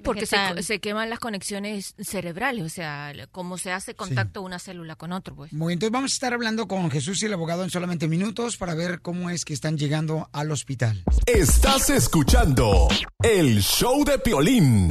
Porque 0.04 0.26
se, 0.26 0.36
se 0.64 0.80
queman 0.80 1.12
las 1.12 1.20
conexiones 1.20 1.94
cerebrales, 2.00 2.66
o 2.66 2.70
sea, 2.70 3.14
cómo 3.32 3.60
se 3.60 3.72
hace 3.72 3.94
contacto 3.94 4.42
una 4.42 4.58
célula 4.58 4.96
con 4.96 5.12
otro, 5.12 5.36
pues. 5.36 5.54
Muy 5.54 5.68
bien, 5.68 5.76
entonces 5.76 5.92
vamos 5.92 6.12
a 6.12 6.16
estar 6.16 6.34
hablando 6.34 6.68
con 6.68 6.90
Jesús 6.90 7.22
y 7.22 7.28
el 7.28 7.34
abogado 7.34 7.64
en 7.64 7.70
solamente 7.70 8.08
minutos 8.08 8.58
para 8.58 8.74
ver 8.74 9.02
cómo 9.02 9.30
es 9.30 9.46
que 9.46 9.54
están 9.54 9.78
llegando 9.78 10.28
al 10.34 10.50
hospital. 10.50 11.04
Estás 11.28 11.92
escuchando 11.92 12.88
el 13.22 13.62
show 13.62 14.04
de 14.04 14.18
Piolín. 14.18 14.90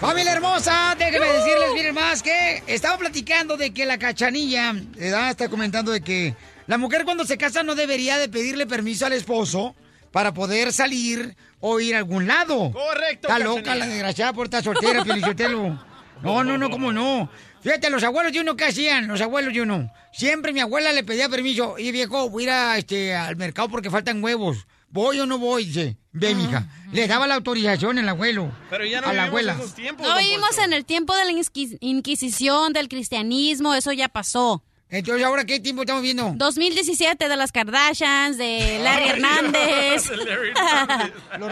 Familia 0.00 0.32
hermosa, 0.32 0.96
déjenme 0.98 1.26
decirles, 1.26 1.44
miren 1.44 1.51
más, 1.92 2.22
que 2.22 2.62
estaba 2.66 2.98
platicando 2.98 3.56
de 3.56 3.72
que 3.72 3.86
la 3.86 3.98
cachanilla, 3.98 4.72
¿verdad? 4.74 5.30
está 5.30 5.48
comentando 5.48 5.92
de 5.92 6.00
que 6.00 6.34
la 6.66 6.78
mujer 6.78 7.04
cuando 7.04 7.24
se 7.24 7.38
casa 7.38 7.62
no 7.62 7.74
debería 7.74 8.18
de 8.18 8.28
pedirle 8.28 8.66
permiso 8.66 9.06
al 9.06 9.12
esposo 9.12 9.74
para 10.10 10.32
poder 10.34 10.72
salir 10.72 11.36
o 11.60 11.80
ir 11.80 11.94
a 11.94 11.98
algún 11.98 12.26
lado. 12.26 12.72
Correcto, 12.72 13.28
Está 13.28 13.38
loca 13.38 13.62
Cachanilla. 13.62 13.86
la 13.86 13.92
desgraciada 13.92 14.32
por 14.32 14.46
estar 14.46 14.62
soltera, 14.62 15.04
Pielichotelo. 15.04 15.84
No, 16.22 16.44
no, 16.44 16.58
no, 16.58 16.70
cómo 16.70 16.92
no. 16.92 17.28
Fíjate, 17.62 17.90
los 17.90 18.02
abuelos 18.02 18.32
de 18.32 18.40
uno, 18.40 18.56
¿qué 18.56 18.64
hacían? 18.66 19.08
Los 19.08 19.20
abuelos 19.20 19.52
de 19.54 19.62
uno. 19.62 19.92
Siempre 20.12 20.52
mi 20.52 20.60
abuela 20.60 20.92
le 20.92 21.04
pedía 21.04 21.28
permiso. 21.28 21.78
Y 21.78 21.92
viejo, 21.92 22.28
voy 22.28 22.44
a 22.44 22.46
ir 22.46 22.50
a, 22.50 22.78
este, 22.78 23.14
al 23.14 23.36
mercado 23.36 23.68
porque 23.68 23.90
faltan 23.90 24.22
huevos. 24.22 24.66
¿Voy 24.92 25.18
o 25.20 25.26
no 25.26 25.38
voy? 25.38 25.64
Dice. 25.64 25.96
Ve, 26.12 26.34
mija. 26.34 26.66
Le 26.92 27.08
daba 27.08 27.26
la 27.26 27.34
autorización 27.36 27.98
el 27.98 28.08
abuelo. 28.08 28.52
Pero 28.70 28.84
ya 28.84 29.00
no 29.00 29.08
a 29.08 29.12
la 29.14 29.24
vivimos 29.24 29.28
abuela. 29.28 29.52
esos 29.54 29.74
tiempos. 29.74 30.06
No 30.06 30.18
vivimos 30.18 30.58
en 30.58 30.72
el 30.74 30.84
tiempo 30.84 31.16
de 31.16 31.24
la 31.24 31.32
Inquis- 31.32 31.78
Inquisición, 31.80 32.72
del 32.74 32.88
cristianismo, 32.88 33.74
eso 33.74 33.92
ya 33.92 34.08
pasó. 34.08 34.62
Entonces, 34.90 35.24
¿ahora 35.24 35.46
qué 35.46 35.58
tiempo 35.58 35.80
estamos 35.82 36.02
viendo? 36.02 36.34
2017 36.36 37.26
de 37.26 37.36
las 37.38 37.50
Kardashians, 37.50 38.36
de 38.36 38.78
Larry 38.82 39.04
Hernández. 39.08 40.10
Larry 40.10 40.52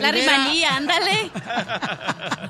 Larry. 0.02 0.26
Manía, 0.26 0.76
ándale. 0.76 1.30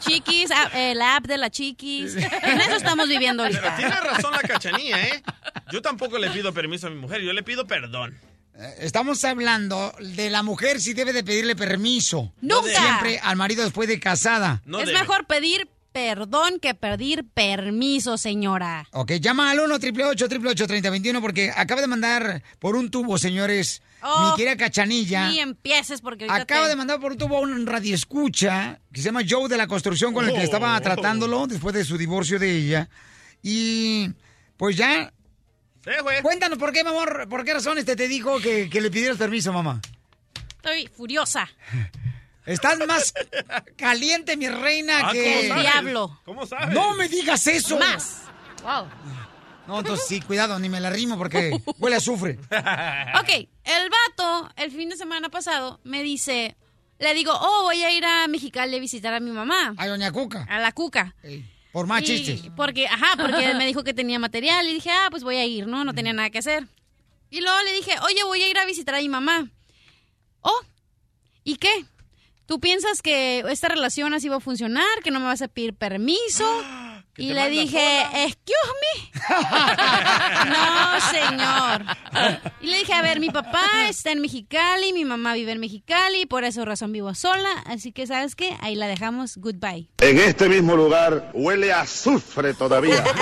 Chiquis, 0.00 0.50
ah, 0.50 0.68
el 0.74 1.00
app 1.00 1.26
de 1.26 1.38
la 1.38 1.50
Chiquis. 1.50 2.16
En 2.16 2.60
eso 2.60 2.74
estamos 2.74 3.08
viviendo 3.08 3.44
Pero 3.44 3.56
ahorita. 3.58 3.76
tiene 3.76 3.94
razón 4.00 4.32
la 4.32 4.40
cachanilla, 4.40 5.00
¿eh? 5.00 5.22
Yo 5.70 5.80
tampoco 5.80 6.18
le 6.18 6.28
pido 6.30 6.52
permiso 6.52 6.88
a 6.88 6.90
mi 6.90 6.96
mujer, 6.96 7.20
yo 7.22 7.32
le 7.32 7.44
pido 7.44 7.66
perdón. 7.68 8.16
Eh, 8.60 8.74
Estamos 8.80 9.24
hablando 9.24 9.94
de 10.00 10.30
la 10.30 10.42
mujer 10.42 10.80
si 10.80 10.92
debe 10.94 11.12
de 11.12 11.24
pedirle 11.24 11.56
permiso. 11.56 12.32
Nunca. 12.40 12.68
Siempre 12.70 13.18
al 13.22 13.36
marido 13.36 13.64
después 13.64 13.88
de 13.88 13.98
casada. 13.98 14.62
es 14.66 14.92
mejor 14.92 15.26
pedir 15.26 15.68
perdón 15.92 16.60
que 16.60 16.74
pedir 16.74 17.24
permiso, 17.34 18.16
señora. 18.16 18.86
Ok, 18.92 19.12
llama 19.14 19.50
al 19.50 19.58
1 19.60 19.74
888 19.74 20.66
3021 20.68 21.20
porque 21.20 21.50
acaba 21.54 21.80
de 21.80 21.88
mandar 21.88 22.42
por 22.60 22.76
un 22.76 22.90
tubo, 22.90 23.18
señores, 23.18 23.82
Oh, 24.02 24.30
mi 24.30 24.36
querida 24.36 24.56
Cachanilla. 24.56 25.28
Ni 25.28 25.40
empieces 25.40 26.00
porque 26.00 26.26
Acaba 26.30 26.62
te- 26.64 26.68
de 26.70 26.76
mandar 26.76 27.00
por 27.00 27.12
un 27.12 27.18
tubo 27.18 27.36
a 27.36 27.40
un 27.40 27.66
radioescucha 27.66 28.80
que 28.92 29.00
se 29.00 29.06
llama 29.06 29.20
Joe 29.28 29.46
de 29.48 29.58
la 29.58 29.66
construcción 29.66 30.14
con 30.14 30.26
el 30.26 30.34
que 30.34 30.42
estaba 30.44 30.74
Oh. 30.76 30.80
tratándolo 30.80 31.46
después 31.46 31.74
de 31.74 31.84
su 31.84 31.98
divorcio 31.98 32.38
de 32.38 32.50
ella. 32.56 32.88
Y 33.42 34.10
pues 34.56 34.76
ya. 34.76 35.12
Cuéntanos 36.22 36.58
por 36.58 36.72
qué, 36.72 36.82
mi 36.84 36.90
amor, 36.90 37.26
por 37.28 37.44
qué 37.44 37.54
razones 37.54 37.84
te, 37.84 37.96
te 37.96 38.06
dijo 38.08 38.38
que, 38.40 38.68
que 38.68 38.80
le 38.80 38.90
pidieras 38.90 39.16
permiso, 39.16 39.52
mamá. 39.52 39.80
Estoy 40.56 40.86
furiosa. 40.88 41.48
Estás 42.46 42.78
más 42.86 43.12
caliente, 43.76 44.36
mi 44.36 44.48
reina, 44.48 45.08
Ah, 45.08 45.12
que. 45.12 45.46
¿cómo 45.48 45.48
sabes? 45.48 45.62
Diablo. 45.62 46.20
¿Cómo 46.24 46.46
sabes? 46.46 46.74
No 46.74 46.94
me 46.94 47.08
digas 47.08 47.46
eso. 47.46 47.78
Más. 47.78 48.22
Wow. 48.62 48.86
No, 49.66 49.78
entonces 49.78 50.06
sí, 50.08 50.20
cuidado, 50.20 50.58
ni 50.58 50.68
me 50.68 50.80
la 50.80 50.90
rimo 50.90 51.16
porque 51.16 51.52
huele 51.78 51.94
a 51.96 51.98
azufre. 51.98 52.38
Ok, 53.20 53.28
el 53.64 53.88
vato, 53.90 54.50
el 54.56 54.70
fin 54.72 54.88
de 54.88 54.96
semana 54.96 55.28
pasado, 55.28 55.80
me 55.84 56.02
dice, 56.02 56.56
le 56.98 57.14
digo, 57.14 57.32
oh, 57.32 57.62
voy 57.64 57.82
a 57.84 57.90
ir 57.92 58.04
a 58.04 58.26
Mexicali 58.26 58.76
a 58.76 58.80
visitar 58.80 59.14
a 59.14 59.20
mi 59.20 59.30
mamá. 59.30 59.74
A 59.76 59.86
doña 59.86 60.10
Cuca. 60.10 60.44
A 60.48 60.58
la 60.58 60.72
Cuca. 60.72 61.14
Por 61.72 61.86
más 61.86 62.02
Y- 62.02 62.06
chistes. 62.06 62.50
Porque, 62.56 62.86
ajá, 62.86 63.12
porque 63.16 63.44
él 63.50 63.56
me 63.58 63.66
dijo 63.66 63.84
que 63.84 63.94
tenía 63.94 64.18
material 64.18 64.68
y 64.68 64.74
dije, 64.74 64.90
ah, 64.90 65.08
pues 65.10 65.22
voy 65.22 65.36
a 65.36 65.44
ir, 65.46 65.66
¿no? 65.66 65.84
No 65.84 65.94
tenía 65.94 66.12
nada 66.12 66.30
que 66.30 66.38
hacer. 66.38 66.66
Y 67.30 67.40
luego 67.40 67.56
le 67.64 67.72
dije, 67.74 67.92
oye, 68.02 68.24
voy 68.24 68.42
a 68.42 68.48
ir 68.48 68.58
a 68.58 68.64
visitar 68.64 68.94
a 68.94 68.98
mi 68.98 69.08
mamá. 69.08 69.48
Oh, 70.40 70.60
¿y 71.44 71.56
qué? 71.56 71.84
¿Tú 72.46 72.58
piensas 72.58 73.02
que 73.02 73.44
esta 73.48 73.68
relación 73.68 74.12
así 74.14 74.28
va 74.28 74.36
a 74.36 74.40
funcionar? 74.40 74.84
¿Que 75.04 75.10
no 75.12 75.20
me 75.20 75.26
vas 75.26 75.42
a 75.42 75.48
pedir 75.48 75.74
permiso? 75.74 76.44
Y 77.16 77.32
le 77.32 77.50
dije, 77.50 78.02
excuse 78.24 78.72
me. 78.80 79.10
no, 80.50 81.00
señor. 81.10 81.84
Y 82.60 82.66
le 82.66 82.78
dije, 82.78 82.92
a 82.92 83.02
ver, 83.02 83.20
mi 83.20 83.30
papá 83.30 83.88
está 83.88 84.12
en 84.12 84.20
Mexicali, 84.20 84.92
mi 84.92 85.04
mamá 85.04 85.34
vive 85.34 85.52
en 85.52 85.60
Mexicali, 85.60 86.26
por 86.26 86.44
esa 86.44 86.64
razón 86.64 86.92
vivo 86.92 87.14
sola. 87.14 87.50
Así 87.66 87.92
que, 87.92 88.06
¿sabes 88.06 88.34
qué? 88.34 88.56
Ahí 88.60 88.74
la 88.74 88.86
dejamos. 88.86 89.36
Goodbye. 89.36 89.88
En 89.98 90.18
este 90.18 90.48
mismo 90.48 90.76
lugar 90.76 91.30
huele 91.34 91.72
a 91.72 91.82
azufre 91.82 92.54
todavía. 92.54 93.04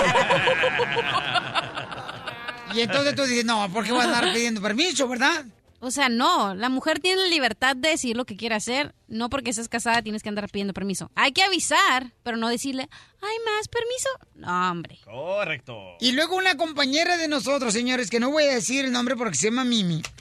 Y 2.74 2.82
entonces 2.82 3.14
tú 3.14 3.22
dices, 3.22 3.44
no, 3.44 3.66
¿por 3.72 3.84
qué 3.84 3.92
voy 3.92 4.02
a 4.02 4.04
andar 4.04 4.32
pidiendo 4.32 4.60
permiso, 4.60 5.08
verdad? 5.08 5.44
O 5.80 5.90
sea, 5.92 6.08
no, 6.08 6.54
la 6.56 6.68
mujer 6.68 6.98
tiene 6.98 7.22
la 7.22 7.28
libertad 7.28 7.76
de 7.76 7.90
decir 7.90 8.16
lo 8.16 8.24
que 8.24 8.36
quiere 8.36 8.56
hacer, 8.56 8.94
no 9.06 9.30
porque 9.30 9.50
estés 9.50 9.68
casada 9.68 10.02
tienes 10.02 10.22
que 10.24 10.28
andar 10.28 10.50
pidiendo 10.50 10.74
permiso. 10.74 11.10
Hay 11.14 11.32
que 11.32 11.42
avisar, 11.42 12.12
pero 12.24 12.36
no 12.36 12.48
decirle, 12.48 12.88
¿hay 13.20 13.36
más 13.44 13.68
permiso? 13.68 14.08
No, 14.34 14.70
hombre. 14.70 14.98
Correcto. 15.04 15.96
Y 16.00 16.12
luego 16.12 16.36
una 16.36 16.56
compañera 16.56 17.16
de 17.16 17.28
nosotros, 17.28 17.72
señores, 17.72 18.10
que 18.10 18.18
no 18.18 18.30
voy 18.30 18.44
a 18.44 18.54
decir 18.54 18.84
el 18.84 18.92
nombre 18.92 19.14
porque 19.14 19.36
se 19.36 19.46
llama 19.46 19.64
Mimi. 19.64 20.02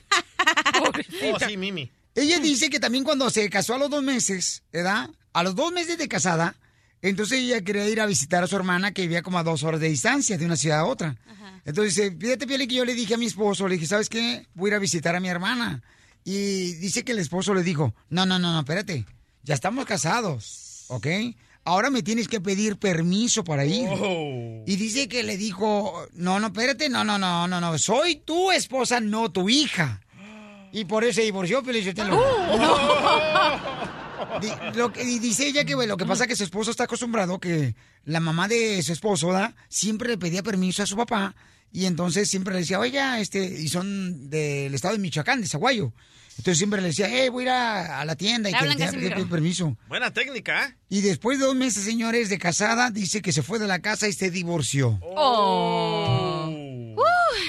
Oh, 0.79 1.39
sí, 1.45 1.57
Mimi. 1.57 1.91
Ella 2.13 2.39
dice 2.39 2.69
que 2.69 2.79
también 2.79 3.03
cuando 3.03 3.29
se 3.29 3.49
casó 3.49 3.75
a 3.75 3.77
los 3.77 3.89
dos 3.89 4.01
meses, 4.03 4.63
¿verdad? 4.71 5.09
A 5.33 5.43
los 5.43 5.55
dos 5.55 5.71
meses 5.71 5.97
de 5.97 6.07
casada, 6.07 6.55
entonces 7.01 7.39
ella 7.39 7.61
quería 7.61 7.87
ir 7.89 7.99
a 8.01 8.05
visitar 8.05 8.43
a 8.43 8.47
su 8.47 8.55
hermana 8.55 8.91
que 8.91 9.03
vivía 9.03 9.21
como 9.21 9.37
a 9.37 9.43
dos 9.43 9.63
horas 9.63 9.79
de 9.79 9.89
distancia 9.89 10.37
de 10.37 10.45
una 10.45 10.55
ciudad 10.55 10.79
a 10.79 10.85
otra. 10.85 11.15
Entonces 11.67 11.95
dice, 11.95 12.15
fíjate, 12.17 12.47
Pioli, 12.47 12.65
que 12.65 12.75
yo 12.75 12.85
le 12.85 12.93
dije 12.93 13.15
a 13.15 13.17
mi 13.17 13.25
esposo, 13.25 13.67
le 13.67 13.75
dije, 13.75 13.87
¿sabes 13.87 14.07
qué? 14.07 14.47
Voy 14.53 14.69
a 14.69 14.71
ir 14.71 14.75
a 14.75 14.79
visitar 14.79 15.17
a 15.17 15.19
mi 15.19 15.27
hermana. 15.27 15.83
Y 16.23 16.71
dice 16.75 17.03
que 17.03 17.11
el 17.11 17.19
esposo 17.19 17.53
le 17.53 17.61
dijo, 17.61 17.93
no, 18.09 18.25
no, 18.25 18.39
no, 18.39 18.53
no, 18.53 18.59
espérate, 18.59 19.05
ya 19.43 19.53
estamos 19.53 19.85
casados, 19.85 20.85
¿ok? 20.87 21.07
Ahora 21.65 21.89
me 21.89 22.03
tienes 22.03 22.29
que 22.29 22.39
pedir 22.39 22.77
permiso 22.77 23.43
para 23.43 23.65
ir. 23.65 23.89
Y 24.65 24.77
dice 24.77 25.09
que 25.09 25.23
le 25.23 25.35
dijo, 25.35 26.07
no, 26.13 26.39
no, 26.39 26.47
espérate, 26.47 26.87
no, 26.87 27.03
no, 27.03 27.19
no, 27.19 27.49
no, 27.49 27.59
no, 27.59 27.77
soy 27.77 28.15
tu 28.15 28.49
esposa, 28.49 29.01
no 29.01 29.29
tu 29.29 29.49
hija. 29.49 29.99
Y 30.71 30.85
por 30.85 31.03
eso 31.03 31.15
se 31.15 31.23
divorció, 31.23 31.63
pero 31.63 31.79
yo 31.79 31.93
te 31.93 32.05
lo... 32.05 32.17
Que, 34.93 35.03
dice 35.03 35.47
ella 35.47 35.65
que 35.65 35.75
bueno, 35.75 35.93
lo 35.93 35.97
que 35.97 36.05
pasa 36.05 36.23
es 36.23 36.29
que 36.29 36.35
su 36.35 36.43
esposo 36.43 36.71
está 36.71 36.83
acostumbrado 36.83 37.39
que 37.39 37.75
la 38.03 38.19
mamá 38.19 38.47
de 38.47 38.81
su 38.83 38.93
esposo 38.93 39.31
¿da? 39.31 39.55
siempre 39.69 40.09
le 40.09 40.17
pedía 40.17 40.43
permiso 40.43 40.83
a 40.83 40.85
su 40.85 40.95
papá 40.95 41.35
y 41.71 41.85
entonces 41.85 42.29
siempre 42.29 42.53
le 42.53 42.61
decía, 42.61 42.79
oiga, 42.79 43.19
este, 43.19 43.43
y 43.43 43.67
son 43.67 44.29
del 44.29 44.73
estado 44.73 44.93
de 44.93 44.99
Michoacán, 44.99 45.41
de 45.41 45.47
Zaguayo. 45.47 45.93
Entonces 46.37 46.59
siempre 46.59 46.81
le 46.81 46.89
decía, 46.89 47.07
hey, 47.09 47.29
voy 47.29 47.43
a 47.43 47.45
ir 47.45 47.49
a, 47.49 48.01
a 48.01 48.05
la 48.05 48.15
tienda 48.15 48.49
y 48.49 48.53
que 48.53 48.67
le 48.67 48.75
pedir 48.75 49.27
permiso. 49.27 49.75
Buena 49.87 50.13
técnica, 50.13 50.65
¿eh? 50.65 50.75
Y 50.87 51.01
después 51.01 51.39
de 51.39 51.45
dos 51.45 51.55
meses, 51.55 51.83
señores, 51.83 52.29
de 52.29 52.37
casada, 52.37 52.91
dice 52.91 53.23
que 53.23 53.31
se 53.31 53.41
fue 53.41 53.57
de 53.57 53.67
la 53.67 53.79
casa 53.79 54.07
y 54.07 54.13
se 54.13 54.29
divorció. 54.29 54.99
Oh. 55.01 56.47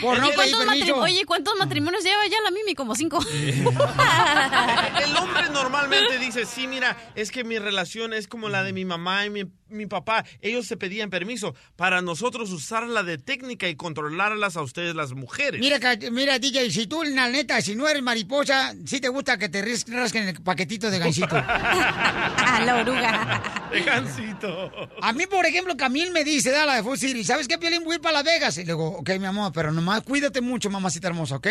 Por 0.00 0.18
no 0.20 0.28
¿Y 0.28 0.36
pedir 0.36 0.56
permiso. 0.56 0.96
Oye, 0.96 1.24
¿cuántos 1.26 1.54
matrimonios 1.58 2.02
lleva 2.02 2.26
ya 2.30 2.40
la 2.42 2.50
Mimi? 2.50 2.74
Como 2.74 2.94
cinco. 2.94 3.18
El 3.32 5.16
hombre 5.16 5.50
normalmente 5.52 6.18
dice, 6.18 6.46
sí, 6.46 6.66
mira, 6.66 6.96
es 7.14 7.30
que 7.30 7.44
mi 7.44 7.58
relación 7.58 8.12
es 8.12 8.28
como 8.28 8.48
la 8.48 8.62
de 8.62 8.72
mi 8.72 8.84
mamá 8.84 9.26
y 9.26 9.30
mi, 9.30 9.44
mi 9.70 9.86
papá. 9.86 10.24
Ellos 10.40 10.66
se 10.66 10.76
pedían 10.76 11.10
permiso 11.10 11.54
para 11.76 12.00
nosotros 12.02 12.50
usarla 12.50 13.02
de 13.02 13.18
técnica 13.18 13.68
y 13.68 13.76
controlarlas 13.76 14.56
a 14.56 14.62
ustedes 14.62 14.94
las 14.94 15.12
mujeres. 15.12 15.60
Mira, 15.60 15.78
mira, 16.10 16.38
DJ, 16.38 16.70
si 16.70 16.86
tú, 16.86 17.02
la 17.02 17.28
neta, 17.28 17.60
si 17.60 17.74
no 17.74 17.88
eres 17.88 18.02
mariposa, 18.02 18.74
sí 18.86 19.00
te 19.00 19.08
gusta 19.08 19.38
que 19.38 19.48
te 19.48 19.62
rasquen 19.88 20.28
el 20.28 20.42
paquetito 20.42 20.90
de 20.90 20.98
gansito. 20.98 21.36
la 22.64 22.76
oruga. 22.80 23.68
De 23.70 23.80
gansito. 23.82 24.70
A 25.02 25.12
mí, 25.12 25.26
por 25.26 25.44
ejemplo, 25.46 25.76
Camil 25.76 26.10
me 26.10 26.24
dice, 26.24 26.50
da 26.50 26.64
la 26.66 26.76
de 26.76 26.82
Food 26.82 26.96
City, 26.98 27.24
¿sabes 27.24 27.46
qué, 27.48 27.58
Piolín? 27.58 27.84
Voy 27.84 27.92
a 27.92 27.96
ir 27.96 28.00
para 28.00 28.14
Las 28.14 28.24
Vegas. 28.24 28.56
Y 28.56 28.60
le 28.60 28.66
digo, 28.72 28.86
ok, 28.98 29.10
mi 29.18 29.26
amor, 29.26 29.52
pero 29.52 29.72
nomás 29.72 30.02
cuídate 30.02 30.40
mucho, 30.40 30.70
mamacita 30.70 31.08
hermosa, 31.08 31.36
¿ok? 31.36 31.46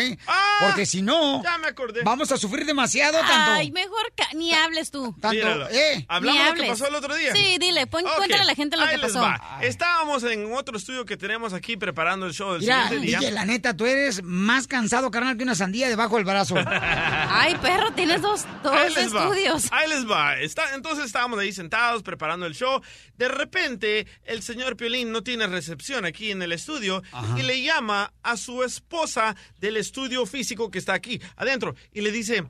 Porque 0.60 0.86
si 0.86 1.02
no, 1.02 1.42
Ya 1.42 1.58
me 1.58 1.68
acordé. 1.68 2.02
vamos 2.02 2.30
a 2.32 2.36
sufrir 2.36 2.66
demasiado 2.66 3.18
tanto. 3.18 3.52
Ay, 3.52 3.70
mejor 3.70 3.98
ni 4.34 4.52
hables 4.52 4.90
tú. 4.90 5.14
Tanto, 5.20 5.34
Míralo. 5.36 5.68
eh. 5.70 6.04
¿Hablamos 6.08 6.40
Ni 6.40 6.46
lo 6.48 6.54
que 6.54 6.60
hables. 6.62 6.70
pasó 6.70 6.88
el 6.88 6.94
otro 6.96 7.14
día? 7.14 7.32
Sí, 7.34 7.56
dile, 7.60 7.86
pon- 7.86 8.04
Ok, 8.10 8.16
cuéntale 8.18 8.42
a 8.42 8.44
la 8.46 8.54
gente 8.54 8.76
lo 8.76 8.82
ahí 8.84 8.90
que 8.96 9.02
les 9.02 9.12
pasó. 9.12 9.20
va. 9.20 9.58
Estábamos 9.62 10.22
en 10.24 10.52
otro 10.54 10.76
estudio 10.76 11.04
que 11.04 11.16
tenemos 11.16 11.52
aquí 11.52 11.76
preparando 11.76 12.26
el 12.26 12.32
show 12.32 12.52
del 12.52 12.62
Mira, 12.62 12.84
siguiente 12.88 13.06
día. 13.06 13.18
DJ, 13.20 13.30
la 13.32 13.44
neta, 13.44 13.76
tú 13.76 13.86
eres 13.86 14.22
más 14.22 14.66
cansado, 14.66 15.10
carnal, 15.10 15.36
que 15.36 15.42
una 15.44 15.54
sandía 15.54 15.88
debajo 15.88 16.16
del 16.16 16.24
brazo. 16.24 16.56
Ay, 16.66 17.54
perro, 17.62 17.90
tienes 17.92 18.22
dos, 18.22 18.46
dos 18.62 18.72
Ahí 18.72 18.92
les 18.94 19.14
va, 19.14 19.24
estudios. 19.24 19.68
Ahí 19.72 19.88
les 19.88 20.08
va. 20.10 20.38
Está, 20.38 20.74
entonces 20.74 21.04
estábamos 21.06 21.38
ahí 21.38 21.52
sentados 21.52 22.02
preparando 22.02 22.46
el 22.46 22.54
show. 22.54 22.80
De 23.16 23.28
repente, 23.28 24.06
el 24.24 24.42
señor 24.42 24.76
Piolín 24.76 25.12
no 25.12 25.22
tiene 25.22 25.46
recepción 25.46 26.04
aquí 26.04 26.30
en 26.30 26.42
el 26.42 26.52
estudio 26.52 27.02
y 27.36 27.42
le 27.42 27.62
llama 27.62 28.12
a 28.22 28.36
su 28.36 28.62
esposa 28.62 29.36
del 29.60 29.76
estudio 29.76 30.26
físico 30.26 30.70
que 30.70 30.78
está 30.78 30.94
aquí 30.94 31.20
adentro 31.36 31.74
y 31.92 32.00
le 32.00 32.10
dice, 32.12 32.44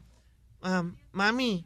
"Ah, 0.62 0.85
mami, 1.12 1.64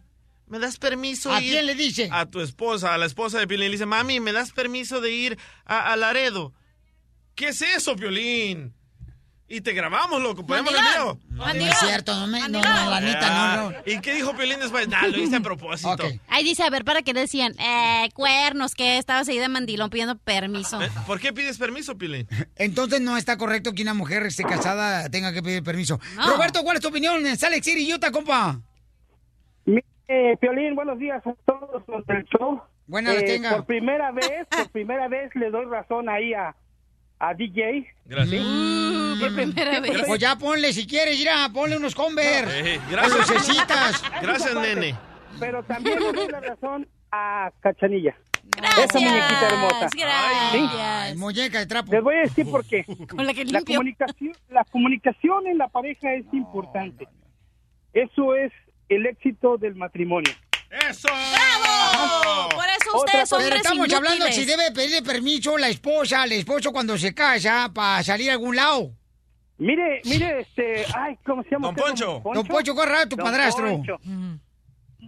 ¿me 0.53 0.59
das 0.59 0.77
permiso? 0.77 1.33
¿A 1.33 1.41
ir-" 1.41 1.51
quién 1.51 1.65
le 1.67 1.75
dice? 1.75 2.11
A 2.13 2.27
tu 2.27 2.41
esposa, 2.41 2.93
a 2.93 2.99
la 2.99 3.07
esposa 3.07 3.39
de 3.39 3.47
Piolín. 3.49 3.69
Le 3.69 3.73
dice, 3.73 3.87
mami, 3.87 4.21
¿me 4.21 4.33
das 4.33 4.53
permiso 4.53 5.01
de 5.01 5.11
ir 5.11 5.39
a, 5.65 5.91
a 5.91 5.97
Laredo? 5.97 6.53
¿Qué 7.35 7.49
es 7.49 7.63
eso, 7.63 7.97
Piolín? 7.97 8.75
Y 9.49 9.61
te 9.61 9.73
grabamos, 9.73 10.21
loco. 10.23 10.47
¿Ponemos 10.47 10.73
el 10.75 10.81
video? 10.81 11.19
No, 11.31 11.47
no 11.47 11.67
es 11.67 11.79
cierto, 11.79 12.15
no, 12.19 12.27
me, 12.27 12.41
no, 12.41 12.61
no, 12.61 12.91
la 12.91 13.01
neta, 13.01 13.57
no, 13.57 13.71
no. 13.71 13.77
Ah, 13.77 13.83
¿Y 13.85 14.01
qué 14.01 14.15
dijo 14.15 14.35
Piolín 14.35 14.61
después? 14.61 14.89
Nah, 14.89 15.07
lo 15.07 15.19
hice 15.19 15.37
a 15.37 15.41
propósito. 15.41 16.05
Ahí 16.29 16.45
dice, 16.45 16.63
a 16.63 16.71
ver, 16.71 16.85
¿para 16.85 17.03
qué 17.03 17.13
decían? 17.13 17.55
Eh, 17.59 18.09
cuernos, 18.15 18.75
que 18.75 18.97
estabas 18.99 19.29
ahí 19.29 19.39
de 19.39 19.49
mandilón 19.49 19.91
pidiendo 19.91 20.17
permiso. 20.17 20.81
Eh, 20.83 20.91
¿Por 21.07 21.21
qué 21.21 21.33
pides 21.35 21.59
permiso, 21.59 21.97
Piolín? 21.99 22.27
Entonces 22.57 23.01
no 23.01 23.17
está 23.17 23.37
correcto 23.37 23.73
que 23.73 23.83
una 23.83 23.95
mujer 23.95 24.25
esté 24.25 24.43
casada 24.45 25.09
tenga 25.11 25.33
que 25.35 25.43
pedir 25.43 25.63
permiso. 25.63 26.01
No. 26.17 26.31
Roberto, 26.31 26.63
¿cuál 26.63 26.77
es 26.77 26.83
tu 26.83 26.89
opinión? 26.89 27.23
Sale 27.37 27.63
City, 27.63 27.93
Utah, 27.93 28.11
compa. 28.11 28.61
Eh, 30.09 30.37
Piolín, 30.41 30.75
buenos 30.75 30.99
días 30.99 31.25
a 31.27 31.35
todos 31.47 31.83
los 31.87 32.07
del 32.07 32.25
show. 32.25 32.61
Buenas 32.87 33.17
Eh, 33.17 33.23
tenga. 33.23 33.51
Por 33.57 33.67
primera 33.67 34.11
vez, 34.13 34.47
por 34.51 34.69
primera 34.71 35.09
vez 35.09 35.35
le 35.35 35.51
doy 35.51 35.65
razón 35.67 36.09
ahí 36.09 36.35
a, 36.35 36.55
a 37.19 37.35
DJ. 37.35 37.87
Gracias. 38.07 38.45
Mm, 38.45 39.21
por 39.21 39.35
primera 39.35 39.81
vez. 39.81 40.03
Pues 40.07 40.21
ya 40.21 40.37
ponle, 40.37 40.73
si 40.73 40.87
quieres, 40.87 41.19
mira, 41.19 41.49
ponle 41.53 41.77
unos 41.77 41.95
Converse. 41.95 42.75
Eh, 42.75 42.81
gracias. 42.91 43.17
lucecitas. 43.31 44.03
Gracias, 44.23 44.55
nene. 44.55 44.95
Pero 45.41 45.63
también 45.63 45.99
le 46.01 46.13
doy 46.13 46.29
la 46.29 46.41
razón 46.41 46.87
a 47.11 47.51
Cachanilla. 47.61 48.15
Esa 48.59 48.99
muñequita 48.99 49.49
hermosa. 49.49 49.89
Ay, 50.05 51.17
muñeca 51.17 51.61
de 51.61 51.67
trapo. 51.67 51.91
Les 51.93 52.03
voy 52.03 52.17
a 52.17 52.21
decir 52.21 52.51
por 52.51 52.67
qué. 52.67 52.85
Con 53.09 53.25
la 53.25 53.33
que 53.33 53.45
la 53.47 53.59
limpio. 53.61 53.77
comunicación, 53.77 54.33
la 54.51 54.65
comunicación 54.65 55.47
en 55.47 55.59
la 55.59 55.69
pareja 55.69 56.13
es 56.15 56.25
importante. 56.33 57.09
Eso 57.95 58.35
es 58.35 58.53
el 58.95 59.07
éxito 59.07 59.57
del 59.59 59.75
matrimonio. 59.75 60.33
¡Eso! 60.89 61.09
¡Bravo! 61.09 62.49
Por 62.51 62.65
eso 62.65 62.97
ustedes 62.97 63.29
son 63.29 63.41
Pero 63.43 63.57
estamos 63.57 63.93
hablando 63.93 64.25
inútiles. 64.27 64.35
si 64.35 64.45
debe 64.47 64.73
pedirle 64.73 65.03
permiso 65.03 65.59
la 65.59 65.69
esposa 65.69 66.23
al 66.23 66.33
esposo 66.33 66.73
cuando 66.73 66.97
se 66.97 67.15
casa 67.15 67.71
para 67.75 68.03
salir 68.03 68.31
a 68.31 68.33
algún 68.35 68.57
lado. 68.57 68.91
Mire, 69.59 70.01
mire, 70.07 70.41
este, 70.41 70.85
ay, 70.97 71.17
¿cómo 71.25 71.43
se 71.45 71.51
llama? 71.51 71.69
Don 71.69 71.75
Poncho. 71.77 72.23
Don 72.35 72.47
Poncho, 72.47 72.75
corre 72.75 72.97
a 72.97 73.07
tu 73.07 73.17
Don 73.17 73.25
padrastro. 73.25 73.69
Poncho. 73.71 73.99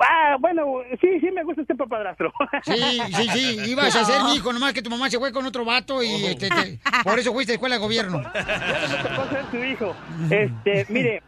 Ah, 0.00 0.36
bueno, 0.40 0.64
sí, 1.00 1.06
sí 1.20 1.30
me 1.32 1.44
gusta 1.44 1.62
este 1.62 1.74
padrastro. 1.76 2.32
Sí, 2.64 3.00
sí, 3.14 3.28
sí, 3.32 3.56
ibas 3.70 3.94
a 3.94 4.04
ser 4.04 4.22
mi 4.24 4.34
hijo, 4.34 4.52
nomás 4.52 4.72
que 4.72 4.82
tu 4.82 4.90
mamá 4.90 5.08
se 5.08 5.18
fue 5.18 5.32
con 5.32 5.46
otro 5.46 5.64
vato 5.64 6.02
y 6.02 6.26
este, 6.26 6.48
te- 6.50 6.80
por 7.04 7.18
eso 7.18 7.32
fuiste 7.32 7.52
a 7.52 7.54
escuela 7.54 7.76
de 7.76 7.80
gobierno. 7.80 8.20
Ya 8.34 8.88
no 8.88 8.88
me 9.02 9.08
tocó 9.08 9.28
ser 9.30 9.44
su 9.52 9.64
hijo. 9.64 9.96
Este, 10.30 10.86
mire, 10.92 11.22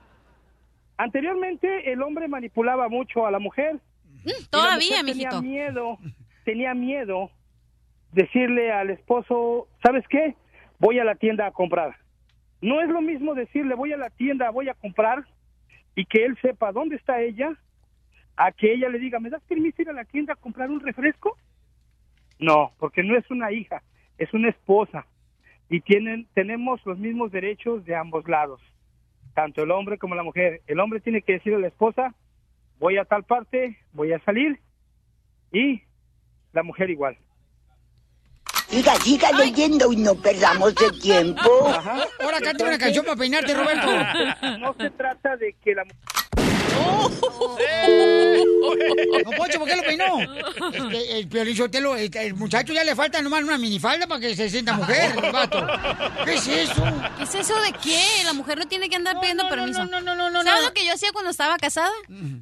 anteriormente 0.97 1.93
el 1.93 2.02
hombre 2.02 2.28
manipulaba 2.28 2.89
mucho 2.89 3.27
a 3.27 3.31
la 3.31 3.39
mujer. 3.39 3.81
Mm, 4.24 4.44
todavía, 4.51 5.02
mijito. 5.02 5.40
Tenía 5.40 5.43
miedo, 5.43 5.98
tenía 6.44 6.74
miedo 6.74 7.31
decirle 8.12 8.73
al 8.73 8.90
esposo, 8.90 9.68
¿sabes 9.82 10.05
qué? 10.09 10.35
Voy 10.78 10.98
a 10.98 11.05
la 11.05 11.14
tienda 11.14 11.47
a 11.47 11.52
comprar. 11.52 11.97
No 12.60 12.81
es 12.81 12.89
lo 12.89 13.02
mismo 13.02 13.35
decirle, 13.35 13.74
voy 13.74 13.93
a 13.93 13.97
la 13.97 14.10
tienda, 14.10 14.51
voy 14.51 14.68
a 14.68 14.74
comprar, 14.74 15.27
y 15.94 16.06
que 16.06 16.24
él 16.24 16.39
sepa 16.40 16.73
dónde 16.73 16.97
está 16.97 17.20
ella, 17.20 17.56
a 18.36 18.52
que 18.52 18.73
ella 18.73 18.89
le 18.89 18.98
diga, 18.98 19.18
¿me 19.18 19.31
das 19.31 19.43
permiso 19.44 19.82
ir 19.82 19.90
a 19.90 19.94
la 19.94 20.05
tienda 20.05 20.35
a 20.35 20.36
comprar 20.36 20.70
un 20.70 20.81
refresco? 20.81 21.36
No, 22.39 22.73
porque 22.78 23.02
no 23.02 23.16
es 23.16 23.31
una 23.31 23.52
hija, 23.52 23.82
es 24.18 24.32
una 24.35 24.51
esposa. 24.51 25.06
Y 25.68 25.81
tienen, 25.81 26.27
tenemos 26.35 26.85
los 26.86 26.98
mismos 26.98 27.32
derechos 27.32 27.85
de 27.85 27.97
ambos 27.97 28.28
lados, 28.28 28.60
tanto 29.36 29.62
el 29.62 29.70
hombre 29.70 29.98
como 29.98 30.14
la 30.14 30.22
mujer. 30.22 30.62
El 30.66 30.80
hombre 30.80 30.98
tiene 31.00 31.20
que 31.20 31.34
decirle 31.34 31.58
a 31.58 31.60
la 31.60 31.68
esposa, 31.68 32.14
voy 32.78 32.96
a 32.96 33.04
tal 33.04 33.22
parte, 33.22 33.78
voy 33.92 34.14
a 34.14 34.18
salir, 34.20 34.58
y 35.52 35.82
la 36.54 36.62
mujer 36.62 36.88
igual. 36.88 37.18
Siga, 38.68 38.94
siga 38.96 39.30
leyendo 39.32 39.92
y 39.92 39.96
no 39.96 40.14
perdamos 40.14 40.74
el 40.82 41.00
tiempo. 41.00 41.50
Ahora 42.18 42.40
canta 42.42 42.64
una 42.64 42.78
canción 42.78 43.04
para 43.04 43.18
peinarte, 43.18 43.54
Roberto. 43.54 43.88
No 44.58 44.72
se 44.72 44.90
trata 44.90 45.36
de 45.36 45.52
que 45.62 45.74
la 45.74 45.84
No, 46.77 47.11
Poncho, 49.36 49.59
¿por 49.59 49.69
qué 49.69 49.77
lo 49.77 49.82
peinó? 49.82 50.19
El 52.20 52.35
muchacho 52.35 52.73
ya 52.73 52.85
le 52.85 52.94
falta 52.94 53.20
nomás 53.23 53.43
una 53.43 53.59
minifalda 53.59 54.07
para 54.07 54.20
que 54.20 54.35
se 54.36 54.48
sienta 54.51 54.73
mujer, 54.74 55.12
el 55.23 55.32
vato. 55.32 55.66
¿Qué 56.24 56.35
es 56.35 56.47
eso? 56.47 56.82
¿Qué 57.16 57.23
es 57.24 57.35
eso 57.35 57.55
de 57.62 57.73
qué? 57.82 58.01
La 58.24 58.32
mujer 58.32 58.59
no 58.59 58.66
tiene 58.66 58.89
que 58.89 58.97
andar 58.97 59.20
pidiendo 59.20 59.48
permiso. 59.48 59.85
no, 59.85 60.01
no, 60.01 60.15
no, 60.15 60.31
no, 60.31 60.43
¿Sabes 60.43 60.62
no. 60.62 60.69
lo 60.69 60.74
que 60.74 60.85
yo 60.86 60.93
hacía 60.94 61.11
cuando 61.12 61.31
estaba 61.31 61.57
casada? 61.59 61.90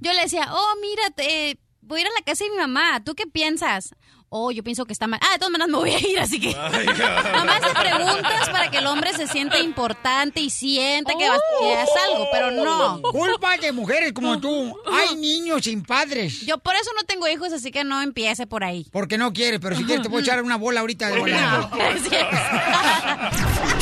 Yo 0.00 0.12
le 0.12 0.20
decía, 0.22 0.48
oh, 0.52 0.74
mira, 0.80 1.10
te- 1.14 1.58
voy 1.82 1.98
a 2.00 2.02
ir 2.02 2.06
a 2.08 2.10
la 2.18 2.24
casa 2.24 2.44
de 2.44 2.50
mi 2.50 2.56
mamá. 2.56 3.02
¿Tú 3.04 3.14
qué 3.14 3.26
piensas? 3.26 3.94
Oh, 4.36 4.50
yo 4.50 4.64
pienso 4.64 4.84
que 4.84 4.92
está 4.92 5.06
mal. 5.06 5.20
Ah, 5.22 5.34
de 5.34 5.38
todas 5.38 5.52
maneras 5.52 5.70
me 5.70 5.78
voy 5.78 5.92
a 5.92 5.98
ir, 6.00 6.18
así 6.18 6.40
que... 6.40 6.48
Nomás 7.36 7.60
le 7.62 7.72
preguntas 7.72 8.48
para 8.50 8.68
que 8.68 8.78
el 8.78 8.86
hombre 8.88 9.12
se 9.12 9.28
sienta 9.28 9.60
importante 9.60 10.40
y 10.40 10.50
sienta 10.50 11.12
que, 11.16 11.28
vas, 11.28 11.38
que 11.60 11.72
es 11.72 11.88
algo, 12.08 12.26
pero 12.32 12.50
no. 12.50 13.00
Culpa 13.12 13.56
de 13.58 13.70
mujeres 13.70 14.12
como 14.12 14.40
tú. 14.40 14.76
Hay 14.92 15.14
niños 15.14 15.62
sin 15.62 15.84
padres. 15.84 16.40
Yo 16.40 16.58
por 16.58 16.74
eso 16.74 16.90
no 16.96 17.04
tengo 17.04 17.28
hijos, 17.28 17.52
así 17.52 17.70
que 17.70 17.84
no 17.84 18.02
empiece 18.02 18.48
por 18.48 18.64
ahí. 18.64 18.88
Porque 18.90 19.18
no 19.18 19.32
quiere, 19.32 19.60
pero 19.60 19.76
si 19.76 19.84
quiere 19.84 20.02
te 20.02 20.10
puedo 20.10 20.20
echar 20.20 20.42
una 20.42 20.56
bola 20.56 20.80
ahorita 20.80 21.10
de 21.10 21.18
volada. 21.20 21.70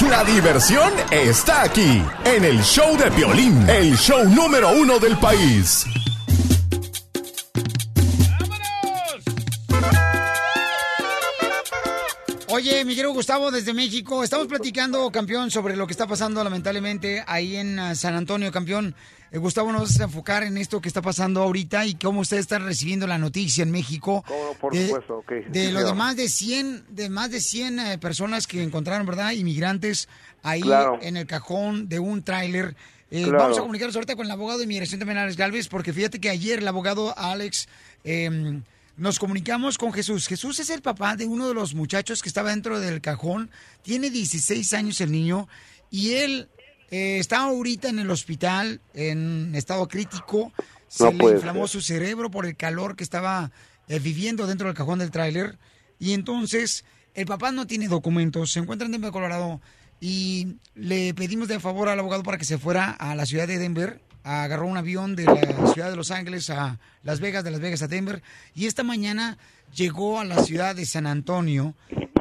La 0.10 0.22
diversión 0.24 0.92
está 1.10 1.62
aquí, 1.62 2.02
en 2.26 2.44
el 2.44 2.62
show 2.62 2.94
de 2.98 3.10
Piolín, 3.12 3.66
el 3.70 3.96
show 3.96 4.22
número 4.28 4.70
uno 4.72 4.98
del 4.98 5.16
país. 5.16 5.86
Oye, 12.62 12.84
mi 12.84 12.94
querido 12.94 13.12
Gustavo, 13.12 13.50
desde 13.50 13.74
México, 13.74 14.22
estamos 14.22 14.46
platicando, 14.46 15.10
campeón, 15.10 15.50
sobre 15.50 15.74
lo 15.74 15.84
que 15.88 15.90
está 15.90 16.06
pasando 16.06 16.44
lamentablemente 16.44 17.24
ahí 17.26 17.56
en 17.56 17.76
ah, 17.80 17.96
San 17.96 18.14
Antonio, 18.14 18.52
campeón. 18.52 18.94
Eh, 19.32 19.38
Gustavo, 19.38 19.72
nos 19.72 19.82
vas 19.82 20.00
a 20.00 20.04
enfocar 20.04 20.44
en 20.44 20.56
esto 20.56 20.80
que 20.80 20.86
está 20.86 21.02
pasando 21.02 21.42
ahorita 21.42 21.84
y 21.86 21.94
cómo 21.96 22.20
ustedes 22.20 22.42
están 22.42 22.64
recibiendo 22.64 23.08
la 23.08 23.18
noticia 23.18 23.62
en 23.62 23.72
México. 23.72 24.24
por 24.60 24.72
de, 24.74 24.86
supuesto, 24.86 25.16
ok. 25.16 25.32
De 25.48 25.66
Sí, 25.66 25.72
lo 25.72 25.84
de 25.84 25.92
más 25.92 26.14
de 26.14 26.28
100, 26.28 26.84
de 26.90 27.10
más 27.10 27.32
de 27.32 27.40
100 27.40 27.80
eh, 27.80 27.98
personas 27.98 28.46
que 28.46 28.62
encontraron, 28.62 29.08
¿verdad? 29.08 29.32
Inmigrantes 29.32 30.08
ahí 30.44 30.60
Claro. 30.60 31.00
en 31.02 31.16
el 31.16 31.26
cajón 31.26 31.88
de 31.88 31.98
un 31.98 32.22
tráiler. 32.22 32.76
Eh, 33.10 33.24
Claro. 33.24 33.38
Vamos 33.38 33.58
a 33.58 33.62
comunicarnos 33.62 33.96
ahorita 33.96 34.14
con 34.14 34.26
el 34.26 34.30
abogado 34.30 34.58
de 34.58 34.66
inmigración 34.66 35.00
también, 35.00 35.18
Alex 35.18 35.36
Galvez, 35.36 35.66
porque 35.66 35.92
fíjate 35.92 36.20
que 36.20 36.30
ayer 36.30 36.60
el 36.60 36.68
abogado 36.68 37.12
Alex 37.18 37.66
eh, 38.04 38.60
nos 38.96 39.18
comunicamos 39.18 39.78
con 39.78 39.92
Jesús. 39.92 40.26
Jesús 40.26 40.58
es 40.60 40.70
el 40.70 40.82
papá 40.82 41.16
de 41.16 41.26
uno 41.26 41.48
de 41.48 41.54
los 41.54 41.74
muchachos 41.74 42.22
que 42.22 42.28
estaba 42.28 42.50
dentro 42.50 42.80
del 42.80 43.00
cajón. 43.00 43.50
Tiene 43.82 44.10
16 44.10 44.72
años 44.74 45.00
el 45.00 45.12
niño 45.12 45.48
y 45.90 46.12
él 46.14 46.48
eh, 46.90 47.18
está 47.18 47.40
ahorita 47.40 47.88
en 47.88 47.98
el 47.98 48.10
hospital 48.10 48.80
en 48.94 49.54
estado 49.54 49.88
crítico. 49.88 50.52
Se 50.88 51.04
No 51.04 51.28
le 51.28 51.34
inflamó 51.36 51.66
ser. 51.66 51.80
su 51.80 51.86
cerebro 51.86 52.30
por 52.30 52.44
el 52.46 52.56
calor 52.56 52.96
que 52.96 53.04
estaba 53.04 53.50
eh, 53.88 53.98
viviendo 53.98 54.46
dentro 54.46 54.68
del 54.68 54.76
cajón 54.76 54.98
del 54.98 55.10
tráiler. 55.10 55.58
Y 55.98 56.12
entonces 56.12 56.84
el 57.14 57.26
papá 57.26 57.52
no 57.52 57.66
tiene 57.66 57.88
documentos, 57.88 58.52
se 58.52 58.60
encuentra 58.60 58.86
en 58.86 58.92
Denver, 58.92 59.10
Colorado. 59.10 59.60
Y 60.00 60.56
le 60.74 61.14
pedimos 61.14 61.48
de 61.48 61.60
favor 61.60 61.88
al 61.88 61.98
abogado 61.98 62.24
para 62.24 62.36
que 62.36 62.44
se 62.44 62.58
fuera 62.58 62.90
a 62.90 63.14
la 63.14 63.24
ciudad 63.24 63.46
de 63.46 63.58
Denver. 63.58 64.00
Agarró 64.24 64.66
un 64.66 64.76
avión 64.76 65.16
de 65.16 65.24
la 65.24 65.72
ciudad 65.72 65.90
de 65.90 65.96
Los 65.96 66.10
Ángeles 66.10 66.48
a 66.50 66.78
Las 67.02 67.20
Vegas, 67.20 67.42
de 67.44 67.50
Las 67.50 67.60
Vegas 67.60 67.82
a 67.82 67.88
Denver. 67.88 68.22
Y 68.54 68.66
esta 68.66 68.82
mañana 68.84 69.36
llegó 69.74 70.20
a 70.20 70.24
la 70.24 70.42
ciudad 70.42 70.76
de 70.76 70.86
San 70.86 71.06
Antonio. 71.06 71.74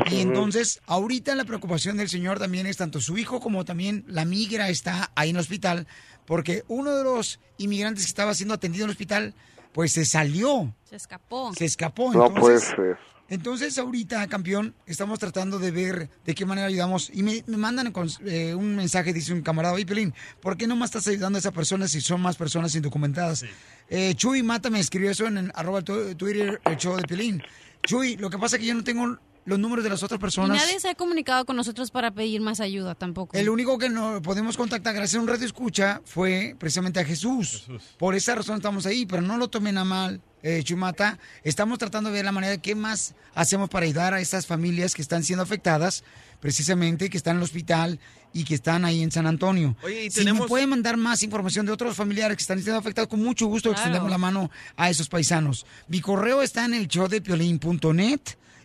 Y 0.10 0.19
entonces, 0.22 0.82
ahorita 0.88 1.36
la 1.36 1.45
preocupación 1.45 1.95
del 1.98 2.10
señor 2.10 2.40
también 2.40 2.65
es 2.65 2.78
tanto 2.78 2.99
su 2.99 3.18
hijo 3.18 3.40
como 3.40 3.65
también 3.65 4.03
la 4.07 4.26
migra 4.26 4.69
está 4.69 5.11
ahí 5.15 5.30
en 5.30 5.36
el 5.36 5.41
hospital. 5.41 5.88
Porque 6.26 6.64
uno 6.68 6.95
de 6.95 7.03
los 7.03 7.40
inmigrantes 7.57 8.03
que 8.06 8.10
estaba 8.10 8.34
siendo 8.34 8.53
atendido 8.56 8.86
en 8.86 8.90
el 8.90 8.94
hospital, 8.94 9.36
pues 9.73 9.91
se 9.94 10.03
salió, 10.06 10.73
Se 10.90 10.95
escapó. 10.95 11.53
se 11.53 11.65
escapó. 11.65 12.11
No 12.14 12.34
puede 12.34 12.56
Entonces, 12.56 12.69
ser. 12.76 12.98
Entonces, 13.32 13.78
ahorita, 13.78 14.28
campeón, 14.28 14.76
estamos 14.86 15.18
tratando 15.18 15.58
de 15.58 15.72
ver 15.72 16.10
de 16.26 16.36
qué 16.36 16.45
manera 16.45 16.68
ayudamos. 16.68 17.10
Y 17.14 17.24
me, 17.24 17.44
me 17.48 17.58
mandan 17.58 17.91
con- 17.91 18.10
eh, 18.26 18.53
un 18.53 18.76
mensaje, 18.76 19.14
dice 19.14 19.32
un 19.34 19.41
camarada, 19.41 19.74
oye, 19.74 19.86
Pelín, 19.86 20.14
¿por 20.41 20.58
qué 20.58 20.68
no 20.68 20.76
más 20.76 20.90
estás 20.90 21.08
ayudando 21.08 21.38
a 21.38 21.40
esa 21.40 21.52
persona 21.52 21.88
si 21.88 22.02
son 22.02 22.22
más 22.22 22.36
personas 22.36 22.76
indocumentadas? 22.76 23.45
Eh, 23.90 24.14
Chuy 24.16 24.44
Mata 24.44 24.70
me 24.70 24.80
escribió 24.80 25.10
eso 25.12 25.26
en 25.28 25.52
arroba 25.56 25.82
Twitter, 25.82 26.60
el 26.66 26.78
show 26.78 26.95
de 26.98 27.03
Pelín. 27.03 27.41
Chuy, 27.88 28.18
lo 28.18 28.30
que 28.30 28.38
pasa 28.38 28.58
es 28.58 28.60
que 28.60 28.68
yo 28.68 28.76
no 28.76 28.84
tengo 28.84 29.18
los 29.45 29.58
números 29.58 29.84
de 29.84 29.90
las 29.90 30.03
otras 30.03 30.20
Y 30.20 30.22
personas. 30.22 30.56
nadie 30.58 30.80
se 30.80 30.90
ha 30.90 30.94
comunicado 30.95 31.45
con 31.45 31.56
nosotros 31.56 31.90
para 31.90 32.12
pedir 32.12 32.41
más 32.41 32.60
ayuda 32.60 32.94
tampoco. 32.94 33.36
El 33.36 33.49
único 33.49 33.78
que 33.80 33.90
no 33.90 34.22
podemos 34.22 34.56
contactar 34.56 34.94
gracias 34.94 35.18
a 35.18 35.22
un 35.22 35.28
radio 35.28 35.45
escucha 35.48 35.99
fue 36.06 36.56
precisamente 36.60 36.99
a 36.99 37.06
Jesús. 37.06 37.66
Por 37.98 38.14
esa 38.14 38.36
razón 38.36 38.58
estamos 38.58 38.86
ahí, 38.86 39.06
pero 39.08 39.24
no 39.24 39.38
lo 39.38 39.49
tomen 39.49 39.80
a 39.80 39.84
mal, 39.84 40.22
eh, 40.43 40.61
Chumata. 40.63 41.18
Estamos 41.43 41.77
tratando 41.80 42.09
de 42.09 42.15
ver 42.15 42.26
la 42.26 42.31
manera 42.31 42.51
de 42.51 42.59
qué 42.59 42.76
más 42.76 43.13
hacemos 43.35 43.69
para 43.69 43.85
ayudar 43.85 44.13
a 44.13 44.22
estas 44.22 44.45
familias 44.47 44.93
que 44.95 45.01
están 45.01 45.23
siendo 45.23 45.43
afectadas, 45.43 46.03
precisamente, 46.39 47.09
que 47.09 47.18
están 47.18 47.34
en 47.35 47.38
el 47.38 47.43
hospital 47.43 47.99
y 48.34 48.43
que 48.45 48.55
están 48.55 48.85
ahí 48.85 49.01
en 49.03 49.11
San 49.11 49.27
Antonio. 49.27 49.76
Oye, 49.84 50.05
y 50.05 50.11
Si 50.11 50.23
me 50.26 50.34
pueden 50.47 50.69
mandar 50.69 50.97
más 50.97 51.22
información 51.23 51.65
de 51.65 51.72
otros 51.72 51.95
familiares 51.95 52.38
que 52.38 52.41
están 52.41 52.61
siendo 52.61 52.80
afectados, 52.80 53.09
con 53.09 53.22
mucho 53.22 53.45
gusto 53.47 53.69
Claro. 53.69 53.80
extendemos 53.81 54.09
la 54.09 54.18
mano 54.18 54.49
a 54.77 54.89
esos 54.89 55.09
paisanos. 55.09 55.65
Mi 55.88 56.01
correo 56.01 56.41
está 56.41 56.65
en 56.65 56.73
el 56.73 56.88
show 56.88 57.07
de 57.07 57.22
piolín.net 57.22 58.22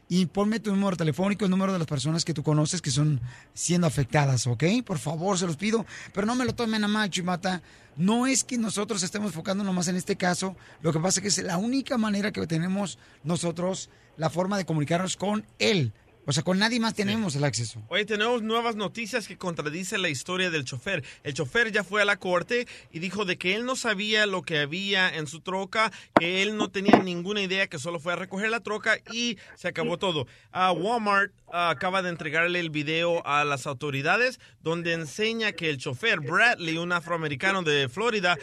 y 0.09 0.27
ponme 0.27 0.61
tu 0.61 0.75
número 0.75 0.97
telefónico, 0.97 1.45
el 1.45 1.51
número 1.51 1.73
de 1.73 1.79
las 1.79 1.89
personas 1.89 2.25
que 2.25 2.35
tú 2.35 2.43
conoces 2.43 2.81
que 2.81 2.91
son 2.91 3.21
siendo 3.55 3.87
afectadas, 3.87 4.47
¿ok? 4.47 4.65
Por 4.85 4.99
favor, 4.99 5.39
se 5.39 5.47
los 5.47 5.57
pido, 5.57 5.85
pero 6.13 6.27
no 6.27 6.35
me 6.35 6.45
lo 6.45 6.55
tomen 6.55 6.85
a 6.85 6.89
mal, 6.89 7.11
Chimata. 7.11 7.63
No 7.97 8.27
es 8.27 8.45
que 8.45 8.59
nosotros 8.59 9.03
estemos 9.03 9.29
enfocando 9.29 9.65
nomás 9.65 9.89
en 9.89 9.97
este 9.97 10.17
caso, 10.17 10.55
lo 10.83 10.93
que 10.93 11.01
pasa 11.01 11.21
es 11.21 11.23
que 11.23 11.29
es 11.29 11.47
la 11.47 11.57
única 11.57 11.99
manera 11.99 12.31
que 12.31 12.47
tenemos 12.47 12.99
nosotros 13.25 13.89
la 14.17 14.31
forma 14.31 14.59
de 14.59 14.67
comunicarnos 14.67 15.17
con 15.17 15.45
él. 15.59 15.93
O 16.29 16.33
sea, 16.33 16.43
con 16.43 16.59
nadie 16.59 16.81
más 16.81 16.95
tenemos 16.95 17.37
el 17.37 17.45
acceso. 17.45 17.81
Hoy 17.87 18.05
tenemos 18.05 18.43
nuevas 18.43 18.75
noticias 18.75 19.29
que 19.29 19.39
contradicen 19.39 20.03
la 20.03 20.09
historia 20.09 20.51
del 20.51 20.65
chofer. 20.65 21.05
El 21.23 21.35
chofer 21.35 21.71
ya 21.71 21.85
fue 21.85 22.03
a 22.03 22.05
la 22.05 22.17
corte 22.17 22.67
y 22.91 22.99
dijo 22.99 23.25
de 23.25 23.39
que 23.39 23.55
él 23.55 23.65
no 23.65 23.77
sabía 23.77 24.27
lo 24.27 24.43
que 24.43 24.59
había 24.59 25.09
en 25.09 25.29
su 25.29 25.39
troca, 25.39 25.93
que 26.19 26.43
él 26.43 26.57
no 26.57 26.69
tenía 26.69 26.99
ninguna 26.99 27.43
idea, 27.43 27.69
que 27.69 27.79
solo 27.79 28.01
fue 28.01 28.15
a 28.15 28.17
recoger 28.17 28.51
la 28.51 28.59
troca 28.59 28.99
y 29.13 29.39
se 29.55 29.69
acabó 29.69 29.99
todo. 29.99 30.27
Walmart 30.53 31.33
ah, 31.53 31.71
acaba 31.71 32.03
de 32.03 32.09
entregarle 32.09 32.59
el 32.59 32.71
video 32.71 33.25
a 33.25 33.45
las 33.45 33.69
autoridades 33.69 34.41
donde 34.63 34.95
enseña 34.95 35.53
que 35.53 35.71
el 35.71 35.79
chofer 35.79 36.19
Bradley, 36.19 36.77
un 36.77 36.91
afroamericano 36.91 37.63
de 37.63 37.89
Florida, 37.89 38.37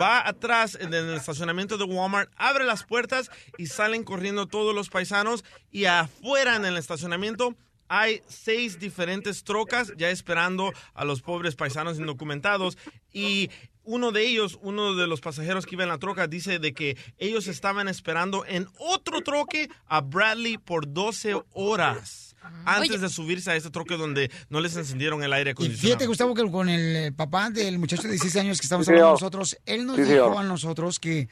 va 0.00 0.26
atrás 0.26 0.76
en 0.80 0.92
el 0.92 1.14
estacionamiento 1.14 1.78
de 1.78 1.84
Walmart, 1.84 2.30
abre 2.36 2.64
las 2.64 2.84
puertas 2.84 3.30
y 3.56 3.66
salen 3.66 4.04
corriendo 4.04 4.46
todos 4.46 4.74
los 4.74 4.88
paisanos. 4.88 5.44
Y 5.70 5.86
afuera 5.86 6.56
en 6.56 6.64
el 6.64 6.76
estacionamiento 6.76 7.54
hay 7.88 8.22
seis 8.28 8.78
diferentes 8.78 9.44
trocas 9.44 9.92
ya 9.96 10.10
esperando 10.10 10.72
a 10.94 11.04
los 11.04 11.22
pobres 11.22 11.56
paisanos 11.56 11.98
indocumentados. 11.98 12.76
Y 13.12 13.50
uno 13.84 14.12
de 14.12 14.26
ellos, 14.26 14.58
uno 14.60 14.94
de 14.94 15.06
los 15.06 15.20
pasajeros 15.20 15.64
que 15.64 15.74
iba 15.74 15.84
en 15.84 15.88
la 15.88 15.98
troca, 15.98 16.26
dice 16.26 16.58
de 16.58 16.74
que 16.74 16.96
ellos 17.16 17.46
estaban 17.46 17.88
esperando 17.88 18.44
en 18.46 18.68
otro 18.78 19.22
troque 19.22 19.70
a 19.86 20.02
Bradley 20.02 20.58
por 20.58 20.92
12 20.92 21.42
horas 21.52 22.27
antes 22.64 22.90
Oye. 22.90 22.98
de 22.98 23.08
subirse 23.08 23.50
a 23.50 23.56
este 23.56 23.70
troque 23.70 23.96
donde 23.96 24.30
no 24.50 24.60
les 24.60 24.76
encendieron 24.76 25.22
el 25.22 25.32
aire 25.32 25.50
Y 25.50 25.52
acondicionado. 25.52 25.86
fíjate, 25.88 26.06
Gustavo, 26.06 26.34
que 26.34 26.50
con 26.50 26.68
el 26.68 26.96
eh, 26.96 27.12
papá 27.12 27.50
del 27.50 27.78
muchacho 27.78 28.02
de 28.02 28.10
16 28.10 28.36
años 28.36 28.60
que 28.60 28.66
estamos 28.66 28.86
Sí, 28.86 28.92
hablando 28.92 29.06
señor. 29.16 29.20
nosotros, 29.22 29.56
él 29.66 29.86
nos 29.86 29.96
Sí, 29.96 30.02
dijo 30.02 30.12
señor. 30.26 30.36
a 30.36 30.42
nosotros 30.44 30.98
que 30.98 31.28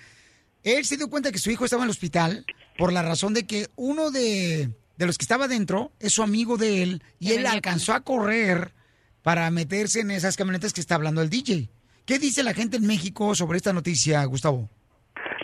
él 0.62 0.84
se 0.84 0.96
dio 0.96 1.08
cuenta 1.08 1.30
que 1.32 1.38
su 1.38 1.50
hijo 1.50 1.64
estaba 1.64 1.82
en 1.82 1.86
el 1.86 1.90
hospital 1.90 2.44
por 2.78 2.92
la 2.92 3.02
razón 3.02 3.34
de 3.34 3.46
que 3.46 3.68
uno 3.76 4.10
de, 4.10 4.70
de 4.98 5.06
los 5.06 5.16
que 5.18 5.24
estaba 5.24 5.46
dentro 5.48 5.92
es 6.00 6.12
su 6.12 6.22
amigo 6.22 6.56
de 6.56 6.82
él 6.82 7.02
y 7.20 7.32
él 7.32 7.46
alcanzó 7.46 7.92
a 7.94 8.00
correr 8.00 8.72
para 9.22 9.50
meterse 9.50 10.00
en 10.00 10.10
esas 10.10 10.36
camionetas 10.36 10.72
que 10.72 10.80
está 10.80 10.94
hablando 10.96 11.22
el 11.22 11.30
DJ. 11.30 11.68
¿Qué 12.04 12.18
dice 12.18 12.42
la 12.44 12.54
gente 12.54 12.76
en 12.76 12.86
México 12.86 13.34
sobre 13.34 13.56
esta 13.56 13.72
noticia, 13.72 14.24
Gustavo? 14.24 14.70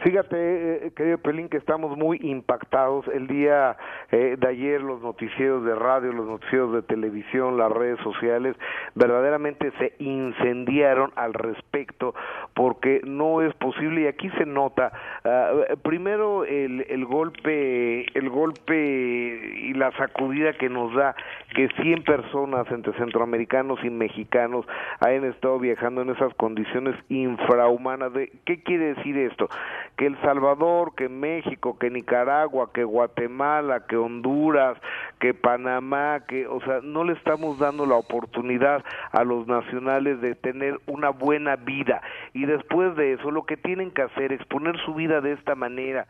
Fíjate, 0.02 0.86
eh, 0.86 0.92
querido 0.96 1.18
Pelín, 1.18 1.48
que 1.48 1.58
estamos 1.58 1.96
muy 1.96 2.18
impactados. 2.22 3.06
El 3.08 3.28
día 3.28 3.76
eh, 4.10 4.36
de 4.36 4.48
ayer 4.48 4.80
los 4.80 5.00
noticieros 5.00 5.64
de 5.64 5.76
radio, 5.76 6.12
los 6.12 6.26
noticieros 6.26 6.72
de 6.72 6.82
televisión, 6.82 7.56
las 7.56 7.70
redes 7.70 8.00
sociales, 8.00 8.56
verdaderamente 8.96 9.70
se 9.78 9.94
incendiaron 10.00 11.12
al 11.14 11.34
respecto 11.34 12.16
porque 12.54 13.00
no 13.04 13.42
es 13.42 13.54
posible 13.54 14.02
y 14.02 14.06
aquí 14.08 14.28
se 14.30 14.44
nota 14.44 14.92
ah, 15.24 15.52
primero 15.82 16.44
el, 16.44 16.84
el 16.88 17.04
golpe, 17.04 18.06
el 18.18 18.28
golpe 18.28 18.74
y 18.74 19.72
la 19.74 19.92
sacudida 19.92 20.52
que 20.54 20.68
nos 20.68 20.92
da 20.94 21.14
que 21.54 21.68
100 21.80 22.02
personas 22.02 22.68
entre 22.72 22.92
centroamericanos 22.94 23.78
y 23.84 23.90
mexicanos 23.90 24.66
hayan 25.00 25.24
estado 25.24 25.60
viajando 25.60 26.02
en 26.02 26.10
esas 26.10 26.34
condiciones 26.34 26.96
infrahumanas. 27.08 28.12
De, 28.12 28.32
¿Qué 28.44 28.62
quiere 28.62 28.94
decir 28.94 29.16
esto? 29.18 29.48
Que 29.96 30.06
El 30.06 30.20
Salvador, 30.22 30.94
que 30.94 31.08
México, 31.08 31.78
que 31.78 31.90
Nicaragua, 31.90 32.70
que 32.72 32.84
Guatemala, 32.84 33.86
que 33.86 33.96
Honduras, 33.96 34.78
que 35.20 35.34
Panamá, 35.34 36.20
que, 36.26 36.46
o 36.46 36.60
sea, 36.62 36.80
no 36.82 37.04
le 37.04 37.12
estamos 37.12 37.58
dando 37.58 37.86
la 37.86 37.96
oportunidad 37.96 38.82
a 39.12 39.24
los 39.24 39.46
nacionales 39.46 40.20
de 40.20 40.34
tener 40.34 40.80
una 40.86 41.10
buena 41.10 41.56
vida. 41.56 42.02
Y 42.32 42.46
después 42.46 42.96
de 42.96 43.12
eso, 43.12 43.30
lo 43.30 43.44
que 43.44 43.56
tienen 43.56 43.90
que 43.90 44.02
hacer 44.02 44.32
es 44.32 44.44
poner 44.46 44.78
su 44.78 44.94
vida 44.94 45.20
de 45.20 45.32
esta 45.32 45.54
manera. 45.54 46.06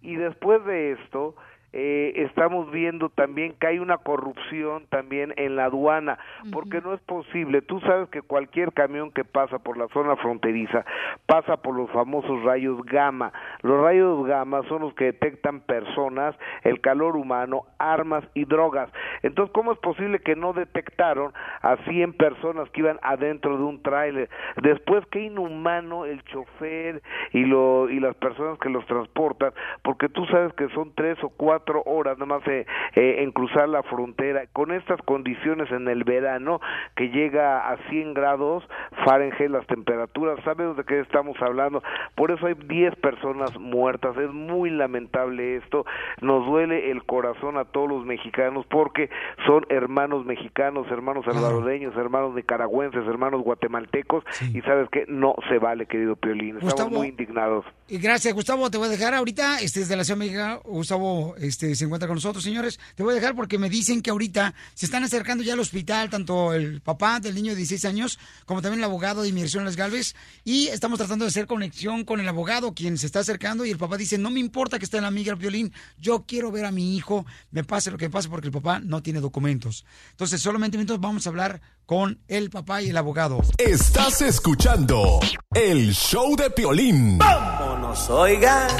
Y 0.00 0.16
después 0.16 0.64
de 0.64 0.92
esto, 0.92 1.34
eh, 1.72 2.12
estamos 2.16 2.70
viendo 2.70 3.08
también 3.08 3.54
que 3.58 3.66
hay 3.66 3.78
una 3.78 3.96
corrupción 3.98 4.84
también 4.90 5.32
en 5.36 5.56
la 5.56 5.66
aduana, 5.66 6.18
porque 6.52 6.82
no 6.82 6.92
es 6.92 7.00
posible. 7.00 7.62
Tú 7.62 7.80
sabes 7.80 8.10
que 8.10 8.20
cualquier 8.20 8.72
camión 8.72 9.10
que 9.10 9.24
pasa 9.24 9.58
por 9.58 9.78
la 9.78 9.88
zona 9.88 10.16
fronteriza 10.16 10.84
pasa 11.26 11.56
por 11.56 11.74
los 11.74 11.90
famosos 11.90 12.42
rayos 12.42 12.84
gamma. 12.84 13.32
Los 13.62 13.80
rayos 13.80 14.26
gamma 14.26 14.62
son 14.68 14.82
los 14.82 14.94
que 14.94 15.06
detectan 15.06 15.60
personas, 15.60 16.36
el 16.62 16.80
calor 16.80 17.16
humano, 17.16 17.62
armas 17.78 18.24
y 18.34 18.44
drogas. 18.44 18.90
Entonces, 19.22 19.52
¿cómo 19.54 19.72
es 19.72 19.78
posible 19.78 20.18
que 20.18 20.36
no 20.36 20.52
detectaron 20.52 21.32
a 21.62 21.76
100 21.88 22.12
personas 22.14 22.68
que 22.70 22.80
iban 22.80 22.98
adentro 23.02 23.56
de 23.56 23.64
un 23.64 23.82
tráiler? 23.82 24.28
Después, 24.62 25.06
qué 25.10 25.20
inhumano 25.20 26.04
el 26.04 26.22
chofer 26.24 27.02
y, 27.32 27.46
lo, 27.46 27.88
y 27.88 27.98
las 27.98 28.14
personas 28.16 28.58
que 28.58 28.68
los 28.68 28.84
transportan, 28.86 29.52
porque 29.82 30.10
tú 30.10 30.26
sabes 30.26 30.52
que 30.52 30.68
son 30.70 30.92
tres 30.94 31.16
o 31.22 31.30
cuatro 31.30 31.61
horas 31.84 32.18
nada 32.18 32.26
más 32.38 32.46
eh, 32.48 32.66
eh, 32.94 33.16
en 33.18 33.32
cruzar 33.32 33.68
la 33.68 33.82
frontera, 33.82 34.44
con 34.52 34.72
estas 34.72 35.00
condiciones 35.02 35.70
en 35.70 35.88
el 35.88 36.04
verano 36.04 36.60
que 36.96 37.08
llega 37.08 37.70
a 37.70 37.76
100 37.88 38.14
grados 38.14 38.64
Fahrenheit 39.04 39.50
las 39.50 39.66
temperaturas, 39.66 40.38
¿sabes 40.44 40.76
de 40.76 40.84
qué 40.84 41.00
estamos 41.00 41.36
hablando? 41.40 41.82
Por 42.14 42.30
eso 42.30 42.46
hay 42.46 42.54
10 42.54 42.96
personas 42.96 43.58
muertas, 43.58 44.16
es 44.16 44.30
muy 44.32 44.70
lamentable 44.70 45.56
esto, 45.56 45.84
nos 46.20 46.46
duele 46.46 46.90
el 46.90 47.04
corazón 47.04 47.56
a 47.56 47.64
todos 47.64 47.88
los 47.88 48.04
mexicanos 48.04 48.66
porque 48.70 49.10
son 49.46 49.64
hermanos 49.68 50.24
mexicanos, 50.24 50.86
hermanos 50.90 51.24
salvadoreños, 51.24 51.96
hermanos 51.96 52.34
nicaragüenses, 52.34 53.06
hermanos 53.06 53.42
guatemaltecos 53.42 54.24
y 54.52 54.60
sabes 54.62 54.88
que 54.90 55.04
no 55.08 55.34
se 55.48 55.58
vale, 55.58 55.86
querido 55.86 56.16
Piolín, 56.16 56.56
estamos 56.56 56.74
Gustavo. 56.74 56.90
muy 56.90 57.08
indignados. 57.08 57.64
Y 57.88 57.98
gracias, 57.98 58.32
Gustavo. 58.34 58.70
Te 58.70 58.78
voy 58.78 58.88
a 58.88 58.90
dejar 58.90 59.14
ahorita, 59.14 59.60
este 59.60 59.80
desde 59.80 59.96
la 59.96 60.04
Ciudad 60.04 60.20
de 60.20 60.26
México, 60.26 60.62
Gustavo 60.64 61.34
este, 61.36 61.51
se 61.52 61.84
encuentra 61.84 62.06
con 62.08 62.16
nosotros, 62.16 62.42
señores. 62.42 62.78
Te 62.94 63.02
voy 63.02 63.12
a 63.12 63.14
dejar 63.14 63.34
porque 63.34 63.58
me 63.58 63.70
dicen 63.70 64.02
que 64.02 64.10
ahorita 64.10 64.54
se 64.74 64.86
están 64.86 65.04
acercando 65.04 65.44
ya 65.44 65.52
al 65.52 65.60
hospital, 65.60 66.10
tanto 66.10 66.52
el 66.54 66.80
papá 66.80 67.20
del 67.20 67.34
niño 67.34 67.50
de 67.52 67.56
16 67.56 67.84
años, 67.84 68.18
como 68.46 68.62
también 68.62 68.80
el 68.80 68.84
abogado 68.84 69.22
de 69.22 69.28
inmigración 69.28 69.64
Las 69.64 69.76
Galvez. 69.76 70.14
Y 70.44 70.68
estamos 70.68 70.98
tratando 70.98 71.24
de 71.24 71.30
hacer 71.30 71.46
conexión 71.46 72.04
con 72.04 72.20
el 72.20 72.28
abogado, 72.28 72.74
quien 72.74 72.98
se 72.98 73.06
está 73.06 73.20
acercando. 73.20 73.64
Y 73.64 73.70
el 73.70 73.78
papá 73.78 73.96
dice, 73.96 74.18
no 74.18 74.30
me 74.30 74.40
importa 74.40 74.78
que 74.78 74.84
esté 74.84 74.96
en 74.96 75.04
la 75.04 75.10
migra 75.10 75.34
violín, 75.34 75.72
yo 75.98 76.24
quiero 76.26 76.50
ver 76.50 76.64
a 76.64 76.72
mi 76.72 76.96
hijo, 76.96 77.26
me 77.50 77.64
pase 77.64 77.90
lo 77.90 77.98
que 77.98 78.10
pase, 78.10 78.28
porque 78.28 78.48
el 78.48 78.52
papá 78.52 78.80
no 78.80 79.02
tiene 79.02 79.20
documentos. 79.20 79.84
Entonces, 80.10 80.40
solamente 80.40 80.78
minutos 80.78 81.00
vamos 81.00 81.26
a 81.26 81.30
hablar 81.30 81.60
con 81.86 82.18
el 82.28 82.50
papá 82.50 82.82
y 82.82 82.90
el 82.90 82.96
abogado. 82.96 83.40
Estás 83.58 84.22
escuchando 84.22 85.20
el 85.54 85.92
show 85.92 86.36
de 86.36 86.50
Piolín. 86.50 87.18
Vámonos, 87.18 88.08
oigan. 88.08 88.70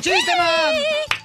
¡Chiste, 0.00 0.32
man! 0.36 0.74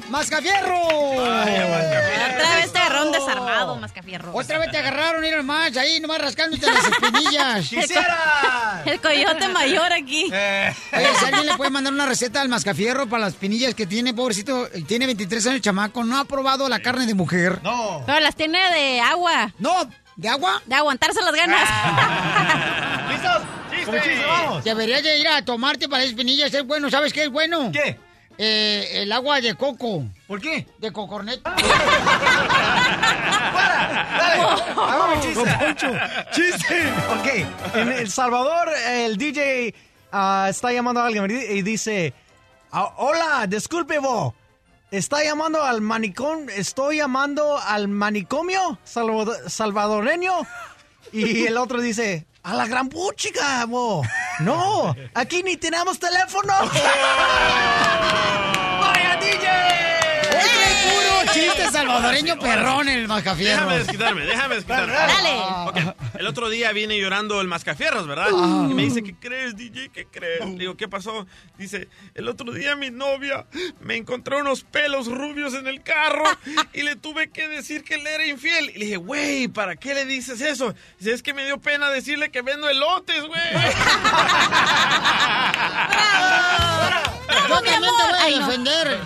¡Mascafierro! 0.10 0.88
Otra 0.88 2.56
vez 2.58 2.72
te 2.72 2.78
agarraron 2.78 3.12
desarmado, 3.12 3.76
mascafierro. 3.78 4.32
Otra 4.34 4.60
vez 4.60 4.72
te 4.72 4.78
agarraron, 4.78 5.22
mira 5.22 5.38
nomás, 5.38 5.76
ahí 5.78 6.00
nomás 6.00 6.20
rascándote 6.20 6.66
las 6.70 6.86
espinillas. 6.86 7.70
¡Quisiera! 7.70 8.84
El 8.86 9.00
coyote 9.00 9.48
mayor 9.48 9.92
aquí. 9.94 10.26
Oye, 10.26 10.76
si 11.20 11.26
alguien 11.26 11.46
le 11.46 11.56
puede 11.56 11.70
mandar 11.72 11.94
una 11.94 12.06
receta 12.06 12.42
al 12.42 12.50
mascafierro 12.50 13.08
para 13.08 13.26
las 13.26 13.34
espinillas 13.34 13.74
que 13.74 13.88
tiene, 13.88 14.14
pobrecito, 14.14 14.68
tiene 14.88 15.06
23 15.06 15.46
años 15.48 15.56
el 15.56 15.62
chamaco, 15.62 16.04
no 16.04 16.20
ha 16.20 16.26
probado 16.26 16.68
la 16.70 16.80
carne 16.80 17.06
de 17.06 17.14
mujer. 17.14 17.62
No. 17.64 18.04
Pero 18.06 18.20
las 18.20 18.36
tiene 18.36 18.60
de 18.72 19.00
agua. 19.00 19.54
No, 19.58 19.90
¿de 20.18 20.30
agua? 20.30 20.62
De 20.66 20.76
aguantarse 20.76 21.22
las 21.22 21.34
ganas. 21.34 21.70
¿Listos? 23.12 23.42
¡Chiste! 23.72 24.26
¡Vamos! 24.28 24.64
Deberías 24.64 25.02
de 25.02 25.18
ir 25.18 25.28
a 25.28 25.44
tomarte 25.44 25.88
para 25.88 26.04
las 26.04 26.10
espinillas, 26.12 26.54
es 26.54 26.66
bueno, 26.66 26.90
¿sabes 26.90 27.14
qué 27.14 27.24
es 27.24 27.30
bueno? 27.30 27.72
¿Qué? 27.72 27.98
Eh, 28.38 28.90
el 29.04 29.12
agua 29.12 29.40
de 29.42 29.56
coco. 29.56 30.04
¿Por 30.28 30.42
qué? 30.42 30.68
De 30.80 30.92
cocornet. 30.92 31.42
Hagamos 34.78 35.20
chiste. 35.26 35.40
Don 35.50 35.60
Poncho, 35.60 35.88
¡Chiste! 36.32 36.94
Ok, 37.20 37.76
en 37.76 37.92
El 37.92 38.10
Salvador 38.12 38.70
el 38.88 39.18
DJ 39.18 39.74
ah, 40.12 40.48
está 40.50 40.72
llamando 40.72 41.02
a 41.02 41.08
alguien 41.08 41.30
y 41.32 41.62
dice, 41.62 42.14
"Ah, 42.72 42.94
hola, 42.98 43.46
disculpe 43.48 44.00
vos, 44.00 44.34
¿está 44.92 45.24
llamando 45.24 45.64
al 45.64 45.82
manicomio? 45.82 46.50
¿Estoy 46.56 46.98
llamando 46.98 47.58
al 47.58 47.88
manicomio 47.88 48.80
salvado- 48.84 49.50
salvadoreño? 49.50 50.34
Y 51.12 51.46
el 51.46 51.58
otro 51.58 51.80
dice, 51.82 52.26
a 52.44 52.54
la 52.54 52.68
gran 52.68 52.90
puchica, 52.90 53.66
vos. 53.66 54.06
No, 54.40 54.96
aquí 55.14 55.44
ni 55.44 55.58
tenemos 55.58 56.00
teléfono. 56.00 56.54
chiste 61.36 61.72
salvadoreño 61.72 62.40
perrón 62.40 62.90
el 62.90 63.08
mascafierro! 63.08 63.62
Déjame 63.64 63.78
desquitarme, 63.80 64.26
déjame 64.26 64.56
desquitarme. 64.56 64.94
Dale. 64.94 65.40
Ok, 65.68 65.96
El 66.20 66.28
otro 66.28 66.50
día 66.50 66.72
viene 66.72 66.98
llorando 67.00 67.42
el 67.42 67.48
mascafierros, 67.48 68.08
¿verdad? 68.08 68.28
Ah. 68.34 68.68
Y 68.70 68.74
me 68.74 68.84
dice, 68.84 69.04
¿qué 69.04 69.14
crees, 69.16 69.56
DJ? 69.56 69.90
¿Qué 69.90 70.06
crees? 70.08 70.46
Le 70.46 70.56
digo, 70.58 70.76
¿qué 70.78 70.88
pasó? 70.88 71.28
Dice, 71.58 71.90
el 72.14 72.28
otro 72.28 72.52
día 72.52 72.76
mi 72.76 72.90
novia 72.90 73.46
me 73.82 73.96
encontró 73.96 74.40
unos 74.40 74.64
pelos 74.64 75.08
rubios 75.08 75.54
en 75.54 75.68
el 75.68 75.84
carro 75.84 76.24
y 76.74 76.82
le 76.84 76.96
tuve 76.96 77.30
que 77.30 77.48
decir 77.48 77.84
que 77.84 77.96
él 77.96 78.08
era 78.08 78.26
infiel. 78.26 78.72
Y 78.76 78.80
le 78.80 78.86
dije, 78.86 78.98
güey, 78.98 79.48
¿para 79.48 79.76
qué 79.76 79.94
le 79.94 80.06
dices 80.06 80.42
eso? 80.42 80.74
Dice, 81.00 81.14
es 81.14 81.22
que 81.24 81.34
me 81.34 81.46
dio 81.46 81.60
pena 81.60 81.90
decirle 81.90 82.32
que 82.32 82.42
vendo 82.42 82.70
elotes, 82.70 83.24
güey. 83.26 83.42
Yo 87.48 87.56
también 87.56 87.82
te 87.82 87.88
voy 87.88 88.02
a 88.14 88.24
Ay, 88.24 88.40
no. 88.40 88.46
defender 88.48 89.02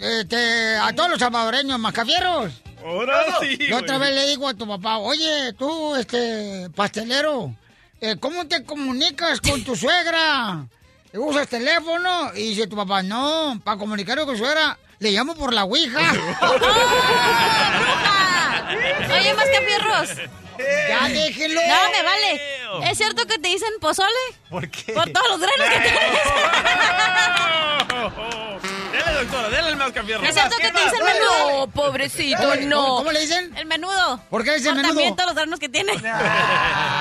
este, 0.00 0.76
a 0.76 0.92
todos 0.94 1.10
los 1.10 1.18
salvadoreños 1.18 1.78
mascafierros. 1.78 2.52
Ahora 2.84 3.24
sí, 3.40 3.56
Yo 3.68 3.78
otra 3.78 3.98
vez 3.98 4.14
le 4.14 4.26
digo 4.26 4.48
a 4.48 4.54
tu 4.54 4.66
papá, 4.66 4.98
oye, 4.98 5.52
tú, 5.54 5.96
este, 5.96 6.70
pastelero, 6.74 7.52
eh, 8.00 8.16
¿cómo 8.20 8.46
te 8.46 8.64
comunicas 8.64 9.40
con 9.40 9.64
tu 9.64 9.74
suegra? 9.74 10.66
¿Usas 11.12 11.48
teléfono? 11.48 12.30
Y 12.34 12.50
dice 12.50 12.66
tu 12.66 12.76
papá, 12.76 13.02
no, 13.02 13.60
para 13.64 13.78
comunicarme 13.78 14.24
con 14.24 14.36
su 14.36 14.44
suegra, 14.44 14.78
le 14.98 15.10
llamo 15.10 15.34
por 15.34 15.52
la 15.52 15.64
ouija. 15.64 15.98
Oye, 19.18 19.34
Mascafierros. 19.34 20.10
Ya 20.88 21.08
déjenlo. 21.08 21.60
No, 21.60 21.90
me 21.92 22.02
vale. 22.02 22.90
¿Es 22.90 22.98
cierto 22.98 23.26
que 23.26 23.38
te 23.38 23.48
dicen 23.48 23.68
pozole? 23.80 24.08
¿Por 24.48 24.68
qué? 24.70 24.92
Por 24.92 25.10
todos 25.10 25.28
los 25.28 25.40
granos 25.40 25.68
que 25.68 25.80
tienes. 28.60 28.72
Dele, 29.06 29.18
doctora, 29.24 29.48
dele 29.48 29.68
el 29.68 29.76
mascafierro. 29.76 30.24
¿Es 30.24 30.34
cierto 30.34 30.56
que 30.56 30.70
te 30.70 30.84
dicen 30.84 31.04
menudo? 31.04 31.50
No, 31.60 31.66
pobrecito, 31.70 32.38
¿Cómo- 32.38 32.54
no. 32.66 32.84
¿Cómo 32.96 33.12
le 33.12 33.20
dicen? 33.20 33.56
El 33.56 33.66
menudo. 33.66 34.20
¿Por 34.30 34.42
qué 34.44 34.50
le 34.50 34.56
dicen 34.56 34.72
Por 34.72 34.76
menudo? 34.82 34.94
También 34.94 35.16
todos 35.16 35.26
los 35.28 35.34
granos 35.36 35.58
que 35.60 35.68
tiene. 35.68 35.92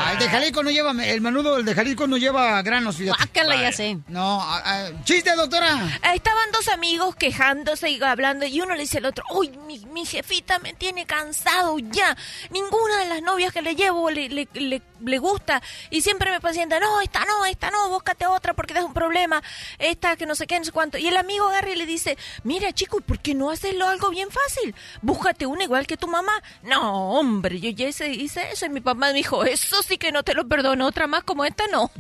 Ah, 0.08 0.12
el 0.14 0.20
de 0.20 0.30
Jalisco 0.30 0.62
no 0.64 0.70
lleva, 0.70 0.92
el 0.92 1.20
menudo, 1.22 1.58
el 1.58 1.66
de 1.66 1.74
Jalisco 1.74 2.06
no 2.08 2.18
lleva 2.18 2.62
granos, 2.62 2.96
fíjate. 2.98 3.18
Guácala, 3.18 3.56
ya 3.60 3.72
sé. 3.72 3.98
No, 4.08 4.40
ah, 4.42 4.62
ah, 4.64 4.90
chiste, 5.04 5.34
doctora. 5.36 5.80
Estaban 6.14 6.52
dos 6.52 6.68
amigos 6.68 7.16
quejándose 7.16 7.90
y 7.90 8.02
hablando 8.04 8.46
y 8.46 8.62
uno 8.62 8.76
le 8.76 8.82
dice 8.82 9.00
al 9.00 9.06
otro, 9.06 9.24
uy, 9.32 9.50
mi, 9.66 9.80
mi 9.88 10.06
jefita 10.06 10.60
me 10.60 10.74
tiene 10.74 11.06
cansado 11.06 11.78
ya. 11.80 12.16
Ninguna 12.52 13.00
de 13.00 13.06
las 13.08 13.22
novias 13.24 13.52
que 13.52 13.62
le 13.64 13.76
llevo 13.76 14.10
le, 14.12 14.30
le, 14.30 14.48
le, 14.54 14.82
le 15.02 15.18
gusta 15.18 15.62
y 15.90 16.02
siempre 16.02 16.30
me 16.30 16.40
pacienta, 16.40 16.80
no, 16.80 17.02
esta 17.02 17.26
no, 17.26 17.46
esta 17.46 17.72
no, 17.72 17.90
búscate 17.90 18.28
otra 18.28 18.54
porque 18.54 18.74
das 18.76 18.84
un 18.84 18.94
problema, 18.94 19.42
esta 19.80 20.16
que 20.18 20.26
no 20.28 20.36
sé 20.36 20.46
qué, 20.46 20.60
no 20.60 20.66
sé 20.66 20.72
cuánto. 20.72 20.98
Y 21.00 21.08
el 21.08 21.18
amigo 21.18 21.48
agarra 21.48 21.72
y 21.72 21.76
le 21.76 21.86
dice, 21.86 21.95
mira 22.44 22.72
chico, 22.74 22.98
¿y 23.00 23.02
por 23.02 23.20
qué 23.20 23.34
no 23.34 23.50
hacerlo 23.50 23.88
algo 23.88 24.10
bien 24.10 24.30
fácil? 24.30 24.76
Búscate 25.02 25.46
una 25.46 25.64
igual 25.64 25.88
que 25.88 25.98
tu 25.98 26.08
mamá. 26.08 26.34
No, 26.64 27.12
hombre, 27.12 27.60
yo 27.60 27.70
ya 27.70 27.88
hice, 27.88 28.10
hice 28.10 28.52
eso 28.52 28.66
y 28.66 28.70
mi 28.70 28.82
papá 28.82 29.08
me 29.08 29.14
dijo, 29.14 29.44
eso 29.46 29.82
sí 29.84 29.98
que 29.98 30.12
no 30.12 30.24
te 30.24 30.34
lo 30.34 30.48
perdono, 30.48 30.88
otra 30.88 31.08
más 31.08 31.24
como 31.24 31.46
esta 31.46 31.66
no. 31.68 31.92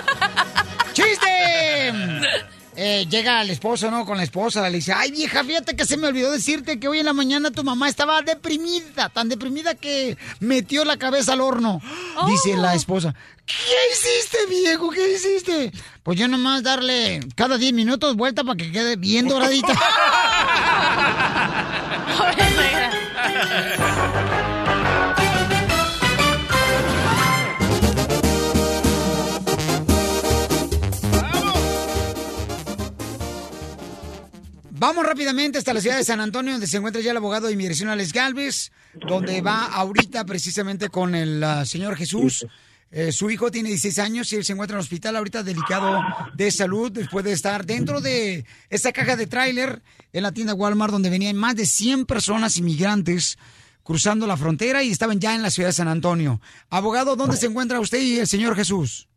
¡Chiste! 0.92 1.92
Eh, 2.82 3.06
llega 3.10 3.42
el 3.42 3.50
esposo, 3.50 3.90
¿no? 3.90 4.06
Con 4.06 4.16
la 4.16 4.22
esposa, 4.22 4.66
le 4.70 4.78
dice, 4.78 4.94
ay 4.94 5.10
vieja, 5.10 5.44
fíjate 5.44 5.76
que 5.76 5.84
se 5.84 5.98
me 5.98 6.06
olvidó 6.06 6.32
decirte 6.32 6.80
que 6.80 6.88
hoy 6.88 7.00
en 7.00 7.04
la 7.04 7.12
mañana 7.12 7.50
tu 7.50 7.62
mamá 7.62 7.90
estaba 7.90 8.22
deprimida, 8.22 9.10
tan 9.10 9.28
deprimida 9.28 9.74
que 9.74 10.16
metió 10.38 10.86
la 10.86 10.96
cabeza 10.96 11.34
al 11.34 11.42
horno. 11.42 11.82
Dice 12.26 12.56
la 12.56 12.74
esposa, 12.74 13.14
¿qué 13.44 13.54
hiciste, 13.92 14.38
viejo? 14.48 14.88
¿Qué 14.88 15.12
hiciste? 15.12 15.72
Pues 16.02 16.18
yo 16.18 16.26
nomás 16.26 16.62
darle 16.62 17.20
cada 17.34 17.58
10 17.58 17.74
minutos 17.74 18.16
vuelta 18.16 18.44
para 18.44 18.56
que 18.56 18.72
quede 18.72 18.96
bien 18.96 19.28
doradita. 19.28 19.74
Vamos 34.80 35.04
rápidamente 35.04 35.58
hasta 35.58 35.74
la 35.74 35.82
ciudad 35.82 35.98
de 35.98 36.04
San 36.04 36.20
Antonio, 36.20 36.52
donde 36.52 36.66
se 36.66 36.78
encuentra 36.78 37.02
ya 37.02 37.10
el 37.10 37.18
abogado 37.18 37.46
de 37.48 37.52
inmigración 37.52 37.90
Alex 37.90 38.14
Galvez, 38.14 38.72
donde 38.94 39.42
va 39.42 39.66
ahorita 39.66 40.24
precisamente 40.24 40.88
con 40.88 41.14
el 41.14 41.44
ah, 41.44 41.66
señor 41.66 41.96
Jesús. 41.96 42.46
Eh, 42.90 43.12
su 43.12 43.30
hijo 43.30 43.50
tiene 43.50 43.68
16 43.68 43.98
años 43.98 44.32
y 44.32 44.36
él 44.36 44.44
se 44.46 44.54
encuentra 44.54 44.76
en 44.76 44.78
el 44.78 44.84
hospital 44.84 45.16
ahorita 45.16 45.42
delicado 45.42 46.00
de 46.32 46.50
salud 46.50 46.90
después 46.90 47.26
de 47.26 47.32
estar 47.32 47.66
dentro 47.66 48.00
de 48.00 48.46
esta 48.70 48.90
caja 48.90 49.16
de 49.16 49.26
tráiler 49.26 49.82
en 50.14 50.22
la 50.22 50.32
tienda 50.32 50.54
Walmart 50.54 50.92
donde 50.92 51.10
venían 51.10 51.36
más 51.36 51.56
de 51.56 51.66
100 51.66 52.06
personas 52.06 52.56
inmigrantes 52.56 53.36
cruzando 53.82 54.26
la 54.26 54.38
frontera 54.38 54.82
y 54.82 54.90
estaban 54.90 55.20
ya 55.20 55.34
en 55.34 55.42
la 55.42 55.50
ciudad 55.50 55.68
de 55.68 55.74
San 55.74 55.88
Antonio. 55.88 56.40
Abogado, 56.70 57.16
¿dónde 57.16 57.36
se 57.36 57.44
encuentra 57.44 57.80
usted 57.80 58.00
y 58.00 58.20
el 58.20 58.26
señor 58.26 58.56
Jesús? 58.56 59.09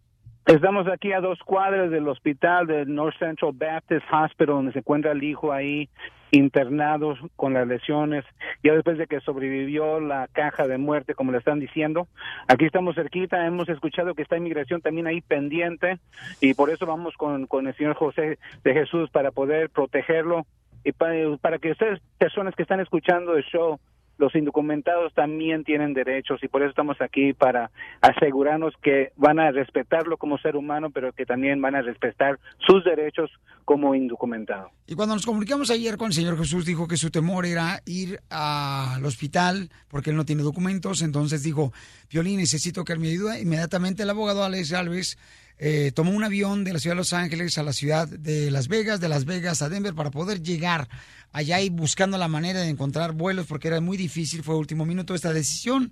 Estamos 0.45 0.88
aquí 0.90 1.14
a 1.14 1.22
dos 1.22 1.40
cuadras 1.40 1.90
del 1.90 2.06
hospital 2.10 2.68
del 2.68 2.94
North 2.94 3.18
Central 3.18 3.53
Baptist 3.53 4.06
Hospital, 4.11 4.56
donde 4.56 4.74
se 4.74 4.80
encuentra 4.80 5.14
el 5.14 5.24
hijo 5.24 5.53
ahí 5.53 5.88
internado 6.32 7.15
con 7.38 7.53
las 7.53 7.65
lesiones, 7.65 8.26
ya 8.61 8.74
después 8.74 8.98
de 8.98 9.07
que 9.07 9.22
sobrevivió 9.22 10.02
la 10.02 10.28
caja 10.34 10.68
de 10.68 10.78
muerte, 10.78 11.15
como 11.15 11.32
le 11.32 11.38
están 11.38 11.61
diciendo. 11.61 12.07
Aquí 12.49 12.65
estamos 12.65 12.95
cerquita, 12.95 13.45
hemos 13.45 13.70
escuchado 13.70 14.15
que 14.15 14.24
está 14.24 14.36
inmigración 14.36 14.82
también 14.82 15.07
ahí 15.07 15.22
pendiente 15.22 15.99
y 16.41 16.53
por 16.56 16.70
eso 16.70 16.86
vamos 16.86 17.15
con, 17.15 17.48
con 17.48 17.68
el 17.68 17.76
señor 17.76 17.94
José 17.95 18.38
de 18.65 18.74
Jesús 18.74 19.10
para 19.11 19.32
poder 19.32 19.70
protegerlo 19.70 20.45
y 20.84 20.91
para, 20.91 21.15
para 21.38 21.57
que 21.57 21.72
ustedes, 21.72 22.02
personas 22.18 22.53
que 22.53 22.64
están 22.64 22.82
escuchando 22.82 23.38
el 23.38 23.44
show, 23.45 23.80
los 24.18 24.35
indocumentados 24.35 25.14
también 25.14 25.64
tienen 25.64 25.94
derechos 25.94 26.44
y 26.44 26.48
por 26.48 26.61
eso 26.61 26.69
estamos 26.69 27.02
aquí 27.02 27.34
para 27.34 27.72
asegurarnos 28.02 28.73
que 28.81 29.11
van 29.15 29.40
a 29.40 29.52
respetarlo 29.52 30.18
como 30.18 30.38
ser 30.38 30.56
humano, 30.56 30.91
pero 30.91 31.14
que 31.14 31.26
también 31.26 31.61
van 31.61 31.76
a 31.76 31.81
respetar 31.81 32.40
sus 32.65 32.84
derechos 32.84 33.31
como 33.65 33.95
indocumentado. 33.95 34.72
Y 34.85 34.95
cuando 34.95 35.15
nos 35.15 35.26
comunicamos 35.26 35.72
ayer 35.72 35.98
con 35.98 36.07
el 36.07 36.14
Señor 36.14 36.38
Jesús, 36.38 36.65
dijo 36.65 36.88
que 36.88 36.98
su 36.98 37.10
temor 37.10 37.45
era 37.45 37.81
ir 37.85 38.19
al 38.30 39.03
hospital 39.06 39.69
porque 39.88 40.10
él 40.10 40.15
no 40.15 40.26
tiene 40.26 40.44
documentos. 40.44 41.02
Entonces 41.02 41.44
dijo, 41.44 41.72
Piolín, 42.10 42.38
necesito 42.38 42.84
que 42.84 42.95
me 42.95 43.10
ayude. 43.10 43.41
Inmediatamente 43.41 44.03
el 44.03 44.10
abogado 44.10 44.44
Alex 44.44 44.73
Alves 44.73 45.18
eh, 45.57 45.91
tomó 45.93 46.11
un 46.11 46.23
avión 46.23 46.63
de 46.63 46.73
la 46.73 46.80
ciudad 46.80 46.95
de 46.95 46.97
Los 47.01 47.13
Ángeles 47.13 47.57
a 47.57 47.63
la 47.63 47.73
ciudad 47.73 48.07
de 48.07 48.51
Las 48.51 48.67
Vegas, 48.67 48.99
de 48.99 49.09
Las 49.09 49.25
Vegas 49.25 49.61
a 49.61 49.69
Denver 49.69 49.93
para 49.93 50.11
poder 50.11 50.41
llegar 50.41 50.89
allá 51.31 51.61
y 51.61 51.69
buscando 51.69 52.17
la 52.17 52.27
manera 52.27 52.61
de 52.61 52.69
encontrar 52.69 53.13
vuelos 53.13 53.47
porque 53.47 53.67
era 53.67 53.81
muy 53.81 53.97
difícil, 53.97 54.43
fue 54.43 54.55
último 54.55 54.85
minuto 54.85 55.15
esta 55.15 55.34
decisión. 55.34 55.91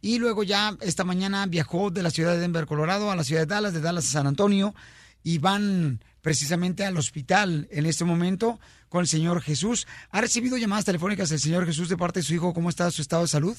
Y 0.00 0.18
luego 0.18 0.42
ya 0.42 0.76
esta 0.80 1.04
mañana 1.04 1.46
viajó 1.46 1.90
de 1.90 2.02
la 2.02 2.10
ciudad 2.10 2.32
de 2.32 2.40
Denver, 2.40 2.66
Colorado, 2.66 3.10
a 3.10 3.16
la 3.16 3.22
ciudad 3.22 3.42
de 3.42 3.46
Dallas, 3.46 3.72
de 3.72 3.80
Dallas 3.80 4.08
a 4.08 4.12
San 4.12 4.26
Antonio 4.26 4.74
y 5.22 5.38
van 5.38 6.00
precisamente 6.20 6.84
al 6.84 6.96
hospital 6.96 7.68
en 7.70 7.86
este 7.86 8.04
momento 8.04 8.58
con 8.88 9.02
el 9.02 9.08
Señor 9.08 9.40
Jesús. 9.40 9.86
¿Ha 10.10 10.20
recibido 10.20 10.56
llamadas 10.56 10.84
telefónicas 10.84 11.30
del 11.30 11.40
Señor 11.40 11.66
Jesús 11.66 11.88
de 11.88 11.96
parte 11.96 12.20
de 12.20 12.24
su 12.24 12.34
hijo? 12.34 12.52
¿Cómo 12.52 12.68
está 12.68 12.90
su 12.90 13.02
estado 13.02 13.22
de 13.22 13.28
salud? 13.28 13.56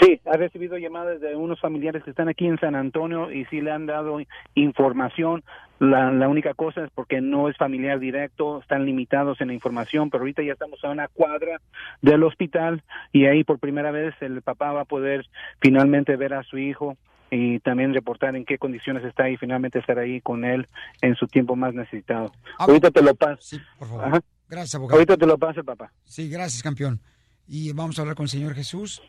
Sí, 0.00 0.20
ha 0.24 0.36
recibido 0.36 0.76
llamadas 0.76 1.20
de 1.20 1.36
unos 1.36 1.60
familiares 1.60 2.02
que 2.02 2.10
están 2.10 2.28
aquí 2.28 2.46
en 2.46 2.58
San 2.58 2.74
Antonio 2.74 3.30
y 3.30 3.44
sí 3.46 3.60
le 3.60 3.70
han 3.70 3.86
dado 3.86 4.18
información. 4.54 5.44
La, 5.78 6.10
la 6.10 6.28
única 6.28 6.54
cosa 6.54 6.84
es 6.84 6.90
porque 6.94 7.20
no 7.20 7.48
es 7.48 7.56
familiar 7.56 7.98
directo, 7.98 8.60
están 8.60 8.86
limitados 8.86 9.40
en 9.40 9.48
la 9.48 9.54
información, 9.54 10.10
pero 10.10 10.22
ahorita 10.22 10.42
ya 10.42 10.52
estamos 10.52 10.82
a 10.84 10.90
una 10.90 11.08
cuadra 11.08 11.60
del 12.02 12.22
hospital 12.24 12.82
y 13.12 13.26
ahí 13.26 13.44
por 13.44 13.58
primera 13.58 13.90
vez 13.90 14.14
el 14.20 14.42
papá 14.42 14.72
va 14.72 14.82
a 14.82 14.86
poder 14.86 15.26
finalmente 15.60 16.16
ver 16.16 16.34
a 16.34 16.42
su 16.42 16.58
hijo 16.58 16.96
y 17.30 17.58
también 17.60 17.92
reportar 17.94 18.36
en 18.36 18.44
qué 18.44 18.58
condiciones 18.58 19.04
está 19.04 19.28
y 19.28 19.36
finalmente 19.36 19.78
estar 19.78 19.98
ahí 19.98 20.20
con 20.20 20.44
él 20.44 20.68
en 21.02 21.14
su 21.16 21.26
tiempo 21.26 21.56
más 21.56 21.74
necesitado. 21.74 22.32
ahorita 22.58 22.90
te 22.90 23.02
lo 23.02 23.14
paso. 23.14 23.56
por 23.78 23.88
favor. 23.88 24.04
Ajá. 24.04 24.20
Gracias, 24.48 24.74
abogado. 24.74 24.96
Ahorita 24.96 25.16
te 25.16 25.26
lo 25.26 25.38
paso, 25.38 25.64
papá. 25.64 25.92
Sí, 26.04 26.28
gracias, 26.28 26.62
campeón. 26.62 27.00
Y 27.46 27.72
vamos 27.72 27.98
a 27.98 28.02
hablar 28.02 28.16
con 28.16 28.24
el 28.24 28.30
Señor 28.30 28.54
Jesús. 28.54 29.02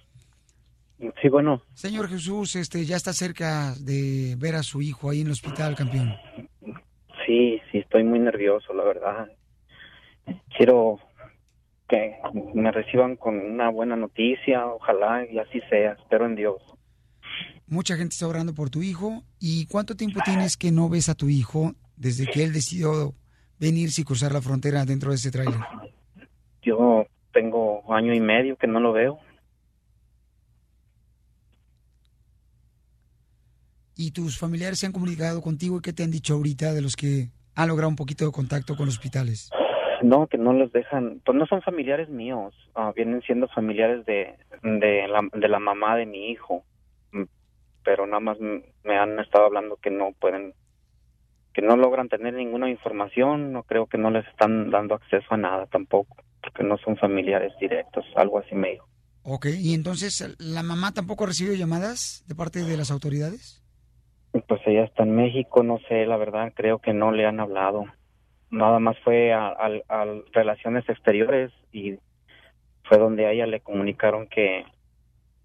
Sí, 1.22 1.30
bueno. 1.30 1.62
Señor 1.74 2.08
Jesús, 2.08 2.56
este, 2.56 2.86
ya 2.86 2.96
está 2.96 3.14
cerca 3.14 3.74
de 3.80 4.36
ver 4.38 4.56
a 4.56 4.64
su 4.64 4.82
hijo 4.82 5.10
ahí 5.10 5.22
en 5.22 5.28
el 5.28 5.34
hospital, 5.34 5.76
campeón. 5.76 6.16
Sí, 7.26 7.62
sí, 7.72 7.80
estoy 7.80 8.04
muy 8.04 8.20
nervioso, 8.20 8.74
la 8.74 8.84
verdad. 8.84 9.28
Quiero 10.58 11.00
que 11.88 12.16
me 12.54 12.72
reciban 12.72 13.16
con 13.16 13.40
una 13.40 13.70
buena 13.70 13.96
noticia, 13.96 14.66
ojalá 14.68 15.26
y 15.30 15.38
así 15.38 15.62
sea, 15.70 15.94
espero 15.94 16.26
en 16.26 16.36
Dios. 16.36 16.62
Mucha 17.68 17.96
gente 17.96 18.14
está 18.14 18.28
orando 18.28 18.54
por 18.54 18.70
tu 18.70 18.84
hijo. 18.84 19.24
¿Y 19.40 19.66
cuánto 19.68 19.96
tiempo 19.96 20.20
tienes 20.24 20.56
que 20.56 20.72
no 20.72 20.88
ves 20.88 21.10
a 21.10 21.16
tu 21.16 21.30
hijo 21.30 21.74
desde 21.98 22.28
que 22.28 22.44
él 22.44 22.54
decidió 22.54 23.14
venirse 23.60 24.02
y 24.02 24.04
cruzar 24.04 24.32
la 24.32 24.42
frontera 24.42 24.86
dentro 24.86 25.10
de 25.10 25.16
ese 25.16 25.32
tráiler? 25.32 25.60
Yo 26.62 27.08
tengo 27.34 27.84
año 27.94 28.14
y 28.14 28.20
medio 28.20 28.56
que 28.56 28.68
no 28.68 28.80
lo 28.80 28.94
veo. 28.94 29.20
¿Y 33.96 34.12
tus 34.12 34.38
familiares 34.38 34.80
se 34.80 34.86
han 34.86 34.92
comunicado 34.92 35.42
contigo 35.42 35.78
y 35.78 35.82
qué 35.82 35.94
te 35.94 36.04
han 36.04 36.12
dicho 36.12 36.34
ahorita 36.34 36.74
de 36.74 36.82
los 36.82 36.96
que 36.96 37.30
han 37.56 37.68
logrado 37.70 37.90
un 37.90 37.96
poquito 37.96 38.26
de 38.26 38.32
contacto 38.32 38.76
con 38.76 38.86
los 38.88 38.96
hospitales? 38.96 39.50
No, 40.02 40.28
que 40.28 40.38
no 40.38 40.54
los 40.54 40.72
dejan, 40.72 41.22
pues 41.26 41.38
no 41.38 41.46
son 41.48 41.62
familiares 41.62 42.10
míos, 42.10 42.54
ah, 42.76 42.92
vienen 42.96 43.22
siendo 43.22 43.48
familiares 43.48 44.06
de, 44.06 44.36
de, 44.62 45.08
la, 45.08 45.22
de 45.34 45.48
la 45.48 45.60
mamá 45.60 45.96
de 45.96 46.06
mi 46.06 46.32
hijo, 46.32 46.64
Mm, 47.16 47.24
pero 47.84 48.06
nada 48.06 48.20
más 48.20 48.38
me 48.40 48.98
han 48.98 49.20
estado 49.20 49.46
hablando 49.46 49.78
que 49.78 49.90
no 49.90 50.12
pueden, 50.20 50.54
que 51.54 51.62
no 51.62 51.78
logran 51.78 52.10
tener 52.10 52.34
ninguna 52.34 52.70
información, 52.70 53.54
no 53.54 53.64
creo 53.64 53.88
que 53.88 53.98
no 53.98 54.12
les 54.12 54.28
están 54.28 54.70
dando 54.70 54.96
acceso 54.96 55.28
a 55.30 55.38
nada 55.38 55.66
tampoco, 55.68 56.18
porque 56.42 56.64
no 56.64 56.78
son 56.78 56.98
familiares 56.98 57.54
directos, 57.60 58.06
algo 58.16 58.40
así 58.40 58.56
me 58.56 58.72
dijo. 58.72 58.88
Ok, 59.24 59.48
¿y 59.58 59.74
entonces 59.74 60.36
la 60.38 60.62
mamá 60.62 60.94
tampoco 60.94 61.24
ha 61.24 61.28
recibido 61.28 61.56
llamadas 61.56 62.24
de 62.28 62.36
parte 62.36 62.64
de 62.64 62.78
las 62.78 62.92
autoridades? 62.92 63.65
Pues 64.48 64.62
ella 64.66 64.84
está 64.84 65.04
en 65.04 65.16
México, 65.16 65.64
no 65.64 65.80
sé, 65.88 66.06
la 66.06 66.18
verdad 66.18 66.52
creo 66.56 66.80
que 66.80 66.94
no 66.94 67.12
le 67.12 67.26
han 67.26 67.40
hablado. 67.40 67.86
Nada 68.50 68.80
más 68.80 68.98
fue 69.00 69.34
a, 69.34 69.48
a- 69.48 69.82
a 69.88 70.06
relaciones 70.34 70.88
exteriores 70.90 71.52
y 71.72 71.96
fue 72.84 72.98
donde 72.98 73.26
a 73.26 73.32
ella 73.32 73.48
le 73.48 73.62
comunicaron 73.62 74.28
que, 74.28 74.66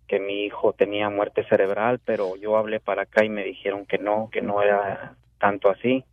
que 0.08 0.18
mi 0.18 0.44
hijo 0.44 0.72
tenía 0.72 1.08
muerte 1.08 1.44
cerebral, 1.48 2.00
pero 2.04 2.36
yo 2.36 2.56
hablé 2.56 2.80
para 2.80 3.02
acá 3.02 3.24
y 3.24 3.28
me 3.28 3.44
dijeron 3.44 3.86
que 3.86 3.98
no, 3.98 4.28
que 4.32 4.42
no 4.42 4.60
era 4.62 5.16
tanto 5.38 5.70
así. 5.70 6.04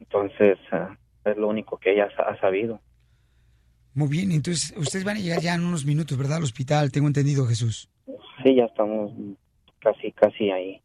Entonces, 0.00 0.58
ah, 0.72 0.96
es 1.24 1.36
lo 1.36 1.48
único 1.48 1.78
que 1.78 1.92
ella 1.92 2.08
ha 2.18 2.36
sabido. 2.40 2.80
Muy 3.94 4.08
bien, 4.08 4.32
entonces 4.32 4.74
ustedes 4.76 5.04
van 5.04 5.16
a 5.16 5.20
llegar 5.20 5.40
ya 5.40 5.54
en 5.54 5.64
unos 5.64 5.84
minutos, 5.84 6.16
¿verdad? 6.18 6.38
Al 6.38 6.42
hospital, 6.44 6.90
tengo 6.92 7.06
entendido, 7.06 7.46
Jesús. 7.46 7.88
Sí, 8.42 8.54
ya 8.56 8.64
estamos 8.64 9.12
casi, 9.80 10.12
casi 10.12 10.50
ahí. 10.50 10.80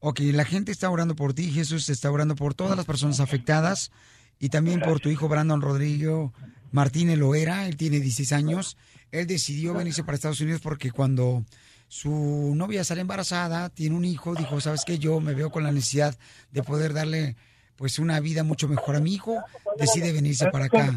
Ok, 0.00 0.20
la 0.20 0.44
gente 0.44 0.72
está 0.72 0.90
orando 0.90 1.14
por 1.14 1.34
ti, 1.34 1.50
Jesús 1.50 1.88
está 1.88 2.10
orando 2.10 2.34
por 2.34 2.54
todas 2.54 2.76
las 2.76 2.86
personas 2.86 3.20
afectadas 3.20 3.92
y 4.38 4.48
también 4.48 4.80
por 4.80 5.00
tu 5.00 5.10
hijo 5.10 5.28
Brandon 5.28 5.60
Rodrigo 5.60 6.32
Martínez 6.72 7.18
Loera, 7.18 7.66
él 7.66 7.76
tiene 7.76 8.00
16 8.00 8.32
años. 8.32 8.76
Él 9.12 9.26
decidió 9.26 9.74
venirse 9.74 10.02
para 10.02 10.14
Estados 10.14 10.40
Unidos 10.40 10.62
porque 10.62 10.90
cuando 10.90 11.44
su 11.88 12.54
novia 12.54 12.84
sale 12.84 13.00
embarazada, 13.02 13.68
tiene 13.68 13.96
un 13.96 14.04
hijo, 14.04 14.34
dijo, 14.34 14.60
¿sabes 14.60 14.84
qué? 14.86 14.98
Yo 14.98 15.20
me 15.20 15.34
veo 15.34 15.50
con 15.50 15.64
la 15.64 15.72
necesidad 15.72 16.14
de 16.50 16.62
poder 16.62 16.94
darle 16.94 17.36
pues 17.76 17.98
una 17.98 18.20
vida 18.20 18.44
mucho 18.44 18.68
mejor 18.68 18.96
a 18.96 19.00
mi 19.00 19.14
hijo, 19.14 19.42
decide 19.76 20.12
venirse 20.12 20.50
para 20.50 20.66
acá. 20.66 20.94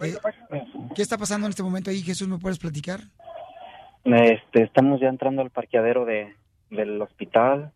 Eh, 0.00 0.16
¿Qué 0.94 1.02
está 1.02 1.18
pasando 1.18 1.46
en 1.46 1.50
este 1.50 1.62
momento 1.62 1.90
ahí, 1.90 2.02
Jesús? 2.02 2.28
¿Me 2.28 2.38
puedes 2.38 2.58
platicar? 2.58 3.00
Este, 4.04 4.62
estamos 4.62 5.00
ya 5.00 5.08
entrando 5.08 5.42
al 5.42 5.50
parqueadero 5.50 6.04
de, 6.04 6.34
del 6.70 7.00
hospital. 7.02 7.72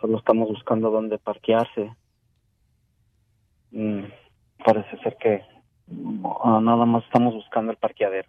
Solo 0.00 0.18
estamos 0.18 0.48
buscando 0.48 0.90
dónde 0.90 1.18
parquearse. 1.18 1.94
Mm, 3.70 4.04
parece 4.64 4.96
ser 5.02 5.16
que 5.20 5.42
nada 5.88 6.84
más 6.86 7.04
estamos 7.04 7.34
buscando 7.34 7.72
el 7.72 7.78
parqueadero. 7.78 8.28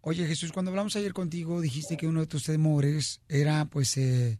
Oye, 0.00 0.26
Jesús, 0.26 0.52
cuando 0.52 0.70
hablamos 0.70 0.96
ayer 0.96 1.12
contigo, 1.12 1.60
dijiste 1.60 1.96
que 1.96 2.06
uno 2.06 2.20
de 2.20 2.26
tus 2.26 2.44
temores 2.44 3.20
era, 3.28 3.64
pues, 3.66 3.96
eh, 3.96 4.38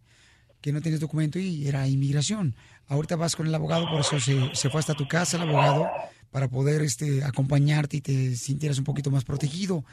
que 0.61 0.73
no 0.73 0.81
tienes 0.81 1.01
documento 1.01 1.39
y 1.39 1.67
era 1.67 1.87
inmigración. 1.89 2.55
Ahorita 2.87 3.17
vas 3.17 3.37
con 3.37 3.47
el 3.47 3.55
abogado, 3.55 3.87
por 3.91 4.01
eso 4.01 4.19
se, 4.21 4.55
se 4.55 4.71
fue 4.71 4.81
hasta 4.81 4.95
tu 4.95 5.07
casa 5.07 5.37
el 5.37 5.43
abogado 5.49 5.89
para 6.31 6.49
poder 6.49 6.83
este, 6.83 7.25
acompañarte 7.25 7.99
y 7.99 8.01
te 8.01 8.37
sintieras 8.37 8.79
un 8.79 8.85
poquito 8.85 9.11
más 9.11 9.25
protegido. 9.25 9.85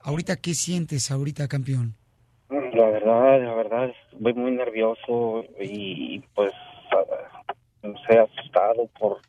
Ahorita, 0.00 0.36
¿qué 0.36 0.54
sientes 0.54 1.10
ahorita, 1.10 1.48
campeón? 1.48 1.96
La 2.72 2.86
verdad, 2.86 3.42
la 3.42 3.54
verdad, 3.54 3.92
voy 4.18 4.32
muy 4.32 4.52
nervioso 4.52 5.44
y 5.60 6.20
pues, 6.34 6.52
ah, 6.90 7.42
no 7.82 7.94
sé, 8.06 8.18
asustado 8.18 8.88
por 8.98 9.20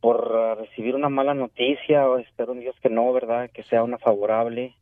por 0.00 0.36
ah, 0.36 0.54
recibir 0.54 0.94
una 0.94 1.08
mala 1.08 1.32
noticia. 1.32 2.06
o 2.06 2.18
Espero 2.18 2.52
en 2.52 2.60
Dios 2.60 2.76
que 2.82 2.90
no, 2.90 3.10
¿verdad? 3.14 3.50
Que 3.50 3.62
sea 3.62 3.82
una 3.82 3.96
favorable. 3.96 4.74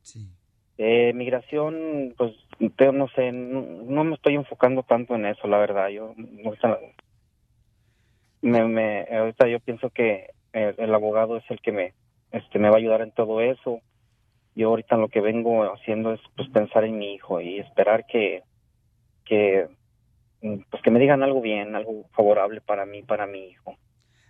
Eh, 0.78 1.12
migración, 1.14 2.12
pues, 2.18 2.34
no 2.58 3.06
sé, 3.14 3.30
no, 3.30 3.62
no 3.62 4.02
me 4.02 4.16
estoy 4.16 4.34
enfocando 4.34 4.82
tanto 4.82 5.14
en 5.14 5.26
eso, 5.26 5.46
la 5.46 5.58
verdad. 5.58 5.90
Yo, 5.90 6.14
ahorita, 6.44 6.80
me, 8.40 8.64
me, 8.64 9.06
ahorita 9.16 9.46
yo 9.46 9.60
pienso 9.60 9.90
que 9.90 10.30
el, 10.52 10.74
el 10.76 10.92
abogado 10.92 11.36
es 11.36 11.44
el 11.50 11.60
que 11.60 11.70
me, 11.70 11.94
este, 12.32 12.58
me 12.58 12.68
va 12.68 12.74
a 12.74 12.78
ayudar 12.78 13.02
en 13.02 13.12
todo 13.12 13.40
eso. 13.40 13.80
Yo 14.54 14.68
ahorita 14.68 14.96
lo 14.96 15.08
que 15.08 15.20
vengo 15.20 15.64
haciendo 15.72 16.12
es, 16.12 16.20
pues, 16.36 16.48
pensar 16.50 16.84
en 16.84 16.98
mi 16.98 17.14
hijo 17.14 17.40
y 17.40 17.58
esperar 17.58 18.04
que, 18.06 18.42
que, 19.24 19.68
mm, 20.42 20.58
pues, 20.70 20.82
que 20.82 20.90
me 20.90 21.00
digan 21.00 21.22
algo 21.22 21.40
bien, 21.40 21.74
algo 21.74 22.06
favorable 22.12 22.60
para 22.60 22.84
mí, 22.84 23.02
para 23.02 23.26
mi 23.26 23.46
hijo. 23.46 23.76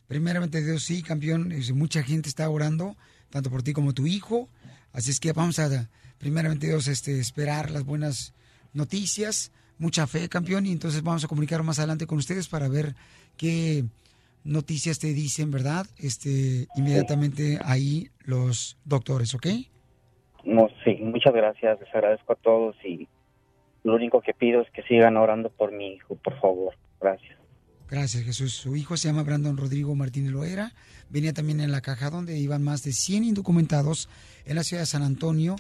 Primeramente, 0.07 0.63
Dios, 0.63 0.85
sí, 0.85 1.03
campeón, 1.03 1.53
mucha 1.75 2.03
gente 2.03 2.29
está 2.29 2.49
orando, 2.49 2.97
tanto 3.31 3.51
por 3.51 3.63
ti 3.63 3.73
como 3.73 3.95
tu 3.95 4.07
hijo. 4.07 4.49
Así 4.93 5.11
es 5.11 5.21
que 5.21 5.33
vamos 5.33 5.59
a, 5.59 5.89
primeramente, 6.19 6.67
Dios, 6.67 6.87
este, 6.87 7.19
esperar 7.19 7.71
las 7.71 7.85
buenas 7.85 8.35
noticias, 8.75 9.53
mucha 9.79 10.07
fe, 10.07 10.29
campeón, 10.29 10.67
y 10.67 10.73
entonces 10.73 11.03
vamos 11.03 11.25
a 11.25 11.29
comunicar 11.29 11.63
más 11.63 11.79
adelante 11.79 12.07
con 12.07 12.19
ustedes 12.19 12.47
para 12.47 12.69
ver 12.69 12.95
qué 13.37 13.85
noticias 14.45 14.99
te 14.99 15.13
dicen, 15.13 15.51
¿verdad? 15.51 15.87
Este, 15.97 16.69
inmediatamente 16.77 17.59
ahí 17.65 18.11
los 18.25 18.77
doctores, 18.85 19.35
¿ok? 19.35 19.47
No, 20.45 20.69
sí, 20.85 20.99
muchas 21.01 21.33
gracias, 21.33 21.81
les 21.81 21.95
agradezco 21.95 22.33
a 22.33 22.37
todos 22.37 22.77
y 22.85 23.09
lo 23.85 23.95
único 23.95 24.21
que 24.21 24.35
pido 24.35 24.61
es 24.61 24.71
que 24.71 24.83
sigan 24.83 25.17
orando 25.17 25.51
por 25.51 25.73
mi 25.73 25.95
hijo, 25.95 26.17
por 26.17 26.39
favor. 26.41 26.75
Gracias. 27.01 27.39
Gracias, 27.91 28.25
Jesús. 28.25 28.55
Su 28.55 28.75
hijo 28.75 28.97
se 28.97 29.09
llama 29.09 29.23
Brandon 29.23 29.57
Rodrigo 29.57 29.95
Martínez 29.95 30.33
Loera. 30.33 30.73
Venía 31.11 31.35
también 31.35 31.61
en 31.61 31.73
la 31.73 31.83
caja 31.83 32.09
donde 32.09 32.39
iban 32.39 32.63
más 32.63 32.83
de 32.83 32.93
100 32.93 33.25
indocumentados 33.25 34.09
en 34.47 34.57
la 34.57 34.63
ciudad 34.63 34.83
de 34.83 34.87
San 34.87 35.03
Antonio 35.03 35.57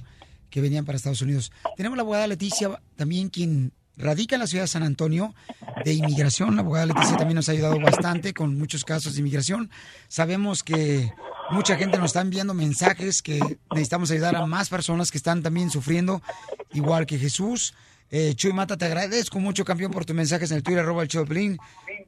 que 0.48 0.60
venían 0.60 0.84
para 0.84 0.96
Estados 0.96 1.22
Unidos. 1.22 1.52
Tenemos 1.76 1.96
la 1.96 2.02
abogada 2.02 2.26
Leticia, 2.26 2.80
también 2.96 3.28
quien 3.28 3.72
radica 3.96 4.36
en 4.36 4.40
la 4.40 4.46
ciudad 4.46 4.64
de 4.64 4.68
San 4.68 4.82
Antonio 4.82 5.34
de 5.84 5.92
inmigración. 5.94 6.56
La 6.56 6.62
abogada 6.62 6.86
Leticia 6.86 7.16
también 7.16 7.36
nos 7.36 7.48
ha 7.48 7.52
ayudado 7.52 7.78
bastante 7.80 8.32
con 8.32 8.56
muchos 8.56 8.84
casos 8.84 9.14
de 9.14 9.20
inmigración. 9.20 9.70
Sabemos 10.08 10.62
que 10.62 11.10
mucha 11.52 11.76
gente 11.76 11.98
nos 11.98 12.06
está 12.06 12.22
enviando 12.22 12.54
mensajes 12.54 13.22
que 13.22 13.38
necesitamos 13.70 14.10
ayudar 14.10 14.36
a 14.36 14.46
más 14.46 14.68
personas 14.68 15.10
que 15.10 15.18
están 15.18 15.42
también 15.42 15.70
sufriendo, 15.70 16.22
igual 16.72 17.06
que 17.06 17.18
Jesús. 17.18 17.74
Eh, 18.10 18.34
Chuy 18.34 18.52
Mata, 18.52 18.76
te 18.76 18.84
agradezco 18.84 19.40
mucho, 19.40 19.64
campeón, 19.64 19.90
por 19.90 20.04
tus 20.04 20.14
mensajes 20.14 20.50
en 20.50 20.58
el 20.58 20.62
Twitter, 20.62 20.82
arroba 20.82 21.02
el 21.02 21.08
Piolín. 21.08 21.58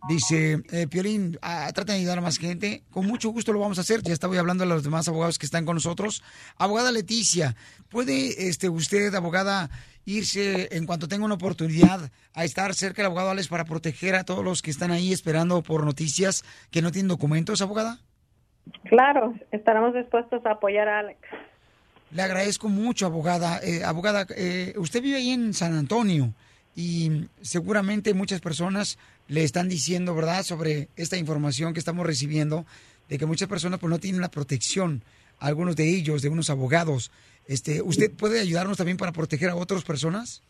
Dice, 0.08 0.62
eh, 0.70 0.86
Piolín, 0.86 1.38
ah, 1.40 1.70
trata 1.74 1.92
de 1.92 2.00
ayudar 2.00 2.18
a 2.18 2.20
más 2.20 2.36
gente. 2.36 2.82
Con 2.90 3.06
mucho 3.06 3.30
gusto 3.30 3.52
lo 3.52 3.60
vamos 3.60 3.78
a 3.78 3.82
hacer. 3.82 4.02
Ya 4.02 4.12
estaba 4.12 4.38
hablando 4.38 4.64
a 4.64 4.66
los 4.66 4.82
demás 4.82 5.08
abogados 5.08 5.38
que 5.38 5.46
están 5.46 5.64
con 5.64 5.76
nosotros. 5.76 6.22
Abogada 6.56 6.92
Leticia, 6.92 7.56
¿puede 7.88 8.48
este, 8.48 8.68
usted, 8.68 9.14
abogada, 9.14 9.70
irse 10.04 10.68
en 10.76 10.84
cuanto 10.84 11.08
tenga 11.08 11.24
una 11.24 11.36
oportunidad 11.36 12.10
a 12.34 12.44
estar 12.44 12.74
cerca 12.74 13.00
del 13.00 13.06
abogado 13.06 13.30
Alex 13.30 13.48
para 13.48 13.64
proteger 13.64 14.14
a 14.14 14.24
todos 14.24 14.44
los 14.44 14.60
que 14.60 14.70
están 14.70 14.90
ahí 14.90 15.12
esperando 15.12 15.62
por 15.62 15.84
noticias 15.84 16.44
que 16.70 16.82
no 16.82 16.92
tienen 16.92 17.08
documentos, 17.08 17.62
abogada? 17.62 18.00
Claro, 18.84 19.34
estaremos 19.50 19.94
dispuestos 19.94 20.44
a 20.46 20.52
apoyar 20.52 20.88
a 20.88 21.00
Alex. 21.00 21.18
Le 22.10 22.22
agradezco 22.22 22.68
mucho, 22.68 23.06
abogada. 23.06 23.58
Eh, 23.62 23.82
abogada, 23.84 24.26
eh, 24.36 24.74
usted 24.76 25.02
vive 25.02 25.16
ahí 25.16 25.30
en 25.30 25.52
San 25.52 25.74
Antonio 25.74 26.32
y 26.76 27.26
seguramente 27.40 28.14
muchas 28.14 28.40
personas 28.40 28.98
le 29.26 29.42
están 29.42 29.68
diciendo, 29.68 30.14
¿verdad?, 30.14 30.42
sobre 30.42 30.88
esta 30.96 31.16
información 31.16 31.72
que 31.72 31.80
estamos 31.80 32.06
recibiendo, 32.06 32.66
de 33.08 33.18
que 33.18 33.26
muchas 33.26 33.48
personas 33.48 33.80
pues 33.80 33.90
no 33.90 33.98
tienen 33.98 34.20
la 34.20 34.30
protección, 34.30 35.02
algunos 35.40 35.76
de 35.76 35.88
ellos, 35.88 36.22
de 36.22 36.28
unos 36.28 36.50
abogados. 36.50 37.10
Este, 37.48 37.82
¿Usted 37.82 38.12
puede 38.12 38.40
ayudarnos 38.40 38.76
también 38.76 38.96
para 38.96 39.12
proteger 39.12 39.50
a 39.50 39.56
otras 39.56 39.82
personas? 39.82 40.42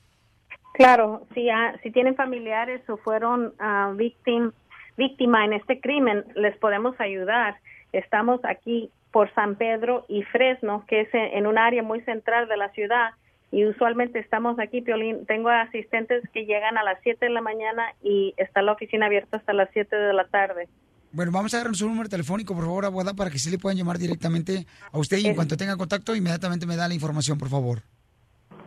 Claro, 0.75 1.27
si, 1.35 1.49
si 1.83 1.91
tienen 1.93 2.17
familiares 2.17 2.83
o 2.91 2.97
fueron 2.97 3.55
victim, 3.97 4.51
víctima 4.97 5.45
en 5.45 5.55
este 5.55 5.81
crimen, 5.81 6.25
les 6.35 6.57
podemos 6.59 6.99
ayudar. 7.01 7.57
Estamos 7.99 8.41
aquí 8.45 8.91
por 9.13 9.33
San 9.35 9.57
Pedro 9.57 10.05
y 10.09 10.23
Fresno, 10.25 10.85
que 10.89 11.03
es 11.03 11.15
en, 11.15 11.39
en 11.39 11.47
un 11.47 11.59
área 11.59 11.83
muy 11.83 12.01
central 12.03 12.49
de 12.49 12.57
la 12.57 12.71
ciudad. 12.71 13.11
Y 13.53 13.67
usualmente 13.67 14.19
estamos 14.19 14.59
aquí, 14.59 14.81
Piolín. 14.81 15.27
Tengo 15.27 15.49
asistentes 15.49 16.25
que 16.33 16.45
llegan 16.45 16.77
a 16.77 16.83
las 16.83 16.99
7 17.05 17.25
de 17.25 17.31
la 17.31 17.41
mañana 17.41 17.95
y 18.03 18.35
está 18.37 18.63
la 18.63 18.73
oficina 18.73 19.07
abierta 19.07 19.37
hasta 19.37 19.53
las 19.53 19.69
7 19.73 19.95
de 19.95 20.13
la 20.13 20.25
tarde. 20.25 20.67
Bueno, 21.13 21.31
vamos 21.31 21.55
a 21.55 21.63
dar 21.63 21.73
su 21.77 21.89
número 21.89 22.09
telefónico, 22.09 22.53
por 22.57 22.65
favor, 22.65 22.85
abogada, 22.85 23.15
para 23.15 23.31
que 23.31 23.39
sí 23.39 23.49
le 23.49 23.59
puedan 23.59 23.79
llamar 23.79 23.99
directamente 23.99 24.67
a 24.91 24.99
usted 24.99 25.19
y 25.19 25.29
en 25.29 25.37
cuanto 25.37 25.57
tenga 25.57 25.77
contacto, 25.77 26.17
inmediatamente 26.17 26.67
me 26.67 26.75
da 26.75 26.89
la 26.89 26.95
información, 26.95 27.39
por 27.39 27.49
favor. 27.49 27.79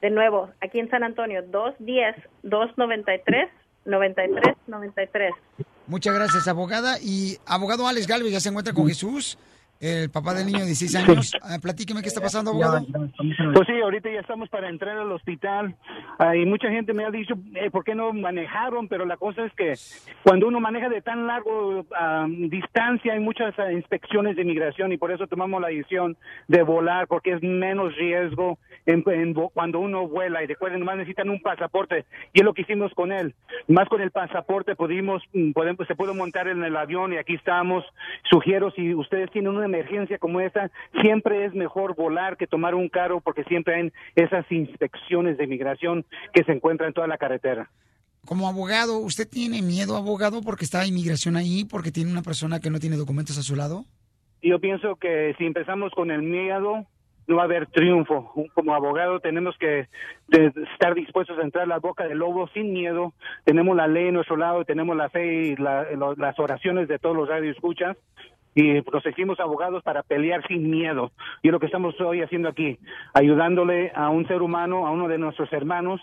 De 0.00 0.10
nuevo, 0.10 0.50
aquí 0.60 0.80
en 0.80 0.90
San 0.90 1.02
Antonio, 1.02 1.42
210-293-9393. 2.44 5.30
Muchas 5.86 6.14
gracias, 6.14 6.48
abogada. 6.48 6.96
Y 7.02 7.36
abogado 7.46 7.86
Alex 7.86 8.06
Galvez 8.06 8.32
ya 8.32 8.40
se 8.40 8.48
encuentra 8.48 8.72
con 8.72 8.86
Jesús, 8.86 9.38
el 9.80 10.10
papá 10.10 10.34
del 10.34 10.46
niño 10.46 10.60
de 10.60 10.66
16 10.66 10.96
años. 10.96 11.32
Ah, 11.42 11.58
platíqueme 11.60 12.00
qué 12.00 12.08
está 12.08 12.20
pasando, 12.20 12.52
abogado. 12.52 12.86
Pues 13.54 13.66
sí, 13.66 13.80
ahorita 13.82 14.10
ya 14.10 14.20
estamos 14.20 14.48
para 14.48 14.68
entrar 14.68 14.96
al 14.96 15.10
hospital 15.12 15.76
Ah, 16.22 16.36
y 16.36 16.44
mucha 16.44 16.68
gente 16.68 16.92
me 16.92 17.06
ha 17.06 17.10
dicho 17.10 17.32
eh, 17.54 17.70
por 17.70 17.82
qué 17.82 17.94
no 17.94 18.12
manejaron, 18.12 18.88
pero 18.88 19.06
la 19.06 19.16
cosa 19.16 19.46
es 19.46 19.54
que 19.54 19.72
cuando 20.22 20.48
uno 20.48 20.60
maneja 20.60 20.90
de 20.90 21.00
tan 21.00 21.26
largo 21.26 21.86
ah, 21.98 22.26
distancia 22.28 23.14
hay 23.14 23.20
muchas 23.20 23.54
inspecciones 23.72 24.36
de 24.36 24.42
inmigración 24.42 24.92
y 24.92 24.98
por 24.98 25.12
eso 25.12 25.26
tomamos 25.26 25.62
la 25.62 25.68
decisión 25.68 26.18
de 26.46 26.62
volar 26.62 27.06
porque 27.06 27.32
es 27.32 27.42
menos 27.42 27.96
riesgo 27.96 28.58
en- 28.90 29.04
en 29.06 29.34
cuando 29.34 29.80
uno 29.80 30.06
vuela 30.08 30.42
y 30.42 30.46
recuerden, 30.46 30.80
nomás 30.80 30.96
necesitan 30.98 31.30
un 31.30 31.40
pasaporte 31.40 32.04
y 32.32 32.40
es 32.40 32.44
lo 32.44 32.54
que 32.54 32.62
hicimos 32.62 32.92
con 32.94 33.12
él. 33.12 33.34
Más 33.68 33.88
con 33.88 34.00
el 34.00 34.10
pasaporte 34.10 34.76
pudimos, 34.76 35.22
mm, 35.32 35.52
podemos, 35.52 35.86
se 35.86 35.94
pudo 35.94 36.14
montar 36.14 36.48
en 36.48 36.62
el 36.62 36.76
avión 36.76 37.12
y 37.12 37.16
aquí 37.16 37.34
estamos. 37.34 37.84
Sugiero 38.30 38.70
si 38.72 38.94
ustedes 38.94 39.30
tienen 39.30 39.52
una 39.54 39.64
emergencia 39.66 40.18
como 40.18 40.40
esta, 40.40 40.70
siempre 41.00 41.44
es 41.44 41.54
mejor 41.54 41.94
volar 41.94 42.36
que 42.36 42.46
tomar 42.46 42.74
un 42.74 42.88
carro 42.88 43.20
porque 43.20 43.44
siempre 43.44 43.74
hay 43.74 43.92
esas 44.14 44.44
inspecciones 44.50 45.38
de 45.38 45.44
inmigración 45.44 46.04
que 46.32 46.44
se 46.44 46.52
encuentran 46.52 46.88
en 46.88 46.94
toda 46.94 47.06
la 47.06 47.18
carretera. 47.18 47.70
Como 48.26 48.46
abogado, 48.48 48.98
¿usted 48.98 49.26
tiene 49.28 49.62
miedo, 49.62 49.96
abogado, 49.96 50.42
porque 50.42 50.64
está 50.64 50.86
inmigración 50.86 51.36
ahí, 51.36 51.64
porque 51.64 51.90
tiene 51.90 52.10
una 52.12 52.22
persona 52.22 52.60
que 52.60 52.68
no 52.68 52.78
tiene 52.78 52.96
documentos 52.96 53.38
a 53.38 53.42
su 53.42 53.56
lado? 53.56 53.84
Yo 54.42 54.58
pienso 54.58 54.96
que 54.96 55.34
si 55.38 55.44
empezamos 55.46 55.92
con 55.92 56.10
el 56.10 56.22
miedo, 56.22 56.86
no 57.30 57.36
va 57.36 57.42
a 57.42 57.44
haber 57.46 57.66
triunfo. 57.68 58.32
Como 58.54 58.74
abogado 58.74 59.20
tenemos 59.20 59.56
que 59.56 59.86
estar 60.28 60.94
dispuestos 60.94 61.38
a 61.38 61.42
entrar 61.42 61.64
a 61.64 61.68
la 61.68 61.78
boca 61.78 62.06
del 62.06 62.18
lobo 62.18 62.48
sin 62.48 62.72
miedo. 62.72 63.12
Tenemos 63.44 63.76
la 63.76 63.86
ley 63.86 64.08
a 64.08 64.12
nuestro 64.12 64.36
lado, 64.36 64.64
tenemos 64.64 64.96
la 64.96 65.08
fe 65.08 65.24
y 65.44 65.56
la- 65.56 65.86
las 66.16 66.38
oraciones 66.38 66.88
de 66.88 66.98
todos 66.98 67.16
los 67.16 67.28
radioescuchas. 67.28 67.96
Y 68.54 68.82
nos 68.92 69.06
hicimos 69.06 69.38
abogados 69.40 69.82
para 69.82 70.02
pelear 70.02 70.46
sin 70.48 70.70
miedo. 70.70 71.12
Y 71.42 71.48
es 71.48 71.52
lo 71.52 71.60
que 71.60 71.66
estamos 71.66 71.98
hoy 72.00 72.22
haciendo 72.22 72.48
aquí, 72.48 72.78
ayudándole 73.14 73.92
a 73.94 74.08
un 74.08 74.26
ser 74.26 74.42
humano, 74.42 74.86
a 74.86 74.90
uno 74.90 75.08
de 75.08 75.18
nuestros 75.18 75.52
hermanos, 75.52 76.00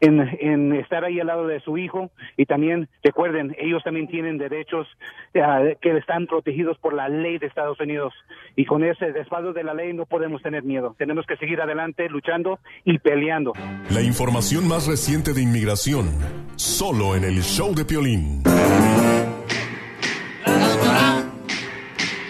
en, 0.00 0.20
en 0.40 0.72
estar 0.74 1.04
ahí 1.04 1.20
al 1.20 1.28
lado 1.28 1.46
de 1.46 1.60
su 1.60 1.78
hijo. 1.78 2.10
Y 2.36 2.46
también, 2.46 2.88
recuerden, 3.02 3.56
ellos 3.58 3.82
también 3.82 4.08
tienen 4.08 4.38
derechos 4.38 4.86
eh, 5.34 5.76
que 5.80 5.96
están 5.96 6.26
protegidos 6.26 6.78
por 6.78 6.94
la 6.94 7.08
ley 7.08 7.38
de 7.38 7.46
Estados 7.46 7.80
Unidos. 7.80 8.12
Y 8.56 8.64
con 8.64 8.84
ese 8.84 9.12
respaldo 9.12 9.52
de 9.52 9.64
la 9.64 9.74
ley 9.74 9.92
no 9.92 10.06
podemos 10.06 10.42
tener 10.42 10.62
miedo. 10.62 10.94
Tenemos 10.98 11.26
que 11.26 11.36
seguir 11.36 11.60
adelante 11.60 12.08
luchando 12.08 12.58
y 12.84 12.98
peleando. 12.98 13.52
La 13.90 14.02
información 14.02 14.68
más 14.68 14.86
reciente 14.86 15.32
de 15.32 15.42
inmigración, 15.42 16.10
solo 16.56 17.16
en 17.16 17.24
el 17.24 17.42
show 17.42 17.74
de 17.74 17.84
Piolín. 17.84 18.42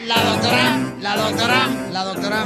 La 0.07 0.23
doctora, 0.23 0.95
la 1.01 1.16
doctora, 1.16 1.69
la 1.91 2.05
doctora. 2.05 2.45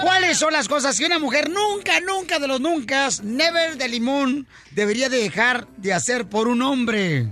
¿Cuáles 0.00 0.38
son 0.38 0.52
las 0.52 0.68
cosas 0.68 0.96
que 0.96 1.06
una 1.06 1.18
mujer 1.18 1.50
nunca, 1.50 1.98
nunca 1.98 2.38
de 2.38 2.46
los 2.46 2.60
nunca, 2.60 3.08
never 3.24 3.76
de 3.76 3.88
limón, 3.88 4.46
debería 4.70 5.08
de 5.08 5.16
dejar 5.16 5.66
de 5.76 5.92
hacer 5.92 6.28
por 6.28 6.46
un 6.46 6.62
hombre? 6.62 7.26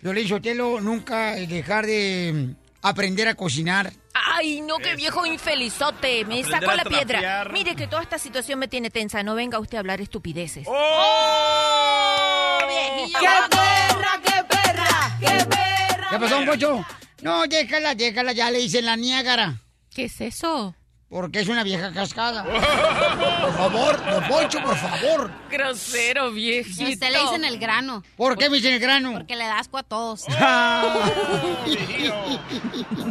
Violín 0.00 0.26
Sotelo, 0.26 0.80
nunca 0.80 1.32
dejar 1.32 1.84
de 1.84 2.54
aprender 2.80 3.28
a 3.28 3.34
cocinar. 3.34 3.92
Ay, 4.14 4.62
no, 4.62 4.78
qué 4.78 4.96
viejo 4.96 5.26
infelizote. 5.26 6.24
Me 6.24 6.40
Aprender 6.40 6.60
sacó 6.60 6.72
la 6.74 6.84
piedra. 6.84 7.44
Mire 7.52 7.76
que 7.76 7.88
toda 7.88 8.00
esta 8.00 8.18
situación 8.18 8.58
me 8.58 8.68
tiene 8.68 8.88
tensa. 8.88 9.22
No 9.22 9.34
venga 9.34 9.58
usted 9.58 9.76
a 9.76 9.80
hablar 9.80 10.00
estupideces. 10.00 10.66
¡Oh! 10.66 12.58
viejillo! 12.66 13.18
¡Qué 13.20 13.26
perra, 13.50 14.20
qué 14.24 14.44
perra! 14.44 15.18
¡Qué 15.20 15.44
perra! 15.44 16.06
¿Qué 16.10 16.18
pasó, 16.18 16.36
don 16.36 16.46
Poncho? 16.46 16.86
No, 17.22 17.46
déjala, 17.46 17.94
déjala, 17.94 18.32
ya 18.32 18.50
le 18.50 18.58
dicen 18.58 18.84
la 18.84 18.96
Niágara. 18.96 19.60
¿Qué 19.94 20.04
es 20.04 20.20
eso? 20.20 20.74
Porque 21.10 21.40
es 21.40 21.48
una 21.48 21.64
vieja 21.64 21.90
cascada. 21.92 22.44
Por 23.40 23.52
favor, 23.56 24.04
don 24.04 24.24
Poncho, 24.28 24.58
por 24.62 24.76
favor. 24.76 25.30
Grosero, 25.50 26.30
viejito. 26.32 26.84
A 26.84 26.90
usted 26.90 27.10
le 27.12 27.18
dicen 27.20 27.44
el 27.46 27.58
grano. 27.58 28.04
¿Por 28.16 28.36
qué 28.36 28.50
me 28.50 28.56
dicen 28.56 28.74
el 28.74 28.80
grano? 28.80 29.12
Porque 29.14 29.34
le 29.34 29.46
das 29.46 29.60
asco 29.60 29.78
a 29.78 29.82
todos. 29.82 30.26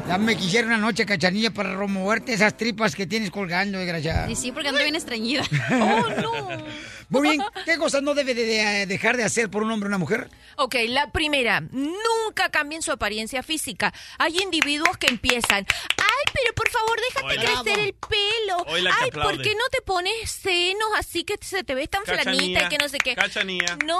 Ya 0.08 0.18
me 0.18 0.38
quisiera 0.38 0.68
una 0.68 0.78
noche, 0.78 1.06
cachanilla, 1.06 1.52
para 1.52 1.76
removerte 1.76 2.32
esas 2.34 2.56
tripas 2.56 2.96
que 2.96 3.06
tienes 3.06 3.30
colgando, 3.30 3.78
desgraciada. 3.78 4.30
Y 4.32 4.36
sí, 4.38 4.52
porque 4.54 4.70
ando 4.70 4.82
bien 4.82 4.96
estreñida. 4.96 5.44
Muy 7.10 7.22
bien, 7.22 7.42
¿qué 7.66 7.78
cosas 7.78 8.02
no 8.04 8.14
debe 8.14 8.34
de, 8.34 8.46
de- 8.46 8.86
dejar 8.86 9.18
de 9.18 9.24
hacer 9.24 9.50
por 9.50 9.64
un 9.64 9.72
hombre 9.72 9.88
o 9.88 9.90
una 9.90 9.98
mujer? 9.98 10.30
Ok, 10.58 10.76
la 10.90 11.12
primera, 11.12 11.62
nunca 11.72 12.50
cambien 12.52 12.82
su 12.82 12.92
apariencia 12.92 13.44
física. 13.44 13.94
Hay 14.18 14.38
individuos 14.42 14.98
que 14.98 15.08
empiezan, 15.08 15.66
ay, 15.98 16.34
pero 16.34 16.54
por 16.54 16.70
favor 16.70 16.98
déjate 17.14 17.46
crecer 17.64 17.80
el 17.86 17.87
pelo. 17.94 18.58
Oila 18.68 18.92
que 18.92 19.06
Ay, 19.06 19.12
¿por 19.12 19.42
qué 19.42 19.56
no 19.56 19.68
te 19.72 19.82
pones 19.82 20.30
senos 20.30 20.88
así 20.98 21.24
que 21.24 21.36
se 21.42 21.64
te 21.64 21.76
ves 21.76 21.90
tan 21.90 22.04
flanita 22.04 22.66
y 22.66 22.70
que 22.70 22.78
no 22.78 22.90
sé 22.90 22.98
qué? 22.98 23.16
Cachanía. 23.16 23.78
No, 23.86 23.98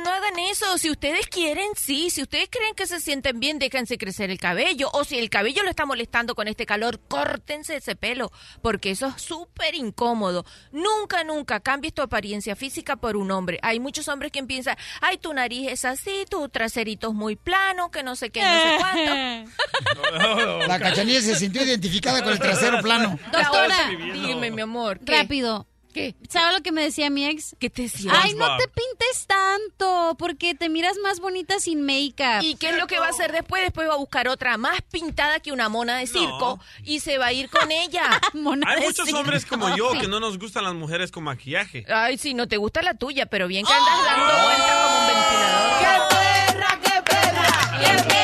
no 0.00 0.10
hagan 0.10 0.38
eso. 0.38 0.78
Si 0.78 0.90
ustedes 0.90 1.26
quieren, 1.26 1.68
sí. 1.76 2.10
Si 2.10 2.22
ustedes 2.22 2.48
creen 2.50 2.74
que 2.74 2.86
se 2.86 3.00
sienten 3.00 3.40
bien, 3.40 3.58
déjense 3.58 3.98
crecer 3.98 4.30
el 4.30 4.38
cabello. 4.38 4.90
O 4.92 5.04
si 5.04 5.18
el 5.18 5.30
cabello 5.30 5.62
lo 5.62 5.70
está 5.70 5.86
molestando 5.86 6.34
con 6.34 6.48
este 6.48 6.66
calor, 6.66 7.00
córtense 7.08 7.76
ese 7.76 7.96
pelo. 7.96 8.30
Porque 8.62 8.90
eso 8.90 9.12
es 9.16 9.22
súper 9.22 9.74
incómodo. 9.74 10.44
Nunca, 10.72 11.24
nunca 11.24 11.60
cambies 11.60 11.94
tu 11.94 12.02
apariencia 12.02 12.56
física 12.56 12.96
por 12.96 13.16
un 13.16 13.30
hombre. 13.30 13.58
Hay 13.62 13.80
muchos 13.80 14.08
hombres 14.08 14.32
que 14.32 14.44
piensan, 14.44 14.76
ay, 15.00 15.18
tu 15.18 15.32
nariz 15.32 15.70
es 15.70 15.84
así, 15.84 16.24
tu 16.28 16.48
traserito 16.48 17.08
es 17.08 17.14
muy 17.14 17.36
plano, 17.36 17.90
que 17.90 18.02
no 18.02 18.16
sé 18.16 18.30
qué, 18.30 18.42
no 18.42 18.60
sé 18.60 18.76
cuánto. 18.78 19.54
La 20.68 20.78
cachanilla 20.78 21.20
se 21.20 21.36
sintió 21.36 21.62
identificada 21.62 22.22
con 22.22 22.32
el 22.32 22.38
trasero 22.38 22.80
plano. 22.80 23.18
Doctora, 23.32 23.88
dime, 24.12 24.50
mi 24.50 24.60
amor. 24.62 25.00
¿qué? 25.00 25.18
Rápido. 25.22 25.66
¿Qué? 25.94 26.16
¿Sabe 26.28 26.54
lo 26.54 26.60
que 26.60 26.72
me 26.72 26.82
decía 26.82 27.08
mi 27.08 27.24
ex? 27.24 27.54
¿Qué 27.60 27.70
te 27.70 27.82
decía? 27.82 28.10
Ay, 28.12 28.34
no 28.34 28.56
te 28.56 28.66
pintes 28.66 29.28
tanto, 29.28 30.16
porque 30.18 30.56
te 30.56 30.68
miras 30.68 30.96
más 30.98 31.20
bonita 31.20 31.60
sin 31.60 31.86
make-up. 31.86 32.42
¿Y 32.42 32.56
qué 32.56 32.70
es 32.70 32.76
lo 32.76 32.88
que 32.88 32.98
va 32.98 33.06
a 33.06 33.10
hacer 33.10 33.30
después? 33.30 33.62
Después 33.62 33.88
va 33.88 33.94
a 33.94 33.98
buscar 33.98 34.26
otra 34.26 34.56
más 34.56 34.82
pintada 34.90 35.38
que 35.38 35.52
una 35.52 35.68
mona 35.68 35.96
de 35.98 36.08
circo 36.08 36.58
y 36.82 36.98
se 36.98 37.16
va 37.16 37.26
a 37.26 37.32
ir 37.32 37.48
con 37.48 37.70
ella. 37.70 38.10
Hay 38.66 38.80
muchos 38.82 39.12
hombres 39.12 39.46
como 39.46 39.76
yo 39.76 39.92
que 39.92 40.08
no 40.08 40.18
nos 40.18 40.36
gustan 40.36 40.64
las 40.64 40.74
mujeres 40.74 41.12
con 41.12 41.22
maquillaje. 41.22 41.84
Ay, 41.88 42.18
sí, 42.18 42.34
no 42.34 42.48
te 42.48 42.56
gusta 42.56 42.82
la 42.82 42.94
tuya, 42.94 43.26
pero 43.26 43.46
bien 43.46 43.64
que 43.64 43.72
andas 43.72 44.04
dando 44.04 44.34
vueltas 44.44 44.84
como 44.84 44.98
un 44.98 45.06
ventilador. 45.06 45.78
¡Qué 45.78 46.16
perra, 46.16 46.80
qué 46.82 47.02
perra! 47.02 47.78
¡Qué 47.78 48.02
perra! 48.02 48.23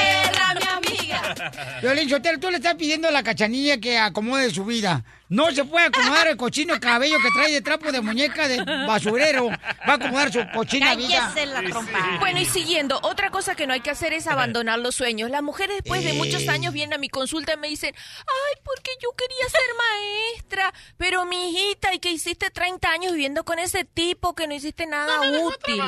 Violín 1.83 2.09
Sotelo, 2.09 2.39
tú 2.39 2.51
le 2.51 2.57
estás 2.57 2.75
pidiendo 2.75 3.09
a 3.09 3.11
la 3.11 3.23
cachanilla 3.23 3.79
que 3.79 3.99
acomode 3.99 4.51
su 4.51 4.65
vida. 4.65 5.05
No 5.29 5.53
se 5.53 5.65
puede 5.65 5.87
acomodar 5.87 6.27
el 6.27 6.37
cochino 6.37 6.81
cabello 6.81 7.17
que 7.23 7.31
trae 7.33 7.53
de 7.53 7.61
trapo 7.61 7.93
de 7.93 8.01
muñeca 8.01 8.49
de 8.49 8.65
basurero. 8.65 9.49
Va 9.49 9.93
a 9.93 9.95
acomodar 9.95 10.33
su 10.33 10.41
cochina 10.53 10.97
vida. 10.97 11.33
La 11.47 11.63
trompa. 11.63 12.17
Bueno, 12.19 12.41
y 12.41 12.47
siguiendo, 12.47 12.99
otra 13.03 13.31
cosa 13.31 13.55
que 13.55 13.67
no 13.67 13.73
hay 13.73 13.81
que 13.81 13.91
hacer 13.91 14.13
es 14.13 14.27
abandonar 14.27 14.81
los 14.81 14.97
sueños. 14.97 15.31
Las 15.31 15.43
mujeres 15.43 15.77
después 15.77 16.03
de 16.05 16.15
muchos 16.15 16.49
años 16.49 16.75
vienen 16.75 16.95
a 16.95 16.99
mi 16.99 17.09
consulta 17.09 17.53
y 17.53 17.57
me 17.59 17.69
dicen, 17.69 17.95
ay, 17.97 18.61
porque 18.65 18.91
yo 19.01 19.11
quería 19.17 19.49
ser 19.49 19.61
maestra, 19.79 20.75
pero 20.97 21.25
mi 21.27 21.51
hijita, 21.51 21.95
¿y 21.95 22.01
que 22.01 22.11
hiciste 22.11 22.51
30 22.51 22.91
años 22.91 23.13
viviendo 23.13 23.45
con 23.45 23.61
ese 23.61 23.85
tipo 23.85 24.35
que 24.35 24.49
no 24.49 24.55
hiciste 24.55 24.87
nada 24.87 25.21
útil? 25.21 25.83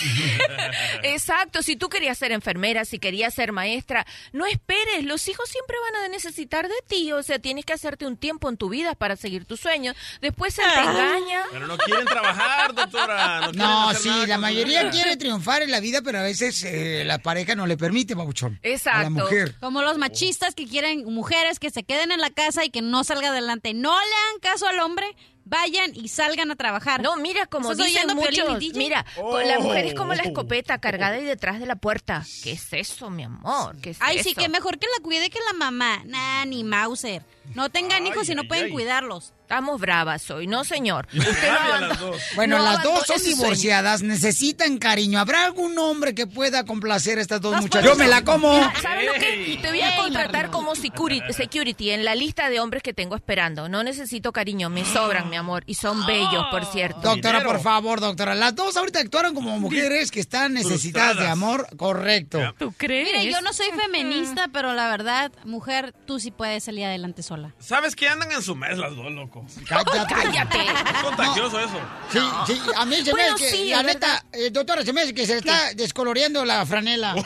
Exacto, 1.02 1.62
si 1.62 1.76
tú 1.76 1.88
querías 1.88 2.18
ser 2.18 2.32
enfermera, 2.32 2.84
si 2.84 2.98
querías 2.98 3.34
ser 3.34 3.52
maestra, 3.52 4.06
no 4.32 4.46
esperes, 4.46 5.04
los 5.04 5.26
hijos 5.28 5.48
siempre 5.48 5.76
van 5.92 6.04
a 6.04 6.08
necesitar 6.08 6.68
de 6.68 6.74
ti, 6.86 7.12
o 7.12 7.22
sea, 7.22 7.38
tienes 7.38 7.64
que 7.64 7.72
hacerte 7.72 8.06
un 8.06 8.16
tiempo 8.16 8.48
en 8.48 8.56
tu 8.56 8.68
vida 8.68 8.94
para 8.94 9.16
seguir 9.16 9.44
tus 9.44 9.60
sueños. 9.60 9.96
Después 10.20 10.54
se 10.54 10.62
te 10.62 10.80
engaña. 10.80 11.42
Pero 11.50 11.66
no 11.66 11.76
quieren 11.78 12.06
trabajar, 12.06 12.74
doctora. 12.74 13.40
No, 13.40 13.50
quieren 13.52 13.58
No, 13.58 13.88
hacer 13.90 14.02
sí, 14.02 14.08
nada 14.08 14.26
la 14.26 14.38
mayoría 14.38 14.80
vida. 14.82 14.90
quiere 14.90 15.16
triunfar 15.16 15.62
en 15.62 15.70
la 15.70 15.80
vida, 15.80 16.02
pero 16.02 16.18
a 16.18 16.22
veces 16.22 16.62
eh, 16.64 17.04
la 17.04 17.18
pareja 17.18 17.54
no 17.54 17.66
le 17.66 17.76
permite, 17.76 18.14
babuchón. 18.14 18.60
A 18.86 19.02
la 19.02 19.10
mujer. 19.10 19.54
Como 19.60 19.82
los 19.82 19.98
machistas 19.98 20.54
que 20.54 20.66
quieren 20.66 21.04
mujeres 21.12 21.58
que 21.58 21.70
se 21.70 21.84
queden 21.84 22.12
en 22.12 22.20
la 22.20 22.30
casa 22.30 22.64
y 22.64 22.70
que 22.70 22.82
no 22.82 23.04
salga 23.04 23.28
adelante. 23.28 23.74
No 23.74 23.92
le 23.98 24.14
hagan 24.14 24.40
caso 24.40 24.66
al 24.66 24.78
hombre, 24.80 25.06
vayan 25.44 25.92
y 25.94 26.08
salgan 26.08 26.50
a 26.50 26.56
trabajar. 26.56 27.02
No, 27.02 27.16
mira, 27.16 27.46
como 27.46 27.72
¿Estás 27.72 27.86
dicen 27.86 28.14
muchos, 28.14 28.74
mira, 28.74 29.04
Oh. 29.16 29.38
la 29.40 29.58
mujer 29.60 29.86
es 29.86 29.94
como 29.94 30.14
la 30.14 30.22
escopeta 30.22 30.78
cargada 30.78 31.18
y 31.18 31.24
detrás 31.24 31.60
de 31.60 31.66
la 31.66 31.76
puerta. 31.76 32.24
¿Qué 32.42 32.52
es 32.52 32.72
eso, 32.72 33.10
mi 33.10 33.24
amor? 33.24 33.76
¿Qué 33.80 33.90
es 33.90 33.98
Ay, 34.00 34.16
eso? 34.18 34.28
sí, 34.30 34.34
que 34.34 34.48
mejor 34.48 34.78
que 34.78 34.86
la 34.96 35.02
cuide 35.02 35.30
que 35.30 35.38
la 35.52 35.52
mamá. 35.58 36.02
Nah, 36.04 36.44
ni 36.46 36.64
Mauser. 36.64 37.22
No 37.54 37.68
tengan 37.70 38.06
hijos 38.06 38.26
si 38.26 38.34
no 38.34 38.44
pueden 38.44 38.66
ay. 38.66 38.70
cuidarlos. 38.72 39.32
Estamos 39.42 39.78
bravas 39.78 40.30
hoy, 40.30 40.46
no 40.46 40.64
señor. 40.64 41.06
Usted 41.14 41.52
no 42.00 42.12
Bueno, 42.34 42.56
no 42.58 42.64
las 42.64 42.82
dos 42.82 43.04
son 43.06 43.20
sueño. 43.20 43.36
divorciadas, 43.36 44.02
necesitan 44.02 44.78
cariño. 44.78 45.18
¿Habrá 45.18 45.44
algún 45.44 45.78
hombre 45.78 46.14
que 46.14 46.26
pueda 46.26 46.64
complacer 46.64 47.18
a 47.18 47.20
estas 47.20 47.42
dos 47.42 47.60
muchachas? 47.60 47.84
Yo 47.84 47.94
me 47.94 48.08
la 48.08 48.24
como. 48.24 48.54
Mira, 48.54 48.72
¿Sabes 48.80 49.06
lo 49.06 49.12
que? 49.12 49.58
Te 49.60 49.68
voy 49.68 49.82
a 49.82 49.96
contratar 49.96 50.50
como 50.50 50.74
security, 50.74 51.32
security 51.34 51.90
en 51.90 52.06
la 52.06 52.14
lista 52.14 52.48
de 52.48 52.58
hombres 52.58 52.82
que 52.82 52.94
tengo 52.94 53.16
esperando. 53.16 53.68
No 53.68 53.84
necesito 53.84 54.32
cariño, 54.32 54.70
me 54.70 54.82
sobran, 54.86 55.28
mi 55.28 55.36
amor. 55.36 55.62
Y 55.66 55.74
son 55.74 56.06
bellos, 56.06 56.46
por 56.50 56.64
cierto. 56.64 57.00
Doctora, 57.02 57.44
por 57.44 57.60
favor, 57.60 58.00
doctora. 58.00 58.34
Las 58.34 58.56
dos 58.56 58.78
ahorita 58.78 59.00
actuaron 59.00 59.34
como 59.34 59.60
mujeres 59.60 60.10
que 60.10 60.20
están 60.20 60.54
necesitadas 60.54 61.18
de 61.18 61.28
amor. 61.28 61.66
Correcto. 61.76 62.54
¿Tú 62.58 62.72
crees? 62.76 63.12
Mire, 63.12 63.30
yo 63.30 63.42
no 63.42 63.52
soy 63.52 63.68
feminista, 63.78 64.48
pero 64.52 64.72
la 64.72 64.88
verdad, 64.88 65.30
mujer, 65.44 65.94
tú 66.06 66.18
sí 66.18 66.30
puedes 66.30 66.64
salir 66.64 66.86
adelante 66.86 67.22
sola. 67.22 67.33
¿Sabes 67.58 67.94
qué? 67.96 68.08
Andan 68.08 68.30
en 68.32 68.42
su 68.42 68.54
mes 68.54 68.76
las 68.78 68.94
dos, 68.94 69.10
loco. 69.12 69.44
Cállate. 69.68 70.14
Cállate. 70.14 70.58
Es 70.58 71.02
contagioso 71.02 71.60
eso. 71.60 71.78
Sí, 72.12 72.20
sí, 72.46 72.60
a 72.76 72.84
mí 72.84 72.96
se 72.96 73.10
Bueno, 73.10 73.28
me 73.28 73.34
hace 73.34 73.44
que, 73.44 73.50
sí, 73.50 73.70
la 73.70 73.80
es 73.80 73.86
neta, 73.86 74.24
eh, 74.32 74.50
doctora, 74.50 74.82
se 74.84 74.92
me 74.92 75.02
hace 75.02 75.14
que 75.14 75.26
se 75.26 75.32
le 75.32 75.38
está 75.38 75.74
descoloreando 75.74 76.44
la 76.44 76.64
franela. 76.66 77.14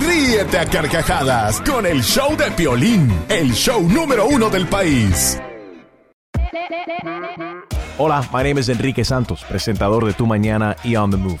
Ríete 0.00 0.58
a 0.58 0.66
carcajadas 0.66 1.60
con 1.60 1.86
el 1.86 2.02
show 2.02 2.36
de 2.36 2.50
Piolín, 2.52 3.10
el 3.28 3.52
show 3.52 3.82
número 3.82 4.26
uno 4.26 4.50
del 4.50 4.66
país. 4.66 5.40
Hola, 7.96 8.28
my 8.32 8.42
name 8.42 8.60
is 8.60 8.68
Enrique 8.68 9.04
Santos, 9.04 9.44
presentador 9.48 10.04
de 10.04 10.12
Tu 10.12 10.26
Mañana 10.26 10.76
y 10.82 10.96
On 10.96 11.10
the 11.10 11.16
Move. 11.16 11.40